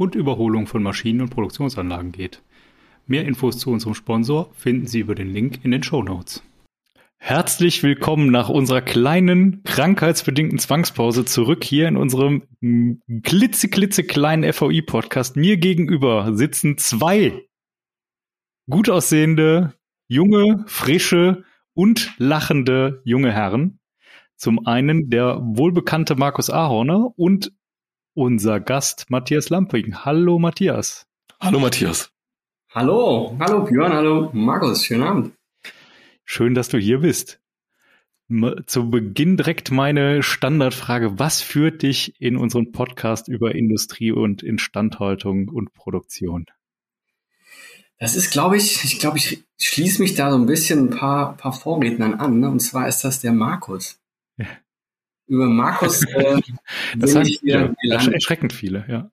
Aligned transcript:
und 0.00 0.14
Überholung 0.14 0.66
von 0.66 0.82
Maschinen 0.82 1.20
und 1.20 1.28
Produktionsanlagen 1.28 2.10
geht. 2.10 2.42
Mehr 3.06 3.26
Infos 3.26 3.58
zu 3.58 3.70
unserem 3.70 3.94
Sponsor 3.94 4.50
finden 4.54 4.86
Sie 4.86 5.00
über 5.00 5.14
den 5.14 5.28
Link 5.28 5.62
in 5.62 5.72
den 5.72 5.82
Show 5.82 6.02
Notes. 6.02 6.42
Herzlich 7.18 7.82
willkommen 7.82 8.30
nach 8.30 8.48
unserer 8.48 8.80
kleinen, 8.80 9.62
krankheitsbedingten 9.64 10.58
Zwangspause 10.58 11.26
zurück 11.26 11.64
hier 11.64 11.86
in 11.86 11.98
unserem 11.98 12.44
klitzeklitzekleinen 13.22 14.50
FVI-Podcast. 14.50 15.36
Mir 15.36 15.58
gegenüber 15.58 16.34
sitzen 16.34 16.78
zwei 16.78 17.44
gut 18.70 18.88
aussehende, 18.88 19.74
junge, 20.08 20.64
frische 20.66 21.44
und 21.74 22.14
lachende 22.16 23.02
junge 23.04 23.32
Herren. 23.32 23.80
Zum 24.36 24.66
einen 24.66 25.10
der 25.10 25.40
wohlbekannte 25.42 26.16
Markus 26.16 26.48
Ahorner 26.48 27.12
und 27.18 27.52
unser 28.14 28.60
Gast 28.60 29.10
Matthias 29.10 29.50
Lamping. 29.50 30.04
Hallo 30.04 30.38
Matthias. 30.38 31.06
Hallo 31.40 31.60
Matthias. 31.60 32.12
Hallo, 32.72 33.36
hallo 33.40 33.64
Björn, 33.64 33.92
hallo 33.92 34.30
Markus, 34.32 34.84
schönen 34.84 35.02
Abend. 35.02 35.32
Schön, 36.24 36.54
dass 36.54 36.68
du 36.68 36.78
hier 36.78 37.00
bist. 37.00 37.40
Zu 38.66 38.90
Beginn 38.90 39.36
direkt 39.36 39.72
meine 39.72 40.22
Standardfrage. 40.22 41.18
Was 41.18 41.42
führt 41.42 41.82
dich 41.82 42.20
in 42.20 42.36
unseren 42.36 42.70
Podcast 42.70 43.26
über 43.26 43.54
Industrie 43.56 44.12
und 44.12 44.44
Instandhaltung 44.44 45.48
und 45.48 45.72
Produktion? 45.72 46.46
Das 47.98 48.14
ist, 48.16 48.30
glaube 48.30 48.56
ich, 48.56 48.84
ich 48.84 48.98
glaube, 48.98 49.18
ich 49.18 49.44
schließe 49.58 50.00
mich 50.00 50.14
da 50.14 50.30
so 50.30 50.38
ein 50.38 50.46
bisschen 50.46 50.86
ein 50.86 50.90
paar, 50.90 51.36
paar 51.36 51.52
Vorrednern 51.52 52.14
an. 52.14 52.40
Ne? 52.40 52.48
Und 52.48 52.60
zwar 52.60 52.88
ist 52.88 53.02
das 53.02 53.20
der 53.20 53.32
Markus. 53.32 53.99
Über 55.30 55.46
Markus. 55.46 56.04
Äh, 56.14 56.40
das 56.96 57.12
sagen 57.12 57.28
ja, 57.42 57.72
erschreckend 57.88 58.52
viele, 58.52 58.84
ja. 58.88 59.10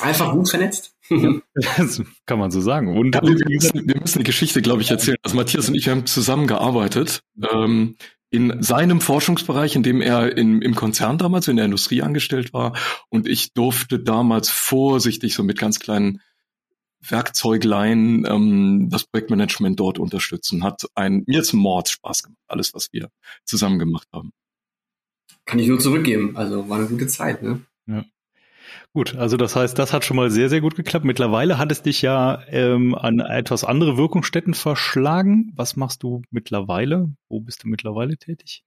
Einfach 0.00 0.32
gut 0.32 0.48
vernetzt. 0.48 0.94
das 1.76 2.02
kann 2.26 2.38
man 2.38 2.50
so 2.50 2.60
sagen. 2.60 2.96
Und, 2.96 3.14
ja, 3.14 3.22
wir, 3.22 3.34
müssen, 3.48 3.88
wir 3.88 4.00
müssen 4.00 4.18
die 4.18 4.24
Geschichte, 4.24 4.62
glaube 4.62 4.82
ich, 4.82 4.90
erzählen. 4.90 5.16
Also 5.22 5.36
Matthias 5.36 5.68
und 5.68 5.74
ich 5.74 5.88
haben 5.88 6.06
zusammengearbeitet 6.06 7.22
ähm, 7.52 7.96
in 8.30 8.62
seinem 8.62 9.00
Forschungsbereich, 9.00 9.74
in 9.74 9.82
dem 9.82 10.00
er 10.00 10.36
in, 10.36 10.62
im 10.62 10.74
Konzern 10.74 11.18
damals 11.18 11.48
in 11.48 11.56
der 11.56 11.64
Industrie 11.64 12.02
angestellt 12.02 12.52
war. 12.52 12.76
Und 13.08 13.26
ich 13.26 13.52
durfte 13.52 13.98
damals 13.98 14.48
vorsichtig 14.50 15.34
so 15.34 15.42
mit 15.42 15.58
ganz 15.58 15.80
kleinen 15.80 16.20
Werkzeuglein 17.10 18.24
ähm, 18.28 18.88
das 18.90 19.04
Projektmanagement 19.04 19.78
dort 19.78 19.98
unterstützen. 19.98 20.64
Hat 20.64 20.86
ein, 20.94 21.24
mir 21.26 21.42
zum 21.42 21.60
Mord 21.60 21.88
Spaß 21.88 22.22
gemacht, 22.24 22.42
alles, 22.48 22.74
was 22.74 22.92
wir 22.92 23.10
zusammen 23.44 23.78
gemacht 23.78 24.08
haben. 24.12 24.32
Kann 25.44 25.58
ich 25.58 25.68
nur 25.68 25.78
zurückgeben. 25.78 26.36
Also 26.36 26.68
war 26.68 26.78
eine 26.78 26.88
gute 26.88 27.06
Zeit, 27.06 27.42
ne? 27.42 27.60
Ja. 27.86 28.04
Gut, 28.92 29.14
also 29.14 29.36
das 29.36 29.54
heißt, 29.54 29.78
das 29.78 29.92
hat 29.92 30.04
schon 30.04 30.16
mal 30.16 30.30
sehr, 30.30 30.48
sehr 30.48 30.60
gut 30.60 30.74
geklappt. 30.74 31.04
Mittlerweile 31.04 31.58
hat 31.58 31.70
es 31.70 31.82
dich 31.82 32.02
ja 32.02 32.42
ähm, 32.48 32.94
an 32.94 33.20
etwas 33.20 33.62
andere 33.62 33.96
Wirkungsstätten 33.96 34.54
verschlagen. 34.54 35.52
Was 35.54 35.76
machst 35.76 36.02
du 36.02 36.22
mittlerweile? 36.30 37.10
Wo 37.28 37.40
bist 37.40 37.62
du 37.62 37.68
mittlerweile 37.68 38.16
tätig? 38.16 38.64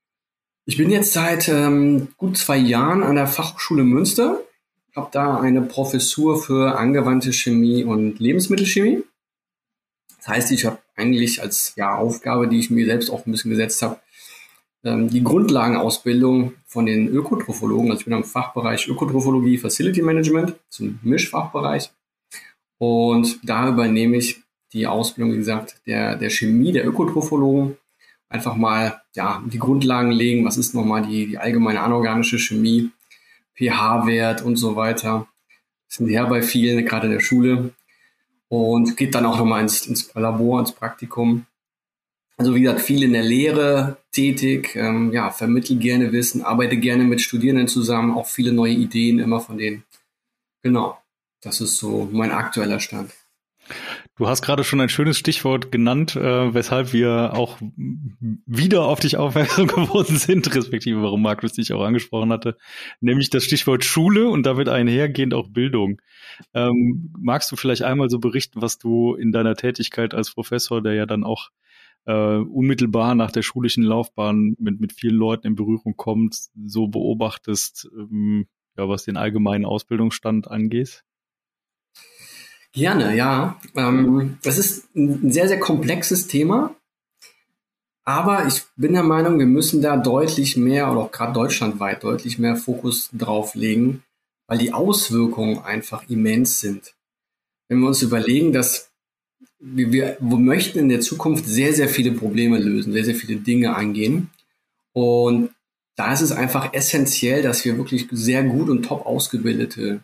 Ich 0.66 0.76
bin 0.76 0.90
jetzt 0.90 1.12
seit 1.12 1.48
ähm, 1.48 2.08
gut 2.16 2.38
zwei 2.38 2.56
Jahren 2.56 3.02
an 3.02 3.16
der 3.16 3.26
Fachhochschule 3.26 3.82
Münster 3.82 4.40
habe 4.96 5.08
da 5.12 5.38
eine 5.38 5.62
Professur 5.62 6.40
für 6.40 6.78
angewandte 6.78 7.32
Chemie 7.32 7.84
und 7.84 8.18
Lebensmittelchemie. 8.18 9.04
Das 10.18 10.28
heißt, 10.28 10.52
ich 10.52 10.64
habe 10.66 10.78
eigentlich 10.96 11.40
als 11.42 11.74
ja, 11.76 11.94
Aufgabe, 11.94 12.48
die 12.48 12.58
ich 12.58 12.70
mir 12.70 12.86
selbst 12.86 13.10
auch 13.10 13.24
ein 13.26 13.32
bisschen 13.32 13.50
gesetzt 13.50 13.82
habe, 13.82 14.00
ähm, 14.84 15.08
die 15.08 15.24
Grundlagenausbildung 15.24 16.54
von 16.66 16.86
den 16.86 17.08
Ökotrophologen. 17.08 17.90
Also 17.90 18.00
ich 18.00 18.04
bin 18.04 18.14
am 18.14 18.24
Fachbereich 18.24 18.88
Ökotrophologie, 18.88 19.58
Facility 19.58 20.02
Management, 20.02 20.54
zum 20.68 20.98
Mischfachbereich. 21.02 21.90
Und 22.78 23.38
da 23.42 23.68
übernehme 23.68 24.16
ich 24.16 24.42
die 24.72 24.86
Ausbildung, 24.86 25.32
wie 25.32 25.38
gesagt, 25.38 25.80
der, 25.86 26.16
der 26.16 26.30
Chemie, 26.30 26.72
der 26.72 26.86
Ökotrophologen. 26.86 27.76
Einfach 28.28 28.54
mal 28.54 29.02
ja, 29.14 29.42
die 29.46 29.58
Grundlagen 29.58 30.12
legen, 30.12 30.44
was 30.44 30.56
ist 30.56 30.74
nochmal 30.74 31.02
die, 31.02 31.26
die 31.26 31.38
allgemeine 31.38 31.80
anorganische 31.80 32.38
Chemie, 32.38 32.90
pH-Wert 33.60 34.42
und 34.42 34.56
so 34.56 34.74
weiter. 34.76 35.28
Das 35.86 35.96
sind 35.96 36.08
her 36.08 36.26
bei 36.26 36.42
vielen, 36.42 36.84
gerade 36.84 37.06
in 37.06 37.12
der 37.12 37.20
Schule. 37.20 37.74
Und 38.48 38.96
geht 38.96 39.14
dann 39.14 39.26
auch 39.26 39.38
nochmal 39.38 39.62
ins, 39.62 39.86
ins 39.86 40.12
Labor, 40.14 40.60
ins 40.60 40.72
Praktikum. 40.72 41.46
Also 42.36 42.54
wie 42.54 42.62
gesagt, 42.62 42.80
viel 42.80 43.02
in 43.02 43.12
der 43.12 43.22
Lehre 43.22 43.98
tätig, 44.12 44.74
ähm, 44.74 45.12
ja, 45.12 45.30
vermittel 45.30 45.76
gerne 45.76 46.10
Wissen, 46.10 46.42
arbeite 46.42 46.78
gerne 46.78 47.04
mit 47.04 47.20
Studierenden 47.20 47.68
zusammen, 47.68 48.16
auch 48.16 48.26
viele 48.26 48.52
neue 48.52 48.72
Ideen 48.72 49.18
immer 49.18 49.40
von 49.40 49.58
denen. 49.58 49.84
Genau, 50.62 50.98
das 51.42 51.60
ist 51.60 51.76
so 51.76 52.08
mein 52.10 52.32
aktueller 52.32 52.80
Stand. 52.80 53.12
Du 54.16 54.28
hast 54.28 54.42
gerade 54.42 54.64
schon 54.64 54.80
ein 54.80 54.88
schönes 54.88 55.18
Stichwort 55.18 55.72
genannt, 55.72 56.16
äh, 56.16 56.54
weshalb 56.54 56.92
wir 56.92 57.32
auch 57.34 57.58
wieder 58.46 58.84
auf 58.84 59.00
dich 59.00 59.16
aufmerksam 59.16 59.66
geworden 59.68 60.16
sind, 60.16 60.54
respektive 60.54 61.02
warum 61.02 61.22
Markus 61.22 61.52
dich 61.52 61.72
auch 61.72 61.82
angesprochen 61.82 62.32
hatte, 62.32 62.56
nämlich 63.00 63.30
das 63.30 63.44
Stichwort 63.44 63.84
Schule 63.84 64.28
und 64.28 64.44
damit 64.44 64.68
einhergehend 64.68 65.34
auch 65.34 65.48
Bildung. 65.48 66.00
Ähm, 66.54 67.12
magst 67.18 67.50
du 67.50 67.56
vielleicht 67.56 67.82
einmal 67.82 68.10
so 68.10 68.18
berichten, 68.18 68.60
was 68.62 68.78
du 68.78 69.14
in 69.14 69.32
deiner 69.32 69.56
Tätigkeit 69.56 70.14
als 70.14 70.32
Professor, 70.32 70.82
der 70.82 70.94
ja 70.94 71.06
dann 71.06 71.24
auch 71.24 71.50
äh, 72.06 72.36
unmittelbar 72.36 73.14
nach 73.14 73.30
der 73.30 73.42
schulischen 73.42 73.84
Laufbahn 73.84 74.54
mit, 74.58 74.80
mit 74.80 74.92
vielen 74.92 75.16
Leuten 75.16 75.46
in 75.46 75.54
Berührung 75.54 75.96
kommt, 75.96 76.36
so 76.66 76.88
beobachtest, 76.88 77.88
ähm, 77.96 78.46
ja, 78.76 78.88
was 78.88 79.04
den 79.04 79.16
allgemeinen 79.16 79.64
Ausbildungsstand 79.64 80.48
angeht? 80.48 81.04
Gerne, 82.72 83.16
ja. 83.16 83.58
Ähm, 83.74 84.38
das 84.42 84.58
ist 84.58 84.94
ein 84.94 85.32
sehr, 85.32 85.48
sehr 85.48 85.58
komplexes 85.58 86.28
Thema. 86.28 86.74
Aber 88.04 88.46
ich 88.46 88.62
bin 88.76 88.94
der 88.94 89.02
Meinung, 89.02 89.38
wir 89.38 89.46
müssen 89.46 89.82
da 89.82 89.96
deutlich 89.96 90.56
mehr 90.56 90.90
oder 90.90 91.00
auch 91.00 91.12
gerade 91.12 91.32
deutschlandweit 91.32 92.02
deutlich 92.02 92.38
mehr 92.38 92.56
Fokus 92.56 93.10
drauf 93.12 93.54
legen, 93.54 94.02
weil 94.46 94.58
die 94.58 94.72
Auswirkungen 94.72 95.58
einfach 95.60 96.08
immens 96.08 96.60
sind. 96.60 96.94
Wenn 97.68 97.80
wir 97.80 97.88
uns 97.88 98.02
überlegen, 98.02 98.52
dass 98.52 98.90
wir, 99.60 99.92
wir, 99.92 100.16
wir 100.18 100.38
möchten 100.38 100.78
in 100.78 100.88
der 100.88 101.00
Zukunft 101.00 101.46
sehr, 101.46 101.72
sehr 101.74 101.88
viele 101.88 102.12
Probleme 102.12 102.58
lösen, 102.58 102.92
sehr, 102.92 103.04
sehr 103.04 103.14
viele 103.14 103.36
Dinge 103.36 103.76
angehen. 103.76 104.30
Und 104.92 105.50
da 105.96 106.12
ist 106.12 106.22
es 106.22 106.32
einfach 106.32 106.72
essentiell, 106.72 107.42
dass 107.42 107.64
wir 107.64 107.76
wirklich 107.76 108.08
sehr 108.10 108.42
gut 108.42 108.70
und 108.70 108.84
top 108.84 109.06
ausgebildete 109.06 110.00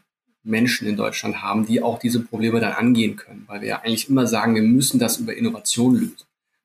Menschen 0.47 0.87
in 0.87 0.97
Deutschland 0.97 1.43
haben, 1.43 1.67
die 1.67 1.83
auch 1.83 1.99
diese 1.99 2.21
Probleme 2.21 2.61
dann 2.61 2.73
angehen 2.73 3.17
können, 3.17 3.45
weil 3.47 3.61
wir 3.61 3.69
ja 3.69 3.81
eigentlich 3.81 4.09
immer 4.09 4.27
sagen, 4.27 4.55
wir 4.55 4.62
müssen 4.62 4.99
das 4.99 5.19
über 5.19 5.37
Innovation 5.37 5.95
lösen. 5.95 6.17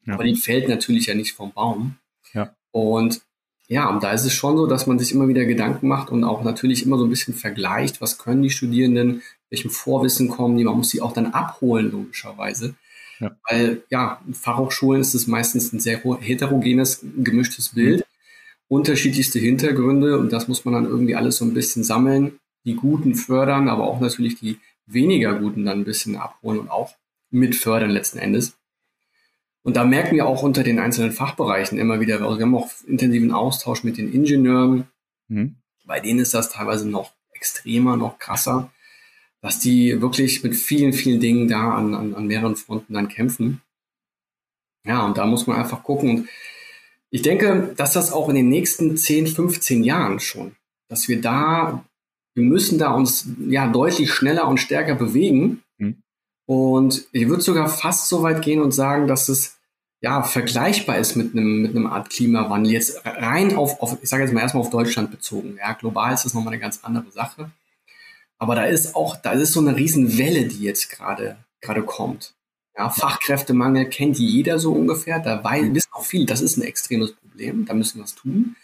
Ja. 0.06 0.14
Aber 0.14 0.24
die 0.24 0.36
fällt 0.36 0.70
natürlich 0.70 1.08
ja 1.08 1.16
nicht 1.16 1.34
vom 1.34 1.52
Baum. 1.52 1.96
Ja. 2.34 2.56
Und 2.72 3.22
ja, 3.68 3.90
und 3.90 4.04
da 4.04 4.12
ist 4.12 4.26
es 4.26 4.34
schon 4.34 4.58
so, 4.58 4.68
dass 4.68 4.86
man 4.86 5.00
sich 5.00 5.14
immer 5.14 5.30
wieder 5.30 5.46
Gedanken 5.46 5.88
macht 5.88 6.10
und 6.10 6.26
auch 6.26 6.44
natürlich 6.44 6.86
immer 6.86 6.98
so 6.98 7.06
ein 7.06 7.10
bisschen 7.10 7.34
vergleicht, 7.34 8.02
was 8.02 8.18
können 8.18 8.42
die 8.42 8.50
Studierenden, 8.50 9.22
welchem 9.50 9.72
Vorwissen 9.72 10.28
kommen 10.28 10.58
die, 10.58 10.66
man 10.66 10.76
muss 10.76 10.90
sie 10.90 11.02
auch 11.02 11.14
dann 11.14 11.28
abholen, 11.28 11.90
logischerweise. 11.90 12.76
Ja. 13.20 13.32
Weil 13.50 13.84
ja, 13.90 14.22
in 14.28 14.34
Fachhochschulen 14.34 15.00
ist 15.00 15.14
es 15.14 15.26
meistens 15.26 15.72
ein 15.72 15.80
sehr 15.80 16.02
heterogenes, 16.20 17.06
gemischtes 17.18 17.70
Bild, 17.70 18.00
mhm. 18.00 18.04
unterschiedlichste 18.68 19.40
Hintergründe 19.40 20.20
und 20.20 20.34
das 20.34 20.50
muss 20.50 20.66
man 20.66 20.74
dann 20.74 20.86
irgendwie 20.86 21.16
alles 21.16 21.38
so 21.38 21.46
ein 21.46 21.54
bisschen 21.54 21.86
sammeln 21.86 22.41
die 22.66 22.76
Guten 22.76 23.16
fördern, 23.16 23.70
aber 23.70 23.86
auch 23.86 24.00
natürlich 24.00 24.40
die 24.40 24.60
weniger 24.86 25.36
Guten 25.36 25.66
dann 25.66 25.80
ein 25.80 25.86
bisschen 25.86 26.16
abholen 26.16 26.60
und 26.60 26.70
auch 26.70 26.96
mit 27.30 27.56
fördern 27.56 27.92
letzten 27.92 28.20
Endes. 28.20 28.58
Und 29.64 29.76
da 29.76 29.86
merken 29.86 30.16
wir 30.16 30.26
auch 30.26 30.44
unter 30.44 30.64
den 30.64 30.80
einzelnen 30.80 31.12
Fachbereichen 31.12 31.78
immer 31.78 32.00
wieder, 32.00 32.22
also 32.22 32.38
wir 32.38 32.46
haben 32.46 32.56
auch 32.56 32.72
intensiven 32.88 33.32
Austausch 33.32 33.84
mit 33.84 33.98
den 33.98 34.12
Ingenieuren. 34.12 34.88
Mhm. 35.28 35.56
Bei 35.86 36.00
denen 36.00 36.20
ist 36.20 36.34
das 36.34 36.50
teilweise 36.50 36.90
noch 36.90 37.12
extremer, 37.32 37.96
noch 37.96 38.18
krasser, 38.20 38.72
dass 39.42 39.60
die 39.60 40.02
wirklich 40.02 40.44
mit 40.44 40.56
vielen, 40.56 40.94
vielen 40.94 41.20
Dingen 41.20 41.48
da 41.48 41.74
an, 41.74 41.94
an, 41.94 42.16
an 42.16 42.28
mehreren 42.28 42.56
Fronten 42.56 42.94
dann 42.94 43.08
kämpfen. 43.08 43.62
Ja, 44.86 45.06
und 45.06 45.18
da 45.18 45.26
muss 45.26 45.48
man 45.48 45.58
einfach 45.58 45.84
gucken. 45.84 46.10
Und 46.10 46.30
ich 47.10 47.22
denke, 47.22 47.74
dass 47.76 47.94
das 47.94 48.12
auch 48.12 48.30
in 48.30 48.36
den 48.36 48.50
nächsten 48.50 48.98
10, 48.98 49.28
15 49.28 49.84
Jahren 49.84 50.20
schon, 50.20 50.56
dass 50.88 51.08
wir 51.08 51.22
da 51.22 51.86
wir 52.34 52.44
müssen 52.44 52.78
da 52.78 52.92
uns 52.92 53.28
ja 53.48 53.68
deutlich 53.68 54.12
schneller 54.12 54.48
und 54.48 54.60
stärker 54.60 54.96
bewegen. 54.96 55.62
Mhm. 55.78 56.02
Und 56.46 57.06
ich 57.12 57.28
würde 57.28 57.42
sogar 57.42 57.70
fast 57.70 58.08
so 58.08 58.24
weit 58.24 58.42
gehen 58.42 58.62
und 58.62 58.72
sagen, 58.72 59.08
dass 59.08 59.30
es 59.30 59.58
ja 60.02 60.24
vergleichbar 60.24 60.98
ist 60.98 61.16
mit 61.16 61.34
einem 61.34 61.62
mit 61.62 61.76
einem 61.76 61.88
Art 61.88 62.10
Klimawandel. 62.10 62.74
Jetzt 62.74 63.06
rein 63.06 63.56
auf, 63.56 63.82
auf 63.82 63.98
ich 64.02 64.10
sage 64.10 64.24
jetzt 64.24 64.34
mal 64.34 64.42
erstmal 64.42 64.64
auf 64.64 64.70
Deutschland 64.70 65.12
bezogen. 65.12 65.58
Ja, 65.58 65.74
global 65.74 66.14
ist 66.14 66.26
das 66.26 66.34
nochmal 66.34 66.54
eine 66.54 66.62
ganz 66.62 66.80
andere 66.84 67.12
Sache. 67.12 67.52
Aber 68.40 68.56
da 68.56 68.64
ist 68.64 68.96
auch, 68.96 69.16
da 69.18 69.34
ist 69.34 69.54
so 69.54 69.60
eine 69.60 69.76
Riesenwelle, 69.76 70.48
die 70.48 70.64
jetzt 70.64 70.90
gerade 70.90 71.38
gerade 71.62 71.84
kommt. 71.84 72.34
Ja, 72.76 72.90
Fachkräftemangel 72.90 73.86
kennt 73.90 74.18
jeder 74.18 74.58
so 74.58 74.74
ungefähr. 74.74 75.20
Da 75.20 75.44
weiß, 75.44 75.74
wissen 75.74 75.90
auch 75.92 76.06
viele, 76.06 76.26
das 76.26 76.42
ist 76.42 76.58
ein 76.58 76.64
extremes 76.64 77.14
Problem. 77.14 77.66
Da 77.66 77.74
müssen 77.74 78.00
wir 78.00 78.04
was 78.04 78.16
tun. 78.16 78.56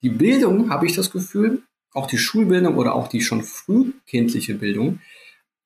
Die 0.00 0.10
Bildung, 0.10 0.70
habe 0.70 0.86
ich 0.86 0.94
das 0.94 1.10
Gefühl, 1.10 1.62
auch 1.92 2.06
die 2.06 2.18
Schulbildung 2.18 2.76
oder 2.76 2.94
auch 2.94 3.08
die 3.08 3.20
schon 3.20 3.42
frühkindliche 3.42 4.54
Bildung, 4.54 5.00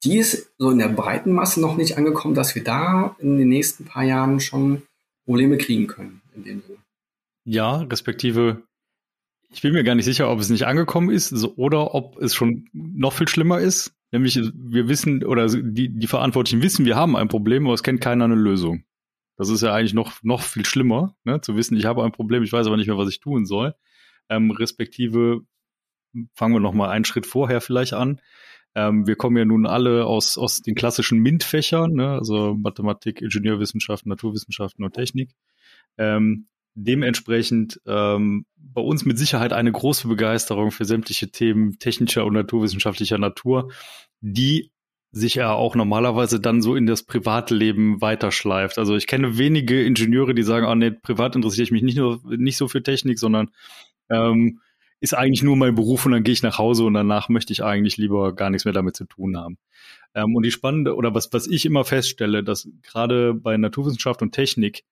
die 0.05 0.19
ist 0.19 0.53
so 0.59 0.71
in 0.71 0.79
der 0.79 0.89
breiten 0.89 1.33
Masse 1.33 1.61
noch 1.61 1.77
nicht 1.77 1.97
angekommen, 1.97 2.35
dass 2.35 2.55
wir 2.55 2.65
da 2.65 3.17
in 3.19 3.39
den 3.39 3.49
nächsten 3.49 3.85
paar 3.85 4.05
Jahren 4.05 4.41
schon 4.41 4.83
Probleme 5.25 5.59
kriegen 5.59 5.87
können 5.87 6.21
in 6.35 6.45
dem 6.45 6.63
Sinne. 6.63 6.79
Ja, 7.45 7.79
respektive, 7.83 8.63
ich 9.53 9.63
bin 9.63 9.73
mir 9.73 9.85
gar 9.85 9.95
nicht 9.95 10.05
sicher, 10.05 10.31
ob 10.31 10.41
es 10.41 10.49
nicht 10.49 10.67
angekommen 10.67 11.11
ist 11.11 11.33
oder 11.57 11.95
ob 11.95 12.21
es 12.21 12.35
schon 12.35 12.69
noch 12.73 13.13
viel 13.13 13.29
schlimmer 13.29 13.61
ist. 13.61 13.95
Nämlich, 14.11 14.39
wir 14.55 14.89
wissen, 14.89 15.25
oder 15.25 15.47
die, 15.49 15.89
die 15.89 16.07
Verantwortlichen 16.07 16.63
wissen, 16.63 16.85
wir 16.85 16.97
haben 16.97 17.17
ein 17.17 17.29
Problem, 17.29 17.65
aber 17.67 17.75
es 17.75 17.83
kennt 17.83 18.01
keiner 18.01 18.25
eine 18.25 18.35
Lösung. 18.35 18.85
Das 19.39 19.49
ist 19.49 19.63
ja 19.63 19.73
eigentlich 19.73 19.95
noch, 19.95 20.23
noch 20.23 20.43
viel 20.43 20.67
schlimmer, 20.67 21.17
ne? 21.25 21.41
zu 21.41 21.57
wissen, 21.57 21.77
ich 21.77 21.87
habe 21.87 22.05
ein 22.05 22.13
Problem, 22.13 22.43
ich 22.43 22.53
weiß 22.53 22.67
aber 22.67 22.77
nicht 22.77 22.89
mehr, 22.89 22.99
was 22.99 23.09
ich 23.09 23.21
tun 23.21 23.47
soll. 23.47 23.75
Ähm, 24.29 24.51
respektive, 24.51 25.41
fangen 26.35 26.55
wir 26.55 26.61
noch 26.61 26.75
mal 26.75 26.91
einen 26.91 27.05
Schritt 27.05 27.27
vorher 27.27 27.61
vielleicht 27.61 27.95
an. 27.95 28.21
Ähm, 28.75 29.07
wir 29.07 29.17
kommen 29.17 29.37
ja 29.37 29.45
nun 29.45 29.67
alle 29.67 30.07
aus, 30.07 30.39
aus 30.39 30.63
den 30.63 30.75
klassischen 30.75 31.19
MINT-Fächern, 31.19 31.93
ne? 31.93 32.13
also 32.13 32.55
Mathematik, 32.55 33.21
Ingenieurwissenschaften, 33.21 34.09
Naturwissenschaften 34.09 34.85
und 34.85 34.95
Technik. 34.95 35.35
Ähm, 35.99 36.47
dementsprechend 36.75 37.81
ähm, 37.87 38.47
bei 38.57 38.81
uns 38.81 39.05
mit 39.05 39.19
Sicherheit 39.19 39.53
eine 39.53 39.73
große 39.73 40.09
Begeisterung 40.09 40.71
für 40.71 40.87
sämtliche 40.87 41.31
Themen 41.31 41.79
technischer 41.79 42.25
und 42.25 42.33
naturwissenschaftlicher 42.33 43.19
Natur, 43.19 43.71
die 44.21 44.71
sich 45.11 45.35
ja 45.35 45.53
auch 45.53 45.75
normalerweise 45.75 46.41
dann 46.41 46.63
so 46.63 46.75
in 46.75 46.87
das 46.87 47.03
Privatleben 47.03 48.01
weiterschleift. 48.01 48.79
Also 48.79 48.97
ich 48.97 49.07
kenne 49.07 49.37
wenige 49.37 49.85
Ingenieure, 49.85 50.33
die 50.33 50.43
sagen, 50.43 50.65
ah 50.65 50.75
nee, 50.75 50.91
privat 50.91 51.37
interessiere 51.37 51.65
ich 51.65 51.71
mich 51.71 51.83
nicht 51.83 51.99
nur 51.99 52.21
nicht 52.25 52.57
so 52.57 52.67
für 52.67 52.83
Technik, 52.83 53.19
sondern 53.19 53.51
ähm, 54.09 54.61
ist 55.03 55.15
eigentlich 55.15 55.43
nur 55.43 55.57
mein 55.57 55.75
Beruf 55.75 56.07
und 56.07 56.13
dann 56.13 56.23
gehe 56.23 56.33
ich 56.33 56.45
nach 56.45 56.59
Hause 56.59 56.85
und 56.85 56.95
danach 56.95 57.29
möchte 57.29 57.53
ich 57.53 57.65
eigentlich 57.65 57.97
lieber 57.97 58.35
gar 58.37 58.51
nichts 58.51 58.65
mehr 58.65 58.73
damit 58.73 58.95
zu 58.95 59.05
tun 59.05 59.37
haben. 59.37 59.59
Ähm, 60.15 60.37
und 60.37 60.45
die 60.45 60.53
spannende, 60.53 60.95
oder 60.95 61.13
was, 61.13 61.33
was 61.33 61.49
ich 61.49 61.67
immer 61.67 61.85
feststelle, 61.85 62.45
dass 62.45 62.69
gerade 62.83 63.35
bei 63.35 63.57
Naturwissenschaft 63.57 64.23
und 64.23 64.31
Technik 64.31 64.85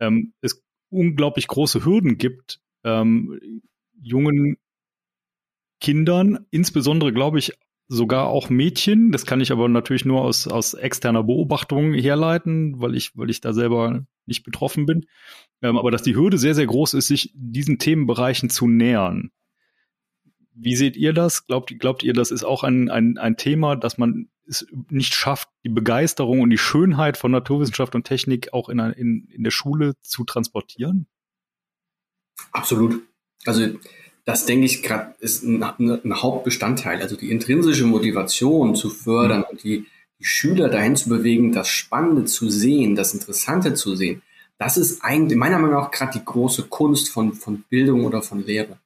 ähm, 0.00 0.34
es 0.42 0.62
unglaublich 0.90 1.46
große 1.48 1.82
Hürden 1.82 2.18
gibt, 2.18 2.60
ähm, 2.84 3.62
jungen 4.02 4.58
Kindern, 5.80 6.46
insbesondere 6.50 7.14
glaube 7.14 7.38
ich 7.38 7.54
sogar 7.88 8.26
auch 8.26 8.50
Mädchen, 8.50 9.12
das 9.12 9.24
kann 9.24 9.40
ich 9.40 9.50
aber 9.50 9.66
natürlich 9.70 10.04
nur 10.04 10.20
aus, 10.20 10.46
aus 10.46 10.74
externer 10.74 11.22
Beobachtung 11.22 11.94
herleiten, 11.94 12.80
weil 12.82 12.94
ich, 12.94 13.16
weil 13.16 13.30
ich 13.30 13.40
da 13.40 13.54
selber 13.54 14.04
nicht 14.26 14.44
betroffen 14.44 14.84
bin, 14.84 15.06
ähm, 15.62 15.78
aber 15.78 15.90
dass 15.90 16.02
die 16.02 16.16
Hürde 16.16 16.36
sehr, 16.36 16.54
sehr 16.54 16.66
groß 16.66 16.92
ist, 16.92 17.06
sich 17.06 17.32
diesen 17.34 17.78
Themenbereichen 17.78 18.50
zu 18.50 18.68
nähern. 18.68 19.30
Wie 20.54 20.76
seht 20.76 20.96
ihr 20.96 21.12
das? 21.12 21.46
Glaubt, 21.46 21.76
glaubt 21.78 22.02
ihr, 22.02 22.12
das 22.12 22.30
ist 22.30 22.44
auch 22.44 22.62
ein, 22.62 22.88
ein, 22.88 23.18
ein 23.18 23.36
Thema, 23.36 23.76
dass 23.76 23.98
man 23.98 24.28
es 24.46 24.66
nicht 24.88 25.14
schafft, 25.14 25.48
die 25.64 25.68
Begeisterung 25.68 26.40
und 26.40 26.50
die 26.50 26.58
Schönheit 26.58 27.16
von 27.16 27.32
Naturwissenschaft 27.32 27.94
und 27.94 28.04
Technik 28.04 28.52
auch 28.52 28.68
in, 28.68 28.78
in, 28.78 29.28
in 29.28 29.42
der 29.42 29.50
Schule 29.50 29.94
zu 30.02 30.24
transportieren? 30.24 31.06
Absolut. 32.52 33.02
Also 33.46 33.68
das 34.24 34.46
denke 34.46 34.66
ich 34.66 34.82
gerade 34.82 35.14
ist 35.18 35.42
ein, 35.42 35.62
ein, 35.62 36.22
Hauptbestandteil. 36.22 37.02
Also 37.02 37.16
die 37.16 37.30
intrinsische 37.30 37.84
Motivation 37.84 38.74
zu 38.74 38.90
fördern 38.90 39.40
mhm. 39.40 39.44
und 39.50 39.64
die, 39.64 39.86
die 40.18 40.24
Schüler 40.24 40.68
dahin 40.68 40.96
zu 40.96 41.08
bewegen, 41.08 41.52
das 41.52 41.68
Spannende 41.68 42.24
zu 42.24 42.48
sehen, 42.48 42.94
das 42.94 43.12
Interessante 43.12 43.74
zu 43.74 43.96
sehen. 43.96 44.22
Das 44.58 44.76
ist 44.76 45.02
eigentlich 45.02 45.38
meiner 45.38 45.58
Meinung 45.58 45.80
nach 45.80 45.90
gerade 45.90 46.18
die 46.18 46.24
große 46.24 46.64
Kunst 46.64 47.10
von, 47.10 47.34
von 47.34 47.64
Bildung 47.68 48.04
oder 48.04 48.22
von 48.22 48.44
Lehre. 48.44 48.78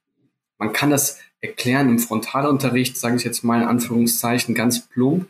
Man 0.57 0.73
kann 0.73 0.89
das 0.89 1.19
erklären 1.41 1.89
im 1.89 1.99
Frontalunterricht, 1.99 2.97
sage 2.97 3.15
ich 3.15 3.23
jetzt 3.23 3.43
mal 3.43 3.61
in 3.61 3.67
Anführungszeichen, 3.67 4.55
ganz 4.55 4.87
plump. 4.87 5.27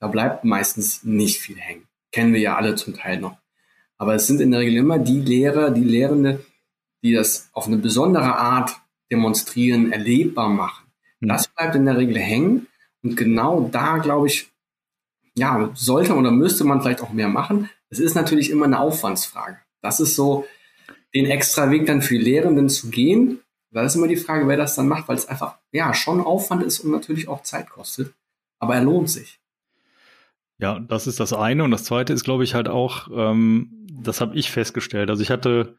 Da 0.00 0.08
bleibt 0.08 0.44
meistens 0.44 1.04
nicht 1.04 1.40
viel 1.40 1.56
hängen. 1.58 1.86
Kennen 2.10 2.32
wir 2.32 2.40
ja 2.40 2.56
alle 2.56 2.74
zum 2.74 2.94
Teil 2.94 3.20
noch. 3.20 3.38
Aber 3.98 4.14
es 4.14 4.26
sind 4.26 4.40
in 4.40 4.50
der 4.50 4.60
Regel 4.60 4.78
immer 4.78 4.98
die 4.98 5.20
Lehrer, 5.20 5.70
die 5.70 5.84
Lehrende, 5.84 6.44
die 7.02 7.12
das 7.12 7.50
auf 7.52 7.66
eine 7.66 7.78
besondere 7.78 8.36
Art 8.36 8.80
demonstrieren, 9.10 9.92
erlebbar 9.92 10.48
machen. 10.48 10.86
Mhm. 11.20 11.28
Das 11.28 11.48
bleibt 11.48 11.76
in 11.76 11.86
der 11.86 11.96
Regel 11.96 12.18
hängen. 12.18 12.66
Und 13.02 13.16
genau 13.16 13.68
da, 13.70 13.98
glaube 13.98 14.26
ich, 14.26 14.50
ja, 15.34 15.70
sollte 15.74 16.14
oder 16.14 16.30
müsste 16.30 16.64
man 16.64 16.82
vielleicht 16.82 17.00
auch 17.00 17.12
mehr 17.12 17.28
machen. 17.28 17.70
Es 17.88 17.98
ist 17.98 18.14
natürlich 18.14 18.50
immer 18.50 18.66
eine 18.66 18.80
Aufwandsfrage. 18.80 19.58
Das 19.80 20.00
ist 20.00 20.14
so, 20.14 20.46
den 21.14 21.26
extra 21.26 21.70
Weg 21.70 21.86
dann 21.86 22.02
für 22.02 22.16
Lehrenden 22.16 22.68
zu 22.68 22.90
gehen. 22.90 23.40
Da 23.72 23.82
ist 23.82 23.94
immer 23.94 24.08
die 24.08 24.16
Frage, 24.16 24.46
wer 24.48 24.56
das 24.56 24.74
dann 24.74 24.88
macht, 24.88 25.08
weil 25.08 25.16
es 25.16 25.26
einfach, 25.26 25.56
ja, 25.72 25.94
schon 25.94 26.20
Aufwand 26.20 26.62
ist 26.62 26.80
und 26.80 26.90
natürlich 26.90 27.28
auch 27.28 27.42
Zeit 27.42 27.70
kostet. 27.70 28.14
Aber 28.58 28.74
er 28.74 28.82
lohnt 28.82 29.10
sich. 29.10 29.40
Ja, 30.58 30.78
das 30.78 31.06
ist 31.06 31.18
das 31.18 31.32
eine. 31.32 31.64
Und 31.64 31.70
das 31.70 31.84
zweite 31.84 32.12
ist, 32.12 32.22
glaube 32.22 32.44
ich, 32.44 32.54
halt 32.54 32.68
auch, 32.68 33.08
ähm, 33.12 33.86
das 33.90 34.20
habe 34.20 34.36
ich 34.36 34.50
festgestellt. 34.50 35.10
Also 35.10 35.22
ich 35.22 35.30
hatte 35.30 35.78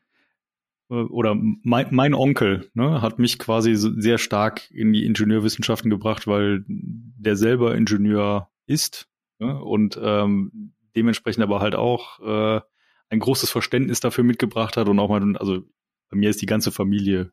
äh, 0.89 0.95
oder 0.95 1.35
mein, 1.35 1.87
mein 1.91 2.13
Onkel 2.13 2.69
ne, 2.73 3.01
hat 3.01 3.19
mich 3.19 3.39
quasi 3.39 3.75
sehr 3.75 4.17
stark 4.17 4.69
in 4.71 4.93
die 4.93 5.05
Ingenieurwissenschaften 5.05 5.89
gebracht, 5.89 6.27
weil 6.27 6.63
der 6.67 7.35
selber 7.35 7.75
Ingenieur 7.75 8.49
ist 8.65 9.07
ne, 9.39 9.61
und 9.61 9.99
ähm, 10.01 10.73
dementsprechend 10.95 11.43
aber 11.43 11.59
halt 11.59 11.75
auch 11.75 12.19
äh, 12.19 12.61
ein 13.09 13.19
großes 13.19 13.49
Verständnis 13.49 13.99
dafür 13.99 14.23
mitgebracht 14.23 14.77
hat 14.77 14.87
und 14.87 14.99
auch 14.99 15.09
mal, 15.09 15.37
also 15.37 15.63
bei 16.09 16.17
mir 16.17 16.29
ist 16.29 16.41
die 16.41 16.47
ganze 16.47 16.71
Familie 16.71 17.31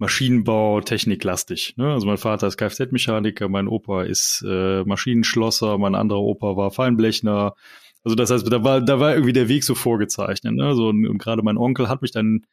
Maschinenbau, 0.00 0.80
Techniklastig. 0.80 1.74
Ne? 1.76 1.92
Also 1.92 2.06
mein 2.06 2.16
Vater 2.16 2.46
ist 2.46 2.56
Kfz-Mechaniker, 2.56 3.48
mein 3.48 3.68
Opa 3.68 4.02
ist 4.02 4.42
äh, 4.48 4.82
Maschinenschlosser, 4.82 5.76
mein 5.78 5.94
anderer 5.94 6.22
Opa 6.22 6.56
war 6.56 6.70
Feinblechner, 6.70 7.54
also 8.02 8.14
das 8.14 8.30
heißt, 8.30 8.50
da 8.50 8.64
war, 8.64 8.80
da 8.80 8.98
war 8.98 9.12
irgendwie 9.12 9.34
der 9.34 9.48
Weg 9.48 9.62
so 9.62 9.74
vorgezeichnet. 9.74 10.54
Ne? 10.54 10.74
So, 10.74 10.88
und, 10.88 11.06
und 11.06 11.18
gerade 11.18 11.42
mein 11.42 11.58
Onkel 11.58 11.90
hat 11.90 12.00
mich 12.00 12.12
dann, 12.12 12.46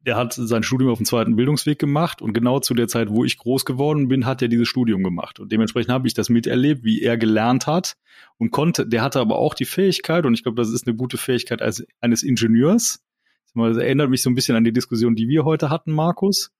der 0.00 0.16
hat 0.16 0.32
sein 0.32 0.64
Studium 0.64 0.90
auf 0.90 0.98
dem 0.98 1.06
zweiten 1.06 1.36
Bildungsweg 1.36 1.78
gemacht 1.78 2.20
und 2.20 2.32
genau 2.32 2.58
zu 2.58 2.74
der 2.74 2.88
Zeit, 2.88 3.10
wo 3.10 3.24
ich 3.24 3.38
groß 3.38 3.64
geworden 3.64 4.08
bin, 4.08 4.26
hat 4.26 4.42
er 4.42 4.48
dieses 4.48 4.66
Studium 4.66 5.04
gemacht. 5.04 5.38
Und 5.38 5.52
dementsprechend 5.52 5.92
habe 5.92 6.08
ich 6.08 6.14
das 6.14 6.30
miterlebt, 6.30 6.82
wie 6.82 7.00
er 7.00 7.16
gelernt 7.16 7.68
hat 7.68 7.94
und 8.38 8.50
konnte, 8.50 8.88
der 8.88 9.02
hatte 9.02 9.20
aber 9.20 9.36
auch 9.38 9.54
die 9.54 9.66
Fähigkeit, 9.66 10.26
und 10.26 10.34
ich 10.34 10.42
glaube, 10.42 10.56
das 10.56 10.70
ist 10.70 10.88
eine 10.88 10.96
gute 10.96 11.16
Fähigkeit 11.16 11.62
als, 11.62 11.86
eines 12.00 12.24
Ingenieurs. 12.24 13.04
Das 13.54 13.76
erinnert 13.76 14.10
mich 14.10 14.22
so 14.22 14.30
ein 14.30 14.34
bisschen 14.34 14.56
an 14.56 14.64
die 14.64 14.72
Diskussion, 14.72 15.14
die 15.14 15.28
wir 15.28 15.44
heute 15.44 15.70
hatten, 15.70 15.92
Markus 15.92 16.52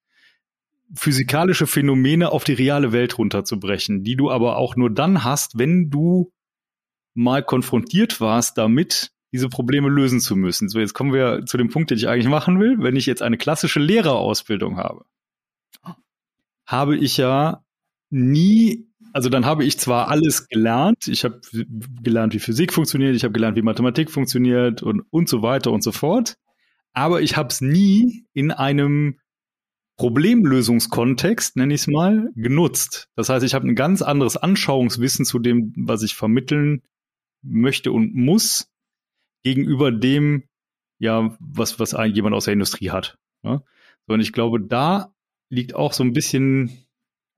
physikalische 0.94 1.66
Phänomene 1.66 2.32
auf 2.32 2.44
die 2.44 2.54
reale 2.54 2.92
Welt 2.92 3.18
runterzubrechen, 3.18 4.04
die 4.04 4.16
du 4.16 4.30
aber 4.30 4.56
auch 4.56 4.76
nur 4.76 4.90
dann 4.90 5.24
hast, 5.24 5.58
wenn 5.58 5.90
du 5.90 6.32
mal 7.14 7.42
konfrontiert 7.42 8.20
warst 8.20 8.58
damit, 8.58 9.10
diese 9.32 9.48
Probleme 9.48 9.88
lösen 9.88 10.20
zu 10.20 10.36
müssen. 10.36 10.68
So, 10.68 10.78
jetzt 10.78 10.94
kommen 10.94 11.12
wir 11.12 11.44
zu 11.44 11.58
dem 11.58 11.68
Punkt, 11.68 11.90
den 11.90 11.98
ich 11.98 12.08
eigentlich 12.08 12.28
machen 12.28 12.58
will. 12.60 12.76
Wenn 12.78 12.96
ich 12.96 13.06
jetzt 13.06 13.22
eine 13.22 13.36
klassische 13.36 13.80
Lehrerausbildung 13.80 14.78
habe, 14.78 15.04
habe 16.64 16.96
ich 16.96 17.16
ja 17.18 17.62
nie, 18.08 18.86
also 19.12 19.28
dann 19.28 19.44
habe 19.44 19.64
ich 19.64 19.78
zwar 19.78 20.08
alles 20.08 20.48
gelernt, 20.48 21.08
ich 21.08 21.24
habe 21.24 21.40
gelernt, 22.02 22.32
wie 22.32 22.38
Physik 22.38 22.72
funktioniert, 22.72 23.14
ich 23.14 23.24
habe 23.24 23.32
gelernt, 23.32 23.56
wie 23.56 23.62
Mathematik 23.62 24.10
funktioniert 24.10 24.82
und, 24.82 25.02
und 25.10 25.28
so 25.28 25.42
weiter 25.42 25.72
und 25.72 25.82
so 25.82 25.92
fort, 25.92 26.36
aber 26.98 27.22
ich 27.22 27.36
habe 27.36 27.48
es 27.50 27.60
nie 27.60 28.26
in 28.32 28.50
einem 28.50 29.20
Problemlösungskontext, 29.98 31.54
nenne 31.54 31.72
ich 31.72 31.82
es 31.82 31.86
mal, 31.86 32.28
genutzt. 32.34 33.08
Das 33.14 33.28
heißt, 33.28 33.44
ich 33.44 33.54
habe 33.54 33.68
ein 33.68 33.76
ganz 33.76 34.02
anderes 34.02 34.36
Anschauungswissen 34.36 35.24
zu 35.24 35.38
dem, 35.38 35.72
was 35.76 36.02
ich 36.02 36.14
vermitteln 36.14 36.82
möchte 37.42 37.92
und 37.92 38.16
muss 38.16 38.68
gegenüber 39.44 39.92
dem, 39.92 40.48
ja, 40.98 41.36
was, 41.38 41.78
was 41.78 41.92
jemand 41.92 42.34
aus 42.34 42.46
der 42.46 42.54
Industrie 42.54 42.90
hat. 42.90 43.16
Ja? 43.44 43.62
So, 44.08 44.14
und 44.14 44.20
ich 44.20 44.32
glaube, 44.32 44.60
da 44.60 45.14
liegt 45.50 45.76
auch 45.76 45.92
so 45.92 46.02
ein 46.02 46.12
bisschen 46.12 46.84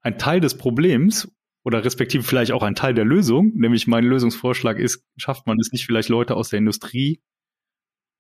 ein 0.01 0.17
Teil 0.17 0.41
des 0.41 0.57
Problems 0.57 1.31
oder 1.65 1.85
respektive 1.85 2.23
vielleicht 2.23 2.53
auch 2.53 2.63
ein 2.63 2.75
Teil 2.75 2.95
der 2.95 3.05
Lösung, 3.05 3.53
nämlich 3.57 3.87
mein 3.87 4.05
Lösungsvorschlag 4.05 4.79
ist, 4.79 5.05
schafft 5.19 5.47
man 5.47 5.59
es 5.61 5.71
nicht 5.71 5.85
vielleicht 5.85 6.09
Leute 6.09 6.35
aus 6.35 6.49
der 6.49 6.61
Industrie 6.61 7.21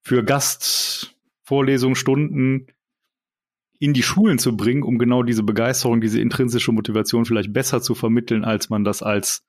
für 0.02 0.22
Gastvorlesungen, 1.50 1.96
Stunden 1.96 2.66
in 3.80 3.92
die 3.92 4.02
Schulen 4.02 4.38
zu 4.38 4.56
bringen, 4.56 4.82
um 4.82 4.98
genau 4.98 5.22
diese 5.22 5.42
Begeisterung, 5.42 6.00
diese 6.00 6.20
intrinsische 6.20 6.70
Motivation 6.70 7.24
vielleicht 7.24 7.52
besser 7.52 7.82
zu 7.82 7.94
vermitteln, 7.94 8.44
als 8.44 8.70
man 8.70 8.84
das 8.84 9.02
als 9.02 9.42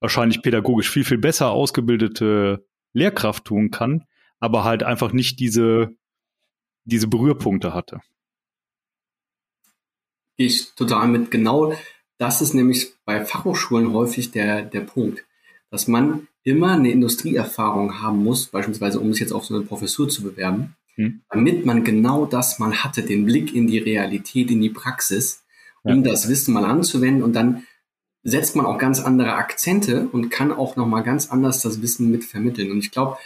wahrscheinlich 0.00 0.42
pädagogisch 0.42 0.90
viel, 0.90 1.04
viel 1.04 1.18
besser 1.18 1.50
ausgebildete 1.50 2.64
Lehrkraft 2.92 3.44
tun 3.46 3.70
kann, 3.70 4.04
aber 4.38 4.64
halt 4.64 4.82
einfach 4.82 5.12
nicht 5.12 5.40
diese, 5.40 5.90
diese 6.84 7.08
Berührpunkte 7.08 7.74
hatte. 7.74 8.00
Ich 10.36 10.74
total 10.74 11.08
mit. 11.08 11.30
Genau 11.30 11.74
das 12.18 12.42
ist 12.42 12.54
nämlich 12.54 12.92
bei 13.04 13.24
Fachhochschulen 13.24 13.92
häufig 13.92 14.30
der, 14.30 14.62
der 14.62 14.82
Punkt, 14.82 15.24
dass 15.70 15.88
man 15.88 16.28
immer 16.44 16.72
eine 16.72 16.90
Industrieerfahrung 16.90 18.02
haben 18.02 18.22
muss, 18.22 18.46
beispielsweise 18.46 19.00
um 19.00 19.12
sich 19.12 19.22
jetzt 19.22 19.32
auf 19.32 19.44
so 19.44 19.54
eine 19.54 19.64
Professur 19.64 20.08
zu 20.08 20.22
bewerben, 20.22 20.76
hm. 21.00 21.20
damit 21.30 21.64
man 21.64 21.84
genau 21.84 22.26
das 22.26 22.58
mal 22.58 22.84
hatte, 22.84 23.02
den 23.02 23.24
Blick 23.24 23.54
in 23.54 23.66
die 23.66 23.78
Realität, 23.78 24.50
in 24.50 24.60
die 24.60 24.70
Praxis, 24.70 25.42
um 25.82 26.04
ja. 26.04 26.10
das 26.10 26.28
Wissen 26.28 26.52
mal 26.52 26.64
anzuwenden 26.64 27.22
und 27.22 27.34
dann 27.34 27.64
setzt 28.22 28.54
man 28.54 28.66
auch 28.66 28.78
ganz 28.78 29.00
andere 29.00 29.32
Akzente 29.32 30.08
und 30.12 30.28
kann 30.28 30.52
auch 30.52 30.76
nochmal 30.76 31.02
ganz 31.02 31.30
anders 31.30 31.62
das 31.62 31.80
Wissen 31.80 32.10
mit 32.10 32.24
vermitteln. 32.24 32.70
Und 32.70 32.78
ich 32.78 32.90
glaube, 32.90 33.16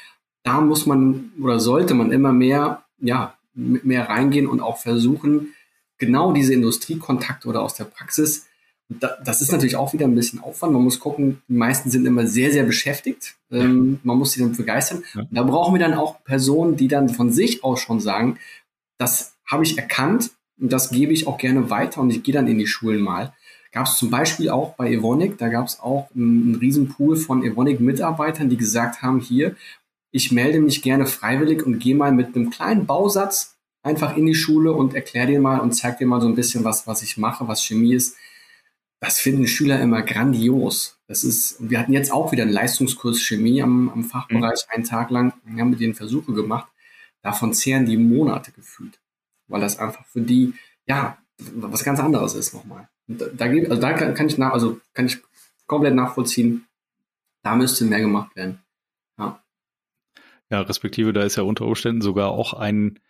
da 0.45 0.61
muss 0.61 0.87
man 0.87 1.33
oder 1.41 1.59
sollte 1.59 1.95
man 1.95 2.13
immer 2.13 2.33
mehr, 2.33 2.85
ja, 3.01 3.35
mehr 3.55 4.09
reingehen 4.09 4.47
und 4.47 4.61
auch 4.61 4.79
versuchen, 4.79 5.55
genau 5.99 6.33
diese 6.33 6.55
Industriekontakte 6.55 7.49
oder 7.49 7.63
aus 7.63 7.75
der 7.75 7.85
Praxis 7.85 8.47
das 8.89 9.41
ist 9.41 9.51
natürlich 9.51 9.77
auch 9.77 9.93
wieder 9.93 10.07
ein 10.07 10.15
bisschen 10.15 10.41
Aufwand. 10.41 10.73
Man 10.73 10.83
muss 10.83 11.01
gucken, 11.01 11.43
die 11.49 11.55
meisten 11.55 11.91
sind 11.91 12.07
immer 12.07 12.27
sehr, 12.27 12.53
sehr 12.53 12.65
beschäftigt. 12.65 13.37
Ähm, 13.51 13.99
man 14.03 14.19
muss 14.19 14.33
sie 14.33 14.41
dann 14.41 14.53
begeistern. 14.53 15.03
Ja. 15.15 15.27
Da 15.31 15.43
brauchen 15.43 15.75
wir 15.75 15.81
dann 15.81 15.95
auch 15.95 16.23
Personen, 16.25 16.77
die 16.77 16.89
dann 16.89 17.09
von 17.09 17.33
sich 17.33 17.65
aus 17.65 17.81
schon 17.81 18.01
sagen, 18.01 18.39
das 18.99 19.37
habe 19.47 19.65
ich 19.65 19.79
erkannt 19.79 20.33
und 20.61 20.73
das 20.73 20.91
gebe 20.91 21.13
ich 21.13 21.27
auch 21.27 21.39
gerne 21.39 21.71
weiter 21.71 22.01
und 22.01 22.11
ich 22.11 22.23
gehe 22.23 22.35
dann 22.35 22.47
in 22.47 22.59
die 22.59 22.67
Schulen 22.67 23.01
mal. 23.01 23.33
Gab 23.73 23.87
es 23.87 23.97
zum 23.97 24.11
Beispiel 24.11 24.51
auch 24.51 24.75
bei 24.75 24.93
Evonik, 24.93 25.39
da 25.39 25.49
gab 25.49 25.67
es 25.67 25.81
auch 25.81 26.09
einen, 26.15 26.43
einen 26.43 26.55
Riesenpool 26.57 27.17
von 27.17 27.43
Evonik-Mitarbeitern, 27.43 28.49
die 28.49 28.57
gesagt 28.57 29.03
haben, 29.03 29.19
hier, 29.19 29.57
ich 30.13 30.31
melde 30.31 30.61
mich 30.61 30.83
gerne 30.83 31.07
freiwillig 31.07 31.67
und 31.67 31.81
gehe 31.81 31.97
mal 31.97 32.13
mit 32.13 32.37
einem 32.37 32.51
kleinen 32.51 32.87
Bausatz 32.87 33.57
einfach 33.83 34.17
in 34.17 34.27
die 34.27 34.35
Schule 34.35 34.73
und 34.73 34.95
erkläre 34.95 35.27
dir 35.27 35.41
mal 35.41 35.59
und 35.59 35.73
zeige 35.73 35.99
dir 35.99 36.07
mal 36.07 36.21
so 36.21 36.29
ein 36.29 36.37
bisschen 36.37 36.63
was, 36.63 36.87
was 36.87 37.03
ich 37.03 37.17
mache, 37.17 37.49
was 37.49 37.65
Chemie 37.65 37.95
ist 37.95 38.17
das 39.05 39.21
finden 39.21 39.47
Schüler 39.47 39.81
immer 39.81 40.03
grandios. 40.03 40.99
Das 41.07 41.25
ist, 41.25 41.57
wir 41.59 41.79
hatten 41.79 41.93
jetzt 41.93 42.11
auch 42.11 42.33
wieder 42.33 42.43
einen 42.45 42.53
Leistungskurs 42.53 43.21
Chemie 43.21 43.63
am, 43.63 43.91
am 43.91 44.05
Fachbereich, 44.05 44.67
mhm. 44.67 44.75
einen 44.75 44.85
Tag 44.85 45.11
lang, 45.11 45.35
wir 45.45 45.61
haben 45.61 45.71
mit 45.71 45.81
denen 45.81 45.95
Versuche 45.95 46.33
gemacht. 46.33 46.69
Davon 47.23 47.53
zehren 47.53 47.87
die 47.87 47.99
Monate 47.99 48.53
gefühlt. 48.53 48.99
Weil 49.47 49.61
das 49.61 49.79
einfach 49.79 50.07
für 50.07 50.23
die, 50.23 50.55
ja, 50.87 51.19
was 51.39 51.85
ganz 51.85 52.01
anderes 52.01 52.35
ist 52.35 52.55
nochmal. 52.55 52.89
da, 53.07 53.27
da, 53.27 53.45
also 53.45 53.77
da 53.77 53.93
kann, 53.93 54.15
kann 54.15 54.27
ich 54.27 54.39
nach, 54.39 54.53
also 54.53 54.81
kann 54.95 55.07
ich 55.07 55.19
komplett 55.67 55.95
nachvollziehen, 55.95 56.67
da 57.43 57.57
müsste 57.57 57.85
mehr 57.85 58.01
gemacht 58.01 58.35
werden. 58.37 58.61
Ja. 59.19 59.43
Ja, 60.51 60.63
respektive, 60.63 61.13
da 61.13 61.23
ist 61.25 61.37
ja 61.37 61.43
unter 61.43 61.67
Umständen 61.67 62.01
sogar 62.01 62.31
auch 62.31 62.55
ein 62.55 63.01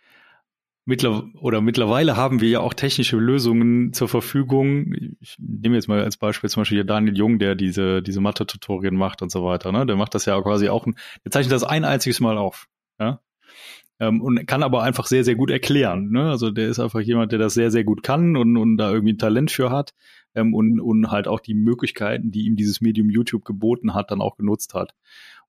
mittler 0.85 1.27
oder 1.41 1.61
mittlerweile 1.61 2.15
haben 2.15 2.41
wir 2.41 2.49
ja 2.49 2.59
auch 2.59 2.73
technische 2.73 3.17
Lösungen 3.17 3.91
zur 3.91 4.07
Verfügung. 4.07 4.93
Ich 5.19 5.35
nehme 5.39 5.75
jetzt 5.75 5.87
mal 5.87 6.03
als 6.03 6.17
Beispiel 6.17 6.49
zum 6.49 6.61
Beispiel 6.61 6.77
hier 6.77 6.85
Daniel 6.85 7.17
Jung, 7.17 7.39
der 7.39 7.55
diese, 7.55 8.01
diese 8.03 8.21
Mathe-Tutorien 8.21 8.95
macht 8.95 9.21
und 9.21 9.31
so 9.31 9.43
weiter. 9.43 9.71
Ne? 9.71 9.85
Der 9.85 9.95
macht 9.95 10.13
das 10.13 10.25
ja 10.25 10.39
quasi 10.41 10.69
auch, 10.69 10.85
der 10.85 11.31
zeichnet 11.31 11.51
das 11.51 11.63
ein 11.63 11.83
einziges 11.83 12.19
Mal 12.19 12.37
auf. 12.37 12.67
Ja? 12.99 13.19
Ähm, 13.99 14.21
und 14.21 14.45
kann 14.45 14.61
aber 14.61 14.83
einfach 14.83 15.07
sehr, 15.07 15.23
sehr 15.23 15.35
gut 15.35 15.49
erklären. 15.49 16.11
Ne? 16.11 16.29
Also 16.29 16.51
der 16.51 16.67
ist 16.67 16.79
einfach 16.79 16.99
jemand, 16.99 17.31
der 17.31 17.39
das 17.39 17.55
sehr, 17.55 17.71
sehr 17.71 17.83
gut 17.83 18.03
kann 18.03 18.37
und, 18.37 18.55
und 18.55 18.77
da 18.77 18.91
irgendwie 18.91 19.13
ein 19.13 19.17
Talent 19.17 19.49
für 19.49 19.71
hat 19.71 19.93
ähm, 20.35 20.53
und, 20.53 20.79
und 20.79 21.09
halt 21.09 21.27
auch 21.27 21.39
die 21.39 21.55
Möglichkeiten, 21.55 22.31
die 22.31 22.45
ihm 22.45 22.55
dieses 22.55 22.79
Medium 22.79 23.09
YouTube 23.09 23.43
geboten 23.43 23.95
hat, 23.95 24.11
dann 24.11 24.21
auch 24.21 24.37
genutzt 24.37 24.75
hat. 24.75 24.93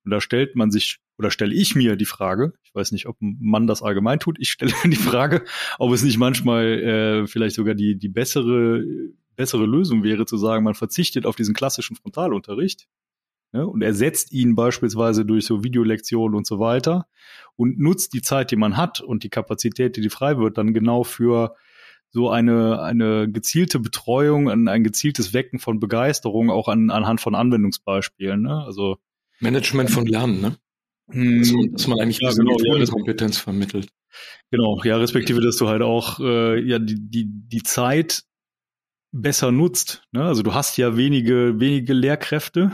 Und 0.02 0.12
da 0.12 0.20
stellt 0.20 0.56
man 0.56 0.70
sich 0.70 1.00
oder 1.18 1.30
stelle 1.30 1.54
ich 1.54 1.74
mir 1.74 1.96
die 1.96 2.04
Frage, 2.04 2.54
ich 2.62 2.74
weiß 2.74 2.92
nicht, 2.92 3.06
ob 3.06 3.20
ein 3.20 3.38
Mann 3.40 3.66
das 3.66 3.82
allgemein 3.82 4.20
tut, 4.20 4.36
ich 4.38 4.50
stelle 4.50 4.72
mir 4.84 4.90
die 4.90 4.96
Frage, 4.96 5.44
ob 5.78 5.92
es 5.92 6.02
nicht 6.02 6.18
manchmal 6.18 6.64
äh, 6.66 7.26
vielleicht 7.26 7.56
sogar 7.56 7.74
die, 7.74 7.98
die 7.98 8.08
bessere, 8.08 8.84
bessere 9.34 9.66
Lösung 9.66 10.02
wäre, 10.02 10.26
zu 10.26 10.36
sagen, 10.36 10.64
man 10.64 10.74
verzichtet 10.74 11.26
auf 11.26 11.36
diesen 11.36 11.54
klassischen 11.54 11.96
Frontalunterricht 11.96 12.86
ne, 13.52 13.66
und 13.66 13.82
ersetzt 13.82 14.32
ihn 14.32 14.54
beispielsweise 14.54 15.24
durch 15.24 15.46
so 15.46 15.64
Videolektionen 15.64 16.36
und 16.36 16.46
so 16.46 16.58
weiter 16.58 17.06
und 17.56 17.78
nutzt 17.78 18.12
die 18.12 18.22
Zeit, 18.22 18.50
die 18.50 18.56
man 18.56 18.76
hat 18.76 19.00
und 19.00 19.24
die 19.24 19.30
Kapazität, 19.30 19.96
die, 19.96 20.00
die 20.00 20.10
frei 20.10 20.38
wird, 20.38 20.58
dann 20.58 20.74
genau 20.74 21.04
für 21.04 21.54
so 22.10 22.30
eine, 22.30 22.80
eine 22.82 23.30
gezielte 23.30 23.78
Betreuung, 23.78 24.48
ein, 24.48 24.68
ein 24.68 24.84
gezieltes 24.84 25.34
Wecken 25.34 25.58
von 25.58 25.80
Begeisterung 25.80 26.50
auch 26.50 26.68
an, 26.68 26.90
anhand 26.90 27.20
von 27.20 27.34
Anwendungsbeispielen. 27.34 28.42
Ne? 28.42 28.64
Also 28.64 28.98
Management 29.40 29.90
von 29.90 30.06
Lernen, 30.06 30.40
ne? 30.40 30.56
Hm, 31.10 31.38
dass, 31.38 31.52
man, 31.52 31.72
dass 31.72 31.86
man 31.86 32.00
eigentlich 32.00 32.20
ja, 32.20 32.30
genau, 32.32 32.56
ja, 32.58 32.84
Kompetenz 32.86 33.38
vermittelt. 33.38 33.88
Genau, 34.50 34.80
ja, 34.84 34.96
respektive, 34.96 35.40
dass 35.40 35.56
du 35.56 35.68
halt 35.68 35.82
auch 35.82 36.20
äh, 36.20 36.60
ja 36.60 36.78
die, 36.78 36.96
die, 36.98 37.26
die 37.28 37.62
Zeit 37.62 38.24
besser 39.12 39.52
nutzt. 39.52 40.02
Ne? 40.12 40.24
Also 40.24 40.42
du 40.42 40.54
hast 40.54 40.76
ja 40.76 40.96
wenige, 40.96 41.58
wenige 41.58 41.92
Lehrkräfte. 41.92 42.72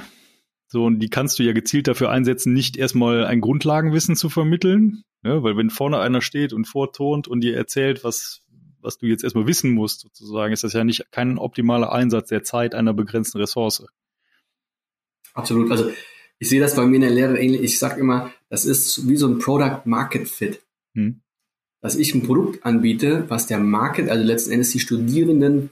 So, 0.68 0.84
und 0.84 1.00
die 1.00 1.10
kannst 1.10 1.38
du 1.38 1.42
ja 1.42 1.52
gezielt 1.52 1.86
dafür 1.86 2.10
einsetzen, 2.10 2.54
nicht 2.54 2.76
erstmal 2.76 3.26
ein 3.26 3.40
Grundlagenwissen 3.40 4.16
zu 4.16 4.30
vermitteln. 4.30 5.02
Ne? 5.22 5.42
Weil 5.42 5.56
wenn 5.56 5.70
vorne 5.70 5.98
einer 5.98 6.22
steht 6.22 6.52
und 6.52 6.64
vortont 6.64 7.28
und 7.28 7.42
dir 7.42 7.56
erzählt, 7.56 8.04
was, 8.04 8.42
was 8.80 8.98
du 8.98 9.06
jetzt 9.06 9.22
erstmal 9.22 9.46
wissen 9.46 9.70
musst, 9.72 10.00
sozusagen, 10.00 10.52
ist 10.52 10.64
das 10.64 10.72
ja 10.72 10.84
nicht 10.84 11.10
kein 11.10 11.38
optimaler 11.38 11.92
Einsatz 11.92 12.28
der 12.28 12.42
Zeit 12.42 12.74
einer 12.74 12.94
begrenzten 12.94 13.38
Ressource. 13.38 13.84
Absolut. 15.34 15.70
Also 15.70 15.90
ich 16.42 16.48
sehe 16.48 16.58
das 16.58 16.74
bei 16.74 16.84
mir 16.84 16.96
in 16.96 17.02
der 17.02 17.10
Lehre 17.10 17.40
ähnlich. 17.40 17.62
Ich 17.62 17.78
sage 17.78 18.00
immer, 18.00 18.32
das 18.48 18.64
ist 18.64 19.08
wie 19.08 19.14
so 19.14 19.28
ein 19.28 19.38
Product 19.38 19.82
Market 19.84 20.28
Fit. 20.28 20.60
Hm. 20.92 21.20
Dass 21.80 21.94
ich 21.94 22.16
ein 22.16 22.24
Produkt 22.24 22.66
anbiete, 22.66 23.26
was 23.28 23.46
der 23.46 23.60
Market, 23.60 24.10
also 24.10 24.24
letzten 24.24 24.50
Endes 24.50 24.70
die 24.70 24.80
Studierenden 24.80 25.70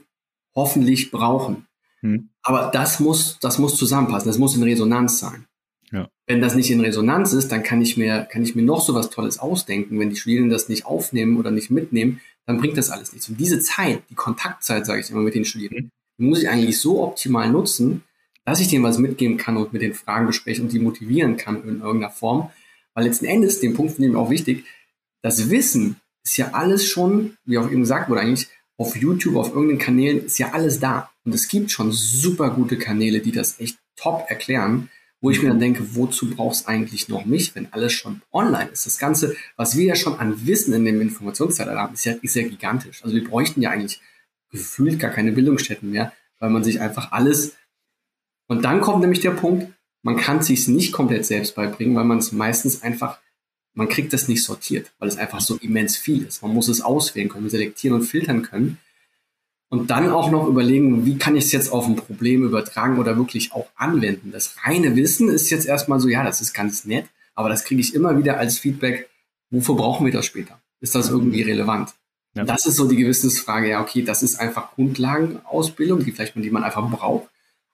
hoffentlich 0.55 1.11
brauchen. 1.11 1.67
Hm. 2.03 2.29
Aber 2.43 2.71
das 2.73 3.01
muss, 3.01 3.41
das 3.41 3.59
muss 3.59 3.75
zusammenpassen, 3.75 4.29
das 4.29 4.39
muss 4.39 4.55
in 4.55 4.63
Resonanz 4.63 5.19
sein. 5.19 5.47
Ja. 5.91 6.09
Wenn 6.29 6.41
das 6.41 6.55
nicht 6.55 6.71
in 6.71 6.81
Resonanz 6.81 7.33
ist, 7.33 7.51
dann 7.51 7.65
kann 7.65 7.83
ich 7.83 7.97
mir, 7.97 8.29
kann 8.31 8.45
ich 8.45 8.55
mir 8.55 8.63
noch 8.63 8.81
so 8.81 8.95
was 8.95 9.11
Tolles 9.11 9.41
ausdenken. 9.41 9.99
Wenn 9.99 10.11
die 10.11 10.17
Studierenden 10.17 10.53
das 10.53 10.69
nicht 10.69 10.87
aufnehmen 10.87 11.37
oder 11.37 11.51
nicht 11.51 11.73
mitnehmen, 11.73 12.21
dann 12.47 12.59
bringt 12.59 12.79
das 12.79 12.91
alles 12.91 13.13
nichts. 13.13 13.29
Und 13.29 13.41
diese 13.41 13.59
Zeit, 13.59 14.05
die 14.09 14.15
Kontaktzeit, 14.15 14.87
sage 14.87 15.01
ich 15.01 15.11
immer 15.11 15.23
mit 15.23 15.35
den 15.35 15.45
Studierenden, 15.45 15.91
hm. 16.21 16.29
muss 16.29 16.43
ich 16.43 16.49
eigentlich 16.49 16.79
so 16.79 17.03
optimal 17.03 17.51
nutzen, 17.51 18.05
dass 18.45 18.61
ich 18.61 18.69
denen 18.69 18.85
was 18.85 18.99
mitgeben 18.99 19.37
kann 19.37 19.57
und 19.57 19.73
mit 19.73 19.83
den 19.83 19.95
Fragen 19.95 20.27
bespreche 20.27 20.63
und 20.63 20.73
die 20.73 20.79
motivieren 20.79 21.37
kann 21.37 21.63
in 21.63 21.81
irgendeiner 21.81 22.13
Form. 22.13 22.51
Weil 22.95 23.05
letzten 23.05 23.27
Endes, 23.27 23.61
den 23.61 23.75
Punkt 23.75 23.95
finde 23.95 24.11
ich 24.11 24.17
auch 24.17 24.31
wichtig, 24.31 24.65
das 25.23 25.51
Wissen 25.51 25.97
ist 26.25 26.37
ja 26.37 26.51
alles 26.53 26.87
schon, 26.87 27.37
wie 27.45 27.59
auch 27.59 27.71
eben 27.71 27.81
gesagt 27.81 28.09
wurde, 28.09 28.21
eigentlich 28.21 28.49
auf 28.77 28.97
YouTube, 28.97 29.37
auf 29.37 29.51
irgendeinen 29.51 29.79
Kanälen 29.79 30.25
ist 30.25 30.39
ja 30.39 30.53
alles 30.53 30.81
da. 30.81 31.11
Und 31.25 31.35
es 31.35 31.49
gibt 31.49 31.71
schon 31.71 31.93
super 31.93 32.51
gute 32.51 32.79
Kanäle, 32.79 33.21
die 33.21 33.33
das 33.33 33.61
echt 33.61 33.79
top 33.97 34.25
erklären, 34.29 34.89
wo 35.21 35.31
ich 35.31 35.43
mir 35.43 35.49
dann 35.49 35.61
denke, 35.61 35.95
wozu 35.95 36.31
brauchst 36.31 36.67
eigentlich 36.67 37.09
noch 37.09 37.27
mich, 37.27 37.55
wenn 37.55 37.71
alles 37.73 37.93
schon 37.93 38.23
online 38.33 38.71
ist? 38.71 38.87
Das 38.87 38.99
Ganze, 38.99 39.37
was 39.57 39.77
wir 39.77 39.85
ja 39.85 39.97
schon 39.97 40.19
an 40.19 40.47
Wissen 40.47 40.73
in 40.73 40.87
dem 40.87 41.01
Informationszeitalter 41.01 41.81
haben, 41.81 41.95
ist 41.95 42.07
ja, 42.07 42.15
ist 42.23 42.37
ja 42.37 42.43
gigantisch. 42.43 43.05
Also 43.05 43.15
wir 43.15 43.25
bräuchten 43.25 43.61
ja 43.61 43.71
eigentlich 43.71 44.01
gefühlt 44.51 44.99
gar 44.99 45.11
keine 45.11 45.33
Bildungsstätten 45.33 45.91
mehr, 45.91 46.13
weil 46.39 46.51
man 46.51 46.65
sich 46.65 46.81
einfach 46.81 47.13
alles 47.13 47.53
und 48.51 48.63
dann 48.65 48.81
kommt 48.81 49.01
nämlich 49.01 49.21
der 49.21 49.31
Punkt, 49.31 49.73
man 50.03 50.17
kann 50.17 50.39
es 50.39 50.47
sich 50.47 50.67
nicht 50.67 50.91
komplett 50.91 51.25
selbst 51.25 51.55
beibringen, 51.55 51.95
weil 51.95 52.05
man 52.05 52.19
es 52.19 52.33
meistens 52.33 52.83
einfach, 52.83 53.21
man 53.75 53.89
kriegt 53.89 54.13
das 54.13 54.27
nicht 54.27 54.43
sortiert, 54.43 54.91
weil 54.99 55.09
es 55.09 55.19
einfach 55.19 55.41
so 55.41 55.55
immens 55.59 55.97
viel 55.97 56.25
ist. 56.25 56.43
Man 56.43 56.53
muss 56.53 56.67
es 56.67 56.81
auswählen 56.81 57.29
können, 57.29 57.49
selektieren 57.49 57.95
und 57.95 58.03
filtern 58.03 58.43
können. 58.43 58.79
Und 59.69 59.93
dann 59.93 60.11
auch 60.11 60.33
noch 60.33 60.49
überlegen, 60.49 61.07
wie 61.07 61.17
kann 61.17 61.37
ich 61.37 61.45
es 61.45 61.53
jetzt 61.53 61.71
auf 61.71 61.87
ein 61.87 61.95
Problem 61.95 62.43
übertragen 62.43 62.99
oder 62.99 63.17
wirklich 63.17 63.53
auch 63.53 63.69
anwenden. 63.77 64.33
Das 64.33 64.57
reine 64.65 64.97
Wissen 64.97 65.29
ist 65.29 65.49
jetzt 65.51 65.67
erstmal 65.67 66.01
so, 66.01 66.09
ja, 66.09 66.25
das 66.25 66.41
ist 66.41 66.53
ganz 66.53 66.85
nett, 66.85 67.05
aber 67.37 67.51
das 67.51 67.63
kriege 67.63 67.81
ich 67.81 67.95
immer 67.95 68.19
wieder 68.19 68.39
als 68.39 68.59
Feedback, 68.59 69.09
wofür 69.51 69.77
brauchen 69.77 70.07
wir 70.07 70.13
das 70.13 70.27
später? 70.27 70.61
Ist 70.81 70.97
das 70.97 71.09
irgendwie 71.09 71.43
relevant? 71.43 71.95
Ja. 72.35 72.43
Das 72.43 72.67
ist 72.67 72.75
so 72.75 72.89
die 72.89 72.97
Gewissensfrage, 72.97 73.69
ja, 73.69 73.81
okay, 73.81 74.03
das 74.03 74.25
ist 74.25 74.41
einfach 74.41 74.73
Grundlagenausbildung, 74.73 76.05
die 76.05 76.11
vielleicht 76.11 76.35
man, 76.35 76.43
die 76.43 76.51
man 76.51 76.65
einfach 76.65 76.91
braucht. 76.91 77.29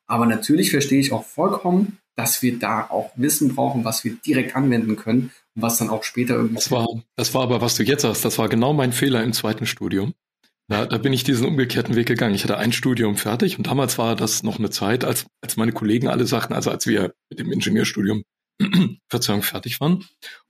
Aber 0.06 0.26
natürlich 0.26 0.70
verstehe 0.70 1.00
ich 1.00 1.12
auch 1.12 1.24
vollkommen, 1.24 1.98
dass 2.16 2.42
wir 2.42 2.58
da 2.58 2.86
auch 2.88 3.12
Wissen 3.16 3.54
brauchen, 3.54 3.84
was 3.84 4.04
wir 4.04 4.14
direkt 4.14 4.56
anwenden 4.56 4.96
können 4.96 5.32
und 5.54 5.62
was 5.62 5.78
dann 5.78 5.90
auch 5.90 6.02
später 6.02 6.34
irgendwie. 6.34 6.54
Das 6.54 6.70
war, 6.70 6.86
das 7.16 7.34
war 7.34 7.42
aber, 7.42 7.60
was 7.60 7.76
du 7.76 7.82
jetzt 7.82 8.02
sagst, 8.02 8.24
das 8.24 8.38
war 8.38 8.48
genau 8.48 8.72
mein 8.72 8.92
Fehler 8.92 9.22
im 9.22 9.32
zweiten 9.32 9.66
Studium. 9.66 10.14
Da, 10.68 10.86
da 10.86 10.98
bin 10.98 11.12
ich 11.12 11.22
diesen 11.22 11.46
umgekehrten 11.46 11.94
Weg 11.94 12.06
gegangen. 12.06 12.34
Ich 12.34 12.42
hatte 12.42 12.58
ein 12.58 12.72
Studium 12.72 13.16
fertig 13.16 13.56
und 13.56 13.68
damals 13.68 13.98
war 13.98 14.16
das 14.16 14.42
noch 14.42 14.58
eine 14.58 14.70
Zeit, 14.70 15.04
als, 15.04 15.26
als 15.40 15.56
meine 15.56 15.72
Kollegen 15.72 16.08
alle 16.08 16.26
sagten, 16.26 16.54
also 16.54 16.70
als 16.70 16.86
wir 16.86 17.14
mit 17.30 17.38
dem 17.38 17.52
Ingenieurstudium 17.52 18.24
Verzeihung 19.08 19.42
fertig 19.42 19.80
waren 19.80 20.04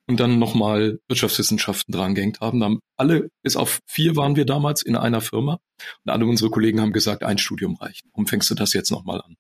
und 0.07 0.21
dann 0.21 0.39
nochmal 0.39 1.01
Wirtschaftswissenschaften 1.09 1.93
drangehängt 1.93 2.41
haben. 2.41 2.61
Da 2.61 2.67
haben 2.67 2.81
alle, 2.97 3.29
bis 3.43 3.57
auf 3.57 3.81
vier 3.87 4.17
waren 4.17 4.37
wir 4.37 4.47
damals 4.47 4.83
in 4.83 4.97
einer 4.97 5.21
Firma 5.21 5.59
und 6.05 6.13
alle 6.13 6.25
unsere 6.25 6.51
Kollegen 6.51 6.81
haben 6.81 6.93
gesagt, 6.93 7.23
ein 7.23 7.39
Studium 7.39 7.77
reicht. 7.77 8.05
Warum 8.13 8.27
fängst 8.27 8.49
du 8.49 8.55
das 8.55 8.73
jetzt 8.73 8.91
nochmal 8.91 9.21
an? 9.21 9.37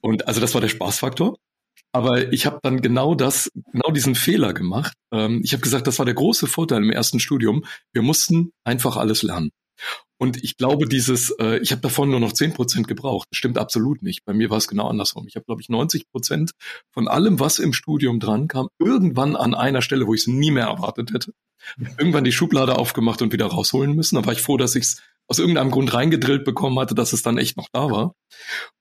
Und 0.00 0.28
also 0.28 0.40
das 0.40 0.54
war 0.54 0.60
der 0.60 0.68
Spaßfaktor. 0.68 1.36
Aber 1.92 2.32
ich 2.32 2.44
habe 2.44 2.58
dann 2.62 2.82
genau 2.82 3.14
das, 3.14 3.50
genau 3.72 3.90
diesen 3.90 4.14
Fehler 4.14 4.52
gemacht. 4.52 4.92
Ähm, 5.12 5.40
ich 5.44 5.52
habe 5.52 5.62
gesagt, 5.62 5.86
das 5.86 5.98
war 5.98 6.04
der 6.04 6.14
große 6.14 6.46
Vorteil 6.46 6.82
im 6.82 6.90
ersten 6.90 7.20
Studium. 7.20 7.64
Wir 7.92 8.02
mussten 8.02 8.52
einfach 8.64 8.96
alles 8.96 9.22
lernen. 9.22 9.50
Und 10.18 10.42
ich 10.42 10.56
glaube, 10.56 10.86
dieses, 10.86 11.30
äh, 11.38 11.58
ich 11.58 11.72
habe 11.72 11.82
davon 11.82 12.10
nur 12.10 12.20
noch 12.20 12.32
zehn 12.32 12.52
Prozent 12.52 12.88
gebraucht. 12.88 13.28
Das 13.30 13.38
stimmt 13.38 13.58
absolut 13.58 14.02
nicht. 14.02 14.24
Bei 14.24 14.32
mir 14.32 14.48
war 14.50 14.58
es 14.58 14.68
genau 14.68 14.88
andersrum. 14.88 15.26
Ich 15.28 15.36
habe, 15.36 15.44
glaube 15.44 15.60
ich, 15.60 15.68
90 15.68 16.08
Prozent 16.10 16.52
von 16.90 17.08
allem, 17.08 17.38
was 17.38 17.58
im 17.58 17.72
Studium 17.72 18.20
dran 18.20 18.48
kam, 18.48 18.68
irgendwann 18.78 19.36
an 19.36 19.54
einer 19.54 19.82
Stelle, 19.82 20.06
wo 20.06 20.14
ich 20.14 20.22
es 20.22 20.26
nie 20.26 20.50
mehr 20.50 20.66
erwartet 20.66 21.12
hätte. 21.12 21.32
Irgendwann 21.98 22.24
die 22.24 22.32
Schublade 22.32 22.78
aufgemacht 22.78 23.22
und 23.22 23.32
wieder 23.32 23.46
rausholen 23.46 23.94
müssen. 23.94 24.16
Da 24.16 24.24
war 24.24 24.32
ich 24.32 24.40
froh, 24.42 24.56
dass 24.56 24.74
ich 24.74 24.84
es 24.84 25.02
aus 25.28 25.38
irgendeinem 25.38 25.70
Grund 25.70 25.92
reingedrillt 25.92 26.44
bekommen 26.44 26.78
hatte, 26.78 26.94
dass 26.94 27.12
es 27.12 27.22
dann 27.22 27.38
echt 27.38 27.56
noch 27.56 27.68
da 27.72 27.90
war. 27.90 28.14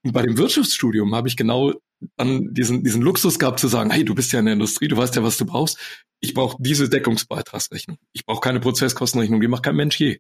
Und 0.04 0.14
bei 0.14 0.22
dem 0.22 0.38
Wirtschaftsstudium 0.38 1.16
habe 1.16 1.28
ich 1.28 1.38
genau 1.38 1.74
dann 2.18 2.54
diesen, 2.54 2.84
diesen 2.84 3.02
Luxus 3.02 3.40
gehabt 3.40 3.60
zu 3.60 3.68
sagen, 3.68 3.90
hey, 3.90 4.06
du 4.06 4.14
bist 4.14 4.32
ja 4.32 4.40
in 4.40 4.46
der 4.46 4.54
Industrie, 4.54 4.88
du 4.88 4.98
weißt 4.98 5.16
ja, 5.16 5.24
was 5.24 5.38
du 5.38 5.46
brauchst. 5.46 5.80
Ich 6.20 6.34
brauche 6.34 6.58
diese 6.60 6.90
Deckungsbeitragsrechnung. 6.90 7.98
Ich 8.14 8.25
brauche 8.25 8.42
keine 8.42 8.60
Prozesskostenrechnung, 8.60 9.42
die 9.42 9.48
macht 9.48 9.64
kein 9.64 9.75
Mensch 9.75 10.00
je. 10.00 10.20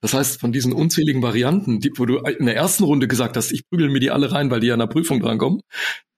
Das 0.00 0.14
heißt, 0.14 0.40
von 0.40 0.52
diesen 0.52 0.72
unzähligen 0.72 1.22
Varianten, 1.22 1.80
die, 1.80 1.92
wo 1.96 2.06
du 2.06 2.18
in 2.18 2.46
der 2.46 2.56
ersten 2.56 2.84
Runde 2.84 3.08
gesagt 3.08 3.36
hast, 3.36 3.52
ich 3.52 3.68
prügel 3.68 3.88
mir 3.88 4.00
die 4.00 4.10
alle 4.10 4.32
rein, 4.32 4.50
weil 4.50 4.60
die 4.60 4.72
an 4.72 4.78
der 4.78 4.86
Prüfung 4.86 5.20
drankommen, 5.20 5.60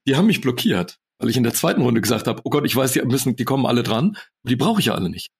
die 0.06 0.16
haben 0.16 0.26
mich 0.26 0.40
blockiert, 0.40 0.98
weil 1.18 1.30
ich 1.30 1.36
in 1.36 1.42
der 1.42 1.54
zweiten 1.54 1.82
Runde 1.82 2.00
gesagt 2.00 2.26
habe, 2.26 2.40
oh 2.44 2.50
Gott, 2.50 2.64
ich 2.64 2.74
weiß, 2.74 2.92
die 2.92 3.02
müssen, 3.02 3.36
die 3.36 3.44
kommen 3.44 3.66
alle 3.66 3.82
dran, 3.82 4.16
die 4.42 4.56
brauche 4.56 4.80
ich 4.80 4.86
ja 4.86 4.94
alle 4.94 5.10
nicht. 5.10 5.30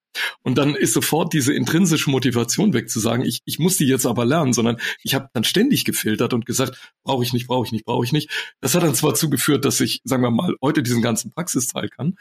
Und 0.43 0.59
dann 0.59 0.75
ist 0.75 0.95
sofort 0.95 1.33
diese 1.33 1.53
intrinsische 1.53 2.11
Motivation 2.11 2.73
weg 2.73 2.91
zu 2.91 2.99
sagen, 2.99 3.25
ich, 3.25 3.41
ich 3.45 3.59
muss 3.59 3.77
die 3.77 3.87
jetzt 3.87 4.07
aber 4.07 4.25
lernen, 4.25 4.53
sondern 4.53 4.79
ich 5.03 5.15
habe 5.15 5.29
dann 5.33 5.45
ständig 5.45 5.85
gefiltert 5.85 6.33
und 6.33 6.47
gesagt, 6.47 6.93
brauche 7.05 7.23
ich 7.23 7.33
nicht, 7.33 7.47
brauche 7.47 7.67
ich 7.67 7.73
nicht, 7.73 7.85
brauche 7.85 8.05
ich 8.05 8.13
nicht. 8.13 8.31
Das 8.61 8.75
hat 8.75 8.83
dann 8.83 8.95
zwar 8.95 9.15
zugeführt, 9.15 9.65
dass 9.65 9.81
ich, 9.81 10.01
sagen 10.05 10.23
wir 10.23 10.31
mal, 10.31 10.55
heute 10.63 10.83
diesen 10.83 11.03
ganzen 11.03 11.31
Praxisteil 11.31 11.89
kann, 11.89 12.17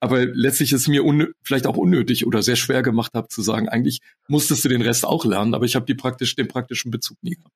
aber 0.00 0.24
letztlich 0.24 0.72
ist 0.72 0.82
es 0.82 0.88
mir 0.88 1.02
vielleicht 1.42 1.66
auch 1.66 1.76
unnötig 1.76 2.26
oder 2.26 2.42
sehr 2.42 2.56
schwer 2.56 2.82
gemacht 2.82 3.12
habe 3.14 3.28
zu 3.28 3.42
sagen, 3.42 3.68
eigentlich 3.68 4.00
musstest 4.28 4.64
du 4.64 4.68
den 4.68 4.82
Rest 4.82 5.04
auch 5.04 5.24
lernen, 5.24 5.54
aber 5.54 5.64
ich 5.64 5.74
habe 5.74 5.86
die 5.86 5.94
praktisch, 5.94 6.34
den 6.36 6.48
praktischen 6.48 6.90
Bezug 6.90 7.18
nie 7.22 7.34
gehabt. 7.34 7.54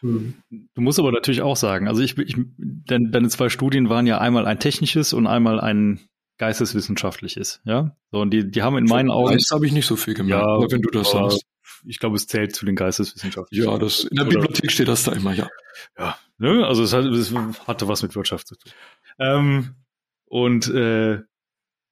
Hm. 0.00 0.34
Du 0.50 0.80
musst 0.80 0.98
aber 0.98 1.12
natürlich 1.12 1.42
auch 1.42 1.56
sagen, 1.56 1.88
also 1.88 2.02
ich, 2.02 2.18
ich 2.18 2.36
denn 2.58 3.10
deine 3.10 3.28
zwei 3.28 3.48
Studien 3.48 3.88
waren 3.88 4.06
ja 4.06 4.18
einmal 4.18 4.46
ein 4.46 4.58
technisches 4.58 5.12
und 5.12 5.26
einmal 5.26 5.60
ein 5.60 6.00
geisteswissenschaftlich 6.38 7.36
ist, 7.36 7.60
ja. 7.64 7.96
So, 8.10 8.20
und 8.20 8.30
die, 8.30 8.50
die 8.50 8.62
haben 8.62 8.76
in 8.76 8.84
meinen 8.84 9.10
Augen. 9.10 9.34
Das 9.34 9.50
habe 9.52 9.66
ich 9.66 9.72
nicht 9.72 9.86
so 9.86 9.96
viel 9.96 10.14
gemerkt, 10.14 10.44
ja, 10.44 10.70
wenn 10.70 10.82
du 10.82 10.90
das 10.90 11.10
sagst. 11.10 11.44
Ich 11.86 11.98
glaube, 11.98 12.16
es 12.16 12.26
zählt 12.26 12.54
zu 12.54 12.66
den 12.66 12.76
Geisteswissenschaften. 12.76 13.56
Ja, 13.56 13.78
das, 13.78 14.04
in 14.04 14.16
der 14.16 14.24
Bibliothek 14.24 14.70
steht 14.70 14.88
das 14.88 15.04
da 15.04 15.12
immer, 15.12 15.32
ja. 15.32 15.48
Ja, 15.98 16.18
ne? 16.38 16.66
also 16.66 16.82
es, 16.82 16.92
hat, 16.92 17.04
es 17.04 17.32
hatte 17.66 17.88
was 17.88 18.02
mit 18.02 18.16
Wirtschaft 18.16 18.48
zu 18.48 18.56
tun. 18.56 18.72
Ähm, 19.18 19.74
und 20.26 20.68
äh, 20.68 21.20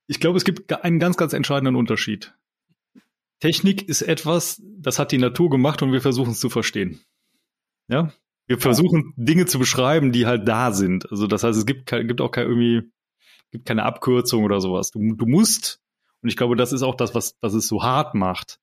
ich 0.07 0.21
glaube, 0.21 0.37
es 0.37 0.45
gibt 0.45 0.73
einen 0.73 0.99
ganz, 0.99 1.17
ganz 1.17 1.33
entscheidenden 1.33 1.77
Unterschied. 1.77 2.35
Technik 3.41 3.89
ist 3.89 4.03
etwas, 4.03 4.63
das 4.79 4.99
hat 4.99 5.13
die 5.13 5.19
Natur 5.19 5.51
gemacht 5.51 5.83
und 5.83 5.93
wir 5.93 6.01
versuchen 6.01 6.33
es 6.33 6.41
zu 6.41 6.49
verstehen. 6.49 7.01
Ja, 7.93 8.11
wir 8.47 8.59
versuchen 8.59 9.13
Dinge 9.17 9.45
zu 9.45 9.59
beschreiben, 9.59 10.13
die 10.13 10.25
halt 10.25 10.49
da 10.49 10.73
sind. 10.73 11.11
Also 11.11 11.27
das 11.27 11.45
heißt, 11.45 11.59
es 11.59 11.67
gibt, 11.67 11.91
gibt 11.91 12.23
auch 12.23 12.31
kein 12.31 12.47
irgendwie 12.47 12.91
gibt 13.51 13.67
keine 13.67 13.85
Abkürzung 13.85 14.45
oder 14.45 14.63
sowas. 14.63 14.91
Du, 14.93 15.15
du 15.15 15.27
musst, 15.27 15.81
und 16.23 16.31
ich 16.31 16.39
glaube, 16.39 16.57
das 16.57 16.73
ist 16.73 16.83
auch 16.83 16.95
das, 16.95 17.15
was, 17.15 17.37
was 17.43 17.53
es 17.53 17.69
so 17.69 17.83
hart 17.83 18.15
macht. 18.15 18.61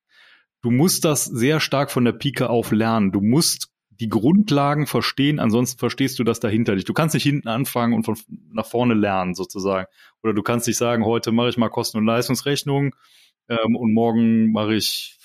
Du 0.62 0.72
musst 0.72 1.04
das 1.04 1.24
sehr 1.24 1.60
stark 1.60 1.92
von 1.92 2.04
der 2.04 2.12
Pike 2.12 2.50
auf 2.50 2.72
lernen. 2.72 3.12
Du 3.12 3.20
musst 3.20 3.68
die 3.90 4.08
Grundlagen 4.08 4.88
verstehen, 4.88 5.38
ansonsten 5.38 5.78
verstehst 5.78 6.18
du 6.18 6.24
das 6.24 6.40
dahinter 6.40 6.74
dich. 6.74 6.86
Du 6.86 6.92
kannst 6.92 7.14
nicht 7.14 7.22
hinten 7.22 7.46
anfangen 7.46 7.94
und 7.94 8.02
von 8.02 8.18
nach 8.50 8.66
vorne 8.66 8.94
lernen 8.94 9.34
sozusagen. 9.34 9.86
Oder 10.24 10.34
du 10.34 10.42
kannst 10.42 10.66
nicht 10.66 10.78
sagen, 10.78 11.04
heute 11.04 11.30
mache 11.30 11.50
ich 11.50 11.56
mal 11.56 11.68
Kosten- 11.68 11.98
und 11.98 12.06
Leistungsrechnung 12.06 12.96
ähm, 13.48 13.76
und 13.76 13.94
morgen 13.94 14.50
mache 14.50 14.74
ich, 14.74 15.18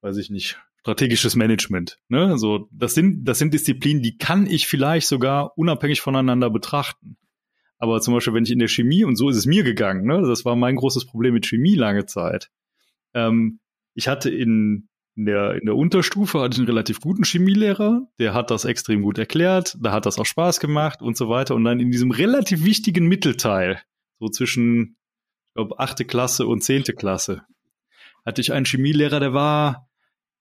weiß 0.00 0.16
ich 0.16 0.30
nicht, 0.30 0.58
strategisches 0.82 1.36
Management. 1.36 1.98
Ne? 2.08 2.36
So, 2.38 2.68
das 2.72 2.94
sind 2.94 3.24
das 3.24 3.38
sind 3.38 3.54
Disziplinen, 3.54 4.02
die 4.02 4.18
kann 4.18 4.46
ich 4.46 4.66
vielleicht 4.66 5.06
sogar 5.06 5.56
unabhängig 5.56 6.00
voneinander 6.00 6.50
betrachten. 6.50 7.16
Aber 7.78 8.00
zum 8.00 8.14
Beispiel, 8.14 8.34
wenn 8.34 8.44
ich 8.44 8.50
in 8.50 8.58
der 8.58 8.68
Chemie, 8.68 9.04
und 9.04 9.16
so 9.16 9.28
ist 9.28 9.36
es 9.36 9.46
mir 9.46 9.64
gegangen, 9.64 10.06
ne, 10.06 10.22
das 10.22 10.44
war 10.44 10.54
mein 10.54 10.76
großes 10.76 11.06
Problem 11.06 11.34
mit 11.34 11.46
Chemie 11.46 11.74
lange 11.74 12.06
Zeit. 12.06 12.50
Ähm, 13.14 13.60
ich 13.94 14.08
hatte 14.08 14.30
in, 14.30 14.88
in, 15.16 15.26
der, 15.26 15.54
in 15.54 15.66
der 15.66 15.76
Unterstufe 15.76 16.40
hatte 16.40 16.54
ich 16.54 16.58
einen 16.58 16.68
relativ 16.68 17.00
guten 17.00 17.24
Chemielehrer, 17.24 18.08
der 18.18 18.34
hat 18.34 18.50
das 18.50 18.64
extrem 18.64 19.02
gut 19.02 19.18
erklärt, 19.18 19.76
da 19.80 19.92
hat 19.92 20.06
das 20.06 20.18
auch 20.18 20.26
Spaß 20.26 20.60
gemacht 20.60 21.02
und 21.02 21.16
so 21.16 21.28
weiter. 21.28 21.54
Und 21.54 21.64
dann 21.64 21.80
in 21.80 21.90
diesem 21.90 22.10
relativ 22.10 22.64
wichtigen 22.64 23.06
Mittelteil, 23.06 23.80
so 24.18 24.28
zwischen, 24.28 24.96
ich 25.48 25.54
glaube, 25.54 25.78
achte 25.78 26.04
Klasse 26.04 26.46
und 26.46 26.62
zehnte 26.62 26.92
Klasse, 26.92 27.42
hatte 28.24 28.40
ich 28.40 28.52
einen 28.52 28.66
Chemielehrer, 28.66 29.20
der 29.20 29.32
war 29.32 29.88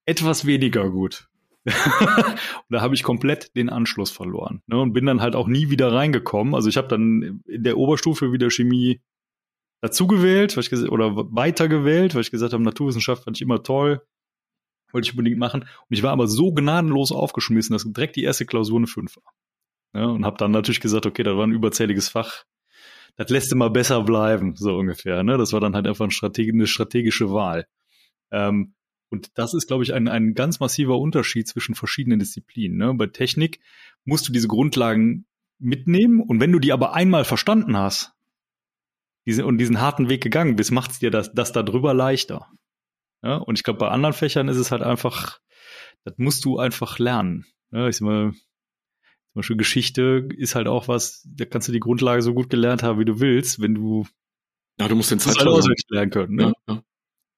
etwas 0.06 0.46
weniger 0.46 0.90
gut. 0.90 1.28
und 1.66 1.74
da 2.70 2.82
habe 2.82 2.96
ich 2.96 3.04
komplett 3.04 3.56
den 3.56 3.70
Anschluss 3.70 4.10
verloren 4.10 4.64
ne, 4.66 4.80
und 4.80 4.94
bin 4.94 5.06
dann 5.06 5.22
halt 5.22 5.36
auch 5.36 5.48
nie 5.48 5.70
wieder 5.70 5.94
reingekommen. 5.94 6.56
Also 6.56 6.70
ich 6.70 6.78
habe 6.78 6.88
dann 6.88 7.44
in 7.46 7.64
der 7.64 7.78
Oberstufe 7.78 8.32
wieder 8.32 8.50
Chemie 8.50 9.00
dazugewählt, 9.82 10.58
oder 10.90 11.16
weitergewählt, 11.16 12.16
weil 12.16 12.22
ich 12.22 12.32
gesagt 12.32 12.54
habe, 12.54 12.64
Naturwissenschaft 12.64 13.24
fand 13.24 13.38
ich 13.38 13.42
immer 13.42 13.62
toll, 13.62 14.02
wollte 14.92 15.08
ich 15.08 15.14
unbedingt 15.14 15.38
machen. 15.38 15.62
Und 15.62 15.70
ich 15.90 16.04
war 16.04 16.12
aber 16.12 16.28
so 16.28 16.52
gnadenlos 16.52 17.12
aufgeschmissen, 17.12 17.74
dass 17.74 17.84
direkt 17.84 18.16
die 18.16 18.24
erste 18.24 18.46
Klausur 18.46 18.78
eine 18.78 18.88
5 18.88 19.16
war. 19.18 19.34
Ja, 19.94 20.06
und 20.06 20.26
habe 20.26 20.38
dann 20.38 20.52
natürlich 20.52 20.80
gesagt, 20.80 21.06
okay, 21.06 21.24
da 21.24 21.36
war 21.36 21.46
ein 21.46 21.52
überzähliges 21.52 22.10
Fach. 22.10 22.46
Das 23.18 23.30
lässt 23.30 23.52
immer 23.52 23.70
besser 23.70 24.02
bleiben, 24.04 24.56
so 24.56 24.78
ungefähr. 24.78 25.24
Ne? 25.24 25.38
Das 25.38 25.52
war 25.52 25.60
dann 25.60 25.76
halt 25.76 25.86
einfach 25.86 26.06
eine 26.06 26.68
strategische 26.68 27.32
Wahl. 27.32 27.68
Ähm, 28.32 28.74
und 29.12 29.38
das 29.38 29.54
ist, 29.54 29.68
glaube 29.68 29.84
ich, 29.84 29.94
ein, 29.94 30.08
ein 30.08 30.34
ganz 30.34 30.60
massiver 30.60 30.98
Unterschied 30.98 31.48
zwischen 31.48 31.76
verschiedenen 31.76 32.20
Disziplinen. 32.20 32.78
Ne? 32.78 32.94
Bei 32.94 33.08
Technik 33.08 33.60
musst 34.06 34.28
du 34.28 34.32
diese 34.32 34.48
Grundlagen 34.48 35.26
mitnehmen 35.60 36.22
und 36.22 36.40
wenn 36.40 36.52
du 36.52 36.60
die 36.60 36.72
aber 36.72 36.94
einmal 36.94 37.26
verstanden 37.26 37.78
hast 37.78 38.14
diese, 39.26 39.46
und 39.46 39.58
diesen 39.58 39.82
harten 39.82 40.10
Weg 40.10 40.24
gegangen 40.24 40.56
bist, 40.56 40.72
macht 40.72 40.92
es 40.92 41.00
dir 41.00 41.12
das, 41.12 41.34
das 41.34 41.52
darüber 41.52 41.94
leichter. 41.94 42.48
Ja? 43.22 43.36
Und 43.36 43.60
ich 43.60 43.64
glaube, 43.64 43.80
bei 43.80 43.90
anderen 43.90 44.14
Fächern 44.14 44.48
ist 44.48 44.58
es 44.58 44.72
halt 44.72 44.82
einfach, 44.82 45.40
das 46.06 46.16
musst 46.18 46.46
du 46.46 46.58
einfach 46.58 46.98
lernen. 46.98 47.46
Ja, 47.72 47.88
ich 47.88 47.98
sag 47.98 48.06
mal, 48.06 48.32
zum 48.32 49.34
Beispiel 49.36 49.58
Geschichte 49.58 50.28
ist 50.36 50.56
halt 50.56 50.68
auch 50.68 50.88
was, 50.88 51.28
da 51.30 51.46
kannst 51.46 51.68
du 51.68 51.72
die 51.72 51.80
Grundlage 51.80 52.22
so 52.22 52.34
gut 52.34 52.50
gelernt 52.50 52.82
haben, 52.82 53.00
wie 53.00 53.06
du 53.06 53.20
willst, 53.20 53.62
wenn 53.62 53.76
du 53.76 54.08
ja, 54.80 54.88
du 54.88 54.96
musst 54.96 55.12
den 55.12 55.20
Zeit 55.20 55.36
lernen 55.90 56.10
können. 56.10 56.36
Ne? 56.36 56.54
Ja, 56.68 56.74
ja. 56.74 56.84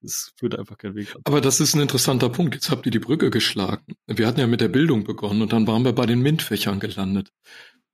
Es 0.04 0.34
führt 0.36 0.58
einfach 0.58 0.78
kein 0.78 0.96
Weg. 0.96 1.16
Aber 1.24 1.42
das 1.42 1.60
ist 1.60 1.76
ein 1.76 1.82
interessanter 1.82 2.30
Punkt. 2.30 2.56
Jetzt 2.56 2.70
habt 2.70 2.86
ihr 2.86 2.92
die 2.92 3.00
Brücke 3.00 3.30
geschlagen. 3.30 3.96
Wir 4.08 4.28
hatten 4.28 4.40
ja 4.40 4.48
mit 4.48 4.62
der 4.62 4.68
Bildung 4.68 5.04
begonnen 5.04 5.42
und 5.42 5.54
dann 5.54 5.66
waren 5.68 5.86
wir 5.86 5.94
bei 5.94 6.06
den 6.06 6.22
MINT-Fächern 6.22 6.80
gelandet. 6.80 7.32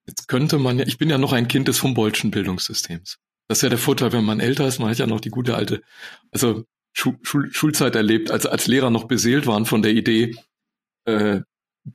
Jetzt 0.07 0.27
könnte 0.27 0.57
man 0.57 0.79
ja, 0.79 0.87
ich 0.87 0.97
bin 0.97 1.09
ja 1.09 1.17
noch 1.17 1.33
ein 1.33 1.47
Kind 1.47 1.67
des 1.67 1.83
Humboldtschen 1.83 2.31
Bildungssystems. 2.31 3.17
Das 3.47 3.59
ist 3.59 3.61
ja 3.61 3.69
der 3.69 3.77
Vorteil, 3.77 4.11
wenn 4.11 4.25
man 4.25 4.39
älter 4.39 4.67
ist. 4.67 4.79
Man 4.79 4.89
hat 4.89 4.97
ja 4.97 5.07
noch 5.07 5.21
die 5.21 5.29
gute 5.29 5.55
alte, 5.55 5.81
also 6.31 6.65
Schul 6.93 7.17
Schul 7.21 7.53
Schulzeit 7.53 7.95
erlebt, 7.95 8.31
als 8.31 8.45
als 8.45 8.67
Lehrer 8.67 8.89
noch 8.89 9.05
beseelt 9.05 9.45
waren 9.45 9.65
von 9.65 9.81
der 9.81 9.91
Idee, 9.91 10.35
äh, 11.05 11.41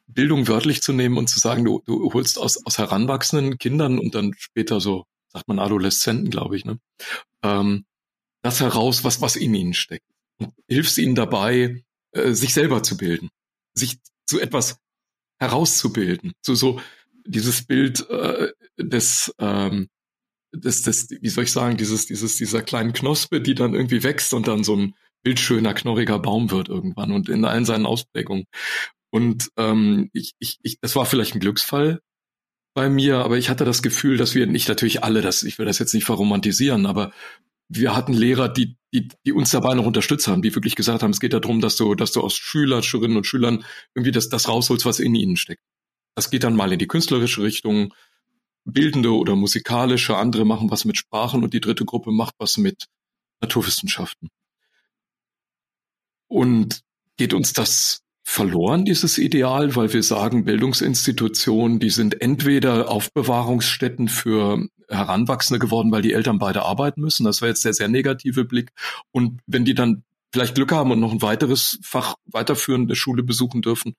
Bildung 0.06 0.48
wörtlich 0.48 0.82
zu 0.82 0.92
nehmen 0.92 1.18
und 1.18 1.28
zu 1.28 1.38
sagen, 1.40 1.64
du, 1.64 1.82
du 1.86 2.12
holst 2.12 2.38
aus, 2.38 2.64
aus 2.64 2.78
heranwachsenden 2.78 3.58
Kindern 3.58 3.98
und 3.98 4.14
dann 4.14 4.32
später 4.36 4.80
so, 4.80 5.04
sagt 5.28 5.48
man 5.48 5.58
Adoleszenten, 5.58 6.30
glaube 6.30 6.56
ich, 6.56 6.64
ne? 6.64 6.78
Ähm, 7.42 7.84
das 8.44 8.60
heraus, 8.60 9.04
was, 9.04 9.20
was 9.20 9.36
in 9.36 9.54
ihnen 9.54 9.74
steckt. 9.74 10.04
Und 10.38 10.52
hilfst 10.68 10.98
ihnen 10.98 11.14
dabei, 11.14 11.82
äh, 12.12 12.32
sich 12.32 12.52
selber 12.52 12.82
zu 12.82 12.96
bilden, 12.96 13.30
sich 13.72 13.98
zu 14.26 14.38
etwas 14.38 14.78
herauszubilden. 15.40 16.32
So, 16.42 16.54
so 16.54 16.80
dieses 17.26 17.66
Bild 17.66 18.08
äh, 18.10 18.52
des, 18.78 19.34
ähm, 19.38 19.88
des, 20.52 20.82
des, 20.82 21.08
wie 21.10 21.28
soll 21.28 21.44
ich 21.44 21.52
sagen, 21.52 21.78
dieses, 21.78 22.06
dieses, 22.06 22.36
dieser 22.36 22.62
kleinen 22.62 22.92
Knospe, 22.92 23.40
die 23.40 23.54
dann 23.54 23.74
irgendwie 23.74 24.02
wächst 24.02 24.34
und 24.34 24.46
dann 24.46 24.62
so 24.62 24.76
ein 24.76 24.94
bildschöner, 25.22 25.72
knorriger 25.72 26.18
Baum 26.18 26.50
wird 26.50 26.68
irgendwann 26.68 27.12
und 27.12 27.30
in 27.30 27.46
allen 27.46 27.64
seinen 27.64 27.86
Ausprägungen. 27.86 28.44
Und 29.10 29.50
ähm, 29.56 30.10
ich, 30.12 30.34
ich, 30.38 30.58
ich, 30.62 30.78
das 30.80 30.96
war 30.96 31.06
vielleicht 31.06 31.34
ein 31.34 31.40
Glücksfall 31.40 32.00
bei 32.74 32.90
mir, 32.90 33.18
aber 33.18 33.38
ich 33.38 33.48
hatte 33.48 33.64
das 33.64 33.82
Gefühl, 33.82 34.18
dass 34.18 34.34
wir 34.34 34.46
nicht 34.46 34.68
natürlich 34.68 35.02
alle, 35.02 35.22
das, 35.22 35.44
ich 35.44 35.58
will 35.58 35.64
das 35.64 35.78
jetzt 35.78 35.94
nicht 35.94 36.04
verromantisieren, 36.04 36.84
aber 36.84 37.12
wir 37.68 37.96
hatten 37.96 38.12
Lehrer, 38.12 38.48
die, 38.48 38.76
die, 38.92 39.08
die 39.24 39.32
uns 39.32 39.50
dabei 39.50 39.74
noch 39.74 39.86
unterstützt 39.86 40.28
haben, 40.28 40.42
die 40.42 40.54
wirklich 40.54 40.76
gesagt 40.76 41.02
haben, 41.02 41.10
es 41.10 41.20
geht 41.20 41.32
darum, 41.32 41.60
dass 41.60 41.76
du, 41.76 41.94
dass 41.94 42.12
du 42.12 42.20
aus 42.20 42.36
Schüler, 42.36 42.82
Schülerinnen 42.82 43.16
und 43.16 43.26
Schülern 43.26 43.64
irgendwie 43.94 44.12
das, 44.12 44.28
das 44.28 44.48
rausholst, 44.48 44.86
was 44.86 45.00
in 45.00 45.14
ihnen 45.14 45.36
steckt. 45.36 45.62
Das 46.14 46.30
geht 46.30 46.44
dann 46.44 46.56
mal 46.56 46.72
in 46.72 46.78
die 46.78 46.86
künstlerische 46.86 47.42
Richtung. 47.42 47.92
bildende 48.64 49.12
oder 49.12 49.36
musikalische, 49.36 50.16
andere 50.16 50.44
machen 50.44 50.70
was 50.70 50.84
mit 50.84 50.96
Sprachen 50.96 51.42
und 51.42 51.52
die 51.52 51.60
dritte 51.60 51.84
Gruppe 51.84 52.12
macht 52.12 52.34
was 52.38 52.56
mit 52.56 52.86
Naturwissenschaften. 53.42 54.30
Und 56.28 56.82
geht 57.16 57.34
uns 57.34 57.52
das 57.52 58.03
verloren, 58.26 58.86
dieses 58.86 59.18
Ideal, 59.18 59.76
weil 59.76 59.92
wir 59.92 60.02
sagen, 60.02 60.44
Bildungsinstitutionen, 60.44 61.78
die 61.78 61.90
sind 61.90 62.22
entweder 62.22 62.90
Aufbewahrungsstätten 62.90 64.08
für 64.08 64.66
Heranwachsende 64.88 65.58
geworden, 65.58 65.92
weil 65.92 66.02
die 66.02 66.14
Eltern 66.14 66.38
beide 66.38 66.62
arbeiten 66.62 67.02
müssen. 67.02 67.24
Das 67.24 67.42
wäre 67.42 67.50
jetzt 67.50 67.64
der 67.64 67.74
sehr 67.74 67.88
negative 67.88 68.46
Blick. 68.46 68.72
Und 69.12 69.40
wenn 69.46 69.66
die 69.66 69.74
dann 69.74 70.04
vielleicht 70.32 70.54
Glück 70.54 70.72
haben 70.72 70.90
und 70.90 71.00
noch 71.00 71.12
ein 71.12 71.22
weiteres 71.22 71.78
Fach 71.82 72.16
weiterführende 72.24 72.96
Schule 72.96 73.22
besuchen 73.22 73.60
dürfen, 73.60 73.94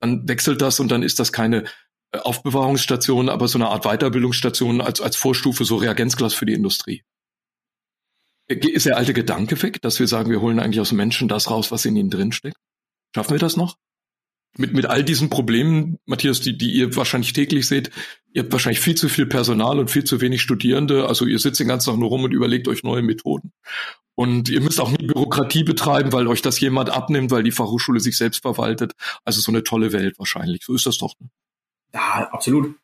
dann 0.00 0.26
wechselt 0.26 0.62
das 0.62 0.80
und 0.80 0.90
dann 0.90 1.02
ist 1.02 1.18
das 1.18 1.32
keine 1.32 1.64
äh, 2.12 2.18
Aufbewahrungsstation, 2.18 3.28
aber 3.28 3.46
so 3.46 3.58
eine 3.58 3.68
Art 3.68 3.84
Weiterbildungsstation 3.84 4.80
als, 4.80 5.00
als 5.00 5.16
Vorstufe, 5.16 5.64
so 5.64 5.76
Reagenzglas 5.76 6.34
für 6.34 6.46
die 6.46 6.54
Industrie. 6.54 7.02
Ist 8.48 8.86
der 8.86 8.96
alte 8.96 9.12
Gedanke 9.12 9.60
weg, 9.62 9.82
dass 9.82 10.00
wir 10.00 10.06
sagen, 10.06 10.30
wir 10.30 10.40
holen 10.40 10.60
eigentlich 10.60 10.80
aus 10.80 10.92
Menschen 10.92 11.28
das 11.28 11.50
raus, 11.50 11.70
was 11.70 11.84
in 11.84 11.96
ihnen 11.96 12.10
drinsteckt? 12.10 12.56
Schaffen 13.14 13.32
wir 13.32 13.38
das 13.38 13.56
noch? 13.56 13.76
Mit, 14.58 14.72
mit 14.72 14.86
all 14.86 15.04
diesen 15.04 15.28
Problemen, 15.28 15.98
Matthias, 16.06 16.40
die, 16.40 16.56
die 16.56 16.72
ihr 16.72 16.96
wahrscheinlich 16.96 17.34
täglich 17.34 17.66
seht, 17.66 17.90
ihr 18.32 18.42
habt 18.42 18.52
wahrscheinlich 18.52 18.80
viel 18.80 18.94
zu 18.94 19.08
viel 19.08 19.26
Personal 19.26 19.78
und 19.78 19.90
viel 19.90 20.04
zu 20.04 20.20
wenig 20.22 20.40
Studierende. 20.40 21.06
Also 21.06 21.26
ihr 21.26 21.38
sitzt 21.38 21.60
den 21.60 21.68
ganzen 21.68 21.90
Tag 21.90 21.98
nur 21.98 22.08
rum 22.08 22.24
und 22.24 22.32
überlegt 22.32 22.66
euch 22.68 22.82
neue 22.82 23.02
Methoden. 23.02 23.52
Und 24.14 24.48
ihr 24.48 24.62
müsst 24.62 24.80
auch 24.80 24.90
nie 24.90 25.06
Bürokratie 25.06 25.62
betreiben, 25.62 26.10
weil 26.12 26.26
euch 26.26 26.40
das 26.40 26.58
jemand 26.58 26.88
abnimmt, 26.88 27.30
weil 27.30 27.42
die 27.42 27.52
Fachhochschule 27.52 28.00
sich 28.00 28.16
selbst 28.16 28.40
verwaltet. 28.40 28.94
Also 29.24 29.42
so 29.42 29.52
eine 29.52 29.62
tolle 29.62 29.92
Welt 29.92 30.18
wahrscheinlich. 30.18 30.64
So 30.64 30.74
ist 30.74 30.86
das 30.86 30.96
doch. 30.96 31.14
Ne? 31.20 31.28
Ja, 31.92 32.28
absolut. 32.32 32.74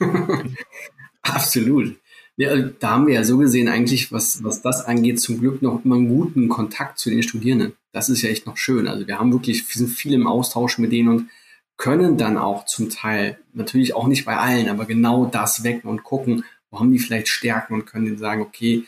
absolut. 1.22 1.96
Ja, 2.40 2.56
da 2.56 2.92
haben 2.92 3.06
wir 3.06 3.12
ja 3.12 3.22
so 3.22 3.36
gesehen 3.36 3.68
eigentlich, 3.68 4.12
was, 4.12 4.42
was 4.42 4.62
das 4.62 4.86
angeht, 4.86 5.20
zum 5.20 5.40
Glück 5.40 5.60
noch 5.60 5.84
immer 5.84 5.96
einen 5.96 6.08
guten 6.08 6.48
Kontakt 6.48 6.98
zu 6.98 7.10
den 7.10 7.22
Studierenden. 7.22 7.74
Das 7.92 8.08
ist 8.08 8.22
ja 8.22 8.30
echt 8.30 8.46
noch 8.46 8.56
schön. 8.56 8.88
Also 8.88 9.06
wir 9.06 9.18
haben 9.18 9.30
wirklich, 9.30 9.68
wir 9.68 9.78
sind 9.78 9.90
viel 9.90 10.14
im 10.14 10.26
Austausch 10.26 10.78
mit 10.78 10.90
denen 10.90 11.10
und 11.10 11.28
können 11.76 12.16
dann 12.16 12.38
auch 12.38 12.64
zum 12.64 12.88
Teil, 12.88 13.38
natürlich 13.52 13.94
auch 13.94 14.06
nicht 14.06 14.24
bei 14.24 14.38
allen, 14.38 14.70
aber 14.70 14.86
genau 14.86 15.26
das 15.26 15.64
wecken 15.64 15.90
und 15.90 16.02
gucken, 16.02 16.44
wo 16.70 16.80
haben 16.80 16.90
die 16.90 16.98
vielleicht 16.98 17.28
Stärken 17.28 17.74
und 17.74 17.84
können 17.84 18.06
denen 18.06 18.16
sagen, 18.16 18.40
okay, 18.40 18.84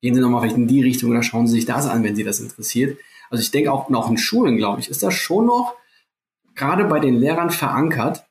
gehen 0.00 0.14
Sie 0.14 0.22
nochmal 0.22 0.40
vielleicht 0.40 0.56
in 0.56 0.66
die 0.66 0.82
Richtung 0.82 1.10
oder 1.10 1.22
schauen 1.22 1.46
Sie 1.46 1.56
sich 1.56 1.66
das 1.66 1.86
an, 1.86 2.04
wenn 2.04 2.16
Sie 2.16 2.24
das 2.24 2.40
interessiert. 2.40 2.98
Also 3.28 3.42
ich 3.42 3.50
denke 3.50 3.70
auch 3.70 3.90
noch 3.90 4.08
in 4.08 4.16
Schulen, 4.16 4.56
glaube 4.56 4.80
ich, 4.80 4.88
ist 4.88 5.02
das 5.02 5.12
schon 5.12 5.44
noch 5.44 5.74
gerade 6.54 6.86
bei 6.86 7.00
den 7.00 7.16
Lehrern 7.16 7.50
verankert, 7.50 8.24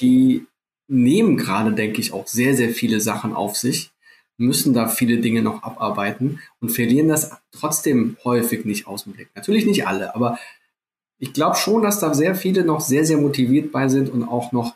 die 0.00 0.46
nehmen 0.88 1.36
gerade, 1.36 1.74
denke 1.74 2.00
ich, 2.00 2.14
auch 2.14 2.26
sehr, 2.26 2.56
sehr 2.56 2.70
viele 2.70 3.00
Sachen 3.00 3.34
auf 3.34 3.58
sich 3.58 3.90
müssen 4.36 4.74
da 4.74 4.88
viele 4.88 5.18
Dinge 5.18 5.42
noch 5.42 5.62
abarbeiten 5.62 6.40
und 6.60 6.70
verlieren 6.70 7.08
das 7.08 7.30
trotzdem 7.52 8.16
häufig 8.24 8.64
nicht 8.64 8.86
aus 8.86 9.04
dem 9.04 9.12
Blick. 9.12 9.28
Natürlich 9.34 9.66
nicht 9.66 9.86
alle, 9.86 10.14
aber 10.14 10.38
ich 11.18 11.32
glaube 11.32 11.56
schon, 11.56 11.82
dass 11.82 12.00
da 12.00 12.12
sehr 12.14 12.34
viele 12.34 12.64
noch 12.64 12.80
sehr, 12.80 13.04
sehr 13.04 13.18
motiviert 13.18 13.72
bei 13.72 13.88
sind 13.88 14.10
und 14.10 14.24
auch 14.24 14.52
noch 14.52 14.74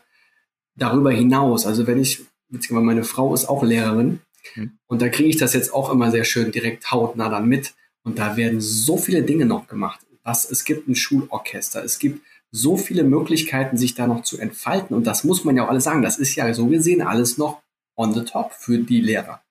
darüber 0.75 1.11
hinaus. 1.11 1.65
Also 1.65 1.87
wenn 1.87 1.99
ich, 1.99 2.21
beziehungsweise 2.47 2.85
meine 2.85 3.03
Frau 3.03 3.33
ist 3.33 3.47
auch 3.47 3.63
Lehrerin 3.63 4.21
mhm. 4.55 4.71
und 4.87 5.01
da 5.01 5.09
kriege 5.09 5.29
ich 5.29 5.37
das 5.37 5.53
jetzt 5.53 5.73
auch 5.73 5.91
immer 5.91 6.11
sehr 6.11 6.23
schön 6.23 6.51
direkt 6.51 6.91
hautnah 6.91 7.29
dann 7.29 7.47
mit 7.47 7.73
und 8.03 8.17
da 8.17 8.37
werden 8.37 8.61
so 8.61 8.97
viele 8.97 9.23
Dinge 9.23 9.45
noch 9.45 9.67
gemacht. 9.67 9.99
Was, 10.23 10.49
es 10.49 10.63
gibt 10.63 10.87
ein 10.87 10.95
Schulorchester, 10.95 11.83
es 11.83 11.99
gibt 11.99 12.21
so 12.51 12.77
viele 12.77 13.03
Möglichkeiten, 13.03 13.77
sich 13.77 13.93
da 13.93 14.07
noch 14.07 14.23
zu 14.23 14.39
entfalten 14.39 14.95
und 14.95 15.05
das 15.05 15.23
muss 15.23 15.43
man 15.43 15.55
ja 15.55 15.65
auch 15.65 15.69
alles 15.69 15.83
sagen. 15.83 16.01
Das 16.01 16.17
ist 16.17 16.35
ja 16.35 16.51
so 16.53 16.67
gesehen 16.67 17.01
alles 17.01 17.37
noch 17.37 17.61
on 17.95 18.13
the 18.13 18.23
top 18.23 18.53
für 18.53 18.77
die 18.79 19.01
Lehrer. 19.01 19.41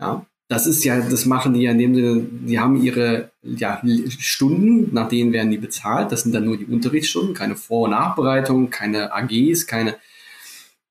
Ja, 0.00 0.26
das 0.48 0.66
ist 0.66 0.84
ja, 0.84 1.00
das 1.00 1.26
machen 1.26 1.54
die 1.54 1.62
ja 1.62 1.72
in 1.72 1.78
dem 1.78 1.94
Sinne, 1.94 2.26
die 2.46 2.60
haben 2.60 2.80
ihre 2.80 3.30
ja, 3.42 3.82
Stunden, 4.08 4.94
nach 4.94 5.08
denen 5.08 5.32
werden 5.32 5.50
die 5.50 5.58
bezahlt. 5.58 6.12
Das 6.12 6.22
sind 6.22 6.34
dann 6.34 6.44
nur 6.44 6.56
die 6.56 6.66
Unterrichtsstunden, 6.66 7.34
keine 7.34 7.56
Vor- 7.56 7.84
und 7.84 7.90
Nachbereitung, 7.90 8.70
keine 8.70 9.12
AGs, 9.12 9.66
keine. 9.66 9.96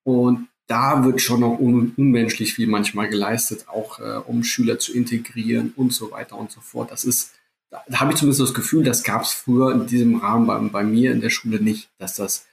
Und 0.04 0.48
da 0.68 1.06
wird 1.06 1.22
schon 1.22 1.42
noch 1.42 1.60
un 1.60 1.94
unmenschlich 1.96 2.54
viel 2.54 2.68
manchmal 2.68 3.08
geleistet, 3.08 3.68
auch 3.70 4.00
äh, 4.00 4.18
um 4.26 4.44
Schüler 4.44 4.80
zu 4.80 4.94
integrieren 4.94 5.74
und 5.76 5.94
so 5.94 6.12
weiter 6.12 6.38
und 6.38 6.52
so 6.52 6.60
fort. 6.60 6.92
Das 6.92 7.06
ist, 7.06 7.32
da, 7.70 7.82
da 7.88 8.00
habe 8.02 8.12
ich 8.12 8.18
zumindest 8.18 8.42
das 8.42 8.54
Gefühl, 8.54 8.84
das 8.84 9.04
gab 9.04 9.22
es 9.22 9.32
früher 9.32 9.72
in 9.72 9.88
diesem 9.88 10.18
Rahmen 10.18 10.48
bei, 10.48 10.58
bei 10.58 10.84
mir 10.84 11.12
in 11.12 11.22
der 11.22 11.30
Schule 11.30 11.62
nicht, 11.62 11.90
dass 11.98 12.16
das 12.16 12.46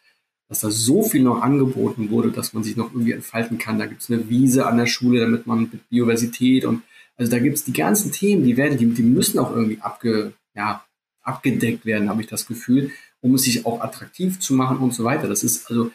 dass 0.53 0.61
da 0.61 0.71
so 0.71 1.03
viel 1.03 1.23
noch 1.23 1.41
angeboten 1.41 2.11
wurde, 2.11 2.31
dass 2.31 2.53
man 2.53 2.63
sich 2.63 2.77
noch 2.77 2.93
irgendwie 2.93 3.13
entfalten 3.13 3.57
kann. 3.57 3.79
Da 3.79 3.87
gibt 3.87 4.03
es 4.03 4.11
eine 4.11 4.29
Wiese 4.29 4.67
an 4.67 4.77
der 4.77 4.85
Schule, 4.85 5.19
damit 5.19 5.47
man 5.47 5.63
mit 5.63 5.89
Biodiversität 5.89 6.67
und 6.67 6.83
also 7.17 7.31
da 7.31 7.39
gibt 7.39 7.57
es 7.57 7.65
die 7.65 7.73
ganzen 7.73 8.13
Themen, 8.13 8.45
die 8.45 8.59
werden, 8.59 8.77
die, 8.77 8.85
die 8.85 9.03
müssen 9.03 9.39
auch 9.39 9.51
irgendwie 9.51 9.81
abge, 9.81 10.35
ja, 10.55 10.85
abgedeckt 11.23 11.87
werden, 11.87 12.11
habe 12.11 12.21
ich 12.21 12.27
das 12.27 12.47
Gefühl, 12.47 12.91
um 13.23 13.35
es 13.35 13.45
sich 13.45 13.65
auch 13.65 13.81
attraktiv 13.81 14.41
zu 14.41 14.53
machen 14.53 14.77
und 14.77 14.93
so 14.93 15.05
weiter. 15.05 15.27
Das 15.27 15.43
ist 15.43 15.71
also, 15.71 15.91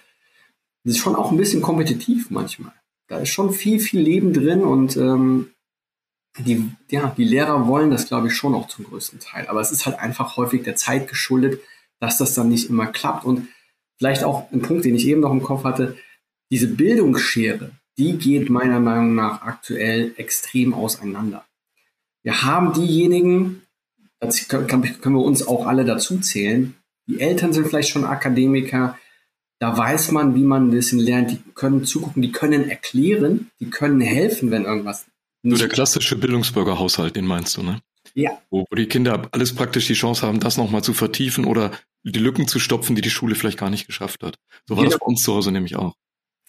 das 0.83 0.95
ist 0.95 0.99
schon 1.01 1.15
auch 1.15 1.29
ein 1.31 1.37
bisschen 1.37 1.61
kompetitiv 1.61 2.31
manchmal. 2.31 2.73
Da 3.09 3.19
ist 3.19 3.29
schon 3.29 3.53
viel, 3.53 3.79
viel 3.79 4.01
Leben 4.01 4.33
drin 4.33 4.61
und 4.61 4.97
ähm, 4.97 5.51
die, 6.39 6.67
ja, 6.89 7.13
die 7.15 7.25
Lehrer 7.25 7.67
wollen 7.67 7.91
das, 7.91 8.07
glaube 8.07 8.27
ich, 8.27 8.33
schon 8.33 8.55
auch 8.55 8.69
zum 8.69 8.85
größten 8.85 9.19
Teil. 9.19 9.45
Aber 9.49 9.61
es 9.61 9.71
ist 9.71 9.85
halt 9.85 9.99
einfach 9.99 10.35
häufig 10.35 10.63
der 10.63 10.75
Zeit 10.75 11.07
geschuldet, 11.07 11.61
dass 11.99 12.17
das 12.17 12.33
dann 12.33 12.49
nicht 12.49 12.71
immer 12.71 12.87
klappt. 12.87 13.23
Und 13.23 13.47
vielleicht 13.97 14.23
auch 14.23 14.51
ein 14.51 14.61
Punkt, 14.61 14.85
den 14.85 14.95
ich 14.95 15.07
eben 15.07 15.21
noch 15.21 15.31
im 15.31 15.43
Kopf 15.43 15.63
hatte, 15.63 15.97
diese 16.51 16.67
Bildungsschere, 16.67 17.71
die 17.97 18.17
geht 18.17 18.49
meiner 18.49 18.79
Meinung 18.79 19.15
nach 19.15 19.41
aktuell 19.41 20.13
extrem 20.17 20.73
auseinander. 20.73 21.45
Wir 22.23 22.43
haben 22.43 22.73
diejenigen, 22.73 23.63
das 24.19 24.47
können, 24.47 24.83
wir 24.83 25.21
uns 25.21 25.45
auch 25.45 25.65
alle 25.65 25.85
dazu 25.85 26.19
zählen, 26.19 26.75
die 27.07 27.19
Eltern 27.19 27.53
sind 27.53 27.67
vielleicht 27.67 27.89
schon 27.89 28.05
Akademiker, 28.05 28.97
da 29.59 29.75
weiß 29.75 30.11
man, 30.11 30.35
wie 30.35 30.43
man 30.43 30.67
ein 30.67 30.71
bisschen 30.71 30.99
lernt, 30.99 31.31
die 31.31 31.39
können 31.55 31.83
zugucken, 31.83 32.21
die 32.21 32.31
können 32.31 32.69
erklären, 32.69 33.49
die 33.59 33.69
können 33.69 34.01
helfen, 34.01 34.51
wenn 34.51 34.65
irgendwas. 34.65 35.05
So 35.43 35.55
der 35.55 35.69
klassische 35.69 36.17
Bildungsbürgerhaushalt, 36.17 37.15
den 37.15 37.25
meinst 37.25 37.57
du, 37.57 37.63
ne? 37.63 37.81
Ja. 38.17 38.41
Wo, 38.49 38.65
wo 38.67 38.75
die 38.75 38.87
Kinder 38.87 39.29
alles 39.31 39.53
praktisch 39.53 39.85
die 39.85 39.93
Chance 39.93 40.25
haben, 40.25 40.39
das 40.39 40.57
nochmal 40.57 40.83
zu 40.83 40.95
vertiefen 40.95 41.45
oder 41.45 41.71
die 42.01 42.17
Lücken 42.17 42.47
zu 42.47 42.57
stopfen, 42.57 42.95
die 42.95 43.03
die 43.03 43.11
Schule 43.11 43.35
vielleicht 43.35 43.59
gar 43.59 43.69
nicht 43.69 43.85
geschafft 43.85 44.23
hat. 44.23 44.39
So 44.67 44.75
war 44.75 44.83
genau. 44.83 44.91
das 44.91 44.99
bei 44.99 45.05
uns 45.05 45.21
zu 45.21 45.35
Hause 45.35 45.51
nämlich 45.51 45.75
auch. 45.75 45.93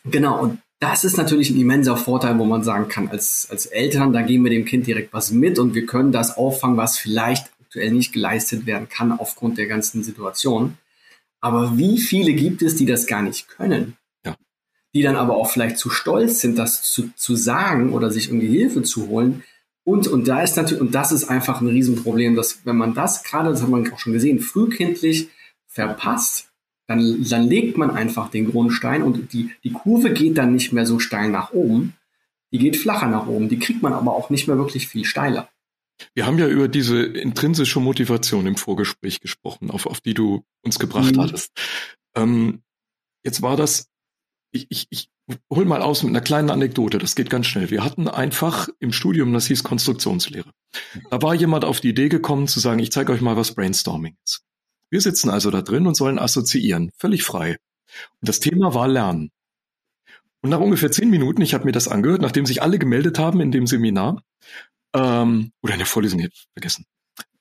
Genau, 0.05 0.41
und 0.41 0.61
das 0.81 1.05
ist 1.05 1.19
natürlich 1.19 1.51
ein 1.51 1.61
immenser 1.61 1.99
Vorteil, 1.99 2.39
wo 2.39 2.47
man 2.47 2.65
sagen 2.65 2.89
kann, 2.89 3.09
als, 3.09 3.49
als 3.51 3.67
Eltern, 3.67 4.15
da 4.15 4.23
geben 4.23 4.45
wir 4.45 4.51
dem 4.51 4.65
Kind 4.65 4.87
direkt 4.87 5.13
was 5.13 5.31
mit 5.31 5.59
und 5.59 5.75
wir 5.75 5.85
können 5.85 6.11
das 6.11 6.39
auffangen, 6.39 6.79
was 6.79 6.97
vielleicht 6.97 7.51
aktuell 7.61 7.91
nicht 7.91 8.15
geleistet 8.15 8.65
werden 8.65 8.89
kann 8.89 9.13
aufgrund 9.13 9.59
der 9.59 9.67
ganzen 9.67 10.03
Situation. 10.03 10.79
Aber 11.43 11.77
wie 11.77 11.99
viele 11.99 12.33
gibt 12.33 12.63
es, 12.63 12.77
die 12.77 12.87
das 12.87 13.07
gar 13.07 13.21
nicht 13.21 13.47
können? 13.47 13.99
Ja. 14.25 14.37
Die 14.95 15.03
dann 15.03 15.17
aber 15.17 15.37
auch 15.37 15.51
vielleicht 15.51 15.77
zu 15.77 15.91
stolz 15.91 16.41
sind, 16.41 16.57
das 16.57 16.83
zu, 16.83 17.11
zu 17.15 17.37
sagen 17.37 17.93
oder 17.93 18.11
sich 18.11 18.29
irgendwie 18.29 18.57
Hilfe 18.57 18.83
zu 18.83 19.09
holen. 19.09 19.45
Und, 19.89 20.07
und 20.07 20.29
da 20.29 20.43
ist 20.43 20.55
natürlich, 20.59 20.83
und 20.83 20.95
das 20.95 21.13
ist 21.13 21.31
einfach 21.31 21.63
ein 21.63 21.69
Riesenproblem, 21.69 22.37
dass 22.37 22.61
wenn 22.67 22.77
man 22.77 22.93
das 22.93 23.25
gerade, 23.25 23.49
das 23.49 23.63
hat 23.63 23.71
man 23.71 23.91
auch 23.91 23.99
schon 23.99 24.13
gesehen, 24.13 24.39
frühkindlich 24.39 25.31
verpasst, 25.67 26.51
dann, 26.87 27.25
dann 27.25 27.49
legt 27.49 27.79
man 27.79 27.91
einfach 27.91 28.29
den 28.29 28.51
Grundstein 28.51 29.03
und 29.03 29.33
die, 29.33 29.51
die 29.65 29.73
Kurve 29.73 30.13
geht 30.13 30.37
dann 30.37 30.53
nicht 30.53 30.75
mehr 30.75 30.85
so 30.85 30.99
steil 30.99 31.31
nach 31.31 31.53
oben. 31.53 31.95
Die 32.53 32.59
geht 32.59 32.77
flacher 32.77 33.09
nach 33.09 33.29
oben. 33.29 33.49
Die 33.49 33.59
kriegt 33.59 33.81
man 33.83 33.95
aber 33.95 34.13
auch 34.13 34.29
nicht 34.29 34.47
mehr 34.47 34.59
wirklich 34.59 34.89
viel 34.89 35.07
steiler. 35.07 35.49
Wir 36.13 36.27
haben 36.27 36.39
ja 36.39 36.49
über 36.49 36.69
diese 36.69 37.03
intrinsische 37.03 37.81
Motivation 37.81 38.47
im 38.47 38.57
Vorgespräch 38.57 39.21
gesprochen, 39.21 39.71
auf, 39.71 39.87
auf 39.87 40.03
die 40.03 40.13
du 40.13 40.45
uns 40.61 40.79
gebracht 40.79 41.17
mhm. 41.17 41.21
hattest. 41.23 41.53
Ähm, 42.15 42.61
jetzt 43.25 43.41
war 43.41 43.57
das, 43.57 43.89
ich, 44.53 44.67
ich, 44.69 44.87
ich 44.91 45.09
hol 45.51 45.65
mal 45.65 45.83
aus 45.83 46.03
mit 46.03 46.11
einer 46.11 46.21
kleinen 46.21 46.51
Anekdote, 46.51 46.99
das 46.99 47.15
geht 47.15 47.31
ganz 47.31 47.47
schnell. 47.47 47.71
Wir 47.71 47.85
hatten 47.85 48.09
einfach 48.09 48.69
im 48.79 48.93
Studium, 48.93 49.33
das 49.33 49.47
hieß 49.47 49.63
Konstruktionslehre. 49.63 50.51
Da 51.11 51.23
war 51.23 51.35
jemand 51.35 51.65
auf 51.65 51.81
die 51.81 51.91
Idee 51.91 52.09
gekommen 52.09 52.49
zu 52.49 52.61
sagen, 52.61 52.79
ich 52.79 52.93
zeige 52.93 53.13
euch 53.13 53.21
mal, 53.21 53.37
was 53.37 53.55
Brainstorming 53.55 54.17
ist. 54.25 54.43
Wir 54.91 55.01
sitzen 55.01 55.29
also 55.29 55.51
da 55.51 55.63
drin 55.63 55.87
und 55.87 55.97
sollen 55.97 56.19
assoziieren, 56.19 56.91
völlig 56.97 57.23
frei. 57.25 57.59
Und 58.21 58.29
das 58.29 58.41
Thema 58.41 58.75
war 58.75 58.89
Lernen. 58.89 59.31
Und 60.41 60.51
nach 60.51 60.61
ungefähr 60.61 60.91
zehn 60.91 61.11
Minuten, 61.11 61.43
ich 61.43 61.53
habe 61.53 61.65
mir 61.65 61.73
das 61.73 61.89
angehört, 61.89 62.23
nachdem 62.23 62.47
sich 62.47 62.63
alle 62.63 62.79
gemeldet 62.79 63.19
haben 63.19 63.41
in 63.41 63.51
dem 63.51 63.67
Seminar, 63.67 64.23
ähm, 64.95 65.53
oder 65.63 65.75
in 65.75 65.79
der 65.79 65.87
Vorlesung, 65.87 66.21
jetzt 66.21 66.47
vergessen, 66.55 66.85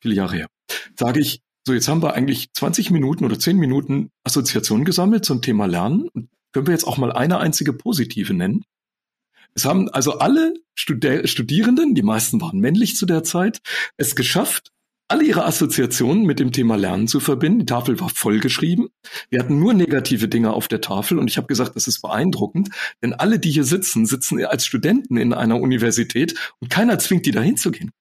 viele 0.02 0.15
Jahre 0.15 0.36
her, 0.36 0.47
sage 0.97 1.19
ich, 1.19 1.41
so 1.65 1.73
jetzt 1.73 1.88
haben 1.88 2.02
wir 2.02 2.13
eigentlich 2.13 2.54
20 2.54 2.91
Minuten 2.91 3.26
oder 3.26 3.38
10 3.38 3.58
Minuten 3.58 4.10
Assoziationen 4.23 4.86
gesammelt 4.86 5.26
zum 5.26 5.41
Thema 5.41 5.65
Lernen. 5.65 6.08
Und 6.08 6.30
können 6.51 6.67
wir 6.67 6.73
jetzt 6.73 6.88
auch 6.88 6.97
mal 6.97 7.12
eine 7.12 7.39
einzige 7.39 7.73
positive 7.73 8.33
nennen? 8.33 8.63
Es 9.53 9.65
haben 9.65 9.89
also 9.89 10.19
alle 10.19 10.53
Studi 10.75 11.27
Studierenden, 11.27 11.95
die 11.95 12.03
meisten 12.03 12.39
waren 12.41 12.60
männlich 12.60 12.95
zu 12.95 13.05
der 13.05 13.23
Zeit, 13.23 13.60
es 13.97 14.15
geschafft, 14.15 14.71
alle 15.10 15.23
ihre 15.23 15.45
Assoziationen 15.45 16.25
mit 16.25 16.39
dem 16.39 16.51
Thema 16.51 16.75
Lernen 16.75 17.07
zu 17.07 17.19
verbinden. 17.19 17.60
Die 17.60 17.65
Tafel 17.65 17.99
war 17.99 18.10
vollgeschrieben. 18.10 18.89
Wir 19.29 19.39
hatten 19.39 19.57
nur 19.57 19.73
negative 19.73 20.27
Dinge 20.27 20.51
auf 20.51 20.67
der 20.67 20.81
Tafel 20.81 21.17
und 21.17 21.29
ich 21.29 21.38
habe 21.38 21.47
gesagt, 21.47 21.75
das 21.75 21.88
ist 21.88 22.01
beeindruckend, 22.01 22.69
denn 23.01 23.13
alle, 23.13 23.39
die 23.39 23.51
hier 23.51 23.63
sitzen, 23.63 24.05
sitzen 24.05 24.43
als 24.45 24.65
Studenten 24.65 25.17
in 25.17 25.33
einer 25.33 25.60
Universität 25.60 26.36
und 26.60 26.69
keiner 26.69 26.99
zwingt 26.99 27.25
die 27.25 27.31
dahin 27.31 27.57
zu 27.57 27.71
gehen. 27.71 27.91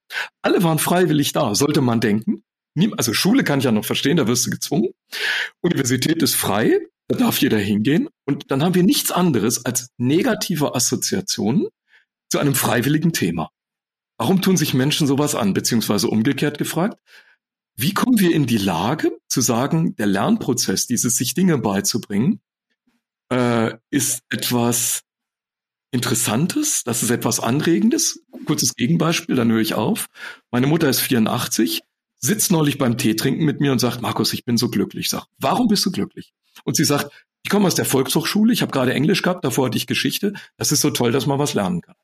Alle 0.42 0.62
waren 0.64 0.78
freiwillig 0.78 1.32
da, 1.32 1.54
sollte 1.54 1.80
man 1.80 2.00
denken. 2.00 2.42
Also 2.96 3.14
Schule 3.14 3.44
kann 3.44 3.61
ich 3.61 3.64
ja 3.64 3.72
noch 3.72 3.85
verstehen, 3.85 4.16
da 4.16 4.26
wirst 4.26 4.46
du 4.46 4.50
gezwungen. 4.50 4.90
Universität 5.62 6.22
ist 6.22 6.35
frei, 6.35 6.80
da 7.09 7.16
darf 7.16 7.40
jeder 7.40 7.59
hingehen. 7.59 8.09
Und 8.25 8.51
dann 8.51 8.62
haben 8.62 8.75
wir 8.75 8.83
nichts 8.83 9.11
anderes 9.11 9.64
als 9.64 9.90
negative 9.97 10.75
Assoziationen 10.75 11.69
zu 12.31 12.38
einem 12.38 12.55
freiwilligen 12.55 13.12
Thema. 13.12 13.51
Warum 14.19 14.42
tun 14.42 14.57
sich 14.57 14.75
Menschen 14.75 15.07
sowas 15.07 15.35
an? 15.35 15.53
Beziehungsweise 15.53 16.09
umgekehrt 16.09 16.59
gefragt, 16.59 17.01
wie 17.77 17.92
kommen 17.92 18.19
wir 18.19 18.35
in 18.35 18.47
die 18.47 18.57
Lage 18.57 19.12
zu 19.29 19.42
sagen, 19.42 19.95
der 19.97 20.07
Lernprozess, 20.07 20.87
dieses 20.87 21.16
sich 21.16 21.35
Dinge 21.35 21.59
beizubringen, 21.59 22.40
äh, 23.31 23.75
ist 23.90 24.23
etwas 24.31 25.03
Interessantes, 25.90 26.85
das 26.85 27.03
ist 27.03 27.11
etwas 27.11 27.38
Anregendes. 27.38 28.25
Kurzes 28.47 28.75
Gegenbeispiel, 28.75 29.37
dann 29.37 29.51
höre 29.51 29.61
ich 29.61 29.75
auf. 29.75 30.07
Meine 30.51 30.66
Mutter 30.66 30.88
ist 30.88 31.01
84, 31.01 31.83
sitzt 32.18 32.50
neulich 32.50 32.79
beim 32.79 32.98
Tee 32.98 33.14
trinken 33.14 33.44
mit 33.44 33.61
mir 33.61 33.72
und 33.72 33.79
sagt, 33.79 34.02
Markus, 34.02 34.33
ich 34.33 34.44
bin 34.44 34.57
so 34.57 34.68
glücklich. 34.68 35.07
Ich 35.07 35.11
sag, 35.11 35.26
warum 35.38 35.68
bist 35.68 35.85
du 35.87 35.90
glücklich? 35.90 36.33
Und 36.64 36.76
sie 36.76 36.85
sagt, 36.85 37.11
ich 37.42 37.50
komme 37.50 37.66
aus 37.66 37.74
der 37.74 37.85
Volkshochschule, 37.85 38.52
ich 38.52 38.62
habe 38.62 38.72
gerade 38.72 38.92
Englisch 38.92 39.22
gehabt, 39.22 39.44
davor 39.44 39.66
hatte 39.66 39.76
ich 39.76 39.87
Geschichte. 39.87 40.33
Das 40.57 40.72
ist 40.72 40.81
so 40.81 40.90
toll, 40.90 41.12
dass 41.12 41.26
man 41.26 41.38
was 41.38 41.55
lernen 41.55 41.81
kann. 41.81 41.94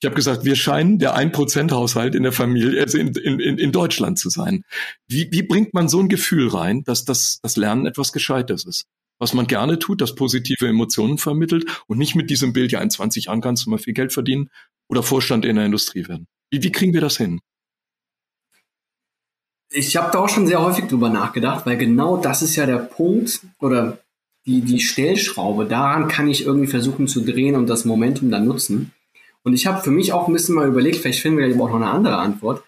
Ich 0.00 0.06
habe 0.06 0.16
gesagt, 0.16 0.44
wir 0.44 0.54
scheinen 0.54 0.98
der 0.98 1.16
1%-Haushalt 1.16 2.14
in 2.14 2.24
der 2.24 2.32
Familie, 2.32 2.82
also 2.82 2.98
in, 2.98 3.14
in, 3.14 3.40
in 3.40 3.72
Deutschland 3.72 4.18
zu 4.18 4.28
sein. 4.28 4.64
Wie, 5.08 5.28
wie 5.32 5.42
bringt 5.42 5.72
man 5.72 5.88
so 5.88 5.98
ein 5.98 6.08
Gefühl 6.08 6.48
rein, 6.48 6.84
dass 6.84 7.04
das, 7.04 7.38
das 7.42 7.56
Lernen 7.56 7.86
etwas 7.86 8.12
Gescheites 8.12 8.66
ist? 8.66 8.84
Was 9.18 9.32
man 9.32 9.46
gerne 9.46 9.78
tut, 9.78 10.00
das 10.00 10.14
positive 10.14 10.68
Emotionen 10.68 11.18
vermittelt 11.18 11.64
und 11.86 11.98
nicht 11.98 12.16
mit 12.16 12.28
diesem 12.28 12.52
Bild, 12.52 12.72
ja, 12.72 12.80
in 12.80 12.90
20 12.90 13.26
Jahren 13.26 13.40
kannst 13.40 13.64
du 13.64 13.70
mal 13.70 13.78
viel 13.78 13.94
Geld 13.94 14.12
verdienen 14.12 14.50
oder 14.88 15.02
Vorstand 15.02 15.44
in 15.44 15.56
der 15.56 15.64
Industrie 15.64 16.06
werden. 16.06 16.26
Wie, 16.50 16.62
wie 16.62 16.72
kriegen 16.72 16.92
wir 16.92 17.00
das 17.00 17.16
hin? 17.16 17.40
Ich 19.76 19.96
habe 19.96 20.10
da 20.12 20.20
auch 20.20 20.28
schon 20.28 20.46
sehr 20.46 20.62
häufig 20.62 20.86
drüber 20.86 21.10
nachgedacht, 21.10 21.66
weil 21.66 21.76
genau 21.76 22.16
das 22.16 22.42
ist 22.42 22.54
ja 22.54 22.64
der 22.64 22.78
Punkt 22.78 23.40
oder 23.58 23.98
die, 24.46 24.60
die 24.60 24.78
Stellschraube. 24.78 25.66
Daran 25.66 26.06
kann 26.06 26.28
ich 26.28 26.44
irgendwie 26.44 26.68
versuchen 26.68 27.08
zu 27.08 27.22
drehen 27.22 27.56
und 27.56 27.66
das 27.66 27.84
Momentum 27.84 28.30
dann 28.30 28.46
nutzen. 28.46 28.92
Und 29.42 29.52
ich 29.54 29.66
habe 29.66 29.82
für 29.82 29.90
mich 29.90 30.12
auch 30.12 30.28
ein 30.28 30.32
bisschen 30.32 30.54
mal 30.54 30.68
überlegt, 30.68 30.96
vielleicht 30.96 31.20
finden 31.20 31.38
wir 31.38 31.52
aber 31.52 31.64
auch 31.64 31.68
noch 31.70 31.76
eine 31.76 31.90
andere 31.90 32.18
Antwort. 32.18 32.62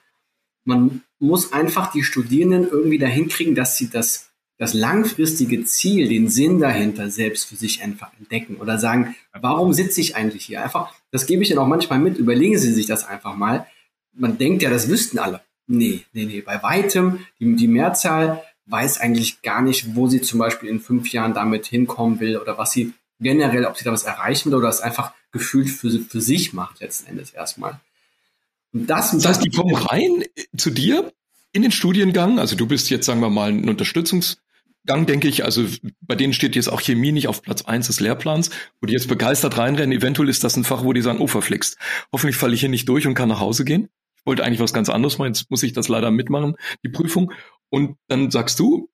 Man 0.64 1.02
muss 1.20 1.52
einfach 1.52 1.92
die 1.92 2.02
Studierenden 2.02 2.68
irgendwie 2.68 2.98
dahin 2.98 3.28
kriegen, 3.28 3.54
dass 3.54 3.76
sie 3.76 3.88
das, 3.88 4.30
das 4.58 4.74
langfristige 4.74 5.64
Ziel, 5.64 6.08
den 6.08 6.28
Sinn 6.28 6.58
dahinter 6.58 7.08
selbst 7.08 7.44
für 7.46 7.56
sich 7.56 7.82
einfach 7.82 8.10
entdecken 8.18 8.56
oder 8.56 8.78
sagen, 8.78 9.14
warum 9.32 9.72
sitze 9.72 10.00
ich 10.00 10.16
eigentlich 10.16 10.44
hier? 10.44 10.62
Einfach, 10.62 10.92
das 11.12 11.26
gebe 11.26 11.42
ich 11.44 11.50
Ihnen 11.50 11.60
auch 11.60 11.68
manchmal 11.68 12.00
mit, 12.00 12.18
überlegen 12.18 12.58
Sie 12.58 12.72
sich 12.72 12.86
das 12.86 13.06
einfach 13.06 13.36
mal. 13.36 13.66
Man 14.12 14.38
denkt 14.38 14.62
ja, 14.62 14.70
das 14.70 14.88
wüssten 14.88 15.18
alle. 15.18 15.40
Nee, 15.66 16.04
nee, 16.12 16.26
nee, 16.26 16.40
bei 16.40 16.62
weitem, 16.62 17.26
die, 17.40 17.56
die 17.56 17.68
Mehrzahl 17.68 18.42
weiß 18.66 18.98
eigentlich 18.98 19.42
gar 19.42 19.62
nicht, 19.62 19.94
wo 19.94 20.08
sie 20.08 20.20
zum 20.20 20.38
Beispiel 20.38 20.68
in 20.68 20.80
fünf 20.80 21.12
Jahren 21.12 21.34
damit 21.34 21.66
hinkommen 21.66 22.20
will 22.20 22.36
oder 22.36 22.58
was 22.58 22.72
sie 22.72 22.92
generell, 23.20 23.64
ob 23.64 23.76
sie 23.76 23.84
da 23.84 23.92
was 23.92 24.04
erreichen 24.04 24.50
will 24.50 24.58
oder 24.58 24.68
es 24.68 24.80
einfach 24.80 25.12
gefühlt 25.32 25.70
für, 25.70 25.90
für 25.90 26.20
sich 26.20 26.52
macht 26.52 26.80
letzten 26.80 27.10
Endes 27.10 27.30
erstmal. 27.30 27.80
Und 28.72 28.88
das, 28.88 29.12
das 29.12 29.26
heißt, 29.26 29.44
die 29.44 29.50
kommen 29.50 29.74
rein 29.74 30.24
zu 30.56 30.70
dir 30.70 31.12
in 31.52 31.62
den 31.62 31.72
Studiengang. 31.72 32.38
Also 32.38 32.56
du 32.56 32.66
bist 32.66 32.90
jetzt, 32.90 33.06
sagen 33.06 33.20
wir 33.20 33.30
mal, 33.30 33.50
ein 33.50 33.68
Unterstützungsgang, 33.68 35.06
denke 35.06 35.28
ich. 35.28 35.44
Also 35.44 35.64
bei 36.00 36.14
denen 36.14 36.32
steht 36.32 36.56
jetzt 36.56 36.68
auch 36.68 36.80
Chemie 36.80 37.12
nicht 37.12 37.28
auf 37.28 37.42
Platz 37.42 37.62
eins 37.62 37.86
des 37.86 38.00
Lehrplans, 38.00 38.50
wo 38.80 38.86
die 38.86 38.92
jetzt 38.92 39.08
begeistert 39.08 39.56
reinrennen. 39.56 39.96
Eventuell 39.96 40.28
ist 40.28 40.44
das 40.44 40.56
ein 40.56 40.64
Fach, 40.64 40.84
wo 40.84 40.92
die 40.92 41.02
sagen, 41.02 41.20
oh, 41.20 41.26
verflixt. 41.26 41.78
Hoffentlich 42.12 42.36
falle 42.36 42.54
ich 42.54 42.60
hier 42.60 42.68
nicht 42.68 42.88
durch 42.88 43.06
und 43.06 43.14
kann 43.14 43.28
nach 43.28 43.40
Hause 43.40 43.64
gehen. 43.64 43.88
Wollte 44.26 44.44
eigentlich 44.44 44.60
was 44.60 44.74
ganz 44.74 44.90
anderes 44.90 45.16
machen. 45.16 45.28
Jetzt 45.28 45.50
muss 45.50 45.62
ich 45.62 45.72
das 45.72 45.88
leider 45.88 46.10
mitmachen, 46.10 46.56
die 46.84 46.90
Prüfung. 46.90 47.32
Und 47.70 47.96
dann 48.08 48.30
sagst 48.30 48.58
du, 48.58 48.90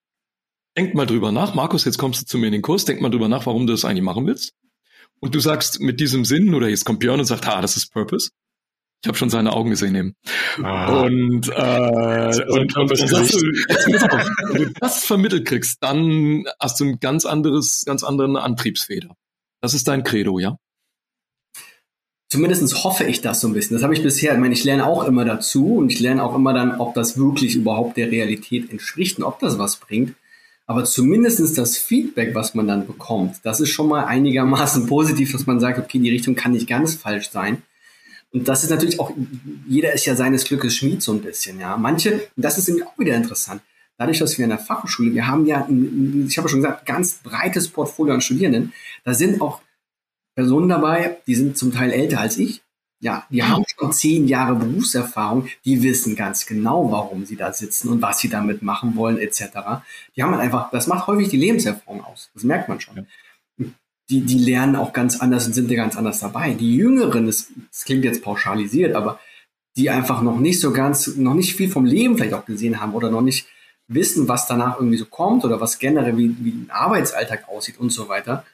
denk 0.77 0.95
mal 0.95 1.07
drüber 1.07 1.33
nach. 1.33 1.55
Markus, 1.55 1.85
jetzt 1.85 1.99
kommst 1.99 2.23
du 2.23 2.27
zu 2.27 2.39
mir 2.39 2.47
in 2.47 2.53
den 2.53 2.63
Kurs. 2.63 2.85
Denk 2.85 3.01
mal 3.01 3.11
drüber 3.11 3.29
nach, 3.29 3.47
warum 3.47 3.67
du 3.67 3.73
das 3.73 3.85
eigentlich 3.85 4.05
machen 4.05 4.27
willst. 4.27 4.55
Und 5.21 5.35
du 5.35 5.41
sagst 5.41 5.81
mit 5.81 6.01
diesem 6.01 6.25
Sinn, 6.25 6.55
oder 6.55 6.69
jetzt 6.69 6.85
kommt 6.85 7.01
Björn 7.01 7.21
und 7.21 7.27
sagt, 7.27 7.47
ha, 7.47 7.61
das 7.61 7.77
ist 7.77 7.93
Purpose. 7.93 8.31
Ich 9.05 9.09
habe 9.09 9.19
schon 9.19 9.31
seine 9.31 9.53
Augen 9.53 9.71
gesehen 9.71 9.97
eben. 9.97 10.15
Ah. 10.63 11.03
Und, 11.03 11.49
äh, 11.49 12.45
und, 12.53 12.77
und, 12.77 12.77
und 12.77 13.01
du, 13.01 13.07
wenn 14.53 14.65
du 14.65 14.73
das 14.81 15.05
vermittelt 15.05 15.45
kriegst, 15.45 15.83
dann 15.83 16.45
hast 16.61 16.79
du 16.79 16.85
ein 16.85 17.01
ganz 17.01 17.25
anderes, 17.25 17.83
ganz 17.85 18.05
anderen 18.05 18.37
Antriebsfeder. 18.37 19.17
Das 19.61 19.75
ist 19.75 19.89
dein 19.89 20.05
Credo, 20.05 20.39
ja? 20.39 20.57
Zumindest 22.33 22.83
hoffe 22.83 23.05
ich 23.05 23.21
das 23.21 23.43
so 23.43 23.49
ein 23.49 23.53
bisschen. 23.53 23.77
Das 23.77 23.83
habe 23.83 23.93
ich 23.93 24.03
bisher. 24.03 24.33
Ich 24.33 24.39
meine, 24.39 24.55
ich 24.55 24.65
lerne 24.65 24.87
auch 24.87 25.05
immer 25.05 25.27
dazu 25.27 25.77
und 25.77 25.93
ich 25.93 26.01
lerne 26.01 26.25
auch 26.25 26.35
immer 26.35 26.55
dann, 26.55 26.81
ob 26.81 26.95
das 26.95 27.19
wirklich 27.19 27.57
überhaupt 27.57 27.99
der 27.99 28.11
Realität 28.11 28.71
entspricht 28.71 29.19
und 29.19 29.25
ob 29.25 29.39
das 29.39 29.59
was 29.59 29.77
bringt. 29.77 30.15
Aber 30.67 30.87
zumindestens 30.87 31.53
das 31.53 31.77
Feedback, 31.77 32.35
was 32.35 32.55
man 32.55 32.67
dann 32.67 32.87
bekommt, 32.87 33.41
das 33.43 33.61
ist 33.61 33.69
schon 33.69 33.87
mal 33.87 34.07
einigermaßen 34.07 34.87
positiv, 34.89 35.33
dass 35.33 35.45
man 35.45 35.61
sagt, 35.61 35.79
okay, 35.79 35.99
die 35.99 36.09
Richtung 36.09 36.35
kann 36.35 36.53
nicht 36.53 36.67
ganz 36.67 36.95
falsch 36.95 37.29
sein. 37.29 37.61
Und 38.33 38.49
das 38.49 38.65
ist 38.65 38.71
natürlich 38.71 38.99
auch, 38.99 39.13
jeder 39.69 39.93
ist 39.93 40.07
ja 40.07 40.17
seines 40.17 40.47
Glückes 40.47 40.75
Schmied 40.75 41.03
so 41.03 41.13
ein 41.13 41.21
bisschen, 41.21 41.61
ja. 41.61 41.77
Manche, 41.77 42.31
das 42.37 42.57
ist 42.57 42.67
nämlich 42.67 42.87
auch 42.87 42.99
wieder 42.99 43.15
interessant, 43.15 43.61
dadurch, 43.99 44.21
dass 44.21 44.39
wir 44.39 44.45
in 44.45 44.49
der 44.49 44.59
Fachhochschule, 44.59 45.13
wir 45.13 45.27
haben 45.27 45.45
ja, 45.45 45.69
ich 46.27 46.39
habe 46.39 46.49
schon 46.49 46.63
gesagt, 46.63 46.87
ganz 46.87 47.17
breites 47.23 47.69
Portfolio 47.69 48.15
an 48.15 48.23
Studierenden, 48.23 48.73
da 49.05 49.13
sind 49.13 49.43
auch 49.43 49.61
Personen 50.35 50.69
dabei, 50.69 51.19
die 51.27 51.35
sind 51.35 51.59
zum 51.59 51.73
Teil 51.73 51.91
älter 51.91 52.21
als 52.21 52.39
ich, 52.39 52.63
ja, 53.03 53.27
die 53.31 53.43
haben 53.43 53.65
schon 53.67 53.93
zehn 53.93 54.29
Jahre 54.29 54.55
Berufserfahrung, 54.55 55.49
die 55.65 55.83
wissen 55.83 56.15
ganz 56.15 56.47
genau, 56.47 56.93
warum 56.93 57.27
sie 57.27 57.35
da 57.35 57.53
sitzen 57.53 57.89
und 57.89 58.01
was 58.01 58.21
sie 58.21 58.29
damit 58.29 58.63
machen 58.63 58.95
wollen, 58.95 59.19
etc. 59.19 59.83
Die 60.15 60.23
haben 60.23 60.31
halt 60.31 60.41
einfach, 60.41 60.71
das 60.71 60.87
macht 60.87 61.09
häufig 61.09 61.29
die 61.29 61.37
Lebenserfahrung 61.37 62.05
aus. 62.05 62.31
Das 62.33 62.45
merkt 62.45 62.69
man 62.69 62.81
schon. 62.81 62.97
Ja. 62.97 63.67
Die, 64.09 64.21
die 64.21 64.39
lernen 64.39 64.77
auch 64.77 64.93
ganz 64.93 65.21
anders 65.21 65.47
und 65.47 65.53
sind 65.53 65.69
ja 65.69 65.77
ganz 65.77 65.97
anders 65.97 66.21
dabei. 66.21 66.55
Die 66.55 66.77
Jüngeren, 66.77 67.27
das, 67.27 67.49
das 67.73 67.85
klingt 67.85 68.05
jetzt 68.05 68.23
pauschalisiert, 68.23 68.95
aber 68.95 69.19
die 69.77 69.91
einfach 69.91 70.23
noch 70.23 70.39
nicht 70.39 70.61
so 70.61 70.73
ganz, 70.73 71.17
noch 71.17 71.35
nicht 71.35 71.57
viel 71.57 71.71
vom 71.71 71.85
Leben 71.85 72.17
vielleicht 72.17 72.35
auch 72.35 72.45
gesehen 72.45 72.81
haben 72.81 72.95
oder 72.95 73.11
noch 73.11 73.23
nicht 73.23 73.49
wissen, 73.89 74.29
was 74.29 74.47
danach 74.47 74.79
irgendwie 74.79 74.99
so 74.99 75.07
kommt 75.07 75.45
oder 75.45 75.61
was 75.61 75.81
generell 75.81 76.17
wie, 76.17 76.37
wie 76.39 76.51
ein 76.51 76.71
Arbeitsalltag 76.71 77.49
aussieht 77.49 77.79
und 77.79 77.91
so 77.91 78.09
weiter. 78.09 78.45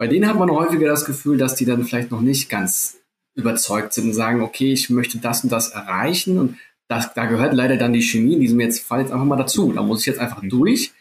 Bei 0.00 0.06
denen 0.06 0.26
hat 0.26 0.38
man 0.38 0.50
häufiger 0.50 0.88
das 0.88 1.04
Gefühl, 1.04 1.36
dass 1.36 1.56
die 1.56 1.66
dann 1.66 1.84
vielleicht 1.84 2.10
noch 2.10 2.22
nicht 2.22 2.48
ganz 2.48 2.96
überzeugt 3.34 3.92
sind 3.92 4.06
und 4.06 4.14
sagen, 4.14 4.40
okay, 4.40 4.72
ich 4.72 4.88
möchte 4.88 5.18
das 5.18 5.44
und 5.44 5.52
das 5.52 5.72
erreichen 5.72 6.38
und 6.38 6.56
das, 6.88 7.12
da 7.12 7.26
gehört 7.26 7.52
leider 7.52 7.76
dann 7.76 7.92
die 7.92 8.00
Chemie 8.00 8.32
in 8.32 8.40
diesem 8.40 8.58
jetzt 8.60 8.82
Fall 8.82 9.02
jetzt 9.02 9.12
einfach 9.12 9.26
mal 9.26 9.36
dazu. 9.36 9.70
Da 9.74 9.82
muss 9.82 10.00
ich 10.00 10.06
jetzt 10.06 10.18
einfach 10.18 10.40
mhm. 10.40 10.48
durch 10.48 10.92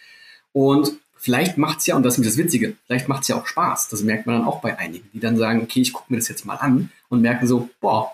und 0.52 0.98
vielleicht 1.16 1.58
macht's 1.58 1.88
ja, 1.88 1.96
und 1.96 2.04
das 2.04 2.18
ist 2.18 2.28
das 2.28 2.36
Witzige, 2.36 2.76
vielleicht 2.88 3.08
macht's 3.08 3.30
ja 3.30 3.38
auch 3.38 3.48
Spaß. 3.48 3.88
Das 3.88 4.04
merkt 4.04 4.26
man 4.26 4.36
dann 4.36 4.46
auch 4.46 4.60
bei 4.60 4.78
einigen, 4.78 5.10
die 5.14 5.22
dann 5.22 5.38
sagen, 5.38 5.62
okay, 5.62 5.80
ich 5.80 5.94
gucke 5.94 6.12
mir 6.12 6.18
das 6.18 6.28
jetzt 6.28 6.46
mal 6.46 6.56
an 6.56 6.92
und 7.08 7.22
merken 7.22 7.48
so, 7.48 7.70
boah, 7.80 8.12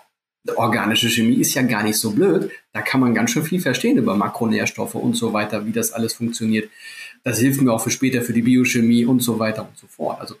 organische 0.54 1.10
Chemie 1.10 1.40
ist 1.40 1.52
ja 1.54 1.62
gar 1.62 1.82
nicht 1.82 1.98
so 1.98 2.12
blöd. 2.12 2.52
Da 2.72 2.80
kann 2.80 3.00
man 3.00 3.12
ganz 3.12 3.32
schön 3.32 3.42
viel 3.42 3.60
verstehen 3.60 3.98
über 3.98 4.14
Makronährstoffe 4.14 4.94
und 4.94 5.14
so 5.14 5.32
weiter, 5.32 5.66
wie 5.66 5.72
das 5.72 5.90
alles 5.90 6.14
funktioniert. 6.14 6.70
Das 7.24 7.40
hilft 7.40 7.60
mir 7.60 7.72
auch 7.72 7.82
für 7.82 7.90
später 7.90 8.22
für 8.22 8.32
die 8.32 8.42
Biochemie 8.42 9.04
und 9.04 9.18
so 9.18 9.40
weiter 9.40 9.62
und 9.62 9.76
so 9.76 9.88
fort. 9.88 10.20
Also 10.20 10.36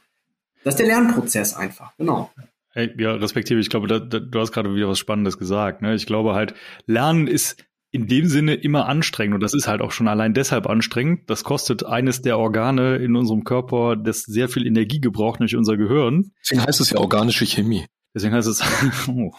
das 0.66 0.74
ist 0.74 0.80
der 0.80 0.88
Lernprozess 0.88 1.54
einfach, 1.54 1.96
genau. 1.96 2.28
Hey, 2.72 2.92
ja, 2.98 3.14
respektive, 3.14 3.60
ich 3.60 3.70
glaube, 3.70 3.86
da, 3.86 4.00
da, 4.00 4.18
du 4.18 4.40
hast 4.40 4.50
gerade 4.50 4.74
wieder 4.74 4.88
was 4.88 4.98
Spannendes 4.98 5.38
gesagt. 5.38 5.80
Ne? 5.80 5.94
Ich 5.94 6.06
glaube 6.06 6.34
halt, 6.34 6.54
Lernen 6.86 7.28
ist 7.28 7.64
in 7.92 8.08
dem 8.08 8.26
Sinne 8.26 8.54
immer 8.54 8.86
anstrengend 8.86 9.36
und 9.36 9.40
das 9.44 9.54
ist 9.54 9.68
halt 9.68 9.80
auch 9.80 9.92
schon 9.92 10.08
allein 10.08 10.34
deshalb 10.34 10.66
anstrengend. 10.66 11.30
Das 11.30 11.44
kostet 11.44 11.86
eines 11.86 12.20
der 12.20 12.36
Organe 12.36 12.96
in 12.96 13.14
unserem 13.14 13.44
Körper, 13.44 13.94
das 13.94 14.22
sehr 14.22 14.48
viel 14.48 14.66
Energie 14.66 15.00
gebraucht, 15.00 15.38
nämlich 15.38 15.54
unser 15.54 15.76
Gehirn. 15.76 16.32
Deswegen 16.42 16.66
heißt 16.66 16.80
es 16.80 16.90
ja 16.90 16.98
organische 16.98 17.46
Chemie. 17.46 17.86
Deswegen 18.12 18.34
heißt 18.34 18.48
es, 18.48 18.60
oh. 19.08 19.30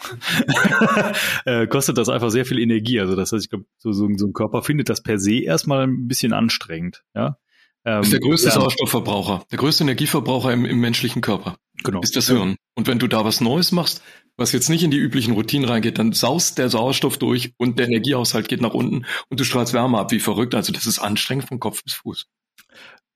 äh, 1.44 1.66
kostet 1.66 1.98
das 1.98 2.08
einfach 2.08 2.30
sehr 2.30 2.46
viel 2.46 2.58
Energie. 2.58 3.00
Also 3.00 3.16
das 3.16 3.32
heißt, 3.32 3.44
ich 3.44 3.50
glaube, 3.50 3.66
so, 3.76 3.92
so, 3.92 4.08
so 4.16 4.26
ein 4.26 4.32
Körper 4.32 4.62
findet 4.62 4.88
das 4.88 5.02
per 5.02 5.18
se 5.18 5.42
erstmal 5.42 5.82
ein 5.82 6.08
bisschen 6.08 6.32
anstrengend. 6.32 7.04
Ja, 7.14 7.36
ähm, 7.88 8.02
ist 8.02 8.12
der 8.12 8.20
größte 8.20 8.48
ja. 8.48 8.54
Sauerstoffverbraucher, 8.54 9.44
der 9.50 9.58
größte 9.58 9.84
Energieverbraucher 9.84 10.52
im, 10.52 10.64
im 10.64 10.80
menschlichen 10.80 11.22
Körper. 11.22 11.56
Genau. 11.84 12.00
Ist 12.00 12.16
das 12.16 12.28
Hirn. 12.28 12.56
Und 12.74 12.86
wenn 12.86 12.98
du 12.98 13.06
da 13.06 13.24
was 13.24 13.40
Neues 13.40 13.72
machst, 13.72 14.02
was 14.36 14.52
jetzt 14.52 14.68
nicht 14.68 14.82
in 14.82 14.90
die 14.90 14.98
üblichen 14.98 15.32
Routinen 15.32 15.68
reingeht, 15.68 15.98
dann 15.98 16.12
saust 16.12 16.58
der 16.58 16.68
Sauerstoff 16.68 17.18
durch 17.18 17.52
und 17.56 17.78
der 17.78 17.86
Energiehaushalt 17.86 18.48
geht 18.48 18.60
nach 18.60 18.74
unten 18.74 19.06
und 19.30 19.40
du 19.40 19.44
strahlst 19.44 19.72
Wärme 19.72 19.98
ab 19.98 20.10
wie 20.12 20.20
verrückt. 20.20 20.54
Also 20.54 20.72
das 20.72 20.86
ist 20.86 20.98
anstrengend 20.98 21.48
von 21.48 21.60
Kopf 21.60 21.82
bis 21.82 21.94
Fuß. 21.94 22.26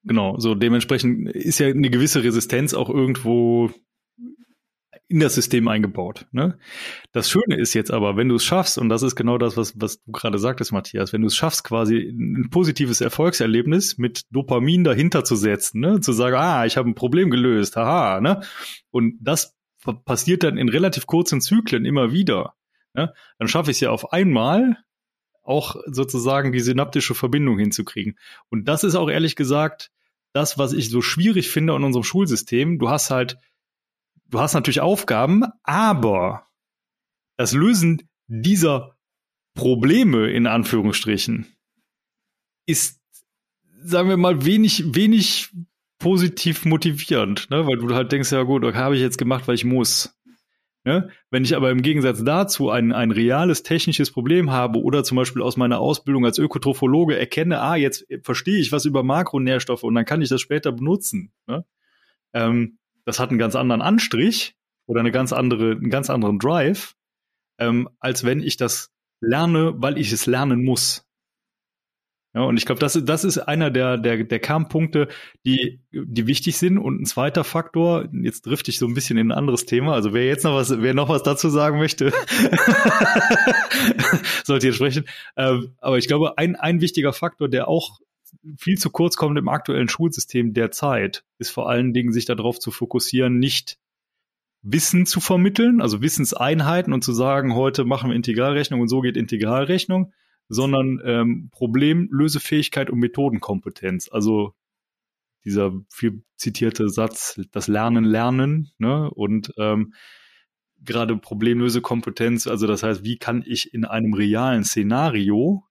Genau, 0.04 0.38
so 0.38 0.54
dementsprechend 0.54 1.30
ist 1.30 1.60
ja 1.60 1.68
eine 1.68 1.90
gewisse 1.90 2.24
Resistenz 2.24 2.74
auch 2.74 2.88
irgendwo 2.88 3.70
in 5.12 5.20
das 5.20 5.34
System 5.34 5.68
eingebaut. 5.68 6.26
Ne? 6.32 6.58
Das 7.12 7.30
Schöne 7.30 7.56
ist 7.56 7.74
jetzt 7.74 7.90
aber, 7.90 8.16
wenn 8.16 8.28
du 8.28 8.36
es 8.36 8.44
schaffst, 8.44 8.78
und 8.78 8.88
das 8.88 9.02
ist 9.02 9.14
genau 9.14 9.36
das, 9.38 9.56
was, 9.56 9.78
was 9.80 10.02
du 10.02 10.12
gerade 10.12 10.38
sagtest, 10.38 10.72
Matthias, 10.72 11.12
wenn 11.12 11.20
du 11.20 11.26
es 11.26 11.36
schaffst, 11.36 11.64
quasi 11.64 11.98
ein 11.98 12.48
positives 12.50 13.00
Erfolgserlebnis 13.00 13.98
mit 13.98 14.22
Dopamin 14.30 14.84
dahinter 14.84 15.22
zu 15.24 15.36
setzen, 15.36 15.80
ne? 15.80 16.00
zu 16.00 16.12
sagen, 16.12 16.36
ah, 16.36 16.64
ich 16.64 16.76
habe 16.76 16.88
ein 16.88 16.94
Problem 16.94 17.30
gelöst, 17.30 17.76
haha, 17.76 18.20
ne? 18.20 18.40
Und 18.90 19.18
das 19.20 19.54
passiert 20.04 20.44
dann 20.44 20.56
in 20.56 20.68
relativ 20.68 21.06
kurzen 21.06 21.40
Zyklen 21.40 21.84
immer 21.84 22.12
wieder. 22.12 22.54
Ne? 22.94 23.12
Dann 23.38 23.48
schaffe 23.48 23.70
ich 23.70 23.76
es 23.78 23.80
ja 23.80 23.90
auf 23.90 24.12
einmal, 24.12 24.78
auch 25.42 25.76
sozusagen 25.86 26.52
die 26.52 26.60
synaptische 26.60 27.14
Verbindung 27.14 27.58
hinzukriegen. 27.58 28.16
Und 28.48 28.68
das 28.68 28.84
ist 28.84 28.94
auch 28.94 29.10
ehrlich 29.10 29.34
gesagt 29.34 29.90
das, 30.32 30.56
was 30.56 30.72
ich 30.72 30.88
so 30.88 31.02
schwierig 31.02 31.50
finde 31.50 31.74
in 31.74 31.82
unserem 31.82 32.04
Schulsystem. 32.04 32.78
Du 32.78 32.88
hast 32.88 33.10
halt 33.10 33.38
du 34.32 34.40
hast 34.40 34.54
natürlich 34.54 34.80
Aufgaben, 34.80 35.44
aber 35.62 36.48
das 37.36 37.52
Lösen 37.52 38.08
dieser 38.26 38.96
Probleme 39.54 40.30
in 40.30 40.46
Anführungsstrichen 40.46 41.46
ist, 42.66 43.00
sagen 43.82 44.08
wir 44.08 44.16
mal, 44.16 44.44
wenig, 44.44 44.94
wenig 44.94 45.50
positiv 45.98 46.64
motivierend, 46.64 47.50
ne? 47.50 47.66
weil 47.66 47.76
du 47.76 47.94
halt 47.94 48.10
denkst, 48.10 48.32
ja 48.32 48.42
gut, 48.42 48.64
okay, 48.64 48.76
habe 48.76 48.96
ich 48.96 49.02
jetzt 49.02 49.18
gemacht, 49.18 49.46
weil 49.46 49.54
ich 49.54 49.64
muss. 49.64 50.18
Ne? 50.84 51.10
Wenn 51.30 51.44
ich 51.44 51.54
aber 51.54 51.70
im 51.70 51.82
Gegensatz 51.82 52.24
dazu 52.24 52.70
ein, 52.70 52.92
ein 52.92 53.12
reales 53.12 53.62
technisches 53.62 54.10
Problem 54.10 54.50
habe 54.50 54.80
oder 54.80 55.04
zum 55.04 55.16
Beispiel 55.16 55.42
aus 55.42 55.56
meiner 55.56 55.78
Ausbildung 55.78 56.24
als 56.24 56.38
Ökotrophologe 56.38 57.16
erkenne, 57.16 57.60
ah, 57.60 57.76
jetzt 57.76 58.06
verstehe 58.22 58.58
ich 58.58 58.72
was 58.72 58.84
über 58.84 59.04
Makronährstoffe 59.04 59.84
und 59.84 59.94
dann 59.94 60.06
kann 60.06 60.22
ich 60.22 60.28
das 60.28 60.40
später 60.40 60.72
benutzen. 60.72 61.32
Ne? 61.46 61.64
Ähm, 62.32 62.78
das 63.04 63.18
hat 63.18 63.30
einen 63.30 63.38
ganz 63.38 63.56
anderen 63.56 63.82
Anstrich 63.82 64.54
oder 64.86 65.00
eine 65.00 65.12
ganz 65.12 65.32
andere, 65.32 65.72
einen 65.72 65.90
ganz 65.90 66.10
anderen 66.10 66.38
Drive, 66.38 66.94
ähm, 67.58 67.88
als 68.00 68.24
wenn 68.24 68.40
ich 68.40 68.56
das 68.56 68.90
lerne, 69.20 69.74
weil 69.76 69.98
ich 69.98 70.12
es 70.12 70.26
lernen 70.26 70.64
muss. 70.64 71.04
Ja, 72.34 72.42
und 72.42 72.56
ich 72.56 72.64
glaube, 72.64 72.78
das, 72.78 72.98
das 73.04 73.24
ist 73.24 73.36
einer 73.36 73.70
der, 73.70 73.98
der, 73.98 74.24
der 74.24 74.38
Kernpunkte, 74.38 75.08
die, 75.44 75.80
die 75.92 76.26
wichtig 76.26 76.56
sind. 76.56 76.78
Und 76.78 77.02
ein 77.02 77.04
zweiter 77.04 77.44
Faktor, 77.44 78.08
jetzt 78.10 78.46
drifte 78.46 78.70
ich 78.70 78.78
so 78.78 78.86
ein 78.86 78.94
bisschen 78.94 79.18
in 79.18 79.28
ein 79.28 79.36
anderes 79.36 79.66
Thema. 79.66 79.92
Also 79.92 80.14
wer 80.14 80.24
jetzt 80.24 80.44
noch 80.44 80.54
was, 80.54 80.80
wer 80.80 80.94
noch 80.94 81.10
was 81.10 81.22
dazu 81.22 81.50
sagen 81.50 81.76
möchte, 81.76 82.10
sollte 84.44 84.66
hier 84.66 84.72
sprechen. 84.72 85.04
Ähm, 85.36 85.74
aber 85.78 85.98
ich 85.98 86.08
glaube, 86.08 86.38
ein, 86.38 86.56
ein 86.56 86.80
wichtiger 86.80 87.12
Faktor, 87.12 87.50
der 87.50 87.68
auch 87.68 88.00
viel 88.56 88.78
zu 88.78 88.90
kurz 88.90 89.16
kommt 89.16 89.38
im 89.38 89.48
aktuellen 89.48 89.88
Schulsystem 89.88 90.54
derzeit, 90.54 91.24
ist 91.38 91.50
vor 91.50 91.68
allen 91.68 91.92
Dingen, 91.92 92.12
sich 92.12 92.24
darauf 92.24 92.58
zu 92.58 92.70
fokussieren, 92.70 93.38
nicht 93.38 93.78
Wissen 94.62 95.06
zu 95.06 95.20
vermitteln, 95.20 95.80
also 95.80 96.02
Wissenseinheiten 96.02 96.92
und 96.92 97.02
zu 97.02 97.12
sagen, 97.12 97.54
heute 97.54 97.84
machen 97.84 98.10
wir 98.10 98.16
Integralrechnung 98.16 98.80
und 98.80 98.88
so 98.88 99.00
geht 99.00 99.16
Integralrechnung, 99.16 100.12
sondern 100.48 101.00
ähm, 101.04 101.48
Problemlösefähigkeit 101.50 102.88
und 102.90 103.00
Methodenkompetenz. 103.00 104.08
Also 104.10 104.54
dieser 105.44 105.72
viel 105.88 106.22
zitierte 106.36 106.88
Satz, 106.88 107.40
das 107.50 107.66
Lernen, 107.66 108.04
Lernen, 108.04 108.70
ne? 108.78 109.10
Und 109.10 109.52
ähm, 109.58 109.94
gerade 110.84 111.16
Problemlösekompetenz, 111.16 112.46
also 112.46 112.66
das 112.66 112.82
heißt, 112.82 113.04
wie 113.04 113.16
kann 113.16 113.42
ich 113.44 113.74
in 113.74 113.84
einem 113.84 114.14
realen 114.14 114.64
Szenario 114.64 115.64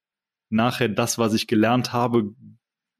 nachher 0.51 0.89
das, 0.89 1.17
was 1.17 1.33
ich 1.33 1.47
gelernt 1.47 1.93
habe, 1.93 2.33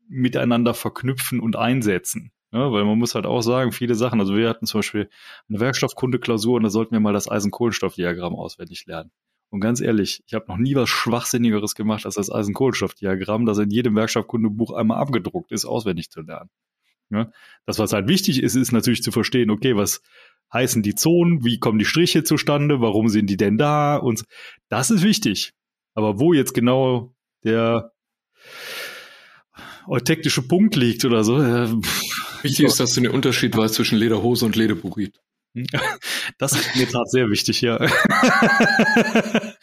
miteinander 0.07 0.73
verknüpfen 0.73 1.39
und 1.39 1.55
einsetzen. 1.55 2.31
Ja, 2.53 2.71
weil 2.71 2.83
man 2.83 2.97
muss 2.97 3.15
halt 3.15 3.25
auch 3.25 3.41
sagen, 3.41 3.71
viele 3.71 3.95
Sachen, 3.95 4.19
also 4.19 4.35
wir 4.35 4.49
hatten 4.49 4.65
zum 4.65 4.79
Beispiel 4.79 5.09
eine 5.47 5.61
Werkstoffkunde-Klausur 5.61 6.55
und 6.55 6.63
da 6.63 6.69
sollten 6.69 6.91
wir 6.91 6.99
mal 6.99 7.13
das 7.13 7.31
Eisenkohlenstoffdiagramm 7.31 8.35
auswendig 8.35 8.85
lernen. 8.87 9.11
Und 9.51 9.61
ganz 9.61 9.79
ehrlich, 9.79 10.21
ich 10.27 10.33
habe 10.33 10.45
noch 10.47 10.57
nie 10.57 10.75
was 10.75 10.89
Schwachsinnigeres 10.89 11.75
gemacht 11.75 12.05
als 12.05 12.15
das 12.15 12.29
Eisenkohlenstoffdiagramm, 12.29 13.45
das 13.45 13.57
in 13.57 13.69
jedem 13.69 13.95
Werkstoffkundebuch 13.95 14.71
einmal 14.71 14.97
abgedruckt 14.97 15.51
ist, 15.51 15.65
auswendig 15.65 16.09
zu 16.09 16.21
lernen. 16.21 16.49
Ja, 17.09 17.31
das, 17.65 17.79
was 17.79 17.93
halt 17.93 18.07
wichtig 18.07 18.41
ist, 18.41 18.55
ist 18.55 18.71
natürlich 18.71 19.03
zu 19.03 19.11
verstehen, 19.11 19.49
okay, 19.49 19.75
was 19.75 20.01
heißen 20.53 20.81
die 20.81 20.95
Zonen, 20.95 21.45
wie 21.45 21.59
kommen 21.59 21.79
die 21.79 21.85
Striche 21.85 22.23
zustande, 22.23 22.81
warum 22.81 23.07
sind 23.09 23.29
die 23.29 23.37
denn 23.37 23.57
da 23.57 23.95
und 23.95 24.23
das 24.69 24.91
ist 24.91 25.03
wichtig. 25.03 25.53
Aber 25.93 26.19
wo 26.19 26.33
jetzt 26.33 26.53
genau 26.53 27.13
der 27.43 27.91
eutektische 29.87 30.41
Punkt 30.41 30.75
liegt 30.75 31.05
oder 31.05 31.23
so. 31.23 31.41
Äh, 31.41 31.69
wichtig 32.41 32.65
ist, 32.65 32.79
dass 32.79 32.93
du 32.93 33.01
den 33.01 33.11
Unterschied 33.11 33.55
weißt 33.55 33.75
zwischen 33.75 33.97
Lederhose 33.97 34.45
und 34.45 34.55
Lederburit. 34.55 35.19
Das 36.37 36.53
ist 36.53 36.75
mir 36.75 36.87
tatsächlich 36.87 37.11
sehr 37.11 37.29
wichtig, 37.29 37.61
ja. 37.61 37.77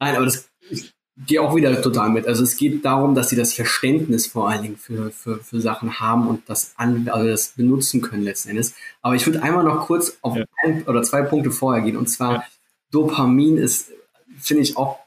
Nein, 0.00 0.16
aber 0.16 0.24
das 0.24 0.48
ich 0.68 0.92
gehe 1.26 1.40
auch 1.40 1.54
wieder 1.54 1.80
total 1.80 2.10
mit. 2.10 2.26
Also 2.26 2.42
es 2.42 2.56
geht 2.56 2.84
darum, 2.84 3.14
dass 3.14 3.30
sie 3.30 3.36
das 3.36 3.54
Verständnis 3.54 4.26
vor 4.26 4.50
allen 4.50 4.62
Dingen 4.62 4.76
für, 4.76 5.10
für, 5.10 5.38
für 5.38 5.60
Sachen 5.60 6.00
haben 6.00 6.26
und 6.28 6.48
das 6.48 6.74
an, 6.76 7.08
also 7.08 7.26
das 7.28 7.50
benutzen 7.50 8.02
können 8.02 8.22
letzten 8.22 8.50
Endes. 8.50 8.74
Aber 9.00 9.14
ich 9.14 9.24
würde 9.26 9.42
einmal 9.42 9.64
noch 9.64 9.86
kurz 9.86 10.18
auf 10.20 10.36
ja. 10.36 10.44
ein 10.64 10.82
oder 10.84 11.02
zwei 11.02 11.22
Punkte 11.22 11.50
vorher 11.50 11.82
gehen. 11.82 11.96
Und 11.96 12.08
zwar 12.08 12.32
ja. 12.32 12.44
Dopamin 12.90 13.56
ist, 13.56 13.92
finde 14.38 14.62
ich, 14.62 14.76
auch 14.76 14.98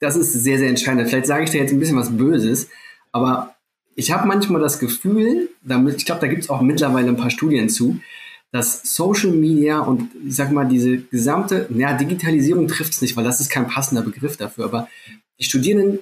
das 0.00 0.16
ist 0.16 0.32
sehr, 0.32 0.58
sehr 0.58 0.68
entscheidend. 0.68 1.08
Vielleicht 1.08 1.26
sage 1.26 1.44
ich 1.44 1.50
dir 1.50 1.60
jetzt 1.60 1.72
ein 1.72 1.78
bisschen 1.78 1.96
was 1.96 2.16
Böses, 2.16 2.68
aber 3.12 3.54
ich 3.96 4.10
habe 4.10 4.26
manchmal 4.26 4.60
das 4.60 4.78
Gefühl, 4.78 5.50
damit, 5.62 5.96
ich 5.96 6.04
glaube, 6.04 6.20
da 6.20 6.26
gibt 6.26 6.42
es 6.42 6.50
auch 6.50 6.60
mittlerweile 6.60 7.08
ein 7.08 7.16
paar 7.16 7.30
Studien 7.30 7.68
zu, 7.68 8.00
dass 8.50 8.82
Social 8.94 9.32
Media 9.32 9.80
und 9.80 10.10
ich 10.24 10.36
sag 10.36 10.52
mal, 10.52 10.66
diese 10.66 10.98
gesamte, 10.98 11.68
ja, 11.74 11.94
Digitalisierung 11.94 12.68
trifft 12.68 12.92
es 12.92 13.02
nicht, 13.02 13.16
weil 13.16 13.24
das 13.24 13.40
ist 13.40 13.50
kein 13.50 13.66
passender 13.66 14.02
Begriff 14.02 14.36
dafür, 14.36 14.64
aber 14.64 14.88
die 15.40 15.44
Studierenden, 15.44 16.00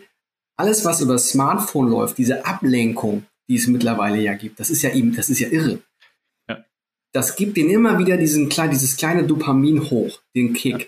alles, 0.56 0.84
was 0.84 1.00
über 1.00 1.14
das 1.14 1.30
Smartphone 1.30 1.88
läuft, 1.88 2.18
diese 2.18 2.44
Ablenkung, 2.44 3.24
die 3.48 3.56
es 3.56 3.66
mittlerweile 3.66 4.20
ja 4.20 4.34
gibt, 4.34 4.60
das 4.60 4.70
ist 4.70 4.82
ja 4.82 4.90
eben, 4.92 5.14
das 5.16 5.30
ist 5.30 5.38
ja 5.38 5.48
irre. 5.48 5.78
Ja. 6.48 6.64
Das 7.12 7.36
gibt 7.36 7.56
ihnen 7.56 7.70
immer 7.70 7.98
wieder 7.98 8.16
diesen, 8.18 8.50
dieses 8.50 8.96
kleine 8.96 9.24
Dopamin 9.24 9.90
hoch, 9.90 10.20
den 10.36 10.52
Kick. 10.52 10.80
Ja. 10.80 10.86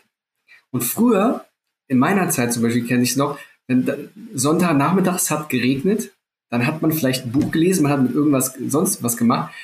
Und 0.71 0.83
früher 0.83 1.47
in 1.95 2.01
meiner 2.01 2.29
Zeit 2.29 2.53
zum 2.53 2.63
Beispiel 2.63 2.87
kenne 2.87 3.05
ich 3.05 3.13
es 3.13 3.17
noch, 3.17 3.39
wenn 3.67 4.11
Sonntagnachmittags 4.35 5.31
hat 5.31 5.49
geregnet, 5.49 6.13
dann 6.51 6.67
hat 6.67 6.83
man 6.83 6.93
vielleicht 6.93 7.25
ein 7.25 7.33
Buch 7.33 7.51
gelesen, 7.51 7.85
man 7.85 7.93
hat 7.93 8.03
mit 8.03 8.13
irgendwas 8.13 8.55
sonst 8.69 9.03
was 9.03 9.17
gemacht, 9.17 9.55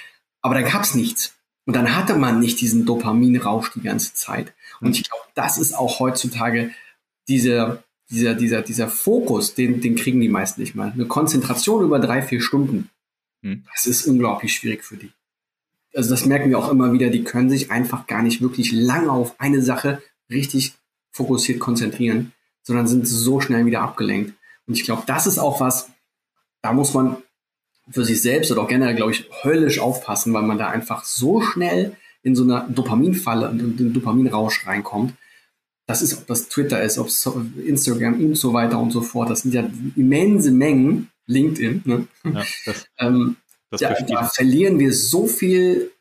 aber 0.43 0.55
da 0.55 0.63
gab 0.63 0.83
es 0.83 0.95
nichts. 0.95 1.35
Und 1.67 1.77
dann 1.77 1.95
hatte 1.95 2.17
man 2.17 2.41
nicht 2.41 2.61
diesen 2.61 2.87
Dopaminrausch 2.87 3.73
die 3.75 3.83
ganze 3.83 4.15
Zeit. 4.15 4.55
Und 4.81 4.97
ich 4.97 5.09
glaube, 5.09 5.25
das 5.35 5.59
ist 5.59 5.75
auch 5.75 6.01
heutzutage 6.01 6.71
dieser, 7.29 7.85
dieser, 8.11 8.35
dieser, 8.35 8.63
dieser 8.63 8.89
Fokus, 8.89 9.55
den, 9.55 9.81
den 9.81 9.95
kriegen 9.95 10.21
die 10.21 10.29
meisten 10.29 10.61
nicht 10.61 10.75
mal. 10.75 10.91
Eine 10.91 11.07
Konzentration 11.07 11.85
über 11.85 11.99
drei, 11.99 12.23
vier 12.23 12.41
Stunden. 12.41 12.89
Hm. 13.43 13.65
Das 13.73 13.87
ist 13.87 14.07
unglaublich 14.07 14.55
schwierig 14.55 14.85
für 14.85 14.97
die. 14.97 15.13
Also 15.95 16.11
das 16.11 16.25
merken 16.25 16.51
wir 16.51 16.59
auch 16.59 16.71
immer 16.71 16.93
wieder, 16.93 17.11
die 17.11 17.25
können 17.25 17.51
sich 17.51 17.71
einfach 17.71 18.07
gar 18.07 18.23
nicht 18.23 18.41
wirklich 18.41 18.73
lange 18.73 19.11
auf 19.11 19.39
eine 19.39 19.61
Sache 19.63 20.03
richtig 20.31 20.75
fokussiert 21.13 21.61
konzentrieren, 21.61 22.33
sondern 22.63 22.87
sind 22.87 23.07
so 23.07 23.41
schnell 23.41 23.67
wieder 23.67 23.83
abgelenkt. 23.83 24.35
Und 24.67 24.75
ich 24.75 24.85
glaube, 24.85 25.03
das 25.07 25.27
ist 25.27 25.39
auch 25.39 25.61
was, 25.61 25.91
da 26.63 26.73
muss 26.73 26.95
man 26.95 27.17
für 27.91 28.05
sich 28.05 28.23
selbst 28.23 28.53
oder 28.53 28.63
auch 28.63 28.69
generell, 28.69 28.95
glaube 28.95 29.13
ich, 29.13 29.29
höllisch 29.43 29.81
aufpassen, 29.81 30.33
weil 30.33 30.43
man 30.43 30.59
da 30.59 30.69
einfach 30.69 31.05
so 31.05 31.41
schnell 31.41 31.97
in 32.23 32.37
so 32.37 32.45
eine 32.45 32.67
Dopaminfalle 32.69 33.51
und 33.51 33.61
in 33.61 33.77
den 33.77 33.93
Dopaminrausch 33.93 34.67
reinkommt. 34.67 35.15
Das 35.87 36.03
ist, 36.03 36.17
ob 36.17 36.27
das 36.27 36.49
Twitter 36.49 36.83
ist, 36.83 36.99
ob 36.99 37.09
es 37.09 37.27
Instagram 37.67 38.23
und 38.25 38.37
so 38.37 38.53
weiter 38.53 38.79
und 38.79 38.93
so 38.93 39.01
fort. 39.01 39.31
Das 39.31 39.43
sind 39.43 39.55
ja 39.55 39.69
immense 39.97 40.53
Mengen. 40.53 41.11
LinkedIn. 41.31 41.83
Ne? 41.85 42.07
Ja, 42.25 42.45
das, 42.67 42.87
ähm, 42.99 43.37
das 43.71 43.81
ja, 43.81 43.95
da 44.03 44.25
verlieren 44.25 44.79
wir 44.79 44.93
so 44.93 45.27
viel 45.27 45.93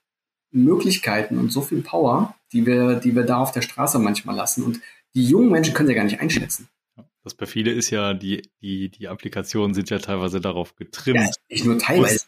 Möglichkeiten 0.51 1.37
und 1.37 1.51
so 1.51 1.61
viel 1.61 1.81
Power, 1.81 2.35
die 2.51 2.65
wir, 2.65 2.95
die 2.95 3.15
wir 3.15 3.23
da 3.23 3.37
auf 3.37 3.51
der 3.51 3.61
Straße 3.61 3.99
manchmal 3.99 4.35
lassen. 4.35 4.63
Und 4.63 4.81
die 5.15 5.25
jungen 5.25 5.49
Menschen 5.49 5.73
können 5.73 5.87
sie 5.87 5.93
ja 5.93 5.99
gar 5.99 6.05
nicht 6.05 6.19
einschätzen. 6.19 6.69
Das 7.23 7.33
perfide 7.33 7.71
ist 7.71 7.89
ja, 7.89 8.13
die, 8.13 8.49
die, 8.61 8.89
die 8.89 9.07
Applikationen 9.07 9.73
sind 9.73 9.89
ja 9.89 9.99
teilweise 9.99 10.39
darauf 10.39 10.75
getrimmt. 10.75 11.19
Ja, 11.19 11.29
nicht 11.49 11.65
nur 11.65 11.77
teilweise. 11.77 12.25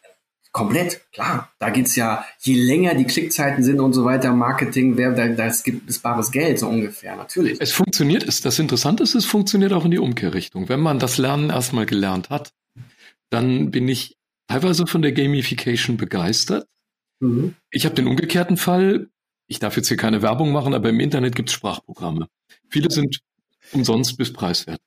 Komplett, 0.52 1.10
klar. 1.14 1.50
Da 1.60 1.70
geht 1.70 1.86
es 1.86 1.96
ja, 1.96 2.26
je 2.42 2.56
länger 2.56 2.94
die 2.94 3.06
Klickzeiten 3.06 3.64
sind 3.64 3.80
und 3.80 3.94
so 3.94 4.04
weiter, 4.04 4.34
Marketing, 4.34 4.98
wer, 4.98 5.14
da, 5.14 5.30
das 5.30 5.64
gibt 5.64 5.90
es 5.90 6.00
bares 6.00 6.30
Geld, 6.30 6.60
so 6.60 6.68
ungefähr, 6.68 7.16
natürlich. 7.16 7.62
Es 7.62 7.72
funktioniert, 7.72 8.24
ist, 8.24 8.44
das 8.44 8.60
Interessante 8.60 9.02
ist, 9.02 9.16
es 9.16 9.26
funktioniert 9.26 9.72
auch 9.72 9.86
in 9.86 9.92
die 9.92 10.00
Umkehrrichtung. 10.00 10.68
Wenn 10.68 10.82
man 10.82 11.00
das 11.00 11.18
Lernen 11.18 11.52
erstmal 11.52 11.86
gelernt 11.86 12.30
hat, 12.30 12.54
dann 13.30 13.72
bin 13.72 13.88
ich 13.88 14.18
teilweise 14.48 14.88
von 14.88 15.02
der 15.02 15.14
Gamification 15.14 15.96
begeistert. 15.96 16.68
Mhm. 17.22 17.56
Ich 17.72 17.86
habe 17.86 17.96
den 17.96 18.08
umgekehrten 18.08 18.58
Fall, 18.58 19.08
ich 19.52 19.60
darf 19.60 19.76
jetzt 19.76 19.90
hier 19.90 19.98
keine 19.98 20.22
Werbung 20.22 20.54
machen, 20.54 20.74
aber 20.74 20.90
im 20.90 21.02
Internet 21.02 21.36
gibt 21.36 21.50
es 21.50 21.56
Sprachprogramme. 21.56 22.28
Viele 22.70 22.90
sind 22.90 23.20
umsonst 23.74 24.18
bis 24.18 24.32
preiswert. 24.32 24.80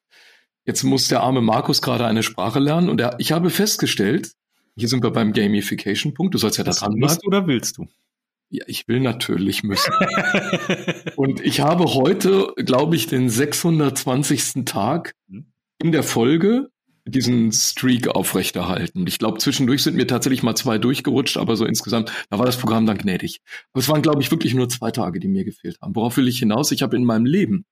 Jetzt 0.64 0.82
muss 0.84 1.06
der 1.08 1.20
arme 1.20 1.42
Markus 1.42 1.82
gerade 1.82 2.06
eine 2.06 2.22
Sprache 2.22 2.60
lernen 2.60 2.88
und 2.88 2.98
er, 2.98 3.16
ich 3.18 3.32
habe 3.32 3.50
festgestellt, 3.50 4.32
hier 4.74 4.88
sind 4.88 5.02
wir 5.04 5.10
beim 5.10 5.34
Gamification-Punkt, 5.34 6.32
du 6.32 6.38
sollst 6.38 6.56
ja 6.56 6.64
da 6.64 6.72
dran 6.72 6.94
bleiben. 6.94 7.18
oder 7.26 7.46
willst 7.46 7.76
du? 7.76 7.86
Ja, 8.48 8.64
ich 8.66 8.88
will 8.88 9.00
natürlich 9.00 9.64
müssen. 9.64 9.92
und 11.16 11.42
ich 11.42 11.60
habe 11.60 11.84
heute, 11.92 12.54
glaube 12.56 12.96
ich, 12.96 13.06
den 13.06 13.28
620. 13.28 14.64
Tag 14.64 15.14
mhm. 15.26 15.52
in 15.78 15.92
der 15.92 16.02
Folge 16.02 16.70
diesen 17.06 17.52
Streak 17.52 18.08
aufrechterhalten. 18.08 19.06
Ich 19.06 19.18
glaube, 19.18 19.38
zwischendurch 19.38 19.82
sind 19.82 19.96
mir 19.96 20.06
tatsächlich 20.06 20.42
mal 20.42 20.54
zwei 20.54 20.78
durchgerutscht, 20.78 21.36
aber 21.36 21.56
so 21.56 21.66
insgesamt, 21.66 22.10
da 22.30 22.38
war 22.38 22.46
das 22.46 22.56
Programm 22.56 22.86
dann 22.86 22.98
gnädig. 22.98 23.40
Aber 23.72 23.80
es 23.80 23.88
waren, 23.88 24.02
glaube 24.02 24.22
ich, 24.22 24.30
wirklich 24.30 24.54
nur 24.54 24.68
zwei 24.68 24.90
Tage, 24.90 25.20
die 25.20 25.28
mir 25.28 25.44
gefehlt 25.44 25.78
haben. 25.82 25.94
Worauf 25.94 26.16
will 26.16 26.28
ich 26.28 26.38
hinaus? 26.38 26.72
Ich 26.72 26.82
habe 26.82 26.96
in 26.96 27.04
meinem 27.04 27.26
Leben 27.26 27.66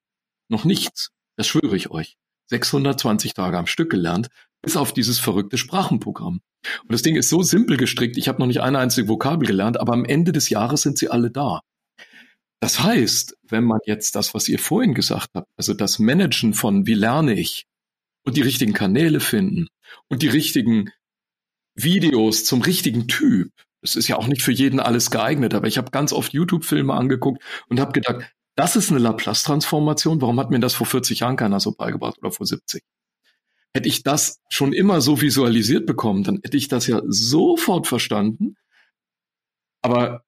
noch 0.49 0.65
nichts, 0.65 1.11
das 1.37 1.47
schwöre 1.47 1.77
ich 1.77 1.91
euch, 1.91 2.17
620 2.49 3.33
Tage 3.33 3.57
am 3.57 3.67
Stück 3.67 3.91
gelernt, 3.91 4.29
bis 4.61 4.77
auf 4.77 4.93
dieses 4.93 5.19
verrückte 5.19 5.57
Sprachenprogramm. 5.57 6.41
Und 6.83 6.93
das 6.93 7.03
Ding 7.03 7.17
ist 7.17 7.31
so 7.31 7.43
simpel 7.43 7.77
gestrickt, 7.79 8.17
ich 8.19 8.29
habe 8.29 8.39
noch 8.39 8.47
nicht 8.47 8.61
eine 8.61 8.79
einzige 8.79 9.09
Vokabel 9.09 9.47
gelernt, 9.47 9.81
aber 9.81 9.95
am 9.95 10.05
Ende 10.05 10.33
des 10.33 10.51
Jahres 10.51 10.83
sind 10.83 10.99
sie 10.99 11.09
alle 11.09 11.31
da. 11.31 11.61
Das 12.61 12.81
heißt, 12.81 13.37
wenn 13.49 13.65
man 13.65 13.81
jetzt 13.87 14.15
das, 14.15 14.35
was 14.35 14.49
ihr 14.49 14.59
vorhin 14.59 14.95
gesagt 14.95 15.31
habt, 15.35 15.49
also 15.57 15.75
das 15.75 15.99
Managen 15.99 16.55
von 16.55 16.87
wie 16.87 16.95
lerne 16.95 17.33
ich 17.33 17.67
und 18.25 18.37
die 18.37 18.43
richtigen 18.43 18.73
Kanäle 18.73 19.21
finden 19.21 19.69
und 20.09 20.23
die 20.23 20.29
richtigen 20.29 20.91
Videos 21.75 22.45
zum 22.45 22.63
richtigen 22.63 23.09
Typ, 23.09 23.53
das 23.81 23.97
ist 23.97 24.09
ja 24.09 24.17
auch 24.17 24.29
nicht 24.29 24.43
für 24.43 24.53
jeden 24.53 24.81
alles 24.81 25.11
geeignet, 25.11 25.55
aber 25.55 25.67
ich 25.67 25.79
habe 25.79 25.91
ganz 25.91 26.13
oft 26.13 26.33
YouTube-Filme 26.33 26.95
angeguckt 26.95 27.43
und 27.69 27.81
habe 27.81 27.93
gedacht, 27.93 28.33
das 28.55 28.77
ist 28.77 28.91
eine 28.91 29.01
Laplace-Transformation. 29.01 30.21
Warum 30.21 30.39
hat 30.39 30.51
mir 30.51 30.61
das 30.61 30.75
vor 30.75 30.87
40 30.87 31.21
Jahren 31.21 31.37
keiner 31.37 31.59
so 31.59 31.73
beigebracht 31.73 32.19
oder 32.19 32.31
vor 32.31 32.47
70? 32.47 32.83
Hätte 33.75 33.89
ich 33.89 34.03
das 34.03 34.41
schon 34.51 34.73
immer 34.73 35.01
so 35.01 35.21
visualisiert 35.21 35.87
bekommen, 35.87 36.25
dann 36.25 36.41
hätte 36.43 36.57
ich 36.57 36.69
das 36.69 36.87
ja 36.87 37.01
sofort 37.07 37.87
verstanden. 37.87 38.57
Aber 39.81 40.23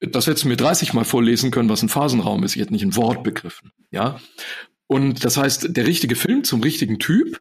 das 0.00 0.26
hätte 0.26 0.46
mir 0.48 0.56
30 0.56 0.92
Mal 0.92 1.04
vorlesen 1.04 1.50
können, 1.50 1.68
was 1.68 1.82
ein 1.82 1.88
Phasenraum 1.88 2.44
ist. 2.44 2.56
Ich 2.56 2.62
hätte 2.62 2.72
nicht 2.72 2.84
ein 2.84 2.96
Wort 2.96 3.22
begriffen. 3.22 3.72
Ja. 3.90 4.20
Und 4.88 5.24
das 5.24 5.36
heißt, 5.36 5.76
der 5.76 5.86
richtige 5.86 6.16
Film 6.16 6.44
zum 6.44 6.62
richtigen 6.62 6.98
Typ 6.98 7.40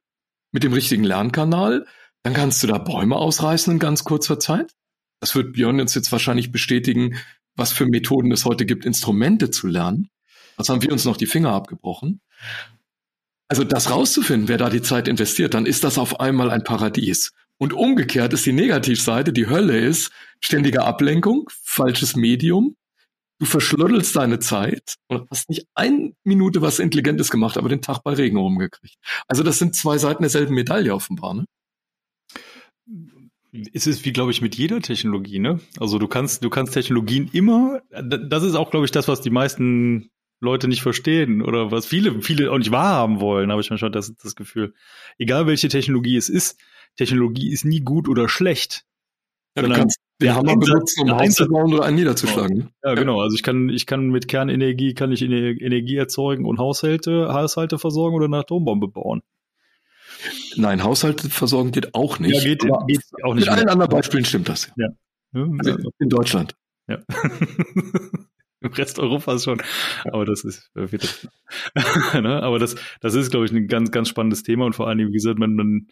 mit 0.52 0.64
dem 0.64 0.74
richtigen 0.74 1.04
Lernkanal, 1.04 1.86
dann 2.24 2.34
kannst 2.34 2.64
du 2.64 2.68
da 2.68 2.78
Bäume 2.78 3.18
ausreißen 3.18 3.74
in 3.74 3.80
ganz 3.80 4.04
kurzer 4.04 4.40
Zeit. 4.40 4.74
Das 5.20 5.36
wird 5.36 5.54
Björn 5.54 5.80
uns 5.80 5.94
jetzt 5.94 6.12
wahrscheinlich 6.12 6.52
bestätigen, 6.52 7.18
was 7.56 7.72
für 7.72 7.86
Methoden 7.86 8.32
es 8.32 8.46
heute 8.46 8.66
gibt, 8.66 8.86
Instrumente 8.86 9.52
zu 9.52 9.68
lernen. 9.68 10.10
Das 10.58 10.70
haben 10.70 10.82
wir 10.82 10.92
uns 10.92 11.06
noch 11.06 11.18
die 11.18 11.26
Finger 11.26 11.52
abgebrochen. 11.52 12.22
Also 13.48 13.64
das 13.64 13.92
rauszufinden, 13.92 14.48
wer 14.48 14.58
da 14.58 14.70
die 14.70 14.82
Zeit 14.82 15.08
investiert, 15.08 15.54
dann 15.54 15.66
ist 15.66 15.84
das 15.84 15.98
auf 15.98 16.20
einmal 16.20 16.50
ein 16.50 16.64
Paradies. 16.64 17.32
Und 17.58 17.74
umgekehrt 17.74 18.34
ist 18.34 18.46
die 18.46 18.54
Negativseite, 18.54 19.32
die 19.32 19.48
Hölle 19.48 19.78
ist 19.80 20.12
ständige 20.42 20.84
Ablenkung, 20.84 21.50
falsches 21.64 22.16
Medium. 22.16 22.76
Du 23.38 23.46
verschlöddelst 23.46 24.16
deine 24.16 24.40
Zeit 24.40 24.96
und 25.08 25.30
hast 25.30 25.50
nicht 25.50 25.68
eine 25.76 26.14
Minute 26.24 26.62
was 26.62 26.80
Intelligentes 26.80 27.30
gemacht, 27.30 27.58
aber 27.58 27.68
den 27.68 27.82
Tag 27.82 28.02
bei 28.04 28.14
Regen 28.14 28.38
rumgekriegt. 28.38 28.96
Also 29.28 29.44
das 29.44 29.60
sind 29.60 29.76
zwei 29.76 29.98
Seiten 29.98 30.24
derselben 30.24 30.56
Medaille 30.56 30.94
offenbar, 30.94 31.34
ne? 31.34 31.46
Es 33.74 33.88
ist 33.88 34.04
wie, 34.04 34.12
glaube 34.12 34.32
ich, 34.32 34.42
mit 34.42 34.56
jeder 34.56 34.82
Technologie, 34.82 35.40
ne? 35.40 35.60
Also 35.80 35.98
du 35.98 36.08
kannst, 36.08 36.44
du 36.44 36.50
kannst 36.50 36.74
Technologien 36.74 37.30
immer, 37.32 37.82
das 37.90 38.44
ist 38.44 38.56
auch, 38.56 38.72
glaube 38.72 38.86
ich, 38.86 38.92
das, 38.92 39.08
was 39.08 39.22
die 39.22 39.30
meisten 39.30 40.10
Leute 40.42 40.68
nicht 40.68 40.82
verstehen 40.82 41.42
oder 41.42 41.72
was 41.72 41.86
viele, 41.86 42.22
viele 42.22 42.52
auch 42.52 42.58
nicht 42.58 42.72
wahrhaben 42.72 43.20
wollen, 43.20 43.52
habe 43.52 43.62
ich 43.62 43.70
manchmal 43.70 43.92
das, 43.92 44.14
das 44.16 44.36
Gefühl. 44.36 44.74
Egal 45.18 45.48
welche 45.48 45.70
Technologie 45.70 46.18
es 46.18 46.30
ist, 46.30 46.60
Technologie 46.98 47.52
ist 47.52 47.66
nie 47.66 47.82
gut 47.82 48.08
oder 48.08 48.28
schlecht. 48.30 48.86
Ja, 49.56 49.64
du 49.64 49.74
kannst 49.74 50.00
den 50.22 50.34
Hammer 50.34 50.56
benutzen, 50.58 51.02
um 51.04 51.10
ein 51.10 51.28
Haus 51.28 51.36
zu 51.36 51.48
bauen 51.48 51.74
oder 51.74 51.84
einen 51.84 51.98
niederzuschlagen. 51.98 52.58
Genau. 52.58 52.72
Ja, 52.84 52.94
genau. 52.96 53.22
Also 53.22 53.36
ich 53.36 53.44
kann, 53.44 53.70
ich 53.70 53.86
kann 53.86 54.10
mit 54.10 54.28
Kernenergie, 54.28 54.94
kann 54.94 55.12
ich 55.12 55.22
Energie 55.22 55.98
erzeugen 55.98 56.46
und 56.46 56.58
Haushalte, 56.58 57.34
Haushalte 57.34 57.78
versorgen 57.78 58.16
oder 58.16 58.26
eine 58.26 58.38
Atombombe 58.38 58.88
bauen. 58.88 59.22
Nein, 60.56 60.84
Haushalte 60.84 61.30
versorgen 61.30 61.72
geht 61.72 61.94
auch 61.94 62.20
nicht. 62.20 62.36
Ja, 62.36 62.44
geht, 62.44 62.62
geht 62.62 63.02
auch 63.24 63.34
nicht. 63.34 63.46
Mit 63.46 63.50
allen 63.50 63.70
anderen 63.70 63.90
Beispielen 63.90 64.26
stimmt 64.26 64.50
das. 64.50 64.72
Ja. 64.78 64.88
Also 65.34 65.92
in 66.00 66.10
Deutschland. 66.10 66.56
Ja. 66.88 67.00
Im 68.62 68.72
Rest 68.72 69.00
Europas 69.00 69.44
schon. 69.44 69.62
Aber 70.06 70.26
das 70.26 70.44
ist 70.44 70.72
äh, 70.76 70.88
ne? 72.22 72.42
Aber 72.42 72.58
das, 72.58 72.76
das 73.02 73.14
ist, 73.14 73.32
glaube 73.32 73.46
ich, 73.46 73.52
ein 73.52 73.68
ganz, 73.68 73.92
ganz 73.92 74.10
spannendes 74.10 74.44
Thema 74.44 74.66
und 74.66 74.74
vor 74.74 74.88
allem, 74.88 75.10
wie 75.10 75.14
gesagt, 75.14 75.38
man, 75.38 75.56
man 75.56 75.88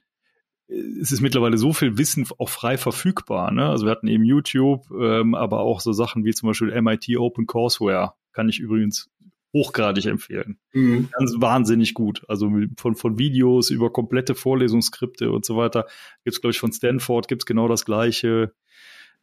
es 0.67 1.11
ist 1.11 1.21
mittlerweile 1.21 1.57
so 1.57 1.73
viel 1.73 1.97
Wissen 1.97 2.27
auch 2.37 2.49
frei 2.49 2.77
verfügbar. 2.77 3.51
Ne? 3.51 3.67
Also 3.67 3.85
wir 3.85 3.91
hatten 3.91 4.07
eben 4.07 4.23
YouTube, 4.23 4.89
ähm, 4.91 5.35
aber 5.35 5.59
auch 5.59 5.81
so 5.81 5.91
Sachen 5.91 6.25
wie 6.25 6.33
zum 6.33 6.47
Beispiel 6.47 6.81
MIT 6.81 7.17
Open 7.17 7.45
Courseware. 7.45 8.13
Kann 8.31 8.49
ich 8.49 8.59
übrigens 8.59 9.09
hochgradig 9.53 10.05
empfehlen. 10.05 10.57
Mhm. 10.73 11.09
Ganz 11.11 11.35
wahnsinnig 11.37 11.93
gut. 11.93 12.23
Also 12.27 12.51
von, 12.77 12.95
von 12.95 13.19
Videos 13.19 13.69
über 13.69 13.91
komplette 13.91 14.35
Vorlesungsskripte 14.35 15.31
und 15.31 15.45
so 15.45 15.55
weiter. 15.55 15.85
Gibt 16.23 16.35
es, 16.35 16.41
glaube 16.41 16.51
ich, 16.51 16.59
von 16.59 16.71
Stanford 16.71 17.27
gibt 17.27 17.43
es 17.43 17.45
genau 17.45 17.67
das 17.67 17.85
Gleiche. 17.85 18.53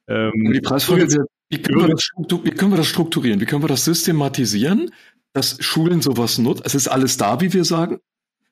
Ähm, 0.06 0.52
die 0.52 0.60
Preisfrage 0.60 1.02
ist, 1.02 1.18
wie 1.48 1.60
können, 1.60 1.80
wir 1.80 1.88
das, 1.88 2.10
wie 2.44 2.50
können 2.52 2.70
wir 2.70 2.76
das 2.76 2.86
strukturieren? 2.86 3.40
Wie 3.40 3.46
können 3.46 3.62
wir 3.62 3.68
das 3.68 3.84
systematisieren, 3.84 4.90
dass 5.32 5.62
Schulen 5.62 6.00
sowas 6.00 6.38
nutzen? 6.38 6.62
Es 6.64 6.76
ist 6.76 6.86
alles 6.86 7.16
da, 7.16 7.40
wie 7.40 7.52
wir 7.52 7.64
sagen. 7.64 7.98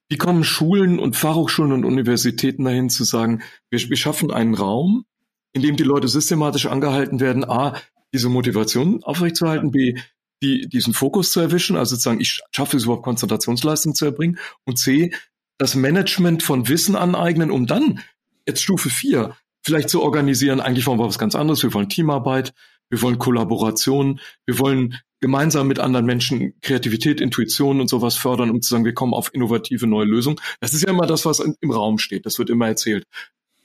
Wie 0.09 0.17
kommen 0.17 0.45
Schulen 0.45 0.99
und 0.99 1.17
Fachhochschulen 1.17 1.73
und 1.73 1.85
Universitäten 1.85 2.65
dahin 2.65 2.89
zu 2.89 3.05
sagen, 3.05 3.43
wir, 3.71 3.79
wir 3.79 3.97
schaffen 3.97 4.31
einen 4.31 4.55
Raum, 4.55 5.05
in 5.53 5.63
dem 5.63 5.77
die 5.77 5.85
Leute 5.85 6.09
systematisch 6.09 6.67
angehalten 6.67 7.21
werden, 7.21 7.45
A, 7.45 7.77
diese 8.13 8.29
Motivation 8.29 9.03
aufrechtzuerhalten, 9.05 9.71
B, 9.71 9.95
die, 10.43 10.69
diesen 10.69 10.95
Fokus 10.95 11.33
zu 11.33 11.41
erwischen, 11.41 11.77
also 11.77 11.95
sozusagen, 11.95 12.21
ich 12.21 12.41
schaffe 12.53 12.77
es 12.77 12.85
überhaupt 12.85 13.03
Konzentrationsleistung 13.03 13.95
zu 13.95 14.07
erbringen 14.07 14.39
und 14.65 14.79
C, 14.79 15.13
das 15.59 15.75
Management 15.75 16.43
von 16.43 16.69
Wissen 16.69 16.97
aneignen, 16.97 17.51
um 17.51 17.67
dann 17.67 18.01
jetzt 18.47 18.63
Stufe 18.63 18.89
vier 18.89 19.37
vielleicht 19.63 19.91
zu 19.91 20.03
organisieren, 20.03 20.61
eigentlich 20.61 20.87
wollen 20.87 21.01
wir 21.01 21.07
was 21.07 21.19
ganz 21.19 21.35
anderes, 21.35 21.63
wir 21.63 21.75
wollen 21.75 21.89
Teamarbeit, 21.89 22.55
wir 22.89 23.03
wollen 23.03 23.19
Kollaboration, 23.19 24.21
wir 24.47 24.59
wollen 24.59 24.97
gemeinsam 25.21 25.67
mit 25.67 25.79
anderen 25.79 26.07
Menschen 26.07 26.55
Kreativität, 26.61 27.21
Intuition 27.21 27.81
und 27.81 27.89
sowas 27.89 28.17
fördern, 28.17 28.51
um 28.51 28.63
zu 28.63 28.71
sagen, 28.71 28.85
wir 28.85 28.95
kommen 28.95 29.15
auf 29.15 29.35
innovative 29.35 29.87
neue 29.87 30.07
Lösungen. 30.07 30.39
Das 30.61 30.75
ist 30.75 30.83
ja 30.83 30.91
immer 30.91 31.07
das, 31.07 31.25
was 31.25 31.41
im 31.41 31.71
Raum 31.71 31.99
steht. 31.99 32.27
Das 32.27 32.39
wird 32.39 32.51
immer 32.51 32.69
erzählt. 32.69 33.05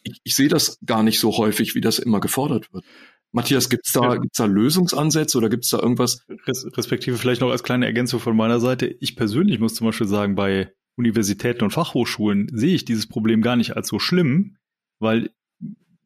Ich, 0.03 0.19
ich 0.23 0.35
sehe 0.35 0.49
das 0.49 0.79
gar 0.85 1.03
nicht 1.03 1.19
so 1.19 1.37
häufig, 1.37 1.75
wie 1.75 1.81
das 1.81 1.99
immer 1.99 2.19
gefordert 2.19 2.73
wird. 2.73 2.83
Matthias, 3.31 3.69
gibt's 3.69 3.91
da, 3.91 4.15
gibt's 4.15 4.37
da 4.37 4.45
Lösungsansätze 4.45 5.37
oder 5.37 5.49
gibt's 5.49 5.69
da 5.69 5.79
irgendwas? 5.79 6.23
Respektive 6.47 7.17
vielleicht 7.17 7.41
noch 7.41 7.49
als 7.49 7.63
kleine 7.63 7.87
Ergänzung 7.87 8.19
von 8.19 8.35
meiner 8.35 8.59
Seite. 8.59 8.95
Ich 8.99 9.15
persönlich 9.15 9.59
muss 9.59 9.73
zum 9.73 9.87
Beispiel 9.87 10.07
sagen, 10.07 10.35
bei 10.35 10.71
Universitäten 10.97 11.63
und 11.63 11.71
Fachhochschulen 11.71 12.49
sehe 12.53 12.75
ich 12.75 12.85
dieses 12.85 13.07
Problem 13.07 13.41
gar 13.41 13.55
nicht 13.55 13.75
als 13.75 13.87
so 13.87 13.97
schlimm, 13.97 14.57
weil, 14.99 15.31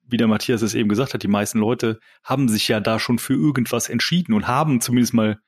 wie 0.09 0.17
der 0.17 0.27
Matthias 0.27 0.61
es 0.61 0.73
eben 0.73 0.89
gesagt 0.89 1.13
hat, 1.13 1.23
die 1.23 1.27
meisten 1.27 1.59
Leute 1.59 1.99
haben 2.23 2.49
sich 2.49 2.67
ja 2.67 2.79
da 2.79 2.99
schon 2.99 3.19
für 3.19 3.33
irgendwas 3.33 3.89
entschieden 3.89 4.33
und 4.33 4.47
haben 4.47 4.81
zumindest 4.81 5.13
mal, 5.13 5.39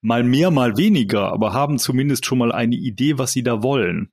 mal 0.00 0.24
mehr, 0.24 0.50
mal 0.50 0.76
weniger, 0.76 1.32
aber 1.32 1.52
haben 1.52 1.78
zumindest 1.78 2.26
schon 2.26 2.38
mal 2.38 2.52
eine 2.52 2.76
Idee, 2.76 3.18
was 3.18 3.32
sie 3.32 3.42
da 3.42 3.62
wollen. 3.62 4.10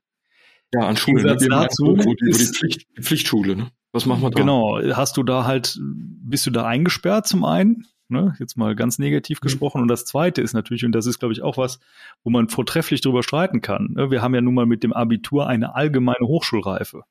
Ja, 0.73 0.81
an 0.81 0.97
Schulen, 0.97 1.25
ne? 1.25 1.35
dazu, 1.35 1.85
wo 1.85 1.95
die, 1.95 2.05
wo 2.05 2.13
die, 2.13 2.45
Pflicht, 2.45 2.85
die 2.97 3.01
Pflichtschule, 3.01 3.55
ne? 3.55 3.71
Was 3.91 4.05
machen 4.05 4.21
wir 4.21 4.29
da? 4.29 4.39
Genau, 4.39 4.79
hast 4.93 5.17
du 5.17 5.23
da 5.23 5.45
halt, 5.45 5.79
bist 5.81 6.45
du 6.45 6.51
da 6.51 6.65
eingesperrt 6.65 7.27
zum 7.27 7.43
einen, 7.43 7.87
ne? 8.07 8.35
jetzt 8.39 8.55
mal 8.55 8.75
ganz 8.75 8.99
negativ 8.99 9.39
mhm. 9.39 9.45
gesprochen. 9.45 9.81
Und 9.81 9.87
das 9.87 10.05
zweite 10.05 10.41
ist 10.41 10.53
natürlich, 10.53 10.85
und 10.85 10.91
das 10.91 11.07
ist, 11.07 11.17
glaube 11.17 11.33
ich, 11.33 11.41
auch 11.41 11.57
was, 11.57 11.79
wo 12.23 12.29
man 12.29 12.49
vortrefflich 12.49 13.01
drüber 13.01 13.23
streiten 13.23 13.61
kann. 13.61 13.93
Ne? 13.95 14.11
Wir 14.11 14.21
haben 14.21 14.35
ja 14.35 14.41
nun 14.41 14.53
mal 14.53 14.67
mit 14.67 14.83
dem 14.83 14.93
Abitur 14.93 15.47
eine 15.47 15.73
allgemeine 15.73 16.27
Hochschulreife. 16.27 17.03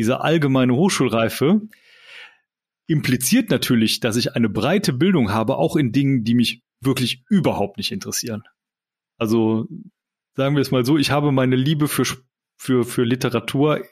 Diese 0.00 0.22
allgemeine 0.22 0.74
Hochschulreife 0.74 1.60
impliziert 2.86 3.50
natürlich, 3.50 4.00
dass 4.00 4.16
ich 4.16 4.34
eine 4.34 4.48
breite 4.48 4.94
Bildung 4.94 5.30
habe, 5.30 5.58
auch 5.58 5.76
in 5.76 5.92
Dingen, 5.92 6.24
die 6.24 6.32
mich 6.32 6.62
wirklich 6.80 7.22
überhaupt 7.28 7.76
nicht 7.76 7.92
interessieren. 7.92 8.42
Also 9.18 9.68
sagen 10.36 10.56
wir 10.56 10.62
es 10.62 10.70
mal 10.70 10.86
so, 10.86 10.96
ich 10.96 11.10
habe 11.10 11.32
meine 11.32 11.54
Liebe 11.54 11.86
für, 11.86 12.06
für, 12.56 12.84
für 12.84 13.04
Literatur 13.04 13.84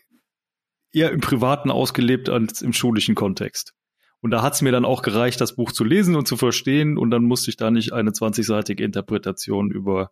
eher 0.94 1.10
im 1.10 1.20
Privaten 1.20 1.70
ausgelebt 1.70 2.30
als 2.30 2.62
im 2.62 2.72
schulischen 2.72 3.14
Kontext. 3.14 3.74
Und 4.22 4.30
da 4.30 4.40
hat 4.40 4.54
es 4.54 4.62
mir 4.62 4.72
dann 4.72 4.86
auch 4.86 5.02
gereicht, 5.02 5.42
das 5.42 5.56
Buch 5.56 5.72
zu 5.72 5.84
lesen 5.84 6.16
und 6.16 6.26
zu 6.26 6.38
verstehen. 6.38 6.96
Und 6.96 7.10
dann 7.10 7.24
musste 7.24 7.50
ich 7.50 7.58
da 7.58 7.70
nicht 7.70 7.92
eine 7.92 8.12
20-seitige 8.12 8.82
Interpretation 8.82 9.70
über 9.70 10.10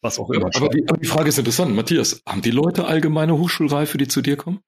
was 0.00 0.18
auch 0.18 0.30
immer. 0.30 0.50
Aber 0.54 0.68
die, 0.68 0.88
aber 0.88 0.98
die, 0.98 1.06
Frage 1.06 1.28
ist 1.28 1.38
interessant. 1.38 1.74
Matthias, 1.74 2.22
haben 2.26 2.42
die 2.42 2.50
Leute 2.50 2.86
allgemeine 2.86 3.36
Hochschulreife, 3.38 3.98
die 3.98 4.08
zu 4.08 4.22
dir 4.22 4.36
kommen? 4.36 4.60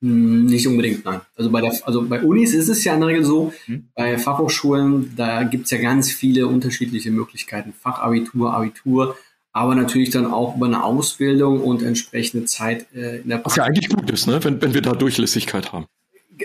Hm, 0.00 0.46
nicht 0.46 0.66
unbedingt, 0.66 1.04
nein. 1.04 1.20
Also 1.36 1.50
bei, 1.50 1.60
der, 1.60 1.72
also 1.84 2.06
bei 2.06 2.22
Unis 2.22 2.54
ist 2.54 2.68
es 2.68 2.84
ja 2.84 2.94
in 2.94 3.00
der 3.00 3.08
Regel 3.08 3.24
so, 3.24 3.52
hm. 3.66 3.88
bei 3.94 4.18
Fachhochschulen, 4.18 5.14
da 5.16 5.44
gibt 5.44 5.64
es 5.66 5.70
ja 5.70 5.78
ganz 5.78 6.10
viele 6.10 6.46
unterschiedliche 6.46 7.10
Möglichkeiten. 7.10 7.72
Fachabitur, 7.72 8.52
Abitur, 8.52 9.16
aber 9.52 9.74
natürlich 9.74 10.10
dann 10.10 10.26
auch 10.26 10.56
über 10.56 10.66
eine 10.66 10.82
Ausbildung 10.82 11.60
und 11.60 11.82
entsprechende 11.82 12.44
Zeit 12.46 12.86
äh, 12.92 13.20
in 13.20 13.28
der 13.28 13.38
Praxis. 13.38 13.52
Was 13.52 13.56
ja 13.56 13.64
eigentlich 13.64 13.88
gut 13.88 14.10
ist, 14.10 14.26
ne? 14.26 14.42
wenn, 14.42 14.60
wenn 14.60 14.74
wir 14.74 14.82
da 14.82 14.92
Durchlässigkeit 14.92 15.72
haben. 15.72 15.86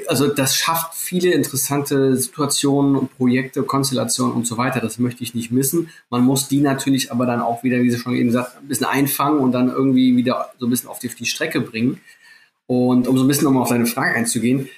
Also 0.08 0.28
das 0.28 0.56
schafft 0.56 0.96
viele 0.96 1.32
interessante 1.32 2.16
Situationen, 2.16 3.08
Projekte, 3.18 3.64
Konstellationen 3.64 4.36
und 4.36 4.46
so 4.46 4.58
weiter. 4.58 4.80
Das 4.80 5.00
möchte 5.00 5.24
ich 5.24 5.34
nicht 5.34 5.52
missen. 5.52 5.90
Man 6.10 6.24
muss 6.24 6.48
die 6.48 6.62
natürlich 6.62 7.12
aber 7.12 7.26
dann 7.26 7.42
auch 7.42 7.64
wieder, 7.64 7.82
wie 7.82 7.90
Sie 7.90 7.98
schon 7.98 8.16
eben 8.16 8.28
gesagt, 8.28 8.58
ein 8.62 8.68
bisschen 8.68 8.86
einfangen 8.86 9.40
und 9.40 9.52
dann 9.52 9.70
irgendwie 9.70 10.16
wieder 10.16 10.50
so 10.60 10.68
ein 10.68 10.70
bisschen 10.70 10.90
auf 10.90 11.00
die, 11.00 11.08
auf 11.08 11.16
die 11.16 11.26
Strecke 11.26 11.62
bringen. 11.62 12.02
Und 12.68 13.08
um 13.08 13.18
so 13.18 13.24
ein 13.24 13.28
bisschen 13.28 13.46
nochmal 13.46 13.64
auf 13.64 13.70
deine 13.70 13.88
Frage 13.88 14.16
einzugehen, 14.16 14.70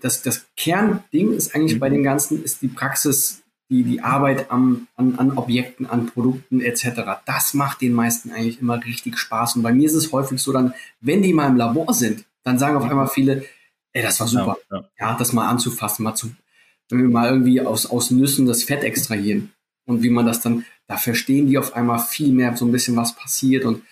das, 0.00 0.22
das 0.22 0.46
Kernding 0.56 1.32
ist 1.32 1.54
eigentlich 1.54 1.74
mhm. 1.76 1.80
bei 1.80 1.90
dem 1.90 2.02
Ganzen, 2.02 2.42
ist 2.42 2.62
die 2.62 2.68
Praxis, 2.68 3.42
die, 3.68 3.82
die 3.82 4.00
Arbeit 4.00 4.50
am, 4.50 4.86
an, 4.96 5.16
an 5.18 5.36
Objekten, 5.36 5.86
an 5.86 6.06
Produkten 6.06 6.60
etc. 6.60 7.00
Das 7.24 7.54
macht 7.54 7.80
den 7.80 7.92
meisten 7.92 8.30
eigentlich 8.30 8.60
immer 8.60 8.82
richtig 8.84 9.18
Spaß. 9.18 9.56
Und 9.56 9.62
bei 9.62 9.72
mir 9.72 9.86
ist 9.86 9.94
es 9.94 10.12
häufig 10.12 10.40
so 10.40 10.52
dann, 10.52 10.74
wenn 11.00 11.22
die 11.22 11.32
mal 11.32 11.48
im 11.48 11.56
Labor 11.56 11.92
sind, 11.94 12.24
dann 12.44 12.58
sagen 12.58 12.76
auf 12.76 12.84
einmal 12.84 13.08
viele, 13.08 13.44
ey, 13.96 14.02
das 14.02 14.20
war 14.20 14.28
super. 14.28 14.58
Ja, 14.70 14.76
ja. 14.76 14.84
ja, 15.00 15.16
das 15.16 15.32
mal 15.32 15.48
anzufassen, 15.48 16.04
mal 16.04 16.14
zu, 16.14 16.30
wenn 16.90 16.98
wir 16.98 17.08
mal 17.08 17.30
irgendwie 17.30 17.60
aus, 17.62 17.86
aus 17.86 18.10
Nüssen 18.10 18.46
das 18.46 18.62
Fett 18.62 18.84
extrahieren 18.84 19.52
und 19.86 20.02
wie 20.02 20.10
man 20.10 20.26
das 20.26 20.40
dann, 20.40 20.66
da 20.86 20.98
verstehen 20.98 21.48
die 21.48 21.58
auf 21.58 21.74
einmal 21.74 21.98
viel 21.98 22.30
mehr 22.32 22.54
so 22.56 22.66
ein 22.66 22.72
bisschen, 22.72 22.94
was 22.96 23.16
passiert 23.16 23.64
und 23.64 23.82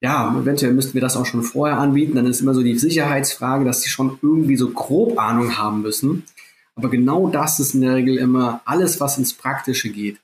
ja, 0.00 0.38
eventuell 0.38 0.72
müssten 0.72 0.94
wir 0.94 1.00
das 1.00 1.16
auch 1.16 1.24
schon 1.24 1.42
vorher 1.42 1.78
anbieten. 1.78 2.14
Dann 2.14 2.26
ist 2.26 2.42
immer 2.42 2.52
so 2.52 2.62
die 2.62 2.78
Sicherheitsfrage, 2.78 3.64
dass 3.64 3.80
sie 3.80 3.88
schon 3.88 4.18
irgendwie 4.20 4.56
so 4.56 4.68
grob 4.68 5.18
Ahnung 5.18 5.56
haben 5.56 5.80
müssen. 5.80 6.24
Aber 6.74 6.90
genau 6.90 7.28
das 7.28 7.58
ist 7.58 7.74
in 7.74 7.80
der 7.80 7.94
Regel 7.94 8.18
immer 8.18 8.60
alles, 8.66 9.00
was 9.00 9.16
ins 9.16 9.32
Praktische 9.32 9.88
geht. 9.88 10.18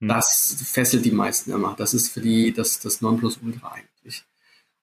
Hm. 0.00 0.08
Das 0.08 0.56
fesselt 0.64 1.04
die 1.04 1.10
meisten 1.10 1.50
immer. 1.50 1.74
Das 1.76 1.94
ist 1.94 2.12
für 2.12 2.20
die 2.20 2.52
das, 2.52 2.78
das 2.78 3.00
Nonplusultra 3.00 3.72
eigentlich. 3.72 4.22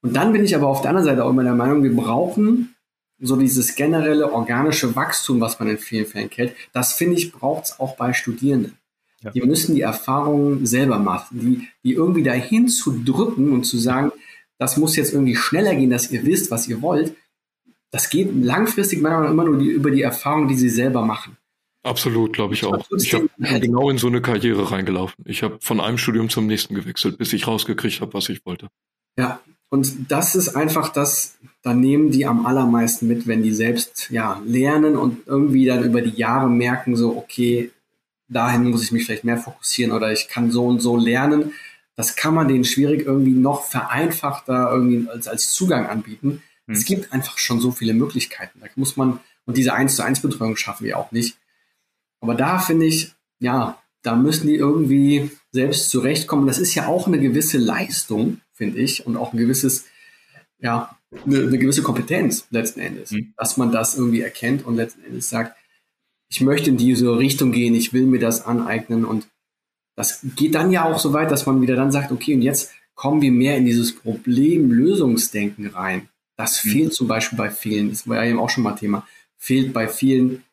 Und 0.01 0.17
dann 0.17 0.33
bin 0.33 0.43
ich 0.43 0.53
aber 0.53 0.67
auf 0.67 0.81
der 0.81 0.89
anderen 0.89 1.07
Seite 1.07 1.23
auch 1.23 1.29
immer 1.29 1.43
der 1.43 1.55
Meinung, 1.55 1.81
wir 1.81 1.95
brauchen 1.95 2.75
so 3.21 3.35
dieses 3.35 3.75
generelle 3.75 4.31
organische 4.31 4.95
Wachstum, 4.95 5.39
was 5.39 5.59
man 5.59 5.69
in 5.69 5.77
vielen 5.77 6.05
Fällen 6.05 6.29
kennt. 6.29 6.53
Das 6.73 6.93
finde 6.93 7.17
ich, 7.17 7.31
braucht 7.31 7.65
es 7.65 7.79
auch 7.79 7.95
bei 7.95 8.13
Studierenden. 8.13 8.77
Ja. 9.21 9.31
Die 9.31 9.41
müssen 9.41 9.75
die 9.75 9.81
Erfahrungen 9.81 10.65
selber 10.65 10.97
machen, 10.97 11.39
die, 11.39 11.67
die 11.83 11.93
irgendwie 11.93 12.23
dahin 12.23 12.67
zu 12.67 13.03
drücken 13.03 13.51
und 13.51 13.63
zu 13.65 13.77
sagen, 13.77 14.11
das 14.57 14.77
muss 14.77 14.95
jetzt 14.95 15.13
irgendwie 15.13 15.35
schneller 15.35 15.75
gehen, 15.75 15.91
dass 15.91 16.11
ihr 16.11 16.25
wisst, 16.25 16.51
was 16.51 16.67
ihr 16.67 16.81
wollt. 16.81 17.15
Das 17.91 18.09
geht 18.09 18.29
langfristig 18.33 19.01
meiner 19.01 19.19
Meinung 19.19 19.35
nach 19.35 19.43
immer 19.43 19.43
nur 19.51 19.59
die, 19.59 19.69
über 19.69 19.91
die 19.91 20.01
Erfahrung, 20.01 20.47
die 20.47 20.55
sie 20.55 20.69
selber 20.69 21.03
machen. 21.03 21.37
Absolut, 21.83 22.33
glaube 22.33 22.53
ich 22.53 22.63
auch. 22.63 22.85
Ich 22.95 23.13
habe 23.13 23.29
genau 23.59 23.89
in 23.89 23.97
so 23.97 24.07
eine 24.07 24.21
Karriere 24.21 24.71
reingelaufen. 24.71 25.23
Ich 25.27 25.41
habe 25.41 25.57
von 25.61 25.79
einem 25.79 25.97
Studium 25.97 26.29
zum 26.29 26.45
nächsten 26.45 26.75
gewechselt, 26.75 27.17
bis 27.17 27.33
ich 27.33 27.47
rausgekriegt 27.47 28.01
habe, 28.01 28.13
was 28.13 28.29
ich 28.29 28.45
wollte. 28.45 28.67
Ja, 29.17 29.41
und 29.71 30.11
das 30.11 30.35
ist 30.35 30.55
einfach 30.55 30.89
das, 30.89 31.37
da 31.63 31.73
nehmen 31.73 32.11
die 32.11 32.27
am 32.27 32.45
allermeisten 32.45 33.07
mit, 33.07 33.25
wenn 33.25 33.41
die 33.41 33.53
selbst 33.53 34.11
ja 34.11 34.39
lernen 34.45 34.95
und 34.95 35.25
irgendwie 35.25 35.65
dann 35.65 35.83
über 35.83 36.03
die 36.03 36.15
Jahre 36.15 36.49
merken, 36.49 36.95
so, 36.95 37.17
okay, 37.17 37.71
dahin 38.27 38.69
muss 38.69 38.83
ich 38.83 38.91
mich 38.91 39.05
vielleicht 39.05 39.23
mehr 39.23 39.37
fokussieren 39.37 39.91
oder 39.91 40.11
ich 40.11 40.27
kann 40.27 40.51
so 40.51 40.67
und 40.67 40.79
so 40.79 40.95
lernen 40.95 41.53
das 42.01 42.15
kann 42.15 42.33
man 42.33 42.47
denen 42.47 42.63
schwierig 42.63 43.05
irgendwie 43.05 43.31
noch 43.31 43.65
vereinfachter 43.65 44.71
irgendwie 44.71 45.07
als, 45.07 45.27
als 45.27 45.53
Zugang 45.53 45.85
anbieten. 45.85 46.41
Hm. 46.67 46.75
Es 46.75 46.85
gibt 46.85 47.13
einfach 47.13 47.37
schon 47.37 47.59
so 47.59 47.71
viele 47.71 47.93
Möglichkeiten. 47.93 48.59
Da 48.59 48.67
muss 48.75 48.97
man, 48.97 49.19
und 49.45 49.55
diese 49.55 49.73
1 49.73 49.97
zu 49.97 50.03
1 50.03 50.21
Betreuung 50.21 50.55
schaffen 50.55 50.85
wir 50.85 50.97
auch 50.97 51.11
nicht. 51.11 51.37
Aber 52.19 52.33
da 52.33 52.57
finde 52.57 52.87
ich, 52.87 53.13
ja, 53.39 53.79
da 54.01 54.15
müssen 54.15 54.47
die 54.47 54.55
irgendwie 54.55 55.29
selbst 55.51 55.91
zurechtkommen. 55.91 56.47
Das 56.47 56.57
ist 56.57 56.73
ja 56.73 56.87
auch 56.87 57.05
eine 57.05 57.19
gewisse 57.19 57.59
Leistung, 57.59 58.40
finde 58.61 58.77
ich, 58.77 59.07
und 59.07 59.17
auch 59.17 59.33
ein 59.33 59.39
gewisses, 59.39 59.85
ja, 60.59 60.95
eine, 61.25 61.39
eine 61.39 61.57
gewisse 61.57 61.81
Kompetenz 61.81 62.45
letzten 62.51 62.79
Endes, 62.79 63.09
mhm. 63.09 63.33
dass 63.35 63.57
man 63.57 63.71
das 63.71 63.97
irgendwie 63.97 64.21
erkennt 64.21 64.67
und 64.67 64.75
letzten 64.75 65.03
Endes 65.03 65.31
sagt, 65.31 65.57
ich 66.29 66.41
möchte 66.41 66.69
in 66.69 66.77
diese 66.77 67.17
Richtung 67.17 67.51
gehen, 67.51 67.73
ich 67.73 67.91
will 67.91 68.05
mir 68.05 68.19
das 68.19 68.45
aneignen 68.45 69.03
und 69.03 69.27
das 69.95 70.19
geht 70.35 70.53
dann 70.53 70.69
ja 70.69 70.85
auch 70.85 70.99
so 70.99 71.11
weit, 71.11 71.31
dass 71.31 71.47
man 71.47 71.59
wieder 71.63 71.75
dann 71.75 71.91
sagt, 71.91 72.11
okay, 72.11 72.35
und 72.35 72.43
jetzt 72.43 72.71
kommen 72.93 73.23
wir 73.23 73.31
mehr 73.31 73.57
in 73.57 73.65
dieses 73.65 73.95
Problemlösungsdenken 73.95 75.65
rein. 75.65 76.07
Das 76.37 76.63
mhm. 76.63 76.69
fehlt 76.69 76.93
zum 76.93 77.07
Beispiel 77.07 77.39
bei 77.39 77.49
vielen, 77.49 77.89
das 77.89 78.07
war 78.07 78.17
ja 78.17 78.29
eben 78.29 78.39
auch 78.39 78.51
schon 78.51 78.63
mal 78.63 78.75
Thema, 78.75 79.07
fehlt 79.37 79.73
bei 79.73 79.87
vielen 79.87 80.43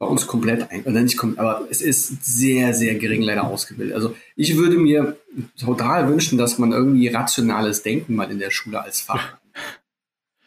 bei 0.00 0.06
uns 0.06 0.26
komplett 0.26 0.70
ein, 0.70 0.82
oder 0.84 1.02
nicht 1.02 1.18
komplett, 1.18 1.40
aber 1.40 1.66
es 1.70 1.82
ist 1.82 2.24
sehr, 2.24 2.72
sehr 2.72 2.94
gering 2.94 3.20
leider 3.20 3.44
ausgebildet. 3.44 3.94
Also 3.94 4.16
ich 4.34 4.56
würde 4.56 4.78
mir 4.78 5.18
total 5.58 6.08
wünschen, 6.08 6.38
dass 6.38 6.58
man 6.58 6.72
irgendwie 6.72 7.08
rationales 7.08 7.82
Denken 7.82 8.14
mal 8.14 8.30
in 8.30 8.38
der 8.38 8.50
Schule 8.50 8.82
als 8.82 9.00
Fach. 9.00 9.36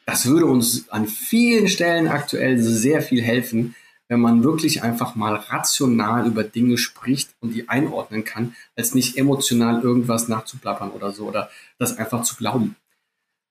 Das 0.05 0.25
würde 0.25 0.47
uns 0.47 0.89
an 0.89 1.07
vielen 1.07 1.69
Stellen 1.69 2.09
aktuell 2.09 2.59
sehr 2.59 3.01
viel 3.01 3.21
helfen, 3.21 3.73
wenn 4.09 4.19
man 4.19 4.43
wirklich 4.43 4.83
einfach 4.83 5.15
mal 5.15 5.33
rational 5.33 6.27
über 6.27 6.43
Dinge 6.43 6.77
spricht 6.77 7.29
und 7.39 7.51
die 7.51 7.69
einordnen 7.69 8.25
kann, 8.25 8.53
als 8.75 8.93
nicht 8.93 9.17
emotional 9.17 9.81
irgendwas 9.81 10.27
nachzuplappern 10.27 10.91
oder 10.91 11.13
so 11.13 11.25
oder 11.25 11.49
das 11.79 11.97
einfach 11.97 12.23
zu 12.23 12.35
glauben. 12.35 12.75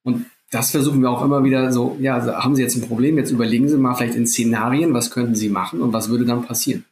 Und 0.03 0.27
das 0.53 0.71
versuchen 0.71 1.01
wir 1.01 1.09
auch 1.09 1.23
immer 1.23 1.43
wieder 1.43 1.71
so, 1.71 1.97
ja, 1.99 2.43
haben 2.43 2.55
Sie 2.55 2.61
jetzt 2.61 2.75
ein 2.75 2.87
Problem, 2.87 3.17
jetzt 3.17 3.31
überlegen 3.31 3.67
Sie 3.67 3.77
mal 3.77 3.95
vielleicht 3.95 4.15
in 4.15 4.27
Szenarien, 4.27 4.93
was 4.93 5.11
könnten 5.11 5.35
Sie 5.35 5.49
machen 5.49 5.81
und 5.81 5.93
was 5.93 6.09
würde 6.09 6.25
dann 6.25 6.45
passieren. 6.45 6.85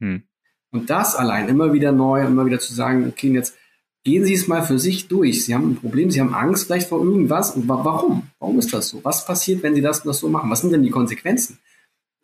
Hm. 0.00 0.22
Und 0.70 0.90
das 0.90 1.14
allein 1.14 1.48
immer 1.48 1.72
wieder 1.72 1.92
neu, 1.92 2.24
immer 2.24 2.46
wieder 2.46 2.60
zu 2.60 2.74
sagen, 2.74 3.06
okay, 3.08 3.32
jetzt 3.32 3.56
gehen 4.04 4.24
Sie 4.24 4.34
es 4.34 4.48
mal 4.48 4.62
für 4.62 4.78
sich 4.78 5.08
durch. 5.08 5.44
Sie 5.44 5.54
haben 5.54 5.70
ein 5.70 5.76
Problem, 5.76 6.10
Sie 6.10 6.20
haben 6.20 6.34
Angst 6.34 6.66
vielleicht 6.66 6.88
vor 6.88 7.02
irgendwas. 7.02 7.52
Und 7.52 7.68
warum? 7.68 8.24
Warum 8.38 8.58
ist 8.58 8.72
das 8.72 8.88
so? 8.88 9.02
Was 9.02 9.26
passiert, 9.26 9.62
wenn 9.62 9.74
Sie 9.74 9.82
das, 9.82 10.02
das 10.02 10.18
so 10.18 10.28
machen? 10.28 10.50
Was 10.50 10.60
sind 10.60 10.72
denn 10.72 10.82
die 10.82 10.90
Konsequenzen? 10.90 11.58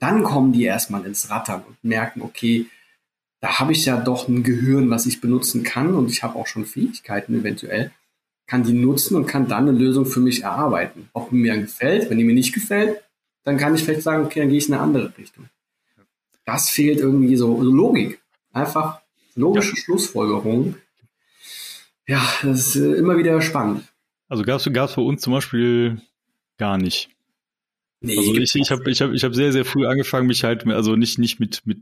dann 0.04 0.22
kommen 0.22 0.52
die 0.52 0.64
erstmal 0.64 1.06
ins 1.06 1.30
Rattern 1.30 1.62
und 1.66 1.82
merken, 1.82 2.22
okay, 2.22 2.66
da 3.40 3.58
habe 3.58 3.72
ich 3.72 3.84
ja 3.84 3.96
doch 3.98 4.28
ein 4.28 4.42
Gehirn, 4.42 4.90
was 4.90 5.06
ich 5.06 5.20
benutzen 5.20 5.62
kann 5.62 5.94
und 5.94 6.10
ich 6.10 6.22
habe 6.22 6.36
auch 6.36 6.46
schon 6.46 6.66
Fähigkeiten 6.66 7.40
eventuell, 7.40 7.90
kann 8.46 8.62
die 8.62 8.72
nutzen 8.72 9.16
und 9.16 9.26
kann 9.26 9.48
dann 9.48 9.68
eine 9.68 9.78
Lösung 9.78 10.06
für 10.06 10.20
mich 10.20 10.42
erarbeiten. 10.42 11.08
Ob 11.12 11.32
mir 11.32 11.56
gefällt, 11.58 12.10
wenn 12.10 12.18
die 12.18 12.24
mir 12.24 12.34
nicht 12.34 12.52
gefällt, 12.52 13.00
dann 13.42 13.56
kann 13.56 13.74
ich 13.74 13.84
vielleicht 13.84 14.02
sagen, 14.02 14.24
okay, 14.24 14.40
dann 14.40 14.48
gehe 14.48 14.58
ich 14.58 14.68
in 14.68 14.74
eine 14.74 14.82
andere 14.82 15.12
Richtung. 15.16 15.48
Das 16.44 16.68
fehlt 16.70 16.98
irgendwie 16.98 17.36
so 17.36 17.62
Logik. 17.62 18.20
Einfach 18.52 19.00
logische 19.34 19.70
ja. 19.70 19.76
Schlussfolgerungen. 19.76 20.76
Ja, 22.06 22.22
das 22.42 22.68
ist 22.68 22.76
äh, 22.76 22.92
immer 22.94 23.16
wieder 23.16 23.40
spannend. 23.40 23.84
Also 24.28 24.42
gab 24.44 24.60
es 24.60 24.94
für 24.94 25.00
uns 25.00 25.22
zum 25.22 25.32
Beispiel 25.32 26.00
gar 26.58 26.76
nicht. 26.78 27.08
Nee, 28.00 28.18
also 28.18 28.34
ich, 28.34 28.54
ich 28.54 28.70
habe 28.70 28.90
ich 28.90 29.00
hab, 29.00 29.12
ich 29.12 29.24
hab 29.24 29.34
sehr, 29.34 29.52
sehr 29.52 29.64
früh 29.64 29.86
angefangen, 29.86 30.26
mich 30.26 30.44
halt, 30.44 30.66
also 30.66 30.96
nicht, 30.96 31.18
nicht 31.18 31.40
mit, 31.40 31.62
mit 31.64 31.78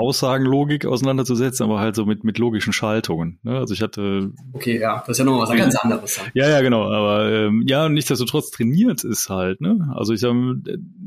Aussagenlogik 0.00 0.86
auseinanderzusetzen, 0.86 1.64
aber 1.64 1.78
halt 1.78 1.94
so 1.94 2.06
mit, 2.06 2.24
mit 2.24 2.38
logischen 2.38 2.72
Schaltungen. 2.72 3.38
Ne? 3.42 3.58
Also 3.58 3.74
ich 3.74 3.82
hatte. 3.82 4.32
Okay, 4.54 4.80
ja, 4.80 5.00
das 5.00 5.10
ist 5.10 5.18
ja 5.18 5.24
nochmal 5.24 5.46
was 5.46 5.56
ganz 5.56 5.76
anderes. 5.76 6.20
Ja, 6.32 6.48
ja, 6.48 6.62
genau. 6.62 6.90
Aber 6.90 7.30
ähm, 7.30 7.64
ja, 7.66 7.88
nichtsdestotrotz 7.88 8.50
trainiert 8.50 9.04
ist 9.04 9.28
halt, 9.28 9.60
ne? 9.60 9.92
Also 9.94 10.14
ich 10.14 10.24
habe 10.24 10.62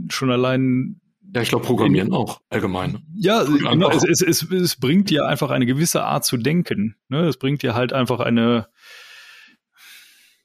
schon 0.09 0.31
allein. 0.31 1.01
Ja, 1.33 1.41
ich 1.41 1.49
glaube, 1.49 1.65
Programmieren 1.65 2.09
in, 2.09 2.13
auch 2.13 2.41
allgemein. 2.51 2.99
Ja, 3.15 3.43
genau, 3.43 3.89
es, 3.89 4.03
es, 4.03 4.21
es, 4.21 4.51
es 4.51 4.75
bringt 4.75 5.09
dir 5.09 5.25
einfach 5.25 5.49
eine 5.49 5.65
gewisse 5.65 6.03
Art 6.03 6.23
zu 6.25 6.37
denken. 6.37 6.95
Ne? 7.09 7.21
Es 7.21 7.37
bringt 7.37 7.63
dir 7.63 7.73
halt 7.73 7.91
einfach 7.91 8.19
eine. 8.19 8.67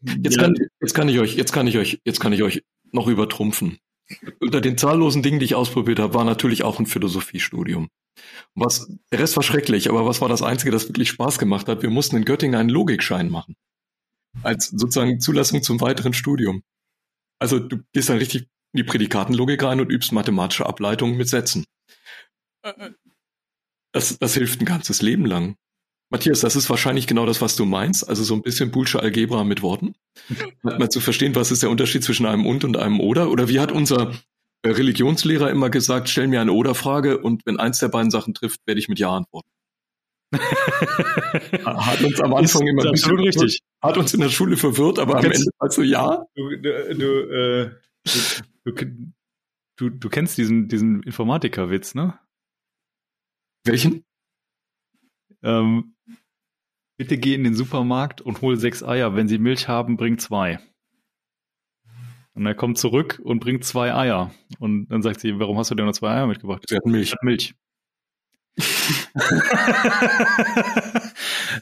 Jetzt, 0.01 0.37
ja, 0.37 0.43
kann, 0.45 0.55
jetzt 0.81 0.95
kann 0.95 1.09
ich 1.11 1.19
euch, 1.19 1.37
jetzt 1.37 1.53
kann 1.53 1.67
ich 1.67 1.77
euch, 1.77 2.01
jetzt 2.05 2.21
kann 2.21 2.33
ich 2.33 2.43
euch 2.43 2.63
noch 2.93 3.07
übertrumpfen 3.09 3.79
unter 4.41 4.61
den 4.61 4.79
zahllosen 4.79 5.23
Dingen, 5.23 5.39
die 5.39 5.47
ich 5.47 5.55
ausprobiert 5.55 5.99
habe, 5.99 6.15
war 6.15 6.25
natürlich 6.25 6.63
auch 6.65 6.79
ein 6.79 6.87
Philosophiestudium. 6.87 7.89
Was, 8.55 8.91
der 9.13 9.21
Rest 9.21 9.37
war 9.37 9.43
schrecklich, 9.43 9.89
aber 9.89 10.07
was 10.07 10.21
war 10.21 10.29
das 10.29 10.43
Einzige, 10.43 10.71
das 10.71 10.89
wirklich 10.89 11.09
Spaß 11.11 11.39
gemacht 11.39 11.69
hat? 11.69 11.83
Wir 11.83 11.91
mussten 11.91 12.17
in 12.17 12.25
Göttingen 12.25 12.59
einen 12.59 12.71
Logikschein 12.71 13.31
machen. 13.31 13.55
Als 14.43 14.69
sozusagen 14.69 15.21
Zulassung 15.21 15.63
zum 15.63 15.81
weiteren 15.81 16.13
Studium. 16.13 16.63
Also 17.39 17.59
du 17.59 17.79
gehst 17.93 18.09
dann 18.09 18.19
richtig 18.19 18.43
in 18.73 18.79
die 18.79 18.85
Prädikatenlogik 18.85 19.63
rein 19.63 19.81
und 19.81 19.91
übst 19.91 20.13
mathematische 20.13 20.67
Ableitungen 20.67 21.17
mit 21.17 21.29
Sätzen. 21.29 21.65
Das, 23.93 24.19
das 24.19 24.35
hilft 24.35 24.61
ein 24.61 24.67
ganzes 24.67 25.03
Leben 25.03 25.25
lang. 25.25 25.57
Matthias, 26.11 26.41
das 26.41 26.57
ist 26.57 26.71
wahrscheinlich 26.71 27.07
genau 27.07 27.27
das, 27.27 27.43
was 27.43 27.57
du 27.57 27.67
meinst. 27.67 28.09
Also 28.09 28.25
so 28.25 28.35
ein 28.35 28.43
bisschen 28.43 28.71
Boolsche 28.71 29.01
Algebra 29.01 29.45
mit 29.45 29.63
Worten. 29.63 29.95
mal 30.63 30.89
zu 30.89 31.01
verstehen, 31.01 31.35
was 31.35 31.51
ist 31.51 31.63
der 31.63 31.71
Unterschied 31.71 32.03
zwischen 32.03 32.27
einem 32.27 32.47
und 32.47 32.65
und 32.65 32.77
einem 32.77 33.01
oder? 33.01 33.31
Oder 33.31 33.49
wie 33.49 33.61
hat 33.61 33.73
unser 33.73 34.13
äh, 34.63 34.71
Religionslehrer 34.71 35.51
immer 35.51 35.71
gesagt, 35.71 36.09
stell 36.09 36.27
mir 36.27 36.41
eine 36.41 36.53
Oder-Frage 36.53 37.19
und 37.19 37.45
wenn 37.45 37.59
eins 37.59 37.79
der 37.79 37.89
beiden 37.89 38.11
Sachen 38.11 38.35
trifft, 38.35 38.67
werde 38.67 38.81
ich 38.81 38.89
mit 38.89 38.99
Ja 38.99 39.11
antworten. 39.11 39.51
hat 40.33 42.03
uns 42.03 42.21
am 42.21 42.35
Anfang 42.35 42.67
immer 42.67 42.85
ein 42.85 42.93
bisschen 42.93 43.19
richtig. 43.19 43.61
hat 43.83 43.97
uns 43.97 44.13
in 44.13 44.21
der 44.21 44.29
Schule 44.29 44.57
verwirrt, 44.59 44.99
aber 44.99 45.17
am 45.17 45.25
Ende 45.25 45.51
also 45.59 45.83
ja. 45.83 46.27
Du, 46.35 46.51
du, 46.57 46.95
du, 46.95 47.21
äh, 47.31 47.71
du, 48.65 48.73
du, 49.77 49.91
du 49.91 50.09
kennst 50.09 50.37
diesen, 50.37 50.69
diesen 50.69 51.03
Informatiker-Witz, 51.03 51.95
ne? 51.95 52.19
Welchen? 53.65 54.05
Ähm, 55.43 55.95
Bitte 56.99 57.17
geh 57.17 57.35
in 57.35 57.45
den 57.45 57.55
Supermarkt 57.55 58.21
und 58.21 58.43
hol 58.43 58.57
sechs 58.57 58.83
Eier. 58.83 59.15
Wenn 59.15 59.29
Sie 59.29 59.39
Milch 59.39 59.69
haben, 59.69 59.97
bring 59.97 60.19
zwei. 60.19 60.59
Und 62.35 62.45
er 62.45 62.55
kommt 62.55 62.77
zurück 62.79 63.21
und 63.23 63.41
bringt 63.41 63.65
zwei 63.65 63.95
Eier. 63.95 64.33
Und 64.59 64.89
dann 64.89 65.03
sagt 65.03 65.21
sie, 65.21 65.39
warum 65.39 65.59
hast 65.59 65.71
du 65.71 65.75
denn 65.75 65.87
noch 65.87 65.93
zwei 65.93 66.11
Eier 66.11 66.27
mitgebracht? 66.27 66.65
Sie 66.69 66.77
hat 66.77 66.87
Milch. 66.87 67.13
Hat 67.13 67.23
Milch. 67.23 67.55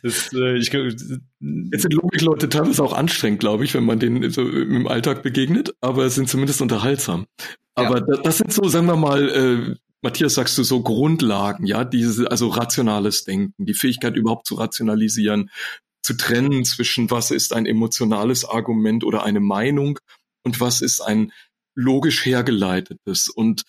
das, 0.03 0.33
äh, 0.33 0.57
ich, 0.57 0.73
Jetzt 0.73 1.83
sind 1.83 1.93
Logikleute 1.93 2.49
teilweise 2.49 2.83
auch 2.83 2.95
anstrengend, 2.95 3.41
glaube 3.41 3.65
ich, 3.65 3.75
wenn 3.75 3.85
man 3.85 3.99
denen 3.99 4.31
so 4.31 4.49
im 4.49 4.87
Alltag 4.87 5.23
begegnet, 5.23 5.75
aber 5.83 6.05
es 6.05 6.15
sind 6.15 6.31
zumindest 6.31 6.63
unterhaltsam. 6.63 7.27
Aber 7.75 7.99
ja. 7.99 8.07
das, 8.07 8.23
das, 8.23 8.39
sind 8.39 8.53
so, 8.53 8.67
sagen 8.69 8.87
wir 8.87 8.97
mal, 8.97 9.29
äh, 9.29 9.77
Matthias, 10.03 10.35
sagst 10.35 10.57
du 10.59 10.63
so 10.63 10.83
Grundlagen, 10.83 11.67
ja, 11.67 11.85
diese, 11.85 12.31
also 12.31 12.49
rationales 12.49 13.25
Denken, 13.25 13.65
die 13.65 13.75
Fähigkeit 13.75 14.17
überhaupt 14.17 14.47
zu 14.47 14.55
rationalisieren, 14.57 15.51
zu 16.03 16.15
trennen 16.15 16.65
zwischen 16.65 17.11
was 17.11 17.31
ist 17.31 17.53
ein 17.53 17.67
emotionales 17.67 18.45
Argument 18.45 19.03
oder 19.03 19.25
eine 19.25 19.41
Meinung 19.41 19.99
und 20.45 20.61
was 20.61 20.81
ist 20.81 21.01
ein 21.01 21.33
logisch 21.75 22.25
hergeleitetes? 22.25 23.29
Und 23.29 23.63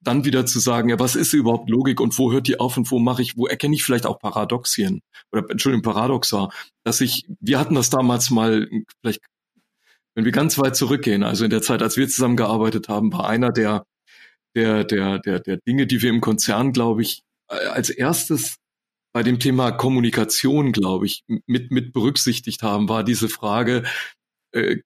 dann 0.00 0.24
wieder 0.24 0.44
zu 0.46 0.58
sagen, 0.58 0.90
ja, 0.90 0.98
was 0.98 1.16
ist 1.16 1.32
überhaupt 1.32 1.70
Logik 1.70 2.00
und 2.00 2.16
wo 2.18 2.30
hört 2.30 2.46
die 2.46 2.60
auf 2.60 2.76
und 2.76 2.90
wo 2.90 2.98
mache 2.98 3.22
ich, 3.22 3.36
wo 3.36 3.46
erkenne 3.46 3.74
ich 3.74 3.84
vielleicht 3.84 4.06
auch 4.06 4.18
Paradoxien? 4.18 5.00
Oder 5.32 5.48
Entschuldigung, 5.48 5.82
Paradoxa, 5.82 6.50
dass 6.84 7.00
ich, 7.00 7.26
wir 7.40 7.58
hatten 7.58 7.74
das 7.74 7.90
damals 7.90 8.30
mal, 8.30 8.68
vielleicht, 9.00 9.20
wenn 10.14 10.24
wir 10.24 10.32
ganz 10.32 10.58
weit 10.58 10.76
zurückgehen, 10.76 11.22
also 11.22 11.44
in 11.44 11.50
der 11.50 11.62
Zeit, 11.62 11.82
als 11.82 11.96
wir 11.96 12.08
zusammengearbeitet 12.08 12.88
haben, 12.88 13.12
war 13.12 13.26
einer 13.28 13.50
der, 13.50 13.84
der, 14.54 14.84
der, 14.84 15.18
der, 15.18 15.40
der 15.40 15.56
Dinge, 15.58 15.86
die 15.86 16.02
wir 16.02 16.10
im 16.10 16.20
Konzern, 16.20 16.72
glaube 16.72 17.02
ich, 17.02 17.22
als 17.48 17.90
erstes 17.90 18.56
bei 19.12 19.22
dem 19.22 19.38
Thema 19.38 19.70
Kommunikation, 19.70 20.72
glaube 20.72 21.06
ich, 21.06 21.24
mit, 21.46 21.70
mit 21.70 21.92
berücksichtigt 21.92 22.62
haben, 22.62 22.88
war 22.88 23.04
diese 23.04 23.28
Frage, 23.28 23.84
äh, 24.52 24.78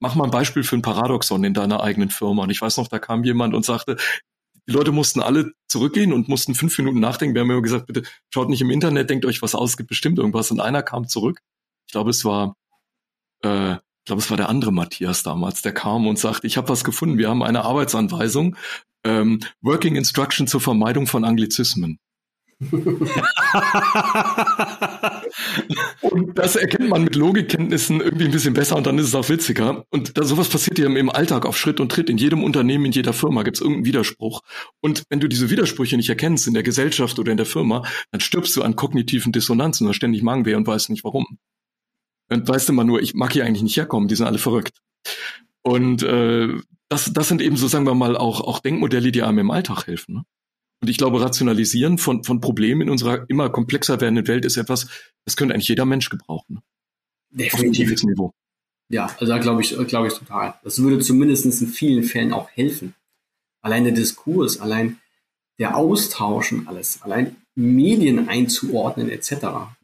mach 0.00 0.16
mal 0.16 0.24
ein 0.24 0.30
Beispiel 0.30 0.64
für 0.64 0.76
ein 0.76 0.82
Paradoxon 0.82 1.44
in 1.44 1.54
deiner 1.54 1.82
eigenen 1.82 2.10
Firma. 2.10 2.42
Und 2.42 2.50
ich 2.50 2.60
weiß 2.60 2.76
noch, 2.78 2.88
da 2.88 2.98
kam 2.98 3.22
jemand 3.22 3.54
und 3.54 3.64
sagte, 3.64 3.96
die 4.68 4.72
Leute 4.72 4.90
mussten 4.90 5.20
alle 5.20 5.52
zurückgehen 5.68 6.12
und 6.12 6.28
mussten 6.28 6.56
fünf 6.56 6.76
Minuten 6.78 6.98
nachdenken. 6.98 7.34
Wir 7.34 7.42
haben 7.42 7.50
immer 7.50 7.62
gesagt, 7.62 7.86
bitte 7.86 8.02
schaut 8.34 8.48
nicht 8.48 8.60
im 8.60 8.70
Internet, 8.70 9.08
denkt 9.08 9.24
euch 9.24 9.40
was 9.40 9.54
aus, 9.54 9.76
gibt 9.76 9.88
bestimmt 9.88 10.18
irgendwas. 10.18 10.50
Und 10.50 10.60
einer 10.60 10.82
kam 10.82 11.06
zurück. 11.06 11.40
Ich 11.86 11.92
glaube, 11.92 12.10
es 12.10 12.24
war, 12.24 12.56
äh, 13.44 13.74
ich 13.74 14.04
glaube, 14.06 14.20
es 14.20 14.30
war 14.30 14.36
der 14.36 14.48
andere 14.48 14.72
Matthias 14.72 15.22
damals, 15.22 15.62
der 15.62 15.72
kam 15.72 16.08
und 16.08 16.18
sagte, 16.18 16.48
ich 16.48 16.56
habe 16.56 16.68
was 16.68 16.82
gefunden. 16.82 17.18
Wir 17.18 17.28
haben 17.28 17.44
eine 17.44 17.64
Arbeitsanweisung, 17.64 18.56
ähm, 19.06 19.40
Working 19.62 19.96
Instruction 19.96 20.46
zur 20.46 20.60
Vermeidung 20.60 21.06
von 21.06 21.24
Anglizismen. 21.24 21.98
und 26.00 26.38
das 26.38 26.56
erkennt 26.56 26.88
man 26.88 27.04
mit 27.04 27.14
Logikkenntnissen 27.14 28.00
irgendwie 28.00 28.24
ein 28.24 28.30
bisschen 28.30 28.54
besser 28.54 28.76
und 28.76 28.86
dann 28.86 28.96
ist 28.98 29.08
es 29.08 29.14
auch 29.14 29.28
witziger. 29.28 29.84
Und 29.90 30.16
da, 30.16 30.22
sowas 30.22 30.48
passiert 30.48 30.78
ja 30.78 30.86
im 30.86 31.10
Alltag 31.10 31.44
auf 31.44 31.58
Schritt 31.58 31.80
und 31.80 31.92
Tritt. 31.92 32.08
In 32.08 32.16
jedem 32.16 32.42
Unternehmen, 32.42 32.86
in 32.86 32.92
jeder 32.92 33.12
Firma 33.12 33.42
gibt 33.42 33.58
es 33.58 33.60
irgendeinen 33.60 33.84
Widerspruch. 33.84 34.40
Und 34.80 35.02
wenn 35.10 35.20
du 35.20 35.28
diese 35.28 35.50
Widersprüche 35.50 35.98
nicht 35.98 36.08
erkennst 36.08 36.46
in 36.46 36.54
der 36.54 36.62
Gesellschaft 36.62 37.18
oder 37.18 37.30
in 37.30 37.36
der 37.36 37.44
Firma, 37.44 37.82
dann 38.10 38.22
stirbst 38.22 38.56
du 38.56 38.62
an 38.62 38.74
kognitiven 38.74 39.32
Dissonanzen 39.32 39.86
oder 39.86 39.92
ständig 39.92 40.22
Magenweh 40.22 40.54
und 40.54 40.66
weißt 40.66 40.88
nicht 40.88 41.04
warum. 41.04 41.26
Und 42.30 42.48
weißt 42.48 42.70
immer 42.70 42.84
nur, 42.84 43.02
ich 43.02 43.12
mag 43.12 43.34
hier 43.34 43.44
eigentlich 43.44 43.62
nicht 43.62 43.76
herkommen, 43.76 44.08
die 44.08 44.16
sind 44.16 44.26
alle 44.26 44.38
verrückt. 44.38 44.78
Und 45.62 46.02
äh, 46.02 46.54
das, 46.88 47.12
das 47.12 47.28
sind 47.28 47.42
eben 47.42 47.56
so, 47.56 47.68
sagen 47.68 47.86
wir 47.86 47.94
mal, 47.94 48.16
auch, 48.16 48.40
auch 48.40 48.60
Denkmodelle, 48.60 49.12
die 49.12 49.22
einem 49.22 49.38
im 49.38 49.50
Alltag 49.50 49.86
helfen. 49.86 50.14
Ne? 50.14 50.24
Und 50.82 50.88
ich 50.88 50.98
glaube, 50.98 51.20
Rationalisieren 51.20 51.98
von, 51.98 52.22
von 52.24 52.40
Problemen 52.40 52.82
in 52.82 52.90
unserer 52.90 53.28
immer 53.28 53.48
komplexer 53.50 54.00
werdenden 54.00 54.28
Welt 54.28 54.44
ist 54.44 54.56
etwas, 54.56 54.88
das 55.24 55.36
könnte 55.36 55.54
eigentlich 55.54 55.68
jeder 55.68 55.86
Mensch 55.86 56.10
gebrauchen. 56.10 56.60
Definitiv. 57.30 57.92
Auf 57.92 58.02
Niveau. 58.04 58.32
Ja, 58.88 59.06
also 59.18 59.26
da 59.26 59.38
glaube 59.38 59.62
ich, 59.62 59.76
glaube 59.88 60.08
ich 60.08 60.14
total. 60.14 60.54
Das 60.62 60.80
würde 60.80 61.00
zumindest 61.00 61.44
in 61.44 61.68
vielen 61.68 62.04
Fällen 62.04 62.32
auch 62.32 62.48
helfen. 62.50 62.94
Allein 63.62 63.84
der 63.84 63.94
Diskurs, 63.94 64.60
allein 64.60 64.98
der 65.58 65.76
Austausch 65.76 66.52
und 66.52 66.68
alles, 66.68 67.02
allein 67.02 67.36
Medien 67.56 68.28
einzuordnen 68.28 69.08
etc. 69.08 69.32
Ja. 69.32 69.74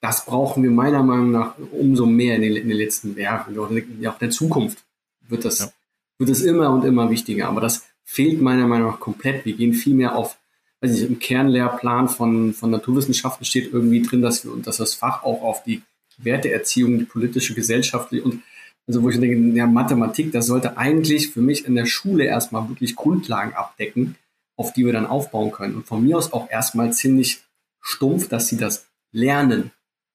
Das 0.00 0.26
brauchen 0.26 0.62
wir 0.62 0.70
meiner 0.70 1.02
Meinung 1.02 1.30
nach 1.30 1.56
umso 1.72 2.06
mehr 2.06 2.36
in 2.36 2.42
den, 2.42 2.56
in 2.56 2.68
den 2.68 2.76
letzten 2.76 3.16
Jahren. 3.16 3.58
Auch 3.58 3.70
in 3.70 4.00
der 4.00 4.30
Zukunft 4.30 4.84
wird 5.26 5.44
das, 5.44 5.60
ja. 5.60 5.72
Wird 6.18 6.30
das 6.30 6.40
immer 6.42 6.70
und 6.70 6.84
immer 6.84 7.10
wichtiger. 7.10 7.48
Aber 7.48 7.60
das 7.60 7.84
fehlt 8.04 8.40
meiner 8.40 8.66
Meinung 8.66 8.90
nach 8.90 9.00
komplett. 9.00 9.44
Wir 9.44 9.54
gehen 9.54 9.72
viel 9.72 9.94
mehr 9.94 10.16
auf, 10.16 10.36
weiß 10.80 10.90
nicht, 10.90 11.02
im 11.02 11.18
Kernlehrplan 11.18 12.08
von, 12.08 12.52
von 12.54 12.70
Naturwissenschaften 12.70 13.44
steht 13.44 13.72
irgendwie 13.72 14.02
drin, 14.02 14.22
dass 14.22 14.44
wir, 14.44 14.52
dass 14.62 14.76
das 14.76 14.94
Fach 14.94 15.22
auch 15.24 15.42
auf 15.42 15.64
die 15.64 15.82
Werteerziehung, 16.18 16.98
die 16.98 17.04
politische, 17.04 17.54
gesellschaftliche 17.54 18.24
und 18.24 18.42
also 18.86 19.02
wo 19.02 19.08
ich 19.08 19.18
denke, 19.18 19.56
ja, 19.56 19.66
Mathematik, 19.66 20.30
das 20.32 20.46
sollte 20.46 20.76
eigentlich 20.76 21.30
für 21.30 21.40
mich 21.40 21.64
in 21.64 21.74
der 21.74 21.86
Schule 21.86 22.24
erstmal 22.24 22.68
wirklich 22.68 22.96
Grundlagen 22.96 23.54
abdecken, 23.54 24.16
auf 24.56 24.74
die 24.74 24.84
wir 24.84 24.92
dann 24.92 25.06
aufbauen 25.06 25.52
können. 25.52 25.76
Und 25.76 25.86
von 25.86 26.04
mir 26.04 26.18
aus 26.18 26.32
auch 26.34 26.50
erstmal 26.50 26.92
ziemlich 26.92 27.42
stumpf, 27.80 28.28
dass 28.28 28.48
sie 28.48 28.58
das 28.58 28.86
lernen. 29.10 29.70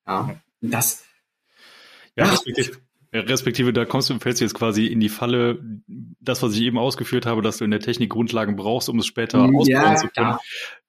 Ja, 0.06 0.40
und 0.62 0.72
das. 0.72 1.04
Ja, 2.16 2.32
ja 2.32 2.64
Respektive, 3.12 3.74
da 3.74 3.86
kommst 3.86 4.10
du, 4.10 4.20
fällst 4.20 4.40
du 4.40 4.46
jetzt 4.46 4.54
quasi 4.54 4.86
in 4.86 5.00
die 5.00 5.10
Falle, 5.10 5.60
das, 6.20 6.44
was 6.44 6.54
ich 6.54 6.62
eben 6.62 6.78
ausgeführt 6.78 7.26
habe, 7.26 7.42
dass 7.42 7.58
du 7.58 7.66
in 7.66 7.72
der 7.72 7.80
Technik 7.80 8.12
Grundlagen 8.12 8.56
brauchst, 8.56 8.88
um 8.88 9.00
es 9.00 9.08
später 9.08 9.40
ja, 9.40 9.52
ausbauen 9.52 9.98
zu 9.98 10.08
können. 10.10 10.30
Ja. 10.30 10.40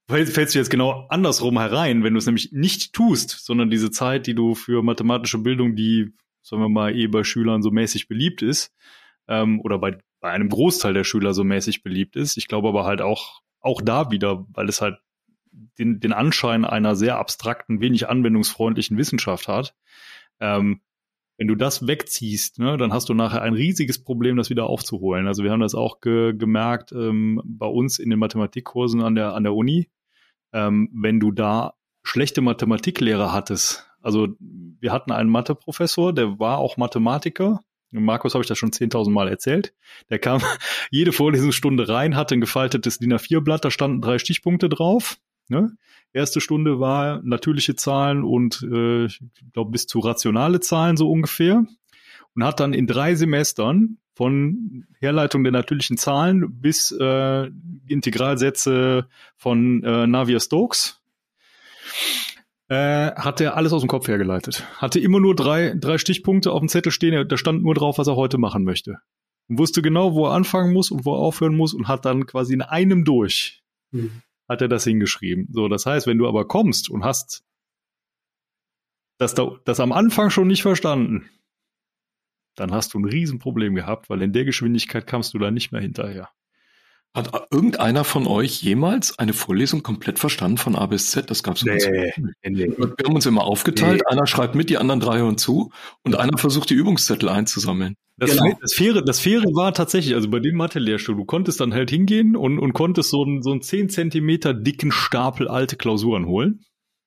Fällst 0.06 0.54
du 0.54 0.58
jetzt 0.58 0.70
genau 0.70 1.06
andersrum 1.08 1.58
herein, 1.58 2.04
wenn 2.04 2.14
du 2.14 2.18
es 2.18 2.26
nämlich 2.26 2.50
nicht 2.52 2.92
tust, 2.92 3.30
sondern 3.30 3.70
diese 3.70 3.90
Zeit, 3.90 4.26
die 4.26 4.34
du 4.34 4.54
für 4.54 4.82
mathematische 4.82 5.38
Bildung, 5.38 5.76
die, 5.76 6.12
sagen 6.42 6.62
wir 6.62 6.68
mal, 6.68 6.94
eh 6.94 7.06
bei 7.06 7.24
Schülern 7.24 7.62
so 7.62 7.70
mäßig 7.70 8.08
beliebt 8.08 8.42
ist, 8.42 8.74
ähm, 9.28 9.60
oder 9.60 9.78
bei, 9.78 9.96
bei 10.20 10.30
einem 10.30 10.48
Großteil 10.48 10.92
der 10.92 11.04
Schüler 11.04 11.32
so 11.32 11.44
mäßig 11.44 11.82
beliebt 11.82 12.16
ist. 12.16 12.36
Ich 12.36 12.48
glaube 12.48 12.68
aber 12.68 12.84
halt 12.84 13.00
auch, 13.00 13.40
auch 13.60 13.80
da 13.80 14.10
wieder, 14.10 14.44
weil 14.52 14.68
es 14.68 14.82
halt 14.82 14.98
den, 15.78 16.00
den 16.00 16.12
Anschein 16.12 16.64
einer 16.64 16.96
sehr 16.96 17.16
abstrakten, 17.16 17.80
wenig 17.80 18.08
anwendungsfreundlichen 18.08 18.98
Wissenschaft 18.98 19.48
hat, 19.48 19.74
ähm, 20.40 20.80
wenn 21.40 21.48
du 21.48 21.54
das 21.54 21.86
wegziehst, 21.86 22.58
ne, 22.58 22.76
dann 22.76 22.92
hast 22.92 23.08
du 23.08 23.14
nachher 23.14 23.40
ein 23.40 23.54
riesiges 23.54 24.04
Problem, 24.04 24.36
das 24.36 24.50
wieder 24.50 24.66
aufzuholen. 24.66 25.26
Also 25.26 25.42
wir 25.42 25.50
haben 25.50 25.60
das 25.60 25.74
auch 25.74 26.02
ge 26.02 26.34
gemerkt 26.36 26.92
ähm, 26.92 27.40
bei 27.46 27.64
uns 27.64 27.98
in 27.98 28.10
den 28.10 28.18
Mathematikkursen 28.18 29.00
an 29.00 29.14
der, 29.14 29.32
an 29.32 29.44
der 29.44 29.54
Uni. 29.54 29.88
Ähm, 30.52 30.90
wenn 30.92 31.18
du 31.18 31.32
da 31.32 31.72
schlechte 32.02 32.42
Mathematiklehrer 32.42 33.32
hattest, 33.32 33.90
also 34.02 34.28
wir 34.38 34.92
hatten 34.92 35.12
einen 35.12 35.30
Matheprofessor, 35.30 36.12
der 36.12 36.38
war 36.38 36.58
auch 36.58 36.76
Mathematiker. 36.76 37.64
Markus 37.90 38.34
habe 38.34 38.42
ich 38.42 38.48
das 38.48 38.58
schon 38.58 38.72
10.000 38.72 39.08
Mal 39.10 39.28
erzählt. 39.28 39.72
Der 40.10 40.18
kam 40.18 40.42
jede 40.90 41.12
Vorlesungsstunde 41.12 41.88
rein, 41.88 42.16
hatte 42.16 42.34
ein 42.34 42.42
gefaltetes 42.42 42.98
DIN 42.98 43.14
A4-Blatt, 43.14 43.64
da 43.64 43.70
standen 43.70 44.02
drei 44.02 44.18
Stichpunkte 44.18 44.68
drauf. 44.68 45.16
Ne? 45.50 45.76
Erste 46.12 46.40
Stunde 46.40 46.80
war 46.80 47.20
natürliche 47.22 47.74
Zahlen 47.76 48.24
und 48.24 48.62
äh, 48.62 49.06
ich 49.06 49.20
glaube 49.52 49.72
bis 49.72 49.86
zu 49.86 49.98
rationale 49.98 50.60
Zahlen 50.60 50.96
so 50.96 51.10
ungefähr. 51.10 51.66
Und 52.34 52.44
hat 52.44 52.60
dann 52.60 52.72
in 52.72 52.86
drei 52.86 53.16
Semestern 53.16 53.98
von 54.14 54.86
Herleitung 55.00 55.42
der 55.42 55.52
natürlichen 55.52 55.96
Zahlen 55.96 56.60
bis 56.60 56.92
äh, 56.92 57.50
Integralsätze 57.88 59.08
von 59.36 59.82
äh, 59.82 60.06
Navier-Stokes 60.06 61.00
äh, 62.68 63.10
hat 63.12 63.40
er 63.40 63.56
alles 63.56 63.72
aus 63.72 63.82
dem 63.82 63.88
Kopf 63.88 64.06
hergeleitet. 64.06 64.64
Hatte 64.76 65.00
immer 65.00 65.18
nur 65.18 65.34
drei, 65.34 65.74
drei 65.74 65.98
Stichpunkte 65.98 66.52
auf 66.52 66.60
dem 66.60 66.68
Zettel 66.68 66.92
stehen, 66.92 67.26
da 67.26 67.36
stand 67.36 67.64
nur 67.64 67.74
drauf, 67.74 67.98
was 67.98 68.06
er 68.06 68.14
heute 68.14 68.38
machen 68.38 68.62
möchte. 68.62 68.98
Und 69.48 69.58
wusste 69.58 69.82
genau, 69.82 70.14
wo 70.14 70.26
er 70.26 70.34
anfangen 70.34 70.72
muss 70.72 70.92
und 70.92 71.04
wo 71.04 71.14
er 71.14 71.18
aufhören 71.18 71.56
muss 71.56 71.74
und 71.74 71.88
hat 71.88 72.04
dann 72.04 72.26
quasi 72.26 72.54
in 72.54 72.62
einem 72.62 73.04
durch 73.04 73.62
mhm 73.90 74.22
hat 74.50 74.60
er 74.60 74.68
das 74.68 74.82
hingeschrieben. 74.82 75.46
So, 75.52 75.68
das 75.68 75.86
heißt, 75.86 76.08
wenn 76.08 76.18
du 76.18 76.26
aber 76.26 76.46
kommst 76.46 76.90
und 76.90 77.04
hast 77.04 77.44
das, 79.18 79.34
das 79.64 79.78
am 79.78 79.92
Anfang 79.92 80.30
schon 80.30 80.48
nicht 80.48 80.62
verstanden, 80.62 81.30
dann 82.56 82.72
hast 82.72 82.92
du 82.92 82.98
ein 82.98 83.04
Riesenproblem 83.04 83.76
gehabt, 83.76 84.10
weil 84.10 84.22
in 84.22 84.32
der 84.32 84.44
Geschwindigkeit 84.44 85.06
kamst 85.06 85.34
du 85.34 85.38
da 85.38 85.52
nicht 85.52 85.70
mehr 85.70 85.80
hinterher. 85.80 86.30
Hat 87.12 87.48
irgendeiner 87.50 88.04
von 88.04 88.28
euch 88.28 88.62
jemals 88.62 89.18
eine 89.18 89.32
Vorlesung 89.32 89.82
komplett 89.82 90.20
verstanden 90.20 90.58
von 90.58 90.76
A 90.76 90.86
bis 90.86 91.10
Z? 91.10 91.28
Das 91.28 91.42
gab 91.42 91.56
es 91.56 91.64
nee, 91.64 92.12
nee, 92.44 92.68
Wir 92.68 93.04
haben 93.04 93.14
uns 93.16 93.26
immer 93.26 93.42
aufgeteilt. 93.42 94.02
Nee. 94.04 94.12
Einer 94.12 94.26
schreibt 94.28 94.54
mit, 94.54 94.70
die 94.70 94.78
anderen 94.78 95.00
drei 95.00 95.18
hören 95.18 95.36
zu 95.36 95.72
und 96.04 96.14
einer 96.14 96.38
versucht, 96.38 96.70
die 96.70 96.74
Übungszettel 96.74 97.28
einzusammeln. 97.28 97.96
Das, 98.16 98.36
genau. 98.36 98.56
das, 98.60 98.74
Faire, 98.74 99.02
das 99.02 99.18
Faire 99.18 99.46
war 99.54 99.74
tatsächlich, 99.74 100.14
also 100.14 100.30
bei 100.30 100.38
dem 100.38 100.54
Mathe-Lehrstuhl, 100.54 101.16
du 101.16 101.24
konntest 101.24 101.60
dann 101.60 101.74
halt 101.74 101.90
hingehen 101.90 102.36
und, 102.36 102.60
und 102.60 102.74
konntest 102.74 103.10
so 103.10 103.24
einen, 103.24 103.42
so 103.42 103.50
einen 103.50 103.62
10 103.62 103.88
Zentimeter 103.88 104.54
dicken 104.54 104.92
Stapel 104.92 105.48
alte 105.48 105.76
Klausuren 105.76 106.26
holen. 106.26 106.60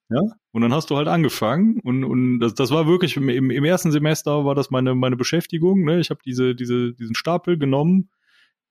Ja. 0.10 0.20
Und 0.52 0.62
dann 0.64 0.74
hast 0.74 0.90
du 0.90 0.98
halt 0.98 1.08
angefangen 1.08 1.80
und, 1.82 2.04
und 2.04 2.40
das, 2.40 2.56
das 2.56 2.72
war 2.72 2.88
wirklich 2.88 3.16
im, 3.16 3.30
im 3.30 3.64
ersten 3.64 3.92
Semester 3.92 4.44
war 4.44 4.54
das 4.54 4.70
meine, 4.70 4.96
meine 4.96 5.16
Beschäftigung. 5.16 5.86
Ne? 5.86 6.00
Ich 6.00 6.10
habe 6.10 6.20
diese, 6.26 6.56
diese, 6.56 6.94
diesen 6.94 7.16
Stapel 7.16 7.58
genommen, 7.58 8.10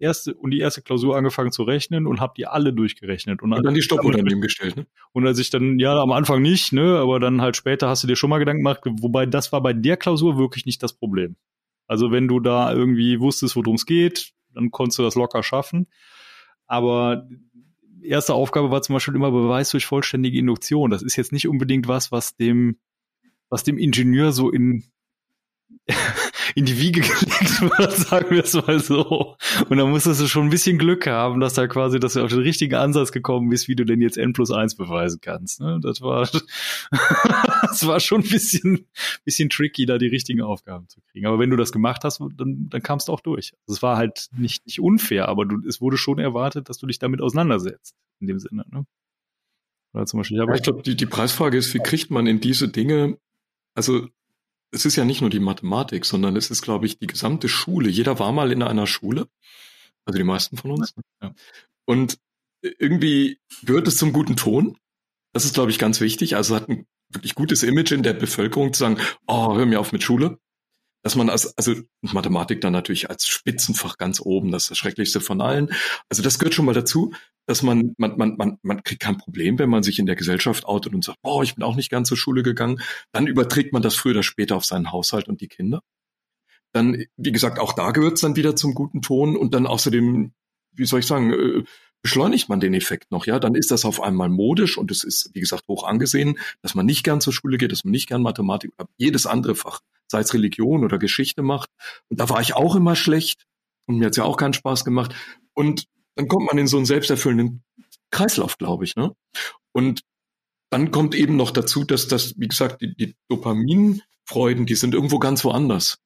erste 0.03 0.35
und 0.35 0.51
die 0.51 0.59
erste 0.59 0.83
Klausur 0.83 1.17
angefangen 1.17 1.53
zu 1.53 1.63
rechnen 1.63 2.07
und 2.07 2.21
habe 2.21 2.35
die 2.37 2.47
alle 2.47 2.73
durchgerechnet. 2.73 3.41
Und, 3.43 3.53
und 3.53 3.63
dann 3.63 3.75
die 3.75 3.83
Stoppuhr 3.83 4.13
daneben 4.13 4.41
gestellt, 4.41 4.77
ne? 4.77 4.87
Und 5.13 5.27
als 5.27 5.39
ich 5.39 5.51
dann, 5.51 5.79
ja, 5.79 6.01
am 6.01 6.13
Anfang 6.13 6.43
nicht, 6.43 6.73
ne, 6.73 6.99
aber 6.99 7.21
dann 7.21 7.41
halt 7.41 7.57
später 7.57 7.89
hast 7.89 8.03
du 8.03 8.09
dir 8.09 8.17
schon 8.17 8.29
mal 8.29 8.39
Gedanken 8.39 8.63
gemacht, 8.63 8.81
wobei 8.85 9.25
das 9.25 9.53
war 9.53 9.63
bei 9.63 9.73
der 9.73 9.97
Klausur 9.97 10.37
wirklich 10.37 10.67
nicht 10.67 10.83
das 10.83 10.93
Problem. 10.93 11.37
Also 11.87 12.11
wenn 12.11 12.29
du 12.29 12.41
da 12.41 12.73
irgendwie 12.73 13.21
wusstest, 13.21 13.57
worum 13.57 13.77
es 13.77 13.87
geht, 13.87 14.33
dann 14.55 14.71
konntest 14.71 14.99
du 14.99 15.03
das 15.03 15.15
locker 15.15 15.43
schaffen. 15.43 15.87
Aber 16.67 17.29
erste 18.03 18.35
Aufgabe 18.35 18.71
war 18.71 18.83
zum 18.83 18.95
Beispiel 18.95 19.15
immer 19.15 19.31
Beweis 19.31 19.71
durch 19.71 19.87
vollständige 19.87 20.39
Induktion. 20.39 20.91
Das 20.91 21.03
ist 21.03 21.17
jetzt 21.17 21.33
nicht 21.33 21.49
unbedingt 21.49 21.89
was, 21.89 22.13
was 22.13 22.37
dem, 22.37 22.79
was 23.49 23.65
dem 23.65 23.79
Ingenieur 23.79 24.33
so 24.33 24.51
in 24.51 24.85
in 26.55 26.65
die 26.65 26.79
Wiege 26.79 27.01
gelegt 27.03 27.61
wird, 27.61 27.93
sagen 27.93 28.31
wir 28.31 28.45
es 28.45 28.55
mal 28.55 28.81
so. 28.81 29.37
Und 29.69 29.79
da 29.79 29.87
musstest 29.87 30.21
du 30.21 30.27
schon 30.27 30.45
ein 30.45 30.51
bisschen 30.51 30.79
Glück 30.79 31.07
haben, 31.07 31.41
dass 31.41 31.55
da 31.55 31.67
quasi, 31.67 32.01
dass 32.01 32.15
du 32.15 32.23
auf 32.23 32.31
den 32.31 32.41
richtigen 32.41 32.75
Ansatz 32.75 33.13
gekommen 33.13 33.49
bist, 33.49 33.69
wie 33.69 33.77
du 33.77 33.85
denn 33.85 34.01
jetzt 34.01 34.19
N 34.19 34.33
plus 34.33 34.51
eins 34.51 34.75
beweisen 34.75 35.21
kannst. 35.21 35.61
Ne? 35.61 35.81
Das 35.83 36.01
war, 36.01 36.29
das 37.63 37.87
war 37.87 38.01
schon 38.01 38.23
ein 38.23 38.29
bisschen, 38.29 38.87
bisschen 39.25 39.51
tricky, 39.51 39.87
da 39.87 39.99
die 39.99 40.09
richtigen 40.09 40.43
Aufgaben 40.43 40.89
zu 40.89 41.01
kriegen. 41.11 41.27
Aber 41.27 41.39
wenn 41.39 41.51
du 41.51 41.57
das 41.57 41.73
gemacht 41.73 42.05
hast, 42.05 42.21
dann, 42.37 42.69
dann 42.69 42.83
kamst 42.83 43.09
du 43.09 43.13
auch 43.13 43.21
durch. 43.21 43.53
Also 43.67 43.77
es 43.77 43.83
war 43.83 43.97
halt 43.97 44.29
nicht, 44.37 44.67
nicht 44.67 44.81
unfair, 44.81 45.29
aber 45.29 45.47
du, 45.47 45.59
es 45.67 45.81
wurde 45.81 45.97
schon 45.97 46.19
erwartet, 46.19 46.69
dass 46.69 46.79
du 46.79 46.87
dich 46.87 46.99
damit 46.99 47.21
auseinandersetzt. 47.21 47.95
In 48.21 48.29
dem 48.29 48.39
Sinne, 48.39 48.65
ne? 48.71 48.87
Oder 49.95 50.07
zum 50.07 50.21
Beispiel, 50.21 50.41
aber 50.41 50.55
ich 50.55 50.63
glaube, 50.63 50.83
die, 50.83 50.97
die 50.97 51.07
Preisfrage 51.07 51.59
ist, 51.59 51.75
wie 51.75 51.79
kriegt 51.79 52.11
man 52.11 52.27
in 52.27 52.41
diese 52.41 52.69
Dinge, 52.69 53.19
also 53.75 54.09
es 54.73 54.85
ist 54.85 54.97
ja 54.97 55.05
nicht 55.05 55.21
nur 55.21 55.31
die 55.31 55.41
Mathematik, 55.41 56.05
sondern 56.05 56.35
es 56.37 56.51
ist, 56.51 56.63
glaube 56.63 56.87
ich, 56.87 56.99
die 56.99 57.07
gesamte 57.07 57.49
Schule. 57.49 57.89
Jeder 57.89 58.19
war 58.19 58.33
mal 58.33 58.51
in 58.51 58.63
einer 58.63 58.87
Schule, 58.87 59.29
also 60.05 60.17
die 60.17 60.25
meisten 60.25 60.57
von 60.57 60.73
uns. 60.73 60.95
Ja. 61.23 61.35
Und 61.85 62.19
irgendwie 62.63 63.39
gehört 63.63 63.87
es 63.87 63.97
zum 63.97 64.13
guten 64.13 64.37
Ton. 64.37 64.79
Das 65.33 65.45
ist, 65.45 65.55
glaube 65.55 65.71
ich, 65.71 65.79
ganz 65.79 66.01
wichtig. 66.01 66.37
Also 66.37 66.57
hat 66.57 66.69
ein 66.69 66.87
wirklich 67.09 67.35
gutes 67.35 67.63
Image 67.63 67.93
in 67.93 68.03
der 68.03 68.15
Bevölkerung 68.15 68.73
zu 68.73 68.81
sagen, 68.81 68.99
oh, 69.27 69.55
hör 69.55 69.67
mir 69.67 69.81
auf 69.81 69.93
mit 69.93 70.03
Schule 70.03 70.39
dass 71.03 71.17
man 71.17 71.29
als, 71.29 71.57
also 71.59 71.75
Mathematik 72.01 72.61
dann 72.61 72.73
natürlich 72.73 73.11
als 73.11 73.27
Spitzenfach 73.27 73.99
ganz 73.99 74.21
oben, 74.21 74.53
das 74.53 74.65
ist 74.65 74.71
das 74.71 74.79
Schrecklichste 74.79 75.21
von 75.21 75.41
allen. 75.41 75.71
Also 76.09 76.23
das 76.23 76.39
gehört 76.39 76.55
schon 76.55 76.65
mal 76.65 76.75
dazu, 76.75 77.13
dass 77.47 77.63
man, 77.63 77.95
man, 77.99 78.17
man, 78.17 78.37
man, 78.37 78.59
man 78.63 78.83
kriegt 78.85 79.03
kein 79.03 79.19
Problem, 79.19 79.59
wenn 79.59 79.71
man 79.71 79.83
sich 79.83 79.99
in 79.99 80.07
der 80.07 80.17
Gesellschaft 80.17 80.65
outet 80.65 80.95
und 80.95 81.05
sagt, 81.05 81.19
oh, 81.23 81.43
ich 81.43 81.57
bin 81.57 81.65
auch 81.65 81.77
nicht 81.77 81.91
ganz 81.91 82.09
zur 82.09 82.17
Schule 82.17 82.43
gegangen. 82.43 82.81
Dann 83.13 83.27
überträgt 83.27 83.73
man 83.73 83.83
das 83.83 83.97
früher 83.97 84.13
oder 84.13 84.23
später 84.23 84.57
auf 84.57 84.65
seinen 84.65 84.93
Haushalt 84.93 85.29
und 85.29 85.41
die 85.41 85.49
Kinder. 85.49 85.83
Dann, 86.73 87.05
wie 87.17 87.33
gesagt, 87.33 87.59
auch 87.59 87.73
da 87.73 87.91
gehört 87.91 88.15
es 88.15 88.21
dann 88.21 88.37
wieder 88.37 88.57
zum 88.57 88.75
guten 88.75 89.03
Ton 89.03 89.37
und 89.37 89.55
dann 89.55 89.67
außerdem, 89.67 90.33
wie 90.73 90.87
soll 90.87 91.01
ich 91.01 91.07
sagen, 91.07 91.33
äh, 91.33 91.65
beschleunigt 92.03 92.49
man 92.49 92.61
den 92.61 92.75
Effekt 92.75 93.11
noch, 93.11 93.27
ja, 93.27 93.39
dann 93.39 93.55
ist 93.55 93.71
das 93.71 93.85
auf 93.85 94.03
einmal 94.03 94.29
modisch 94.29 94.77
und 94.77 94.91
es 94.91 95.05
ist, 95.05 95.31
wie 95.35 95.41
gesagt, 95.41 95.69
hoch 95.69 95.85
angesehen, 95.85 96.39
dass 96.61 96.75
man 96.75 96.87
nicht 96.87 97.05
gern 97.05 97.21
zur 97.21 97.33
Schule 97.33 97.59
geht, 97.59 97.71
dass 97.71 97.85
man 97.85 97.93
nicht 97.93 98.09
gern 98.09 98.23
Mathematik 98.23 98.73
jedes 98.97 99.27
andere 99.27 99.55
Fach, 99.55 99.81
sei 100.13 100.21
es 100.21 100.33
Religion 100.33 100.85
oder 100.85 100.99
Geschichte 100.99 101.43
macht. 101.43 101.71
Und 102.09 102.21
da 102.21 102.29
war 102.29 102.41
ich 102.41 102.55
auch 102.55 102.77
immer 102.77 102.95
schlecht 102.95 103.45
und 103.87 103.99
mir 103.99 104.07
hat's 104.07 104.17
ja 104.17 104.25
auch 104.25 104.37
keinen 104.37 104.55
Spaß 104.55 104.85
gemacht. 104.85 105.15
Und 105.55 105.87
dann 106.15 106.29
kommt 106.29 106.47
man 106.47 106.59
in 106.59 106.69
so 106.69 106.77
einen 106.77 106.87
selbsterfüllenden 106.87 107.65
Kreislauf, 108.11 108.59
glaube 108.59 108.85
ich, 108.85 108.95
ne? 108.95 109.13
Und 109.73 110.03
dann 110.71 110.91
kommt 110.91 111.15
eben 111.15 111.37
noch 111.37 111.51
dazu, 111.51 111.85
dass 111.85 112.09
das, 112.09 112.35
wie 112.39 112.49
gesagt, 112.49 112.81
die, 112.81 112.95
die 112.95 113.17
Dopaminfreuden, 113.29 114.67
die 114.67 114.75
sind 114.75 114.95
irgendwo 114.95 115.19
ganz 115.19 115.45
woanders 115.45 115.99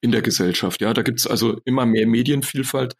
in 0.00 0.12
der 0.12 0.22
Gesellschaft. 0.22 0.80
Ja, 0.80 0.92
da 0.92 1.02
gibt's 1.02 1.26
also 1.26 1.60
immer 1.64 1.86
mehr 1.86 2.06
Medienvielfalt, 2.06 2.96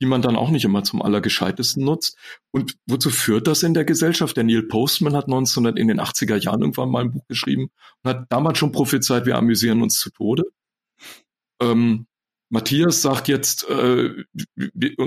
die 0.00 0.06
man 0.06 0.22
dann 0.22 0.36
auch 0.36 0.50
nicht 0.50 0.64
immer 0.64 0.82
zum 0.82 1.02
Allergescheitesten 1.02 1.84
nutzt. 1.84 2.16
Und 2.50 2.76
wozu 2.86 3.10
führt 3.10 3.46
das 3.46 3.62
in 3.62 3.74
der 3.74 3.84
Gesellschaft? 3.84 4.36
Der 4.36 4.44
Neil 4.44 4.62
Postman 4.62 5.14
hat 5.14 5.26
1900 5.26 5.78
in 5.78 5.88
den 5.88 6.00
80er 6.00 6.36
Jahren 6.36 6.62
irgendwann 6.62 6.90
mal 6.90 7.04
ein 7.04 7.12
Buch 7.12 7.26
geschrieben 7.28 7.70
und 8.02 8.10
hat 8.10 8.26
damals 8.28 8.58
schon 8.58 8.72
prophezeit, 8.72 9.26
wir 9.26 9.36
amüsieren 9.36 9.82
uns 9.82 9.98
zu 9.98 10.10
Tode. 10.10 10.44
Ähm, 11.60 12.06
Matthias 12.50 13.02
sagt 13.02 13.28
jetzt, 13.28 13.68
äh, 13.68 14.24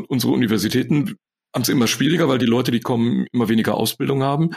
unsere 0.08 0.34
Universitäten 0.34 1.18
haben 1.54 1.64
es 1.64 1.70
immer 1.70 1.88
schwieriger, 1.88 2.30
weil 2.30 2.38
die 2.38 2.46
Leute, 2.46 2.72
die 2.72 2.80
kommen, 2.80 3.26
immer 3.32 3.50
weniger 3.50 3.76
Ausbildung 3.76 4.24
haben. 4.24 4.52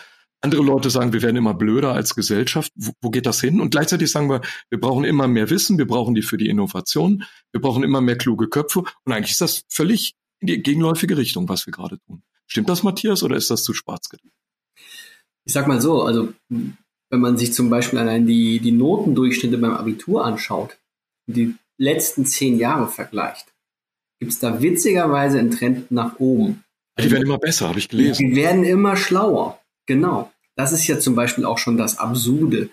Andere 0.44 0.62
Leute 0.62 0.90
sagen, 0.90 1.14
wir 1.14 1.22
werden 1.22 1.36
immer 1.36 1.54
blöder 1.54 1.94
als 1.94 2.14
Gesellschaft. 2.14 2.70
Wo, 2.74 2.92
wo, 3.00 3.08
geht 3.08 3.24
das 3.24 3.40
hin? 3.40 3.62
Und 3.62 3.70
gleichzeitig 3.70 4.10
sagen 4.10 4.28
wir, 4.28 4.42
wir 4.68 4.78
brauchen 4.78 5.04
immer 5.04 5.26
mehr 5.26 5.48
Wissen, 5.48 5.78
wir 5.78 5.86
brauchen 5.86 6.14
die 6.14 6.20
für 6.20 6.36
die 6.36 6.50
Innovation, 6.50 7.24
wir 7.50 7.62
brauchen 7.62 7.82
immer 7.82 8.02
mehr 8.02 8.18
kluge 8.18 8.48
Köpfe. 8.48 8.80
Und 8.80 9.12
eigentlich 9.12 9.30
ist 9.30 9.40
das 9.40 9.62
völlig 9.70 10.16
in 10.40 10.48
die 10.48 10.62
gegenläufige 10.62 11.16
Richtung, 11.16 11.48
was 11.48 11.64
wir 11.64 11.72
gerade 11.72 11.98
tun. 12.06 12.22
Stimmt 12.46 12.68
das, 12.68 12.82
Matthias, 12.82 13.22
oder 13.22 13.36
ist 13.36 13.50
das 13.50 13.62
zu 13.62 13.72
schwarz 13.72 14.10
gedacht? 14.10 14.28
Ich 15.46 15.54
sag 15.54 15.66
mal 15.66 15.80
so, 15.80 16.02
also 16.02 16.34
wenn 16.50 17.20
man 17.20 17.38
sich 17.38 17.54
zum 17.54 17.70
Beispiel 17.70 17.98
allein 17.98 18.26
die, 18.26 18.60
die 18.60 18.72
Notendurchschnitte 18.72 19.56
beim 19.56 19.72
Abitur 19.72 20.26
anschaut, 20.26 20.76
die 21.26 21.54
letzten 21.78 22.26
zehn 22.26 22.58
Jahre 22.58 22.88
vergleicht, 22.88 23.46
gibt 24.20 24.32
es 24.32 24.40
da 24.40 24.60
witzigerweise 24.60 25.38
einen 25.38 25.52
Trend 25.52 25.90
nach 25.90 26.18
oben. 26.18 26.64
Die 27.00 27.10
werden 27.10 27.24
immer 27.24 27.38
besser, 27.38 27.68
habe 27.68 27.78
ich 27.78 27.88
gelesen. 27.88 28.28
Die 28.28 28.36
werden 28.36 28.62
immer 28.62 28.94
schlauer. 28.94 29.58
Genau. 29.86 30.30
Das 30.56 30.72
ist 30.72 30.86
ja 30.86 30.98
zum 30.98 31.14
Beispiel 31.14 31.44
auch 31.44 31.58
schon 31.58 31.76
das 31.76 31.98
Absurde, 31.98 32.70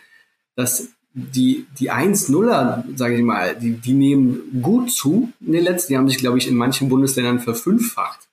dass 0.55 0.89
die, 1.13 1.65
die 1.79 1.91
1-0er, 1.91 2.83
sage 2.95 3.15
ich 3.15 3.23
mal, 3.23 3.55
die, 3.55 3.73
die 3.73 3.93
nehmen 3.93 4.61
gut 4.61 4.91
zu 4.91 5.31
in 5.41 5.53
den 5.53 5.63
letzten, 5.63 5.93
die 5.93 5.97
haben 5.97 6.07
sich, 6.07 6.19
glaube 6.19 6.37
ich, 6.37 6.47
in 6.47 6.55
manchen 6.55 6.89
Bundesländern 6.89 7.39
verfünffacht. 7.39 8.29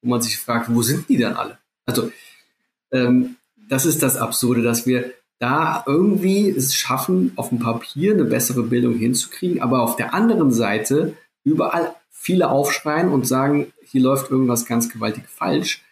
Wo 0.00 0.10
man 0.10 0.22
sich 0.22 0.38
fragt, 0.38 0.72
wo 0.72 0.82
sind 0.82 1.08
die 1.08 1.16
denn 1.16 1.34
alle? 1.34 1.58
Also, 1.86 2.10
ähm, 2.92 3.36
das 3.68 3.84
ist 3.84 4.02
das 4.02 4.16
Absurde, 4.16 4.62
dass 4.62 4.86
wir 4.86 5.12
da 5.38 5.84
irgendwie 5.86 6.48
es 6.48 6.74
schaffen, 6.74 7.32
auf 7.36 7.50
dem 7.50 7.58
Papier 7.58 8.12
eine 8.14 8.24
bessere 8.24 8.62
Bildung 8.62 8.94
hinzukriegen, 8.94 9.60
aber 9.60 9.82
auf 9.82 9.96
der 9.96 10.14
anderen 10.14 10.50
Seite 10.50 11.14
überall 11.44 11.94
viele 12.10 12.48
aufschreien 12.48 13.10
und 13.10 13.26
sagen, 13.26 13.72
hier 13.84 14.02
läuft 14.02 14.30
irgendwas 14.30 14.66
ganz 14.66 14.88
gewaltig 14.88 15.28
falsch 15.28 15.82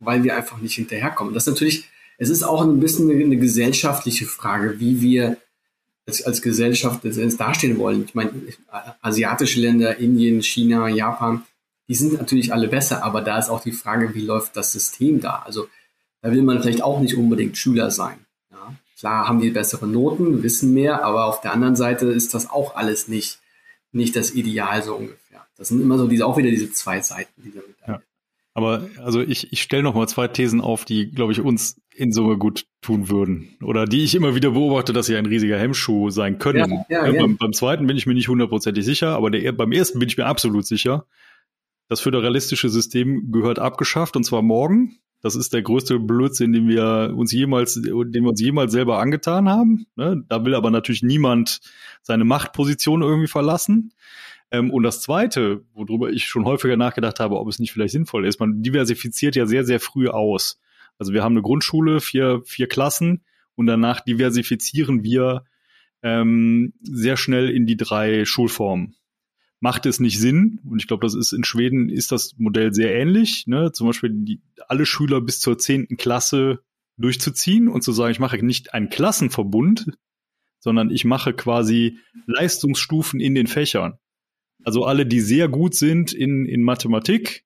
weil 0.00 0.24
wir 0.24 0.36
einfach 0.36 0.58
nicht 0.58 0.74
hinterherkommen. 0.74 1.34
Das 1.34 1.46
ist 1.46 1.52
natürlich, 1.54 1.88
es 2.18 2.28
ist 2.28 2.42
auch 2.42 2.62
ein 2.62 2.80
bisschen 2.80 3.10
eine, 3.10 3.22
eine 3.22 3.36
gesellschaftliche 3.36 4.26
Frage, 4.26 4.78
wie 4.80 5.00
wir 5.00 5.38
als, 6.06 6.22
als 6.22 6.42
Gesellschaft 6.42 7.00
dastehen 7.04 7.78
wollen. 7.78 8.04
Ich 8.04 8.14
meine, 8.14 8.32
asiatische 9.00 9.60
Länder, 9.60 9.98
Indien, 9.98 10.42
China, 10.42 10.88
Japan, 10.88 11.44
die 11.86 11.94
sind 11.94 12.14
natürlich 12.14 12.52
alle 12.52 12.68
besser, 12.68 13.04
aber 13.04 13.22
da 13.22 13.38
ist 13.38 13.48
auch 13.48 13.62
die 13.62 13.72
Frage, 13.72 14.14
wie 14.14 14.24
läuft 14.24 14.56
das 14.56 14.72
System 14.72 15.20
da? 15.20 15.42
Also 15.46 15.68
da 16.20 16.32
will 16.32 16.42
man 16.42 16.60
vielleicht 16.60 16.82
auch 16.82 17.00
nicht 17.00 17.16
unbedingt 17.16 17.56
Schüler 17.56 17.90
sein. 17.90 18.18
Ja? 18.50 18.74
Klar 18.98 19.28
haben 19.28 19.40
die 19.40 19.50
bessere 19.50 19.86
Noten, 19.86 20.42
wissen 20.42 20.74
mehr, 20.74 21.04
aber 21.04 21.26
auf 21.26 21.40
der 21.40 21.52
anderen 21.52 21.76
Seite 21.76 22.06
ist 22.06 22.34
das 22.34 22.50
auch 22.50 22.74
alles 22.74 23.08
nicht, 23.08 23.38
nicht 23.92 24.16
das 24.16 24.32
Ideal 24.32 24.82
so 24.82 24.96
ungefähr. 24.96 25.46
Das 25.56 25.68
sind 25.68 25.80
immer 25.80 25.98
so 25.98 26.08
diese, 26.08 26.26
auch 26.26 26.36
wieder 26.36 26.50
diese 26.50 26.72
zwei 26.72 27.00
Seiten 27.00 27.42
dieser 27.42 27.60
Medaille. 27.60 28.00
Ja. 28.00 28.02
Aber 28.58 28.88
also 29.04 29.20
ich, 29.20 29.52
ich 29.52 29.62
stelle 29.62 29.84
noch 29.84 29.94
mal 29.94 30.08
zwei 30.08 30.26
Thesen 30.26 30.60
auf, 30.60 30.84
die, 30.84 31.12
glaube 31.12 31.30
ich, 31.30 31.40
uns 31.40 31.80
in 31.94 32.10
Summe 32.10 32.38
gut 32.38 32.66
tun 32.80 33.08
würden. 33.08 33.56
Oder 33.62 33.84
die 33.84 34.02
ich 34.02 34.16
immer 34.16 34.34
wieder 34.34 34.50
beobachte, 34.50 34.92
dass 34.92 35.06
sie 35.06 35.14
ein 35.14 35.26
riesiger 35.26 35.56
Hemmschuh 35.56 36.10
sein 36.10 36.40
können. 36.40 36.84
Ja, 36.88 37.06
ja, 37.06 37.12
ja, 37.12 37.20
beim, 37.20 37.36
beim, 37.36 37.52
zweiten 37.52 37.86
bin 37.86 37.96
ich 37.96 38.06
mir 38.06 38.14
nicht 38.14 38.26
hundertprozentig 38.26 38.84
sicher, 38.84 39.14
aber 39.14 39.30
der, 39.30 39.52
beim 39.52 39.70
ersten 39.70 40.00
bin 40.00 40.08
ich 40.08 40.16
mir 40.16 40.26
absolut 40.26 40.66
sicher. 40.66 41.06
Das 41.86 42.00
föderalistische 42.00 42.68
System 42.68 43.30
gehört 43.30 43.60
abgeschafft 43.60 44.16
und 44.16 44.24
zwar 44.24 44.42
morgen. 44.42 44.98
Das 45.20 45.36
ist 45.36 45.52
der 45.52 45.62
größte 45.62 46.00
Blödsinn, 46.00 46.52
den 46.52 46.66
wir 46.66 47.14
uns 47.14 47.30
jemals, 47.30 47.74
den 47.74 47.84
wir 48.12 48.28
uns 48.28 48.40
jemals 48.40 48.72
selber 48.72 48.98
angetan 48.98 49.48
haben. 49.48 49.86
Ne? 49.94 50.24
Da 50.28 50.44
will 50.44 50.56
aber 50.56 50.72
natürlich 50.72 51.04
niemand 51.04 51.60
seine 52.02 52.24
Machtposition 52.24 53.02
irgendwie 53.02 53.28
verlassen. 53.28 53.92
Ähm, 54.50 54.70
und 54.70 54.82
das 54.82 55.00
Zweite, 55.00 55.64
worüber 55.74 56.10
ich 56.10 56.26
schon 56.26 56.44
häufiger 56.44 56.76
nachgedacht 56.76 57.20
habe, 57.20 57.38
ob 57.38 57.48
es 57.48 57.58
nicht 57.58 57.72
vielleicht 57.72 57.92
sinnvoll 57.92 58.26
ist, 58.26 58.40
man 58.40 58.62
diversifiziert 58.62 59.36
ja 59.36 59.46
sehr, 59.46 59.64
sehr 59.64 59.80
früh 59.80 60.08
aus. 60.08 60.60
Also 60.98 61.12
wir 61.12 61.22
haben 61.22 61.34
eine 61.34 61.42
Grundschule, 61.42 62.00
vier, 62.00 62.42
vier 62.44 62.66
Klassen 62.66 63.22
und 63.54 63.66
danach 63.66 64.00
diversifizieren 64.00 65.04
wir 65.04 65.44
ähm, 66.02 66.74
sehr 66.82 67.16
schnell 67.16 67.50
in 67.50 67.66
die 67.66 67.76
drei 67.76 68.24
Schulformen. 68.24 68.94
Macht 69.60 69.86
es 69.86 69.98
nicht 69.98 70.20
Sinn? 70.20 70.60
Und 70.64 70.80
ich 70.80 70.86
glaube, 70.86 71.04
das 71.04 71.14
ist 71.14 71.32
in 71.32 71.42
Schweden 71.42 71.88
ist 71.88 72.12
das 72.12 72.36
Modell 72.38 72.72
sehr 72.72 72.94
ähnlich. 72.94 73.46
Ne? 73.46 73.72
Zum 73.72 73.88
Beispiel 73.88 74.10
die, 74.12 74.40
alle 74.68 74.86
Schüler 74.86 75.20
bis 75.20 75.40
zur 75.40 75.58
zehnten 75.58 75.96
Klasse 75.96 76.60
durchzuziehen 76.96 77.68
und 77.68 77.82
zu 77.82 77.92
sagen, 77.92 78.12
ich 78.12 78.20
mache 78.20 78.44
nicht 78.44 78.74
einen 78.74 78.88
Klassenverbund, 78.88 79.90
sondern 80.60 80.90
ich 80.90 81.04
mache 81.04 81.32
quasi 81.32 81.98
Leistungsstufen 82.26 83.20
in 83.20 83.34
den 83.34 83.46
Fächern. 83.46 83.98
Also 84.64 84.84
alle, 84.84 85.06
die 85.06 85.20
sehr 85.20 85.48
gut 85.48 85.74
sind 85.74 86.12
in, 86.12 86.44
in 86.46 86.62
Mathematik, 86.62 87.44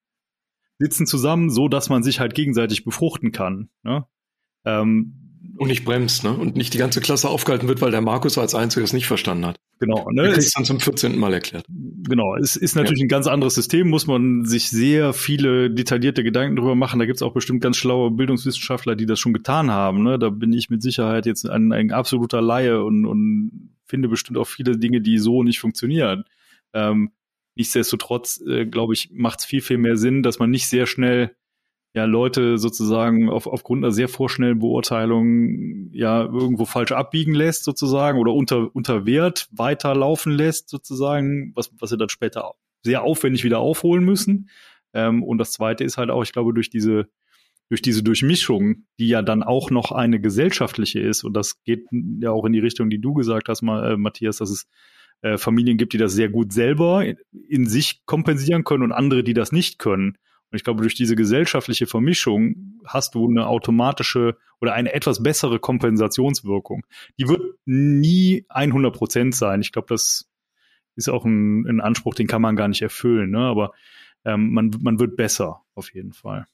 sitzen 0.79 1.07
zusammen, 1.07 1.51
so 1.51 1.69
dass 1.69 1.89
man 1.89 2.03
sich 2.03 2.21
halt 2.21 2.35
gegenseitig 2.35 2.85
befruchten 2.85 3.33
kann. 3.33 3.69
Ne? 3.83 4.07
Ähm, 4.65 5.23
und 5.57 5.69
nicht 5.69 5.85
bremst, 5.85 6.25
ne? 6.25 6.33
Und 6.33 6.57
nicht 6.57 6.73
die 6.73 6.79
ganze 6.79 7.01
Klasse 7.01 7.29
aufgehalten 7.29 7.69
wird, 7.69 7.81
weil 7.81 7.91
der 7.91 8.01
Markus 8.01 8.39
als 8.39 8.55
einziges 8.55 8.93
nicht 8.93 9.07
verstanden 9.07 9.47
hat. 9.47 9.61
Genau, 9.81 10.09
ne? 10.11 10.23
Der 10.23 10.33
kriegst 10.33 10.57
dann 10.57 10.65
zum 10.65 10.81
14. 10.81 11.19
Mal 11.19 11.35
erklärt. 11.35 11.67
Genau, 11.69 12.37
es 12.37 12.57
ist 12.57 12.75
natürlich 12.75 13.01
ja. 13.01 13.05
ein 13.07 13.09
ganz 13.09 13.27
anderes 13.27 13.55
System, 13.55 13.89
muss 13.89 14.07
man 14.07 14.45
sich 14.45 14.71
sehr 14.71 15.13
viele 15.13 15.71
detaillierte 15.71 16.23
Gedanken 16.23 16.57
drüber 16.57 16.75
machen. 16.75 17.01
Da 17.01 17.07
gibt's 17.07 17.23
auch 17.23 17.35
bestimmt 17.35 17.61
ganz 17.61 17.77
schlaue 17.77 18.11
Bildungswissenschaftler, 18.11 18.97
die 18.97 19.07
das 19.07 19.19
schon 19.19 19.33
getan 19.33 19.71
haben. 19.71 20.03
Ne? 20.05 20.19
Da 20.19 20.31
bin 20.31 20.53
ich 20.53 20.71
mit 20.71 20.83
Sicherheit 20.83 21.27
jetzt 21.27 21.49
ein, 21.49 21.73
ein 21.73 21.91
absoluter 21.91 22.41
Laie 22.41 22.83
und, 22.83 23.05
und 23.05 23.71
finde 23.85 24.09
bestimmt 24.09 24.39
auch 24.39 24.47
viele 24.47 24.79
Dinge, 24.79 25.01
die 25.01 25.19
so 25.19 25.43
nicht 25.43 25.61
funktionieren. 25.61 26.25
Ähm, 26.75 27.13
nichtsdestotrotz, 27.55 28.41
äh, 28.47 28.67
glaube 28.67 28.95
ich, 28.95 29.11
macht 29.13 29.41
es 29.41 29.45
viel, 29.45 29.61
viel 29.61 29.79
mehr 29.79 29.97
Sinn, 29.97 30.23
dass 30.23 30.39
man 30.39 30.51
nicht 30.51 30.69
sehr 30.69 30.87
schnell 30.87 31.35
ja 31.95 32.05
Leute 32.05 32.57
sozusagen 32.57 33.29
auf, 33.29 33.47
aufgrund 33.47 33.85
einer 33.85 33.93
sehr 33.93 34.09
vorschnellen 34.09 34.61
Beurteilung 34.61 35.93
ja 35.93 36.23
irgendwo 36.23 36.65
falsch 36.65 36.93
abbiegen 36.93 37.35
lässt 37.35 37.65
sozusagen 37.65 38.19
oder 38.19 38.33
unter, 38.33 38.75
unter 38.75 39.05
Wert 39.05 39.49
weiterlaufen 39.53 40.33
lässt 40.33 40.71
sozusagen, 40.71 41.53
was, 41.55 41.71
was 41.79 41.91
sie 41.91 41.99
dann 41.99 42.09
später 42.09 42.53
sehr 42.83 43.03
aufwendig 43.03 43.45
wieder 43.45 43.59
aufholen 43.59 44.05
müssen. 44.05 44.49
Ähm, 44.95 45.23
und 45.23 45.39
das 45.39 45.53
zweite 45.53 45.85
ist 45.85 45.99
halt 45.99 46.11
auch, 46.11 46.23
ich 46.23 46.33
glaube, 46.33 46.55
durch 46.55 46.71
diese, 46.71 47.09
durch 47.69 47.83
diese 47.83 48.03
Durchmischung, 48.03 48.85
die 48.99 49.09
ja 49.09 49.23
dann 49.23 49.43
auch 49.43 49.71
noch 49.71 49.93
eine 49.93 50.21
gesellschaftliche 50.21 51.01
ist, 51.01 51.25
und 51.25 51.35
das 51.35 51.63
geht 51.63 51.87
ja 52.21 52.31
auch 52.31 52.45
in 52.47 52.53
die 52.53 52.59
Richtung, 52.59 52.89
die 52.91 53.01
du 53.01 53.13
gesagt 53.15 53.49
hast, 53.49 53.63
äh, 53.63 53.97
Matthias, 53.97 54.39
dass 54.39 54.51
es 54.51 54.67
äh, 55.23 55.39
Familien 55.39 55.79
gibt, 55.79 55.93
die 55.93 55.99
das 55.99 56.13
sehr 56.13 56.29
gut 56.29 56.53
selber 56.53 57.05
in, 57.05 57.17
in 57.49 57.67
sich 57.67 58.05
kompensieren 58.07 58.65
können 58.65 58.83
und 58.83 58.93
andere, 58.93 59.25
die 59.25 59.35
das 59.35 59.53
nicht 59.53 59.79
können. 59.79 60.19
Und 60.51 60.57
ich 60.57 60.65
glaube, 60.65 60.83
durch 60.83 60.95
diese 60.95 61.17
gesellschaftliche 61.17 61.87
Vermischung 61.87 62.81
hast 62.85 63.15
du 63.15 63.27
eine 63.27 63.47
automatische 63.47 64.37
oder 64.61 64.75
eine 64.75 64.93
etwas 64.93 65.23
bessere 65.23 65.59
Kompensationswirkung. 65.59 66.85
Die 67.19 67.27
wird 67.27 67.41
nie 67.65 68.45
100 68.51 68.95
Prozent 68.95 69.35
sein. 69.35 69.63
Ich 69.63 69.73
glaube, 69.73 69.89
das 69.89 70.29
ist 70.95 71.09
auch 71.09 71.25
ein, 71.25 71.67
ein, 71.67 71.81
Anspruch, 71.81 72.15
den 72.15 72.27
kann 72.27 72.43
man 72.43 72.55
gar 72.55 72.69
nicht 72.69 72.83
erfüllen. 72.83 73.31
Ne? 73.31 73.39
Aber 73.39 73.73
ähm, 74.25 74.53
man, 74.53 74.71
man 74.81 74.99
wird 74.99 75.17
besser 75.17 75.63
auf 75.75 75.95
jeden 75.95 76.13
Fall. 76.13 76.47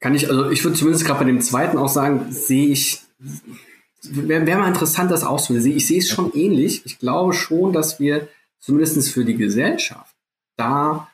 Kann 0.00 0.14
ich, 0.14 0.30
also 0.30 0.50
ich 0.50 0.62
würde 0.62 0.76
zumindest 0.76 1.04
gerade 1.04 1.20
bei 1.20 1.26
dem 1.26 1.40
zweiten 1.40 1.76
auch 1.76 1.88
sagen, 1.88 2.30
sehe 2.30 2.68
ich, 2.68 3.00
wäre 4.02 4.46
wär 4.46 4.58
mal 4.58 4.68
interessant, 4.68 5.10
das 5.10 5.24
auszuwählen. 5.24 5.76
Ich 5.76 5.86
sehe 5.86 5.98
es 5.98 6.08
schon 6.08 6.32
ähnlich. 6.34 6.82
Ich 6.84 6.98
glaube 6.98 7.32
schon, 7.32 7.72
dass 7.72 8.00
wir 8.00 8.28
zumindest 8.60 9.10
für 9.10 9.24
die 9.24 9.36
Gesellschaft, 9.36 10.14
da 10.56 11.08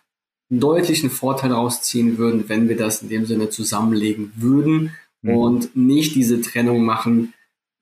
einen 0.50 0.60
deutlichen 0.60 1.10
Vorteil 1.10 1.52
rausziehen 1.52 2.18
würden, 2.18 2.48
wenn 2.48 2.68
wir 2.68 2.76
das 2.76 3.02
in 3.02 3.08
dem 3.08 3.26
Sinne 3.26 3.50
zusammenlegen 3.50 4.32
würden 4.36 4.92
mhm. 5.22 5.36
und 5.36 5.76
nicht 5.76 6.14
diese 6.14 6.40
Trennung 6.40 6.84
machen, 6.84 7.32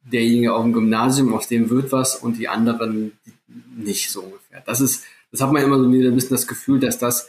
derjenige 0.04 0.54
auf 0.54 0.62
dem 0.62 0.72
Gymnasium, 0.72 1.34
aus 1.34 1.48
dem 1.48 1.70
wird 1.70 1.92
was 1.92 2.16
und 2.16 2.38
die 2.38 2.48
anderen 2.48 3.12
nicht 3.76 4.10
so 4.10 4.22
ungefähr. 4.22 4.62
Das 4.66 4.80
ist, 4.80 5.04
das 5.30 5.40
hat 5.40 5.52
man 5.52 5.62
immer 5.62 5.78
so 5.78 5.84
ein 5.84 6.14
bisschen 6.14 6.30
das 6.30 6.46
Gefühl, 6.46 6.80
dass 6.80 6.98
das 6.98 7.28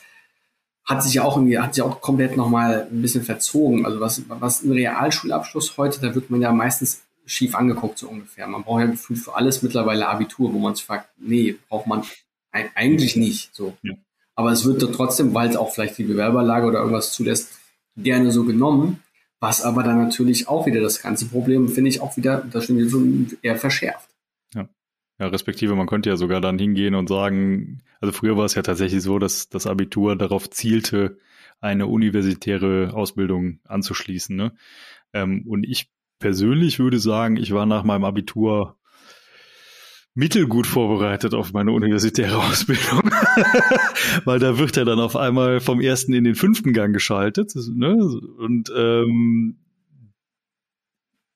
hat 0.86 1.02
sich 1.02 1.14
ja 1.14 1.24
auch 1.24 1.38
irgendwie, 1.38 1.60
hat 1.60 1.76
sich 1.76 1.84
auch 1.84 2.02
komplett 2.02 2.36
nochmal 2.36 2.88
ein 2.92 3.02
bisschen 3.02 3.24
verzogen. 3.24 3.86
Also 3.86 4.00
was, 4.00 4.22
was 4.28 4.64
ein 4.64 4.72
Realschulabschluss 4.72 5.78
heute, 5.78 6.02
da 6.02 6.14
wird 6.14 6.30
man 6.30 6.42
ja 6.42 6.52
meistens 6.52 7.04
schief 7.26 7.56
angeguckt, 7.56 7.98
so 7.98 8.10
ungefähr. 8.10 8.48
Man 8.48 8.64
braucht 8.64 8.82
ja 8.82 8.88
gefühlt 8.88 9.20
für 9.20 9.36
alles 9.36 9.64
mittlerweile 9.64 10.08
Abitur, 10.08 10.54
wo 10.54 10.60
man 10.60 10.76
sich 10.76 10.86
fragt, 10.86 11.10
nee, 11.18 11.56
braucht 11.70 11.88
man 11.88 12.04
eigentlich 12.52 13.16
nicht 13.16 13.54
so. 13.56 13.76
Ja. 13.82 13.94
Aber 14.36 14.52
es 14.52 14.66
wird 14.66 14.82
trotzdem, 14.94 15.34
weil 15.34 15.50
es 15.50 15.56
auch 15.56 15.74
vielleicht 15.74 15.98
die 15.98 16.04
Bewerberlage 16.04 16.68
oder 16.68 16.80
irgendwas 16.80 17.14
zulässt, 17.14 17.60
gerne 17.96 18.32
so 18.32 18.44
genommen. 18.44 19.02
Was 19.40 19.62
aber 19.62 19.84
dann 19.84 20.02
natürlich 20.02 20.48
auch 20.48 20.66
wieder 20.66 20.80
das 20.80 21.02
ganze 21.02 21.26
Problem, 21.26 21.68
finde 21.68 21.90
ich, 21.90 22.00
auch 22.00 22.16
wieder, 22.16 22.48
das 22.50 22.64
stimmt 22.64 22.90
so 22.90 23.04
eher 23.42 23.58
verschärft. 23.58 24.10
Ja. 24.56 24.70
Ja, 25.20 25.28
respektive, 25.28 25.76
man 25.76 25.88
könnte 25.88 26.10
ja 26.10 26.16
sogar 26.16 26.42
dann 26.42 26.58
hingehen 26.58 26.96
und 26.96 27.10
sagen, 27.10 27.84
also 28.00 28.14
früher 28.14 28.38
war 28.38 28.46
es 28.46 28.56
ja 28.56 28.62
tatsächlich 28.62 29.04
so, 29.04 29.20
dass 29.20 29.50
das 29.50 29.68
Abitur 29.68 30.16
darauf 30.16 30.50
zielte, 30.50 31.18
eine 31.60 31.88
universitäre 31.88 32.94
Ausbildung 32.94 33.60
anzuschließen. 33.66 34.36
Ne? 34.36 34.54
Ähm, 35.14 35.46
und 35.48 35.66
ich 35.66 35.90
persönlich 36.24 36.80
würde 36.80 37.00
sagen, 37.00 37.36
ich 37.36 37.52
war 37.52 37.66
nach 37.66 37.84
meinem 37.84 38.06
Abitur 38.06 38.78
mittelgut 40.14 40.66
vorbereitet 40.66 41.34
auf 41.34 41.52
meine 41.52 41.74
universitäre 41.74 42.38
Ausbildung, 42.50 43.02
weil 44.24 44.40
da 44.40 44.58
wird 44.58 44.78
er 44.78 44.86
dann 44.86 45.02
auf 45.02 45.18
einmal 45.18 45.60
vom 45.60 45.82
ersten 45.82 46.14
in 46.14 46.24
den 46.24 46.36
fünften 46.36 46.72
Gang 46.72 46.94
geschaltet. 46.94 47.52
Ne? 47.76 47.98
Und 48.38 48.72
ähm, 48.74 49.58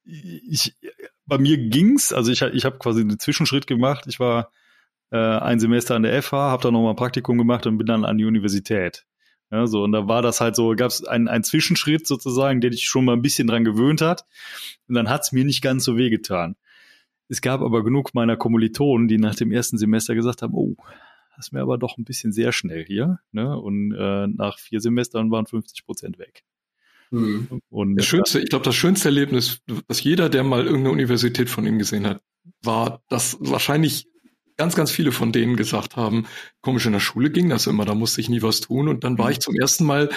ich, 0.06 0.74
bei 1.26 1.38
mir 1.38 1.58
ging's, 1.58 2.14
also 2.14 2.32
ich, 2.32 2.42
ich 2.42 2.64
habe 2.64 2.78
quasi 2.78 3.02
einen 3.02 3.20
Zwischenschritt 3.20 3.68
gemacht. 3.68 4.06
Ich 4.08 4.22
war 4.22 4.54
äh, 5.12 5.18
ein 5.18 5.60
Semester 5.60 5.96
an 5.96 6.04
der 6.04 6.24
FH, 6.24 6.32
habe 6.32 6.64
dann 6.64 6.72
nochmal 6.72 6.94
ein 6.94 6.96
Praktikum 6.96 7.38
gemacht 7.38 7.68
und 7.68 7.78
bin 7.78 7.88
dann 7.88 8.06
an 8.06 8.18
die 8.18 8.26
Universität. 8.26 9.06
Ja, 9.52 9.66
so, 9.66 9.84
und 9.84 9.94
da 9.94 10.08
war 10.08 10.22
das 10.22 10.42
halt 10.42 10.56
so, 10.56 10.76
gab 10.76 10.92
es 10.92 11.06
einen, 11.06 11.28
einen 11.28 11.44
Zwischenschritt 11.44 12.06
sozusagen, 12.06 12.60
der 12.60 12.70
dich 12.70 12.86
schon 12.86 13.06
mal 13.06 13.14
ein 13.14 13.22
bisschen 13.22 13.48
dran 13.48 13.64
gewöhnt 13.64 14.02
hat. 14.02 14.26
Und 14.88 14.96
dann 14.96 15.10
hat's 15.10 15.32
mir 15.32 15.46
nicht 15.46 15.62
ganz 15.62 15.86
so 15.86 15.98
wehgetan. 15.98 16.56
Es 17.30 17.42
gab 17.42 17.62
aber 17.62 17.84
genug 17.84 18.14
meiner 18.14 18.38
Kommilitonen, 18.38 19.08
die 19.08 19.18
nach 19.18 19.36
dem 19.36 19.52
ersten 19.52 19.78
Semester 19.78 20.16
gesagt 20.16 20.42
haben, 20.42 20.54
oh, 20.54 20.76
das 21.36 21.48
ist 21.48 21.52
mir 21.52 21.62
aber 21.62 21.78
doch 21.78 21.98
ein 21.98 22.04
bisschen 22.04 22.32
sehr 22.34 22.52
schnell 22.52 22.84
hier. 22.86 23.20
Ne? 23.32 23.58
Und 23.58 23.94
äh, 23.94 24.28
nach 24.28 24.60
vier 24.60 24.82
Semestern 24.82 25.32
waren 25.32 25.46
50 25.46 25.86
Prozent 25.86 26.20
weg. 26.20 26.44
Mhm. 27.12 27.62
Und 27.70 27.96
das 27.96 28.06
schönste, 28.06 28.40
ich 28.40 28.50
glaube, 28.50 28.66
das 28.66 28.76
schönste 28.76 29.10
Erlebnis, 29.10 29.62
dass 29.88 30.04
jeder, 30.04 30.30
der 30.30 30.44
mal 30.44 30.66
irgendeine 30.66 30.92
Universität 30.92 31.50
von 31.50 31.66
ihnen 31.66 31.80
gesehen 31.80 32.06
hat, 32.06 32.22
war, 32.62 33.02
dass 33.10 33.38
wahrscheinlich 33.40 34.08
ganz, 34.58 34.76
ganz 34.76 34.92
viele 34.92 35.12
von 35.12 35.32
denen 35.32 35.56
gesagt 35.56 35.96
haben, 35.96 36.26
komisch 36.62 36.86
in 36.86 36.94
der 36.94 37.00
Schule 37.00 37.30
ging 37.30 37.50
das 37.50 37.68
immer, 37.68 37.86
da 37.86 37.96
musste 37.96 38.22
ich 38.22 38.30
nie 38.30 38.42
was 38.42 38.60
tun. 38.60 38.88
Und 38.88 39.04
dann 39.04 39.18
war 39.18 39.28
mhm. 39.28 39.32
ich 39.34 39.40
zum 39.40 39.56
ersten 39.56 39.86
Mal 39.86 40.10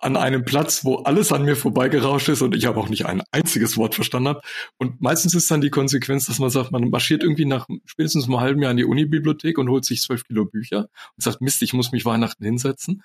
an 0.00 0.16
einem 0.16 0.44
Platz, 0.44 0.84
wo 0.84 0.96
alles 0.96 1.30
an 1.30 1.44
mir 1.44 1.56
vorbeigerauscht 1.56 2.28
ist 2.30 2.40
und 2.40 2.54
ich 2.54 2.64
habe 2.64 2.80
auch 2.80 2.88
nicht 2.88 3.04
ein 3.04 3.22
einziges 3.32 3.76
Wort 3.76 3.94
verstanden 3.94 4.28
habe. 4.28 4.40
Und 4.78 5.02
meistens 5.02 5.34
ist 5.34 5.50
dann 5.50 5.60
die 5.60 5.70
Konsequenz, 5.70 6.26
dass 6.26 6.38
man 6.38 6.48
sagt, 6.48 6.72
man 6.72 6.88
marschiert 6.88 7.22
irgendwie 7.22 7.44
nach 7.44 7.68
spätestens 7.84 8.24
einem 8.24 8.40
halben 8.40 8.62
Jahr 8.62 8.70
in 8.70 8.78
die 8.78 8.84
Unibibliothek 8.84 9.58
und 9.58 9.68
holt 9.68 9.84
sich 9.84 10.00
zwölf 10.00 10.24
Kilo 10.24 10.46
Bücher 10.46 10.88
und 11.16 11.22
sagt, 11.22 11.42
Mist, 11.42 11.60
ich 11.62 11.74
muss 11.74 11.92
mich 11.92 12.06
Weihnachten 12.06 12.44
hinsetzen. 12.44 13.02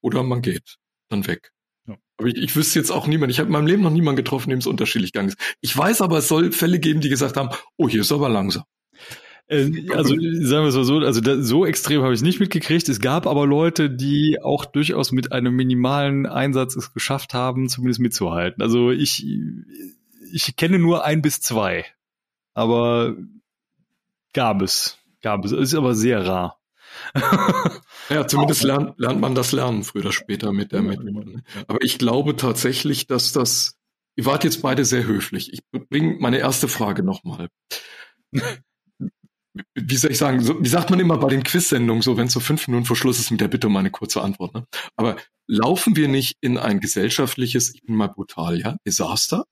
Oder 0.00 0.22
man 0.22 0.40
geht 0.40 0.76
dann 1.08 1.26
weg. 1.26 1.52
Ja. 1.88 1.96
Aber 2.16 2.28
ich, 2.28 2.36
ich 2.36 2.54
wüsste 2.54 2.78
jetzt 2.78 2.90
auch 2.90 3.08
niemand, 3.08 3.32
ich 3.32 3.40
habe 3.40 3.48
in 3.48 3.52
meinem 3.52 3.66
Leben 3.66 3.82
noch 3.82 3.90
niemanden 3.90 4.16
getroffen, 4.16 4.50
dem 4.50 4.60
es 4.60 4.66
unterschiedlich 4.66 5.12
gegangen 5.12 5.30
ist. 5.30 5.56
Ich 5.60 5.76
weiß 5.76 6.00
aber, 6.00 6.18
es 6.18 6.28
soll 6.28 6.52
Fälle 6.52 6.78
geben, 6.78 7.00
die 7.00 7.08
gesagt 7.08 7.36
haben, 7.36 7.50
oh, 7.76 7.88
hier 7.88 8.02
ist 8.02 8.12
aber 8.12 8.28
langsam. 8.28 8.64
Äh, 9.48 9.70
also 9.94 10.10
sagen 10.10 10.64
wir 10.64 10.68
es 10.68 10.76
mal 10.76 10.84
so, 10.84 10.98
also 10.98 11.20
da, 11.20 11.42
so 11.42 11.66
extrem 11.66 12.02
habe 12.02 12.14
ich 12.14 12.22
nicht 12.22 12.40
mitgekriegt. 12.40 12.88
Es 12.88 13.00
gab 13.00 13.26
aber 13.26 13.46
Leute, 13.46 13.90
die 13.90 14.38
auch 14.42 14.64
durchaus 14.64 15.12
mit 15.12 15.32
einem 15.32 15.54
minimalen 15.54 16.26
Einsatz 16.26 16.76
es 16.76 16.92
geschafft 16.92 17.34
haben, 17.34 17.68
zumindest 17.68 18.00
mitzuhalten. 18.00 18.62
Also 18.62 18.90
ich, 18.90 19.26
ich 20.32 20.56
kenne 20.56 20.78
nur 20.78 21.04
ein 21.04 21.22
bis 21.22 21.40
zwei, 21.40 21.84
aber 22.54 23.16
gab 24.32 24.62
es, 24.62 24.98
gab 25.22 25.44
es. 25.44 25.52
Ist 25.52 25.74
aber 25.74 25.94
sehr 25.94 26.26
rar. 26.26 26.58
ja, 28.08 28.26
zumindest 28.26 28.62
lernt, 28.64 28.98
lernt 28.98 29.20
man 29.20 29.34
das 29.34 29.52
Lernen 29.52 29.84
früher 29.84 30.02
oder 30.02 30.12
später 30.12 30.52
mit 30.52 30.72
der 30.72 30.82
Methode. 30.82 31.42
Aber 31.66 31.78
ich 31.82 31.98
glaube 31.98 32.34
tatsächlich, 32.34 33.06
dass 33.06 33.32
das, 33.32 33.78
ihr 34.16 34.24
wart 34.24 34.42
jetzt 34.42 34.62
beide 34.62 34.84
sehr 34.84 35.04
höflich. 35.04 35.52
Ich 35.52 35.60
bringe 35.70 36.16
meine 36.18 36.38
erste 36.38 36.66
Frage 36.66 37.02
nochmal 37.02 37.48
wie 39.74 39.96
soll 39.96 40.10
ich 40.10 40.18
sagen, 40.18 40.40
so, 40.40 40.62
wie 40.62 40.68
sagt 40.68 40.90
man 40.90 41.00
immer 41.00 41.18
bei 41.18 41.28
den 41.28 41.42
Quiz-Sendungen, 41.42 42.02
so 42.02 42.16
wenn 42.16 42.26
es 42.26 42.32
so 42.32 42.40
fünf 42.40 42.66
Minuten 42.68 42.86
vor 42.86 42.96
Schluss 42.96 43.18
ist 43.18 43.30
mit 43.30 43.40
der 43.40 43.48
Bitte 43.48 43.66
um 43.66 43.76
eine 43.76 43.90
kurze 43.90 44.22
Antwort. 44.22 44.54
Ne? 44.54 44.64
Aber 44.96 45.16
laufen 45.46 45.96
wir 45.96 46.08
nicht 46.08 46.36
in 46.40 46.58
ein 46.58 46.80
gesellschaftliches, 46.80 47.74
ich 47.74 47.82
bin 47.82 47.96
mal 47.96 48.08
brutal, 48.08 48.58
ja, 48.58 48.76
Desaster, 48.86 49.44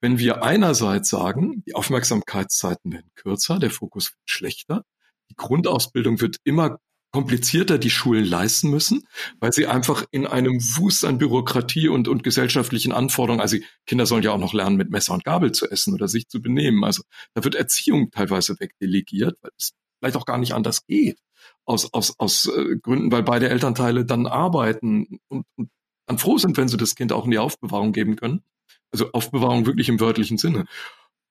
wenn 0.00 0.18
wir 0.18 0.42
einerseits 0.42 1.10
sagen, 1.10 1.62
die 1.66 1.74
Aufmerksamkeitszeiten 1.74 2.92
werden 2.92 3.10
kürzer, 3.14 3.58
der 3.58 3.70
Fokus 3.70 4.12
wird 4.12 4.30
schlechter, 4.30 4.84
die 5.30 5.36
Grundausbildung 5.36 6.20
wird 6.20 6.36
immer 6.44 6.78
komplizierter 7.12 7.78
die 7.78 7.90
Schulen 7.90 8.24
leisten 8.24 8.70
müssen, 8.70 9.06
weil 9.40 9.52
sie 9.52 9.66
einfach 9.66 10.04
in 10.10 10.26
einem 10.26 10.60
Wust 10.76 11.04
an 11.04 11.18
Bürokratie 11.18 11.88
und, 11.88 12.08
und 12.08 12.22
gesellschaftlichen 12.22 12.92
Anforderungen, 12.92 13.40
also 13.40 13.56
Kinder 13.86 14.06
sollen 14.06 14.22
ja 14.22 14.32
auch 14.32 14.38
noch 14.38 14.54
lernen, 14.54 14.76
mit 14.76 14.90
Messer 14.90 15.14
und 15.14 15.24
Gabel 15.24 15.52
zu 15.52 15.68
essen 15.68 15.94
oder 15.94 16.08
sich 16.08 16.28
zu 16.28 16.40
benehmen. 16.40 16.84
Also 16.84 17.02
da 17.34 17.42
wird 17.42 17.54
Erziehung 17.56 18.10
teilweise 18.10 18.58
wegdelegiert, 18.60 19.38
weil 19.42 19.50
es 19.58 19.72
vielleicht 19.98 20.16
auch 20.16 20.26
gar 20.26 20.38
nicht 20.38 20.54
anders 20.54 20.86
geht. 20.86 21.18
Aus, 21.64 21.92
aus, 21.92 22.14
aus 22.18 22.46
äh, 22.46 22.76
Gründen, 22.76 23.10
weil 23.10 23.22
beide 23.22 23.48
Elternteile 23.48 24.04
dann 24.04 24.26
arbeiten 24.26 25.20
und, 25.28 25.46
und 25.56 25.70
dann 26.06 26.18
froh 26.18 26.38
sind, 26.38 26.56
wenn 26.56 26.68
sie 26.68 26.76
das 26.76 26.94
Kind 26.94 27.12
auch 27.12 27.24
in 27.24 27.30
die 27.30 27.38
Aufbewahrung 27.38 27.92
geben 27.92 28.16
können. 28.16 28.42
Also 28.92 29.12
Aufbewahrung 29.12 29.66
wirklich 29.66 29.88
im 29.88 30.00
wörtlichen 30.00 30.38
Sinne. 30.38 30.66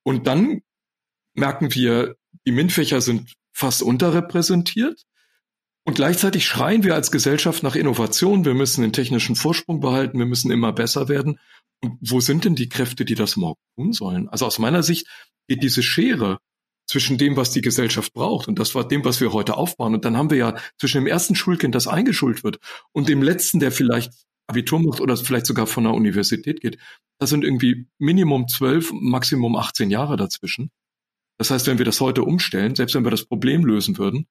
Und 0.03 0.27
dann 0.27 0.61
merken 1.35 1.73
wir, 1.73 2.15
die 2.45 2.51
MINT-Fächer 2.51 3.01
sind 3.01 3.33
fast 3.51 3.83
unterrepräsentiert. 3.83 5.03
Und 5.85 5.95
gleichzeitig 5.95 6.45
schreien 6.45 6.83
wir 6.83 6.95
als 6.95 7.11
Gesellschaft 7.11 7.63
nach 7.63 7.75
Innovation. 7.75 8.45
Wir 8.45 8.53
müssen 8.53 8.81
den 8.81 8.93
technischen 8.93 9.35
Vorsprung 9.35 9.79
behalten. 9.79 10.19
Wir 10.19 10.25
müssen 10.25 10.51
immer 10.51 10.73
besser 10.73 11.07
werden. 11.07 11.39
Und 11.81 11.97
wo 12.01 12.19
sind 12.19 12.45
denn 12.45 12.55
die 12.55 12.69
Kräfte, 12.69 13.05
die 13.05 13.15
das 13.15 13.37
morgen 13.37 13.61
tun 13.75 13.93
sollen? 13.93 14.29
Also 14.29 14.45
aus 14.45 14.59
meiner 14.59 14.83
Sicht 14.83 15.07
geht 15.47 15.63
diese 15.63 15.81
Schere 15.81 16.39
zwischen 16.89 17.17
dem, 17.17 17.37
was 17.37 17.51
die 17.51 17.61
Gesellschaft 17.61 18.13
braucht 18.13 18.47
und 18.47 18.57
das 18.57 18.73
war 18.73 18.87
dem, 18.87 19.05
was 19.05 19.21
wir 19.21 19.31
heute 19.31 19.57
aufbauen. 19.57 19.93
Und 19.93 20.05
dann 20.05 20.17
haben 20.17 20.31
wir 20.31 20.37
ja 20.37 20.55
zwischen 20.79 20.97
dem 20.97 21.07
ersten 21.07 21.35
Schulkind, 21.35 21.75
das 21.75 21.87
eingeschult 21.87 22.43
wird, 22.43 22.57
und 22.91 23.07
dem 23.07 23.21
letzten, 23.21 23.59
der 23.59 23.71
vielleicht 23.71 24.11
Abitur 24.47 24.79
macht 24.79 24.99
oder 24.99 25.15
vielleicht 25.15 25.45
sogar 25.45 25.67
von 25.67 25.83
der 25.83 25.93
Universität 25.93 26.61
geht. 26.61 26.79
Da 27.19 27.27
sind 27.27 27.43
irgendwie 27.43 27.87
Minimum 27.99 28.47
zwölf, 28.47 28.91
Maximum 28.91 29.55
18 29.55 29.91
Jahre 29.91 30.17
dazwischen. 30.17 30.71
Das 31.37 31.51
heißt, 31.51 31.67
wenn 31.67 31.77
wir 31.77 31.85
das 31.85 32.01
heute 32.01 32.23
umstellen, 32.23 32.73
selbst 32.73 32.95
wenn 32.95 33.05
wir 33.05 33.11
das 33.11 33.25
Problem 33.25 33.63
lösen 33.63 33.99
würden, 33.99 34.25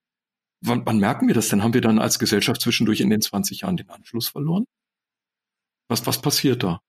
wann, 0.61 0.85
wann 0.87 0.99
merken 0.99 1.29
wir 1.29 1.35
das 1.35 1.49
denn? 1.49 1.63
Haben 1.63 1.75
wir 1.75 1.81
dann 1.81 1.99
als 1.99 2.19
Gesellschaft 2.19 2.61
zwischendurch 2.61 3.01
in 3.01 3.11
den 3.11 3.21
20 3.21 3.61
Jahren 3.61 3.77
den 3.77 3.91
Anschluss 3.91 4.29
verloren? 4.29 4.65
Was, 5.89 6.07
was 6.07 6.21
passiert 6.21 6.63
da? 6.63 6.81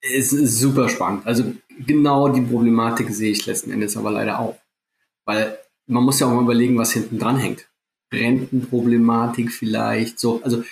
Es 0.00 0.32
ist 0.32 0.58
super 0.58 0.88
spannend. 0.88 1.26
Also 1.26 1.54
genau 1.86 2.28
die 2.28 2.40
Problematik 2.40 3.10
sehe 3.10 3.32
ich 3.32 3.46
letzten 3.46 3.70
Endes 3.70 3.96
aber 3.96 4.10
leider 4.10 4.38
auch. 4.38 4.58
Weil 5.24 5.58
man 5.86 6.04
muss 6.04 6.20
ja 6.20 6.26
auch 6.26 6.34
mal 6.34 6.42
überlegen, 6.42 6.78
was 6.78 6.92
hinten 6.92 7.18
dran 7.18 7.38
hängt. 7.38 7.68
Rentenproblematik 8.12 9.52
vielleicht, 9.52 10.18
so, 10.18 10.42
also 10.42 10.64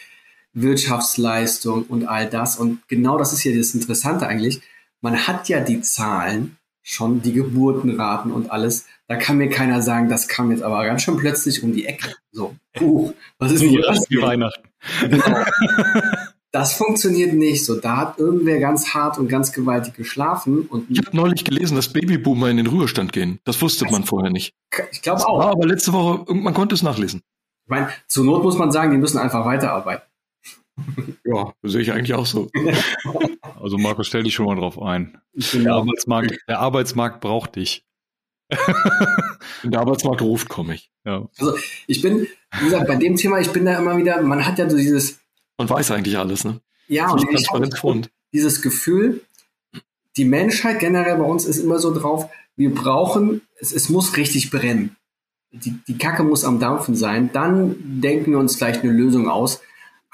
Wirtschaftsleistung 0.52 1.84
und 1.84 2.06
all 2.06 2.28
das. 2.28 2.56
Und 2.56 2.86
genau 2.88 3.18
das 3.18 3.32
ist 3.32 3.44
ja 3.44 3.54
das 3.54 3.74
Interessante 3.74 4.26
eigentlich. 4.26 4.60
Man 5.00 5.26
hat 5.26 5.48
ja 5.48 5.60
die 5.60 5.82
Zahlen, 5.82 6.56
schon 6.86 7.20
die 7.20 7.32
Geburtenraten 7.32 8.30
und 8.30 8.50
alles. 8.50 8.86
Da 9.08 9.16
kann 9.16 9.38
mir 9.38 9.50
keiner 9.50 9.82
sagen, 9.82 10.08
das 10.08 10.28
kam 10.28 10.52
jetzt 10.52 10.62
aber 10.62 10.84
ganz 10.84 11.02
schön 11.02 11.16
plötzlich 11.16 11.62
um 11.64 11.72
die 11.72 11.84
Ecke. 11.84 12.14
So, 12.30 12.54
uh, 12.80 13.12
was 13.38 13.52
ist 13.52 13.62
denn 13.62 13.70
hier 13.70 13.82
Wie 14.08 14.22
Weihnachten. 14.22 14.68
Genau. 15.02 15.44
Das 16.52 16.72
funktioniert 16.72 17.34
nicht 17.34 17.66
so. 17.66 17.78
Da 17.78 17.98
hat 17.98 18.18
irgendwer 18.18 18.58
ganz 18.60 18.94
hart 18.94 19.18
und 19.18 19.28
ganz 19.28 19.52
gewaltig 19.52 19.92
geschlafen. 19.92 20.60
Und 20.60 20.90
ich 20.90 21.04
habe 21.04 21.14
neulich 21.14 21.44
gelesen, 21.44 21.76
dass 21.76 21.92
Babyboomer 21.92 22.48
in 22.48 22.56
den 22.56 22.66
Ruhestand 22.66 23.12
gehen. 23.12 23.40
Das 23.44 23.60
wusste 23.60 23.84
man 23.90 24.04
vorher 24.04 24.30
nicht. 24.30 24.54
Ich 24.90 25.02
glaube 25.02 25.26
auch. 25.28 25.38
Aber 25.38 25.66
letzte 25.66 25.92
Woche, 25.92 26.32
man 26.32 26.54
konnte 26.54 26.74
es 26.74 26.82
nachlesen. 26.82 27.20
Ich 27.66 27.68
meine, 27.68 27.90
zur 28.06 28.24
Not 28.24 28.42
muss 28.42 28.56
man 28.56 28.72
sagen, 28.72 28.90
die 28.90 28.96
müssen 28.96 29.18
einfach 29.18 29.44
weiterarbeiten. 29.44 30.05
Ja, 31.24 31.52
das 31.62 31.72
sehe 31.72 31.80
ich 31.80 31.92
eigentlich 31.92 32.14
auch 32.14 32.26
so. 32.26 32.50
Also 33.58 33.78
Markus, 33.78 34.06
stell 34.06 34.22
dich 34.22 34.34
schon 34.34 34.46
mal 34.46 34.54
drauf 34.54 34.80
ein. 34.80 35.18
Der 35.32 35.72
Arbeitsmarkt, 35.72 36.38
der 36.46 36.60
Arbeitsmarkt 36.60 37.20
braucht 37.20 37.56
dich. 37.56 37.84
Wenn 39.62 39.70
der 39.70 39.80
Arbeitsmarkt 39.80 40.20
ruft, 40.20 40.48
komme 40.48 40.74
ich. 40.74 40.92
Ja. 41.04 41.26
Also 41.38 41.56
ich 41.86 42.02
bin, 42.02 42.28
wie 42.58 42.64
gesagt, 42.66 42.86
bei 42.86 42.96
dem 42.96 43.16
Thema, 43.16 43.40
ich 43.40 43.50
bin 43.50 43.64
da 43.64 43.78
immer 43.78 43.96
wieder, 43.96 44.20
man 44.22 44.46
hat 44.46 44.58
ja 44.58 44.68
so 44.68 44.76
dieses. 44.76 45.18
Man 45.58 45.68
weiß 45.68 45.90
eigentlich 45.90 46.18
alles, 46.18 46.44
ne? 46.44 46.60
Ja, 46.86 47.10
und 47.10 47.26
ich 47.32 47.48
habe 47.50 47.68
dieses 48.32 48.62
Gefühl, 48.62 49.22
die 50.16 50.24
Menschheit 50.24 50.78
generell 50.78 51.16
bei 51.16 51.24
uns 51.24 51.44
ist 51.44 51.58
immer 51.58 51.78
so 51.78 51.92
drauf, 51.92 52.28
wir 52.56 52.74
brauchen, 52.74 53.42
es, 53.58 53.72
es 53.72 53.88
muss 53.88 54.16
richtig 54.16 54.50
brennen. 54.50 54.96
Die, 55.52 55.74
die 55.88 55.98
Kacke 55.98 56.22
muss 56.22 56.44
am 56.44 56.58
Dampfen 56.60 56.96
sein. 56.96 57.30
Dann 57.32 57.76
denken 58.00 58.32
wir 58.32 58.38
uns 58.38 58.56
vielleicht 58.56 58.82
eine 58.82 58.92
Lösung 58.92 59.28
aus. 59.28 59.60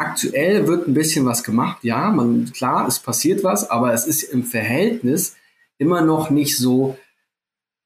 Aktuell 0.05 0.67
wird 0.67 0.89
ein 0.89 0.95
bisschen 0.95 1.25
was 1.27 1.45
gemacht, 1.45 1.79
ja, 1.83 2.11
man, 2.11 2.51
klar, 2.53 2.89
es 2.89 2.99
passiert 2.99 3.45
was, 3.45 3.71
aber 3.71 3.93
es 3.93 4.07
ist 4.07 4.25
im 4.25 4.43
Verhältnis 4.43 5.37
immer 5.79 6.03
noch 6.03 6.29
nicht 6.29 6.59
so, 6.59 6.99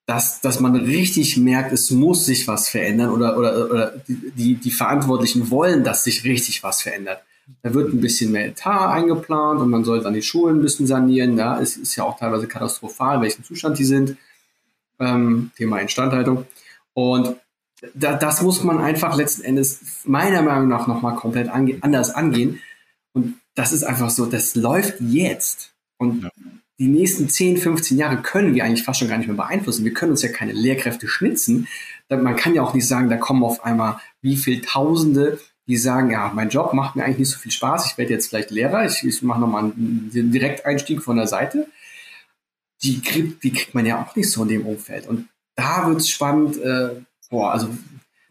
dass, 0.07 0.41
dass 0.41 0.61
man 0.61 0.77
richtig 0.77 1.37
merkt, 1.37 1.73
es 1.73 1.91
muss 1.91 2.25
sich 2.25 2.49
was 2.49 2.69
verändern 2.69 3.11
oder, 3.11 3.37
oder, 3.37 3.71
oder 3.71 4.03
die, 4.09 4.55
die 4.55 4.71
Verantwortlichen 4.71 5.51
wollen, 5.51 5.85
dass 5.85 6.05
sich 6.05 6.25
richtig 6.25 6.63
was 6.63 6.81
verändert. 6.83 7.23
Da 7.63 7.75
wird 7.75 7.93
ein 7.93 8.01
bisschen 8.01 8.33
mehr 8.33 8.47
Etat 8.47 8.93
eingeplant 8.93 9.61
und 9.61 9.69
man 9.69 9.85
soll 9.85 10.01
dann 10.01 10.15
die 10.15 10.23
Schulen 10.23 10.59
ein 10.59 10.63
bisschen 10.63 10.87
sanieren. 10.87 11.37
Ja, 11.37 11.61
es 11.61 11.77
ist 11.77 11.97
ja 11.97 12.05
auch 12.05 12.19
teilweise 12.19 12.47
katastrophal, 12.49 13.21
welchen 13.21 13.45
Zustand 13.45 13.79
die 13.79 13.85
sind. 13.85 14.17
Ähm, 14.99 15.51
Thema 15.57 15.81
Instandhaltung. 15.81 16.47
Und 16.95 17.37
da, 17.95 18.15
das 18.15 18.43
muss 18.43 18.65
man 18.65 18.79
einfach 18.79 19.17
letzten 19.17 19.43
Endes 19.43 20.03
meiner 20.05 20.43
Meinung 20.43 20.69
nach 20.69 20.87
nochmal 20.87 21.17
komplett 21.17 21.49
ange 21.49 21.79
anders 21.83 22.11
angehen. 22.11 22.61
Und 23.13 23.35
das 23.55 23.73
ist 23.73 23.85
einfach 23.85 24.11
so, 24.11 24.27
das 24.27 24.55
läuft 24.55 25.01
jetzt. 25.01 25.75
Und 25.99 26.25
ja. 26.25 26.31
die 26.79 26.89
nächsten 26.89 27.29
10, 27.29 27.59
15 27.59 27.99
Jahre 27.99 28.23
können 28.23 28.55
wir 28.55 28.65
eigentlich 28.65 28.85
fast 28.85 29.01
schon 29.01 29.09
gar 29.09 29.19
nicht 29.19 29.29
mehr 29.29 29.37
beeinflussen. 29.37 29.85
Wir 29.85 29.95
können 29.95 30.13
uns 30.13 30.23
ja 30.23 30.31
keine 30.31 30.53
Lehrkräfte 30.53 31.09
schnitzen. 31.09 31.69
Man 32.09 32.37
kann 32.37 32.55
ja 32.55 32.63
auch 32.63 32.75
nicht 32.75 32.87
sagen, 32.87 33.09
da 33.09 33.17
kommen 33.17 33.43
auf 33.43 33.65
einmal 33.65 33.99
wie 34.23 34.37
viel 34.37 34.61
Tausende, 34.61 35.41
die 35.67 35.77
sagen, 35.77 36.11
ja, 36.11 36.31
mein 36.35 36.49
Job 36.49 36.73
macht 36.75 36.95
mir 36.95 37.05
eigentlich 37.05 37.19
nicht 37.19 37.31
so 37.31 37.39
viel 37.39 37.53
Spaß. 37.53 37.87
Ich 37.87 37.99
werde 37.99 38.13
jetzt 38.13 38.29
vielleicht 38.29 38.51
Lehrer. 38.51 38.85
Ich, 38.87 39.03
ich 39.05 39.23
mache 39.23 39.41
nochmal 39.41 39.65
einen 39.65 40.31
Direkteinstieg 40.31 41.03
von 41.03 41.17
der 41.17 41.27
Seite. 41.27 41.67
Die 42.83 43.01
kriegt, 43.01 43.43
die 43.43 43.53
kriegt 43.53 43.75
man 43.75 43.87
ja 43.87 44.03
auch 44.03 44.15
nicht 44.15 44.31
so 44.31 44.43
in 44.43 44.49
dem 44.49 44.67
Umfeld. 44.67 45.09
Und 45.09 45.29
da 45.57 45.89
wird 45.89 46.01
es 46.01 46.11
spannend, 46.11 46.59
äh, 46.59 46.91
Boah, 47.31 47.53
also 47.53 47.69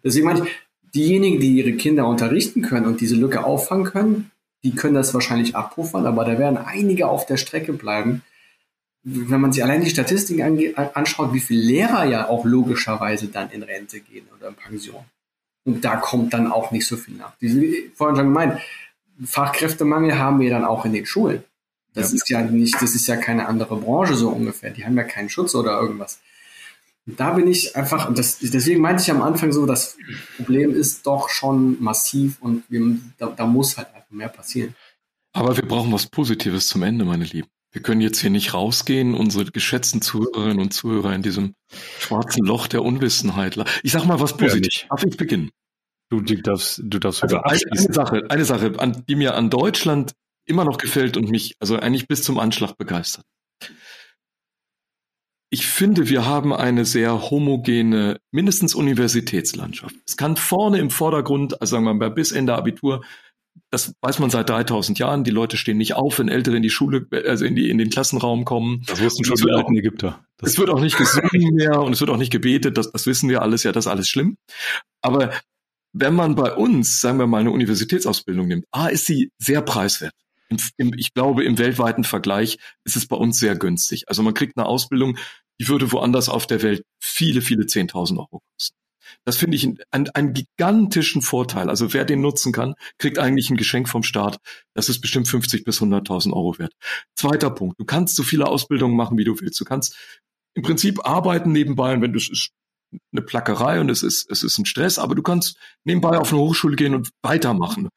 deswegen 0.03 0.25
meine 0.25 0.43
ich, 0.45 0.51
diejenigen, 0.93 1.39
die 1.39 1.57
ihre 1.57 1.73
Kinder 1.73 2.07
unterrichten 2.07 2.61
können 2.61 2.85
und 2.85 3.01
diese 3.01 3.15
Lücke 3.15 3.43
auffangen 3.43 3.85
können, 3.85 4.31
die 4.63 4.73
können 4.73 4.95
das 4.95 5.13
wahrscheinlich 5.13 5.55
abpuffern, 5.55 6.05
aber 6.05 6.25
da 6.25 6.39
werden 6.39 6.57
einige 6.57 7.07
auf 7.07 7.25
der 7.25 7.37
Strecke 7.37 7.73
bleiben. 7.73 8.23
Wenn 9.03 9.41
man 9.41 9.51
sich 9.51 9.63
allein 9.63 9.83
die 9.83 9.89
Statistiken 9.89 10.75
anschaut, 10.75 11.33
wie 11.33 11.39
viele 11.39 11.61
Lehrer 11.61 12.05
ja 12.05 12.27
auch 12.27 12.45
logischerweise 12.45 13.27
dann 13.27 13.51
in 13.51 13.61
Rente 13.61 13.99
gehen 13.99 14.25
oder 14.35 14.47
in 14.47 14.55
Pension. 14.55 15.03
Und 15.65 15.85
da 15.85 15.97
kommt 15.97 16.33
dann 16.33 16.51
auch 16.51 16.71
nicht 16.71 16.87
so 16.87 16.97
viel 16.97 17.15
nach. 17.15 17.33
Wie 17.39 17.91
vorhin 17.93 18.15
schon 18.15 18.25
gemeint, 18.25 18.59
Fachkräftemangel 19.23 20.17
haben 20.17 20.39
wir 20.39 20.49
dann 20.49 20.65
auch 20.65 20.85
in 20.85 20.93
den 20.93 21.05
Schulen. 21.05 21.43
Das 21.93 22.11
ja. 22.11 22.15
ist 22.15 22.29
ja 22.29 22.41
nicht, 22.41 22.81
das 22.81 22.95
ist 22.95 23.07
ja 23.07 23.15
keine 23.15 23.47
andere 23.47 23.77
Branche 23.77 24.15
so 24.15 24.29
ungefähr. 24.29 24.71
Die 24.71 24.85
haben 24.85 24.97
ja 24.97 25.03
keinen 25.03 25.29
Schutz 25.29 25.53
oder 25.55 25.79
irgendwas 25.79 26.19
da 27.05 27.33
bin 27.33 27.47
ich 27.47 27.75
einfach, 27.75 28.11
das, 28.13 28.39
deswegen 28.39 28.81
meinte 28.81 29.03
ich 29.03 29.11
am 29.11 29.21
Anfang 29.21 29.51
so, 29.51 29.65
das 29.65 29.97
Problem 30.37 30.73
ist 30.73 31.05
doch 31.05 31.29
schon 31.29 31.81
massiv 31.81 32.41
und 32.41 32.63
wir, 32.69 32.97
da, 33.17 33.27
da 33.27 33.45
muss 33.45 33.77
halt 33.77 33.89
einfach 33.93 34.09
mehr 34.09 34.29
passieren. 34.29 34.75
Aber 35.33 35.55
wir 35.55 35.67
brauchen 35.67 35.91
was 35.91 36.07
Positives 36.07 36.67
zum 36.67 36.83
Ende, 36.83 37.05
meine 37.05 37.25
Lieben. 37.25 37.47
Wir 37.71 37.81
können 37.81 38.01
jetzt 38.01 38.19
hier 38.19 38.29
nicht 38.29 38.53
rausgehen, 38.53 39.13
unsere 39.13 39.45
geschätzten 39.45 40.01
Zuhörerinnen 40.01 40.59
und 40.59 40.71
Zuhörer 40.71 41.13
in 41.13 41.21
diesem 41.21 41.55
schwarzen 41.99 42.45
Loch 42.45 42.67
der 42.67 42.83
Unwissenheit. 42.83 43.57
Ich 43.83 43.91
sag 43.91 44.05
mal 44.05 44.19
was 44.21 44.37
Positives. 44.37 44.85
Darf 44.89 45.03
ich 45.03 45.17
beginnen? 45.17 45.51
Du, 46.09 46.21
du 46.21 46.41
darfst, 46.41 46.81
du 46.83 46.99
darfst 46.99 47.21
also 47.23 47.41
eine, 47.41 47.59
eine 47.71 47.93
Sache, 47.93 48.23
eine 48.29 48.45
Sache, 48.45 48.79
an, 48.79 49.03
die 49.09 49.15
mir 49.15 49.35
an 49.35 49.49
Deutschland 49.49 50.13
immer 50.45 50.63
noch 50.63 50.77
gefällt 50.77 51.17
und 51.17 51.29
mich 51.29 51.55
also 51.59 51.77
eigentlich 51.77 52.07
bis 52.07 52.23
zum 52.23 52.39
Anschlag 52.39 52.77
begeistert 52.77 53.25
ich 55.55 55.67
finde, 55.67 56.09
wir 56.09 56.25
haben 56.25 56.51
eine 56.51 56.83
sehr 56.83 57.31
homogene, 57.31 58.19
mindestens 58.29 58.75
Universitätslandschaft. 58.75 59.95
Es 60.05 60.17
kann 60.17 60.35
vorne 60.35 60.79
im 60.79 60.89
Vordergrund, 60.89 61.61
also 61.61 61.77
sagen 61.77 61.85
wir 61.85 61.93
mal 61.93 62.11
bis 62.11 62.33
Ende 62.33 62.55
Abitur, 62.55 63.05
das 63.71 63.93
weiß 64.01 64.19
man 64.19 64.29
seit 64.29 64.49
3000 64.49 64.99
Jahren. 64.99 65.23
Die 65.23 65.31
Leute 65.31 65.55
stehen 65.55 65.77
nicht 65.77 65.93
auf, 65.93 66.19
wenn 66.19 66.27
Ältere 66.27 66.57
in 66.57 66.61
die 66.61 66.69
Schule, 66.69 67.07
also 67.25 67.45
in 67.45 67.55
die 67.55 67.69
in 67.69 67.77
den 67.77 67.89
Klassenraum 67.89 68.43
kommen. 68.43 68.83
Das 68.85 69.01
wussten 69.01 69.23
schon 69.23 69.37
die 69.37 69.49
alten 69.49 69.77
Ägypter. 69.77 70.25
Das 70.39 70.51
es 70.51 70.59
wird 70.59 70.69
auch 70.69 70.81
nicht 70.81 70.97
gesungen 70.97 71.55
mehr 71.55 71.79
und 71.79 71.93
es 71.93 72.01
wird 72.01 72.09
auch 72.09 72.17
nicht 72.17 72.33
gebetet. 72.33 72.77
Das, 72.77 72.91
das 72.91 73.05
wissen 73.05 73.29
wir 73.29 73.41
alles. 73.41 73.63
Ja, 73.63 73.71
das 73.71 73.85
ist 73.85 73.91
alles 73.91 74.09
schlimm. 74.09 74.35
Aber 75.01 75.31
wenn 75.93 76.15
man 76.15 76.35
bei 76.35 76.53
uns, 76.53 76.99
sagen 76.99 77.17
wir 77.17 77.27
mal, 77.27 77.39
eine 77.39 77.51
Universitätsausbildung 77.51 78.49
nimmt, 78.49 78.65
a, 78.71 78.87
ist 78.87 79.05
sie 79.05 79.31
sehr 79.37 79.61
preiswert. 79.61 80.11
Im, 80.49 80.57
im, 80.75 80.93
ich 80.97 81.13
glaube, 81.13 81.45
im 81.45 81.57
weltweiten 81.57 82.03
Vergleich 82.03 82.57
ist 82.83 82.97
es 82.97 83.07
bei 83.07 83.15
uns 83.15 83.39
sehr 83.39 83.55
günstig. 83.55 84.09
Also 84.09 84.21
man 84.21 84.33
kriegt 84.33 84.57
eine 84.57 84.65
Ausbildung, 84.65 85.17
die 85.59 85.67
würde 85.67 85.91
woanders 85.91 86.29
auf 86.29 86.47
der 86.47 86.61
Welt 86.61 86.83
viele, 86.99 87.41
viele 87.41 87.65
Zehntausend 87.65 88.19
Euro 88.19 88.41
kosten. 88.53 88.77
Das 89.23 89.37
finde 89.37 89.55
ich 89.55 89.67
einen, 89.91 90.09
einen 90.09 90.33
gigantischen 90.33 91.21
Vorteil. 91.21 91.69
Also 91.69 91.93
wer 91.93 92.05
den 92.05 92.21
nutzen 92.21 92.51
kann, 92.51 92.75
kriegt 92.97 93.19
eigentlich 93.19 93.49
ein 93.49 93.57
Geschenk 93.57 93.87
vom 93.87 94.03
Staat. 94.03 94.39
Das 94.73 94.89
ist 94.89 94.99
bestimmt 94.99 95.27
50 95.27 95.63
bis 95.63 95.81
100.000 95.81 96.33
Euro 96.33 96.57
wert. 96.57 96.73
Zweiter 97.15 97.49
Punkt. 97.49 97.79
Du 97.79 97.85
kannst 97.85 98.15
so 98.15 98.23
viele 98.23 98.47
Ausbildungen 98.47 98.95
machen, 98.95 99.17
wie 99.17 99.23
du 99.23 99.39
willst. 99.39 99.59
Du 99.59 99.65
kannst 99.65 99.95
im 100.53 100.63
Prinzip 100.63 101.05
arbeiten 101.05 101.51
nebenbei 101.51 101.93
und 101.93 102.01
wenn 102.01 102.13
du 102.13 102.17
es 102.17 102.29
ist 102.29 102.51
eine 103.11 103.21
Plackerei 103.21 103.81
und 103.81 103.89
es 103.89 104.03
ist, 104.03 104.29
es 104.29 104.43
ist 104.43 104.57
ein 104.57 104.65
Stress, 104.65 104.99
aber 104.99 105.15
du 105.15 105.21
kannst 105.21 105.57
nebenbei 105.83 106.17
auf 106.17 106.31
eine 106.31 106.41
Hochschule 106.41 106.75
gehen 106.75 106.95
und 106.95 107.09
weitermachen. 107.21 107.89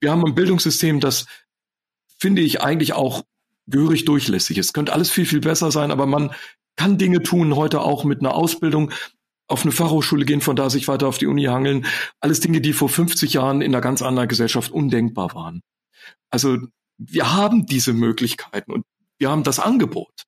Wir 0.00 0.10
haben 0.10 0.24
ein 0.24 0.34
Bildungssystem, 0.34 1.00
das 1.00 1.26
finde 2.18 2.42
ich 2.42 2.60
eigentlich 2.60 2.92
auch 2.92 3.22
gehörig 3.66 4.04
durchlässig. 4.04 4.58
Es 4.58 4.72
könnte 4.72 4.92
alles 4.92 5.10
viel, 5.10 5.26
viel 5.26 5.40
besser 5.40 5.72
sein, 5.72 5.90
aber 5.90 6.06
man 6.06 6.34
kann 6.76 6.98
Dinge 6.98 7.22
tun, 7.22 7.56
heute 7.56 7.80
auch 7.80 8.04
mit 8.04 8.20
einer 8.20 8.34
Ausbildung 8.34 8.92
auf 9.48 9.62
eine 9.62 9.72
Fachhochschule 9.72 10.24
gehen, 10.24 10.40
von 10.40 10.56
da 10.56 10.70
sich 10.70 10.88
weiter 10.88 11.06
auf 11.06 11.18
die 11.18 11.26
Uni 11.26 11.44
hangeln. 11.44 11.86
Alles 12.20 12.40
Dinge, 12.40 12.60
die 12.60 12.72
vor 12.72 12.88
50 12.88 13.34
Jahren 13.34 13.60
in 13.60 13.74
einer 13.74 13.80
ganz 13.80 14.02
anderen 14.02 14.28
Gesellschaft 14.28 14.70
undenkbar 14.70 15.34
waren. 15.34 15.62
Also 16.30 16.58
wir 16.98 17.34
haben 17.34 17.66
diese 17.66 17.92
Möglichkeiten 17.92 18.72
und 18.72 18.84
wir 19.18 19.30
haben 19.30 19.44
das 19.44 19.58
Angebot. 19.60 20.24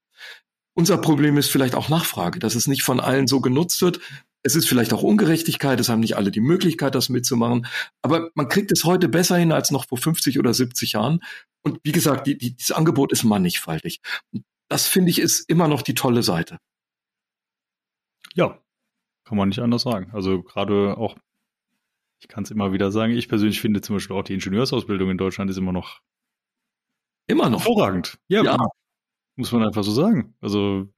Unser 0.75 0.99
Problem 0.99 1.37
ist 1.37 1.51
vielleicht 1.51 1.75
auch 1.75 1.89
Nachfrage, 1.89 2.39
dass 2.39 2.55
es 2.55 2.69
nicht 2.69 2.85
von 2.85 3.01
allen 3.01 3.27
so 3.27 3.41
genutzt 3.41 3.83
wird. 3.83 4.01
Es 4.45 4.55
ist 4.55 4.69
vielleicht 4.69 4.93
auch 4.93 5.03
Ungerechtigkeit, 5.03 5.81
es 5.81 5.89
haben 5.89 6.01
nicht 6.01 6.17
alle 6.17 6.31
die 6.31 6.41
Möglichkeit, 6.41 6.95
das 6.95 7.09
mitzumachen. 7.09 7.67
Aber 8.03 8.31
man 8.35 8.49
kriegt 8.49 8.71
es 8.71 8.85
heute 8.85 9.09
besser 9.09 9.37
hin 9.37 9.51
als 9.51 9.73
noch 9.73 9.89
vor 9.89 9.99
50 9.99 10.39
oder 10.39 10.55
70 10.55 10.93
Jahren. 10.93 11.21
Und 11.63 11.81
wie 11.83 11.91
gesagt, 11.91 12.29
die, 12.29 12.39
die, 12.39 12.55
dieses 12.55 12.71
Angebot 12.71 13.11
ist 13.11 13.25
mannigfaltig. 13.25 14.01
Das 14.69 14.87
finde 14.87 15.11
ich 15.11 15.19
ist 15.19 15.49
immer 15.49 15.69
noch 15.69 15.83
die 15.83 15.95
tolle 15.95 16.23
Seite. 16.23 16.59
Ja, 18.35 18.61
kann 19.25 19.39
man 19.39 19.49
nicht 19.49 19.61
anders 19.61 19.83
sagen. 19.83 20.11
Also 20.13 20.43
gerade 20.43 20.97
auch, 20.97 21.17
ich 22.21 22.29
kann 22.29 22.45
es 22.45 22.51
immer 22.51 22.73
wieder 22.73 22.91
sagen, 22.91 23.13
ich 23.13 23.29
persönlich 23.29 23.61
finde 23.61 23.81
zum 23.81 23.97
Beispiel 23.97 24.17
auch 24.17 24.23
die 24.23 24.35
Ingenieursausbildung 24.35 25.11
in 25.11 25.19
Deutschland 25.19 25.51
ist 25.51 25.57
immer 25.57 25.73
noch 25.73 26.01
immer 27.27 27.51
noch 27.51 27.61
hervorragend. 27.61 28.19
Ja, 28.29 28.43
ja. 28.43 28.57
muss 29.37 29.53
man 29.53 29.63
einfach 29.63 29.85
so 29.85 29.93
sagen. 29.93 30.35
Also 30.41 30.89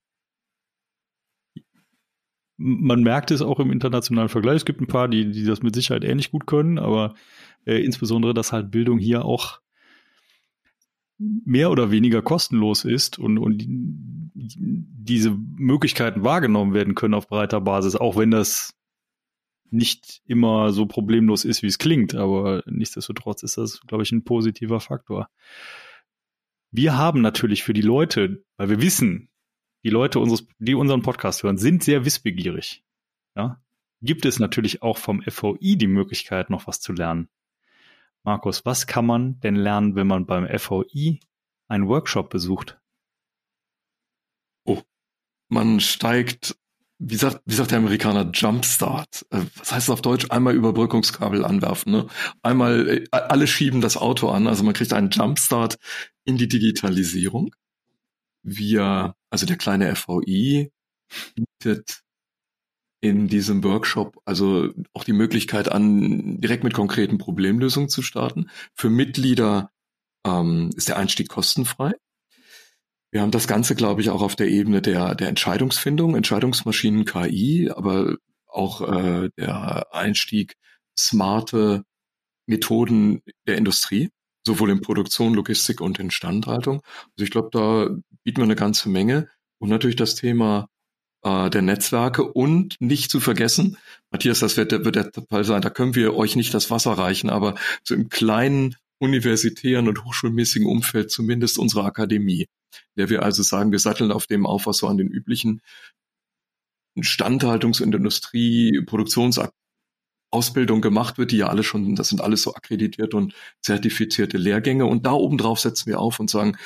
man 2.56 3.02
merkt 3.02 3.30
es 3.30 3.40
auch 3.40 3.58
im 3.58 3.72
internationalen 3.72 4.28
Vergleich. 4.28 4.56
Es 4.56 4.64
gibt 4.64 4.80
ein 4.80 4.86
paar, 4.86 5.08
die, 5.08 5.30
die 5.30 5.44
das 5.44 5.62
mit 5.62 5.74
Sicherheit 5.74 6.04
ähnlich 6.04 6.30
gut 6.30 6.46
können, 6.46 6.78
aber 6.78 7.14
äh, 7.64 7.82
insbesondere, 7.82 8.34
dass 8.34 8.52
halt 8.52 8.70
Bildung 8.70 8.98
hier 8.98 9.24
auch 9.24 9.60
mehr 11.20 11.70
oder 11.70 11.90
weniger 11.90 12.22
kostenlos 12.22 12.84
ist 12.84 13.18
und, 13.18 13.38
und 13.38 13.62
diese 14.34 15.30
Möglichkeiten 15.30 16.24
wahrgenommen 16.24 16.72
werden 16.72 16.94
können 16.94 17.14
auf 17.14 17.28
breiter 17.28 17.60
Basis, 17.60 17.94
auch 17.94 18.16
wenn 18.16 18.30
das 18.30 18.74
nicht 19.70 20.22
immer 20.24 20.72
so 20.72 20.86
problemlos 20.86 21.44
ist, 21.44 21.62
wie 21.62 21.68
es 21.68 21.78
klingt, 21.78 22.14
aber 22.14 22.62
nichtsdestotrotz 22.66 23.42
ist 23.42 23.58
das, 23.58 23.80
glaube 23.82 24.02
ich, 24.02 24.12
ein 24.12 24.24
positiver 24.24 24.80
Faktor. 24.80 25.28
Wir 26.72 26.96
haben 26.96 27.20
natürlich 27.20 27.62
für 27.62 27.74
die 27.74 27.82
Leute, 27.82 28.42
weil 28.56 28.70
wir 28.70 28.82
wissen, 28.82 29.28
die 29.84 29.90
Leute 29.90 30.18
unseres, 30.20 30.46
die 30.58 30.74
unseren 30.74 31.02
Podcast 31.02 31.42
hören, 31.42 31.58
sind 31.58 31.84
sehr 31.84 32.04
wissbegierig. 32.04 32.82
Ja? 33.36 33.60
Gibt 34.02 34.24
es 34.24 34.38
natürlich 34.38 34.82
auch 34.82 34.98
vom 34.98 35.22
FOI 35.22 35.76
die 35.76 35.86
Möglichkeit, 35.86 36.50
noch 36.50 36.66
was 36.66 36.80
zu 36.80 36.92
lernen. 36.92 37.28
Markus, 38.24 38.64
was 38.64 38.86
kann 38.86 39.06
man 39.06 39.40
denn 39.40 39.56
lernen, 39.56 39.94
wenn 39.94 40.06
man 40.06 40.26
beim 40.26 40.46
FOI 40.58 41.20
einen 41.68 41.88
Workshop 41.88 42.30
besucht? 42.30 42.78
Oh, 44.64 44.82
man 45.48 45.80
steigt, 45.80 46.56
wie 46.98 47.16
sagt, 47.16 47.40
wie 47.46 47.54
sagt 47.54 47.70
der 47.70 47.78
Amerikaner, 47.78 48.30
Jumpstart. 48.30 49.26
Äh, 49.30 49.42
was 49.56 49.72
heißt 49.72 49.88
das 49.88 49.90
auf 49.90 50.02
Deutsch? 50.02 50.30
Einmal 50.30 50.54
Überbrückungskabel 50.54 51.44
anwerfen. 51.44 51.92
Ne? 51.92 52.06
Einmal, 52.42 52.88
äh, 52.88 53.06
alle 53.10 53.46
schieben 53.46 53.80
das 53.80 53.96
Auto 53.96 54.28
an. 54.28 54.46
Also 54.46 54.64
man 54.64 54.74
kriegt 54.74 54.92
einen 54.92 55.10
Jumpstart 55.10 55.78
in 56.24 56.36
die 56.36 56.48
Digitalisierung. 56.48 57.54
Wir, 58.42 59.14
also 59.30 59.46
der 59.46 59.56
kleine 59.56 59.94
FVI 59.96 60.70
bietet 61.34 62.02
in 63.01 63.28
diesem 63.28 63.64
Workshop 63.64 64.20
also 64.24 64.68
auch 64.92 65.05
die 65.05 65.12
Möglichkeit 65.12 65.70
an, 65.70 66.40
direkt 66.40 66.64
mit 66.64 66.74
konkreten 66.74 67.18
Problemlösungen 67.18 67.88
zu 67.88 68.03
starten. 68.03 68.51
Für 68.74 68.90
Mitglieder 68.90 69.70
ähm, 70.26 70.70
ist 70.76 70.88
der 70.88 70.98
Einstieg 70.98 71.28
kostenfrei. 71.28 71.92
Wir 73.11 73.22
haben 73.22 73.30
das 73.30 73.48
Ganze, 73.48 73.74
glaube 73.74 74.03
ich, 74.03 74.11
auch 74.11 74.22
auf 74.22 74.36
der 74.36 74.48
Ebene 74.48 74.82
der, 74.82 75.14
der 75.14 75.28
Entscheidungsfindung, 75.28 76.14
Entscheidungsmaschinen 76.14 77.05
KI, 77.05 77.70
aber 77.74 78.16
auch 78.46 78.82
äh, 78.82 79.30
der 79.36 79.92
Einstieg 79.94 80.55
smarte 80.96 81.84
Methoden 82.46 83.22
der 83.46 83.57
Industrie, 83.57 84.11
sowohl 84.46 84.70
in 84.70 84.80
Produktion, 84.80 85.34
Logistik 85.34 85.80
und 85.80 85.98
Instandhaltung. 85.98 86.82
Also 87.16 87.24
ich 87.24 87.30
glaube, 87.30 87.48
da 87.53 87.88
bieten 88.22 88.38
wir 88.38 88.44
eine 88.44 88.57
ganze 88.57 88.88
Menge. 88.88 89.28
Und 89.59 89.70
natürlich 89.70 89.96
das 89.96 90.14
Thema 90.14 90.68
äh, 91.22 91.50
der 91.50 91.62
Netzwerke 91.62 92.24
und 92.24 92.76
nicht 92.80 93.10
zu 93.10 93.20
vergessen, 93.20 93.76
Matthias, 94.10 94.40
das 94.40 94.56
wird, 94.56 94.72
wird 94.72 94.96
der 94.96 95.10
Fall 95.28 95.44
sein, 95.44 95.62
da 95.62 95.70
können 95.70 95.94
wir 95.94 96.14
euch 96.14 96.36
nicht 96.36 96.54
das 96.54 96.70
Wasser 96.70 96.92
reichen, 96.92 97.30
aber 97.30 97.54
so 97.84 97.94
im 97.94 98.08
kleinen 98.08 98.76
universitären 98.98 99.88
und 99.88 100.04
hochschulmäßigen 100.04 100.68
Umfeld 100.68 101.10
zumindest 101.10 101.58
unsere 101.58 101.84
Akademie, 101.84 102.48
der 102.96 103.08
wir 103.08 103.22
also 103.22 103.42
sagen, 103.42 103.72
wir 103.72 103.78
satteln 103.78 104.12
auf 104.12 104.26
dem 104.26 104.46
auf, 104.46 104.66
was 104.66 104.78
so 104.78 104.88
an 104.88 104.98
den 104.98 105.08
üblichen 105.08 105.62
Instandhaltungs- 106.98 107.82
und 107.82 107.94
Industrie, 107.94 108.82
Produktionsausbildung 108.84 110.80
gemacht 110.82 111.18
wird, 111.18 111.32
die 111.32 111.38
ja 111.38 111.48
alle 111.48 111.62
schon, 111.62 111.96
das 111.96 112.08
sind 112.08 112.20
alles 112.20 112.42
so 112.42 112.54
akkreditierte 112.54 113.16
und 113.16 113.34
zertifizierte 113.62 114.36
Lehrgänge. 114.36 114.86
Und 114.86 115.06
da 115.06 115.12
oben 115.12 115.38
drauf 115.38 115.60
setzen 115.60 115.86
wir 115.86 116.00
auf 116.00 116.20
und 116.20 116.28
sagen, 116.28 116.58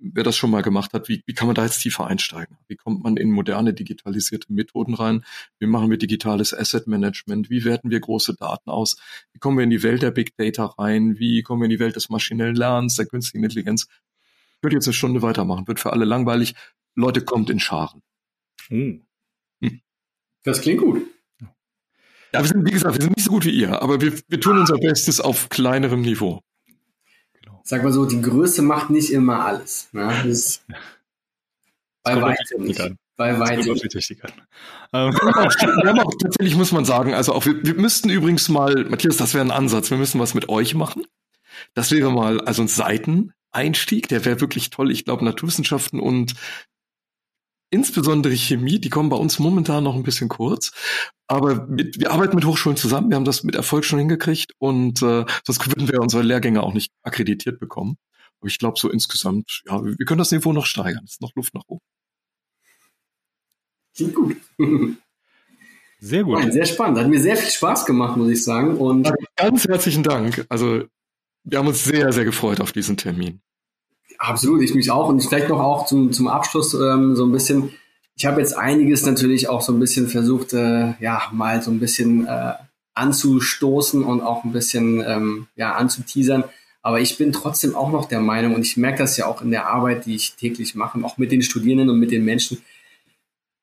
wer 0.00 0.24
das 0.24 0.36
schon 0.36 0.50
mal 0.50 0.62
gemacht 0.62 0.92
hat, 0.92 1.08
wie, 1.08 1.22
wie 1.26 1.34
kann 1.34 1.46
man 1.46 1.54
da 1.54 1.64
jetzt 1.64 1.80
tiefer 1.80 2.06
einsteigen? 2.06 2.58
Wie 2.68 2.76
kommt 2.76 3.02
man 3.02 3.16
in 3.16 3.30
moderne 3.30 3.74
digitalisierte 3.74 4.52
Methoden 4.52 4.94
rein? 4.94 5.24
Wie 5.58 5.66
machen 5.66 5.90
wir 5.90 5.98
digitales 5.98 6.54
Asset 6.54 6.86
Management? 6.86 7.50
Wie 7.50 7.64
werten 7.64 7.90
wir 7.90 8.00
große 8.00 8.34
Daten 8.34 8.70
aus? 8.70 8.96
Wie 9.32 9.38
kommen 9.38 9.58
wir 9.58 9.64
in 9.64 9.70
die 9.70 9.82
Welt 9.82 10.02
der 10.02 10.10
Big 10.10 10.36
Data 10.36 10.66
rein? 10.66 11.18
Wie 11.18 11.42
kommen 11.42 11.62
wir 11.62 11.66
in 11.66 11.70
die 11.70 11.80
Welt 11.80 11.96
des 11.96 12.08
maschinellen 12.08 12.56
Lernens, 12.56 12.96
der 12.96 13.06
künstlichen 13.06 13.44
Intelligenz? 13.44 13.86
Ich 14.56 14.62
würde 14.62 14.76
jetzt 14.76 14.86
eine 14.86 14.94
Stunde 14.94 15.22
weitermachen, 15.22 15.66
wird 15.66 15.80
für 15.80 15.92
alle 15.92 16.04
langweilig. 16.04 16.54
Leute 16.94 17.22
kommt 17.22 17.50
in 17.50 17.60
Scharen. 17.60 18.02
Hm. 18.68 19.02
Hm. 19.62 19.80
Das 20.44 20.60
klingt 20.60 20.80
gut. 20.80 21.02
Ja, 22.32 22.40
wir 22.40 22.46
sind, 22.46 22.66
wie 22.66 22.70
gesagt, 22.70 22.94
wir 22.94 23.02
sind 23.02 23.16
nicht 23.16 23.24
so 23.24 23.32
gut 23.32 23.44
wie 23.44 23.50
ihr, 23.50 23.82
aber 23.82 24.00
wir, 24.00 24.12
wir 24.28 24.40
tun 24.40 24.58
unser 24.58 24.78
Bestes 24.78 25.20
auf 25.20 25.48
kleinerem 25.48 26.02
Niveau 26.02 26.42
sag 27.70 27.84
mal 27.84 27.92
so, 27.92 28.04
die 28.04 28.20
Größe 28.20 28.62
macht 28.62 28.90
nicht 28.90 29.12
immer 29.12 29.44
alles. 29.44 29.88
Ne? 29.92 30.12
Das 30.26 30.60
bei 32.02 32.20
weitem 32.20 32.64
nicht. 32.64 32.82
Bei 33.16 33.38
weitem. 33.38 33.76
Ähm. 34.92 35.12
wir 35.12 35.88
haben 35.88 36.00
auch 36.00 36.14
tatsächlich, 36.20 36.56
muss 36.56 36.72
man 36.72 36.84
sagen, 36.84 37.14
also 37.14 37.32
auch 37.32 37.46
wir, 37.46 37.62
wir 37.64 37.74
müssten 37.74 38.10
übrigens 38.10 38.48
mal, 38.48 38.86
Matthias, 38.86 39.18
das 39.18 39.34
wäre 39.34 39.44
ein 39.44 39.52
Ansatz, 39.52 39.90
wir 39.90 39.98
müssen 39.98 40.18
was 40.18 40.34
mit 40.34 40.48
euch 40.48 40.74
machen. 40.74 41.04
Das 41.74 41.92
wäre 41.92 42.10
mal, 42.10 42.40
also 42.40 42.62
ein 42.62 42.68
Seiteneinstieg, 42.68 44.08
der 44.08 44.24
wäre 44.24 44.40
wirklich 44.40 44.70
toll. 44.70 44.90
Ich 44.90 45.04
glaube, 45.04 45.24
Naturwissenschaften 45.24 46.00
und 46.00 46.34
insbesondere 47.70 48.34
Chemie, 48.34 48.80
die 48.80 48.90
kommen 48.90 49.08
bei 49.08 49.16
uns 49.16 49.38
momentan 49.38 49.84
noch 49.84 49.94
ein 49.94 50.02
bisschen 50.02 50.28
kurz. 50.28 50.72
Aber 51.26 51.66
mit, 51.66 52.00
wir 52.00 52.10
arbeiten 52.10 52.36
mit 52.36 52.44
Hochschulen 52.44 52.76
zusammen, 52.76 53.10
wir 53.10 53.16
haben 53.16 53.24
das 53.24 53.44
mit 53.44 53.54
Erfolg 53.54 53.84
schon 53.84 53.98
hingekriegt 53.98 54.52
und 54.58 55.00
äh, 55.02 55.24
sonst 55.44 55.66
würden 55.66 55.88
wir 55.88 56.00
unsere 56.00 56.22
Lehrgänge 56.22 56.62
auch 56.62 56.74
nicht 56.74 56.92
akkreditiert 57.02 57.60
bekommen. 57.60 57.96
Aber 58.40 58.48
ich 58.48 58.58
glaube, 58.58 58.78
so 58.78 58.90
insgesamt, 58.90 59.62
ja, 59.66 59.82
wir 59.84 60.06
können 60.06 60.18
das 60.18 60.32
Niveau 60.32 60.52
noch 60.52 60.66
steigern. 60.66 61.04
Es 61.04 61.12
ist 61.12 61.20
noch 61.20 61.34
Luft 61.34 61.54
nach 61.54 61.64
oben. 61.66 61.82
Klingt 63.94 64.14
gut. 64.14 64.36
Sehr 66.02 66.24
gut. 66.24 66.38
Nein, 66.38 66.50
sehr 66.50 66.64
spannend. 66.64 66.98
Hat 66.98 67.08
mir 67.08 67.20
sehr 67.20 67.36
viel 67.36 67.50
Spaß 67.50 67.84
gemacht, 67.84 68.16
muss 68.16 68.30
ich 68.30 68.42
sagen. 68.42 68.78
Und 68.78 69.12
ganz 69.36 69.68
herzlichen 69.68 70.02
Dank. 70.02 70.46
Also 70.48 70.84
wir 71.44 71.58
haben 71.58 71.66
uns 71.66 71.84
sehr, 71.84 72.10
sehr 72.12 72.24
gefreut 72.24 72.60
auf 72.60 72.72
diesen 72.72 72.96
Termin. 72.96 73.42
Absolut, 74.20 74.60
ich 74.62 74.74
mich 74.74 74.90
auch. 74.90 75.08
Und 75.08 75.20
vielleicht 75.22 75.48
noch 75.48 75.60
auch 75.60 75.86
zum, 75.86 76.12
zum 76.12 76.28
Abschluss 76.28 76.74
ähm, 76.74 77.16
so 77.16 77.24
ein 77.24 77.32
bisschen. 77.32 77.70
Ich 78.16 78.26
habe 78.26 78.40
jetzt 78.40 78.52
einiges 78.52 79.06
natürlich 79.06 79.48
auch 79.48 79.62
so 79.62 79.72
ein 79.72 79.80
bisschen 79.80 80.08
versucht, 80.08 80.52
äh, 80.52 80.92
ja, 81.00 81.22
mal 81.32 81.62
so 81.62 81.70
ein 81.70 81.80
bisschen 81.80 82.26
äh, 82.26 82.52
anzustoßen 82.94 84.04
und 84.04 84.20
auch 84.20 84.44
ein 84.44 84.52
bisschen 84.52 85.02
ähm, 85.06 85.46
ja, 85.56 85.72
anzuteasern. 85.72 86.44
Aber 86.82 87.00
ich 87.00 87.16
bin 87.16 87.32
trotzdem 87.32 87.74
auch 87.74 87.90
noch 87.90 88.04
der 88.04 88.20
Meinung, 88.20 88.54
und 88.54 88.66
ich 88.66 88.76
merke 88.76 88.98
das 88.98 89.16
ja 89.16 89.24
auch 89.24 89.40
in 89.40 89.50
der 89.50 89.68
Arbeit, 89.68 90.04
die 90.04 90.16
ich 90.16 90.34
täglich 90.34 90.74
mache, 90.74 91.02
auch 91.02 91.16
mit 91.16 91.32
den 91.32 91.40
Studierenden 91.40 91.88
und 91.88 91.98
mit 91.98 92.10
den 92.10 92.24
Menschen, 92.24 92.58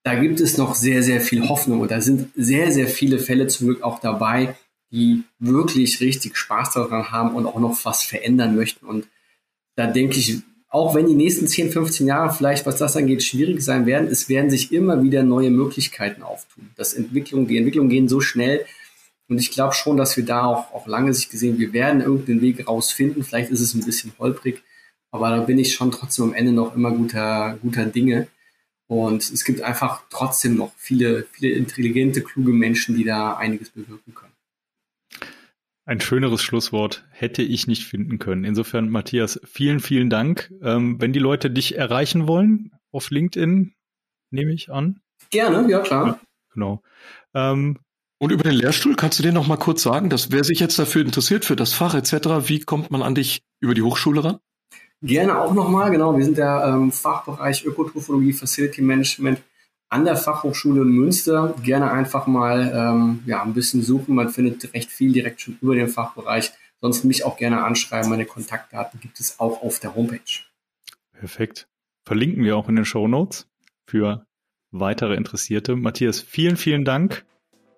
da 0.03 0.15
gibt 0.15 0.39
es 0.39 0.57
noch 0.57 0.73
sehr, 0.73 1.03
sehr 1.03 1.21
viel 1.21 1.47
Hoffnung 1.49 1.81
und 1.81 1.91
da 1.91 2.01
sind 2.01 2.29
sehr, 2.35 2.71
sehr 2.71 2.87
viele 2.87 3.19
Fälle 3.19 3.45
zum 3.45 3.67
Glück 3.67 3.83
auch 3.83 3.99
dabei, 3.99 4.55
die 4.91 5.23
wirklich 5.37 5.99
richtig 6.01 6.35
Spaß 6.35 6.73
daran 6.73 7.11
haben 7.11 7.35
und 7.35 7.45
auch 7.45 7.59
noch 7.59 7.77
was 7.85 8.03
verändern 8.03 8.55
möchten. 8.55 8.87
Und 8.87 9.07
da 9.77 9.85
denke 9.85 10.17
ich, 10.17 10.41
auch 10.69 10.95
wenn 10.95 11.07
die 11.07 11.13
nächsten 11.13 11.47
10, 11.47 11.71
15 11.71 12.07
Jahre 12.07 12.33
vielleicht, 12.33 12.65
was 12.65 12.77
das 12.77 12.97
angeht, 12.97 13.23
schwierig 13.23 13.61
sein 13.61 13.85
werden, 13.85 14.09
es 14.09 14.27
werden 14.27 14.49
sich 14.49 14.73
immer 14.73 15.01
wieder 15.03 15.23
neue 15.23 15.51
Möglichkeiten 15.51 16.23
auftun. 16.23 16.71
Das 16.75 16.93
Entwicklung, 16.93 17.47
die 17.47 17.57
Entwicklungen 17.57 17.89
gehen 17.89 18.09
so 18.09 18.19
schnell. 18.19 18.65
Und 19.29 19.39
ich 19.39 19.51
glaube 19.51 19.75
schon, 19.75 19.95
dass 19.95 20.17
wir 20.17 20.25
da 20.25 20.45
auch 20.45 20.73
auf 20.73 20.87
lange 20.87 21.13
Sicht 21.13 21.29
gesehen, 21.29 21.59
wir 21.59 21.73
werden 21.73 22.01
irgendeinen 22.01 22.41
Weg 22.41 22.67
rausfinden. 22.67 23.23
Vielleicht 23.23 23.51
ist 23.51 23.61
es 23.61 23.75
ein 23.75 23.85
bisschen 23.85 24.13
holprig, 24.17 24.63
aber 25.11 25.29
da 25.29 25.41
bin 25.41 25.59
ich 25.59 25.73
schon 25.73 25.91
trotzdem 25.91 26.25
am 26.25 26.33
Ende 26.33 26.51
noch 26.51 26.75
immer 26.75 26.91
guter, 26.91 27.57
guter 27.61 27.85
Dinge. 27.85 28.27
Und 28.87 29.29
es 29.31 29.45
gibt 29.45 29.61
einfach 29.61 30.03
trotzdem 30.09 30.55
noch 30.55 30.71
viele, 30.77 31.27
viele 31.31 31.53
intelligente, 31.53 32.21
kluge 32.21 32.51
Menschen, 32.51 32.95
die 32.95 33.03
da 33.03 33.35
einiges 33.35 33.69
bewirken 33.69 34.15
können. 34.15 34.26
Ein 35.87 36.01
schöneres 36.01 36.41
Schlusswort 36.41 37.05
hätte 37.11 37.41
ich 37.41 37.65
nicht 37.65 37.85
finden 37.85 38.19
können. 38.19 38.43
Insofern, 38.43 38.89
Matthias, 38.89 39.39
vielen, 39.45 39.79
vielen 39.79 40.09
Dank. 40.09 40.51
Ähm, 40.61 40.99
wenn 40.99 41.13
die 41.13 41.19
Leute 41.19 41.49
dich 41.49 41.77
erreichen 41.77 42.27
wollen, 42.27 42.71
auf 42.91 43.09
LinkedIn, 43.09 43.73
nehme 44.29 44.51
ich 44.51 44.69
an. 44.69 44.99
Gerne, 45.29 45.71
ja 45.71 45.79
klar. 45.79 46.07
Ja, 46.07 46.19
genau. 46.53 46.83
Ähm, 47.33 47.79
und 48.17 48.33
über 48.33 48.43
den 48.43 48.55
Lehrstuhl, 48.55 48.97
kannst 48.97 49.19
du 49.19 49.23
dir 49.23 49.31
noch 49.31 49.47
mal 49.47 49.55
kurz 49.55 49.81
sagen, 49.81 50.09
dass 50.09 50.29
wer 50.29 50.43
sich 50.43 50.59
jetzt 50.59 50.77
dafür 50.77 51.05
interessiert, 51.05 51.45
für 51.45 51.55
das 51.55 51.71
Fach 51.71 51.95
etc., 51.95 52.49
wie 52.49 52.59
kommt 52.59 52.91
man 52.91 53.01
an 53.01 53.15
dich 53.15 53.43
über 53.61 53.73
die 53.73 53.81
Hochschule 53.81 54.25
ran? 54.25 54.39
Gerne 55.01 55.39
auch 55.39 55.53
nochmal, 55.53 55.89
genau. 55.89 56.17
Wir 56.17 56.25
sind 56.25 56.37
der 56.37 56.65
ähm, 56.67 56.91
Fachbereich 56.91 57.63
Ökotrophologie, 57.63 58.33
Facility 58.33 58.81
Management 58.81 59.39
an 59.89 60.05
der 60.05 60.17
Fachhochschule 60.17 60.83
Münster 60.83 61.55
gerne 61.63 61.91
einfach 61.91 62.27
mal 62.27 62.71
ähm, 62.73 63.19
ja, 63.25 63.41
ein 63.41 63.53
bisschen 63.53 63.81
suchen. 63.81 64.15
Man 64.15 64.29
findet 64.29 64.73
recht 64.73 64.91
viel 64.91 65.13
direkt 65.13 65.41
schon 65.41 65.57
über 65.61 65.75
den 65.75 65.87
Fachbereich. 65.87 66.51
Sonst 66.81 67.03
mich 67.03 67.23
auch 67.23 67.37
gerne 67.37 67.63
anschreiben. 67.63 68.09
Meine 68.09 68.25
Kontaktdaten 68.25 68.99
gibt 68.99 69.19
es 69.19 69.39
auch 69.39 69.61
auf 69.63 69.79
der 69.79 69.95
Homepage. 69.95 70.19
Perfekt. 71.13 71.67
Verlinken 72.03 72.43
wir 72.43 72.55
auch 72.55 72.69
in 72.69 72.75
den 72.75 72.85
Show 72.85 73.07
Notes 73.07 73.47
für 73.85 74.25
weitere 74.71 75.15
Interessierte. 75.15 75.75
Matthias, 75.75 76.21
vielen, 76.21 76.57
vielen 76.57 76.85
Dank. 76.85 77.25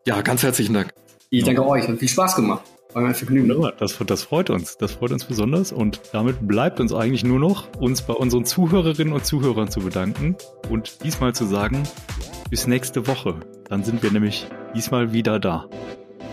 Ja, 0.06 0.22
ganz 0.22 0.44
herzlichen 0.44 0.73
Dank. 0.73 0.94
Ich 1.30 1.44
danke 1.44 1.65
euch. 1.65 1.88
Hat 1.88 1.99
viel 1.99 2.10
Spaß 2.10 2.36
gemacht. 2.36 2.64
War 2.94 3.03
mein 3.03 3.14
Vergnügen. 3.14 3.49
Wunderbar, 3.49 3.74
das, 3.78 3.98
das 4.06 4.24
freut 4.24 4.49
uns. 4.49 4.78
Das 4.78 4.94
freut 4.94 5.11
uns 5.11 5.26
besonders. 5.26 5.72
Und 5.72 6.02
damit 6.11 6.48
bleibt 6.48 6.80
uns 6.80 6.91
eigentlich 6.91 7.24
nur 7.24 7.40
noch, 7.40 7.68
uns 7.80 8.02
bei 8.02 8.14
unseren 8.14 8.45
Zuhörerinnen 8.45 9.14
und 9.14 9.26
Zuhörern 9.26 9.70
zu 9.70 9.82
bedanken 9.82 10.36
und 10.70 11.03
diesmal 11.03 11.36
zu 11.36 11.45
sagen, 11.45 11.84
bis 12.49 12.66
nächste 12.66 13.06
Woche. 13.06 13.36
Dann 13.70 13.84
sind 13.84 14.02
wir 14.02 14.11
nämlich 14.11 14.48
diesmal 14.74 15.14
wieder 15.14 15.40
da. 15.40 15.68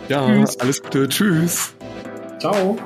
Ja, 0.08 0.26
Tschüss. 0.26 0.58
alles 0.58 0.82
Gute. 0.82 1.08
Tschüss. 1.08 1.74
Ciao. 2.38 2.76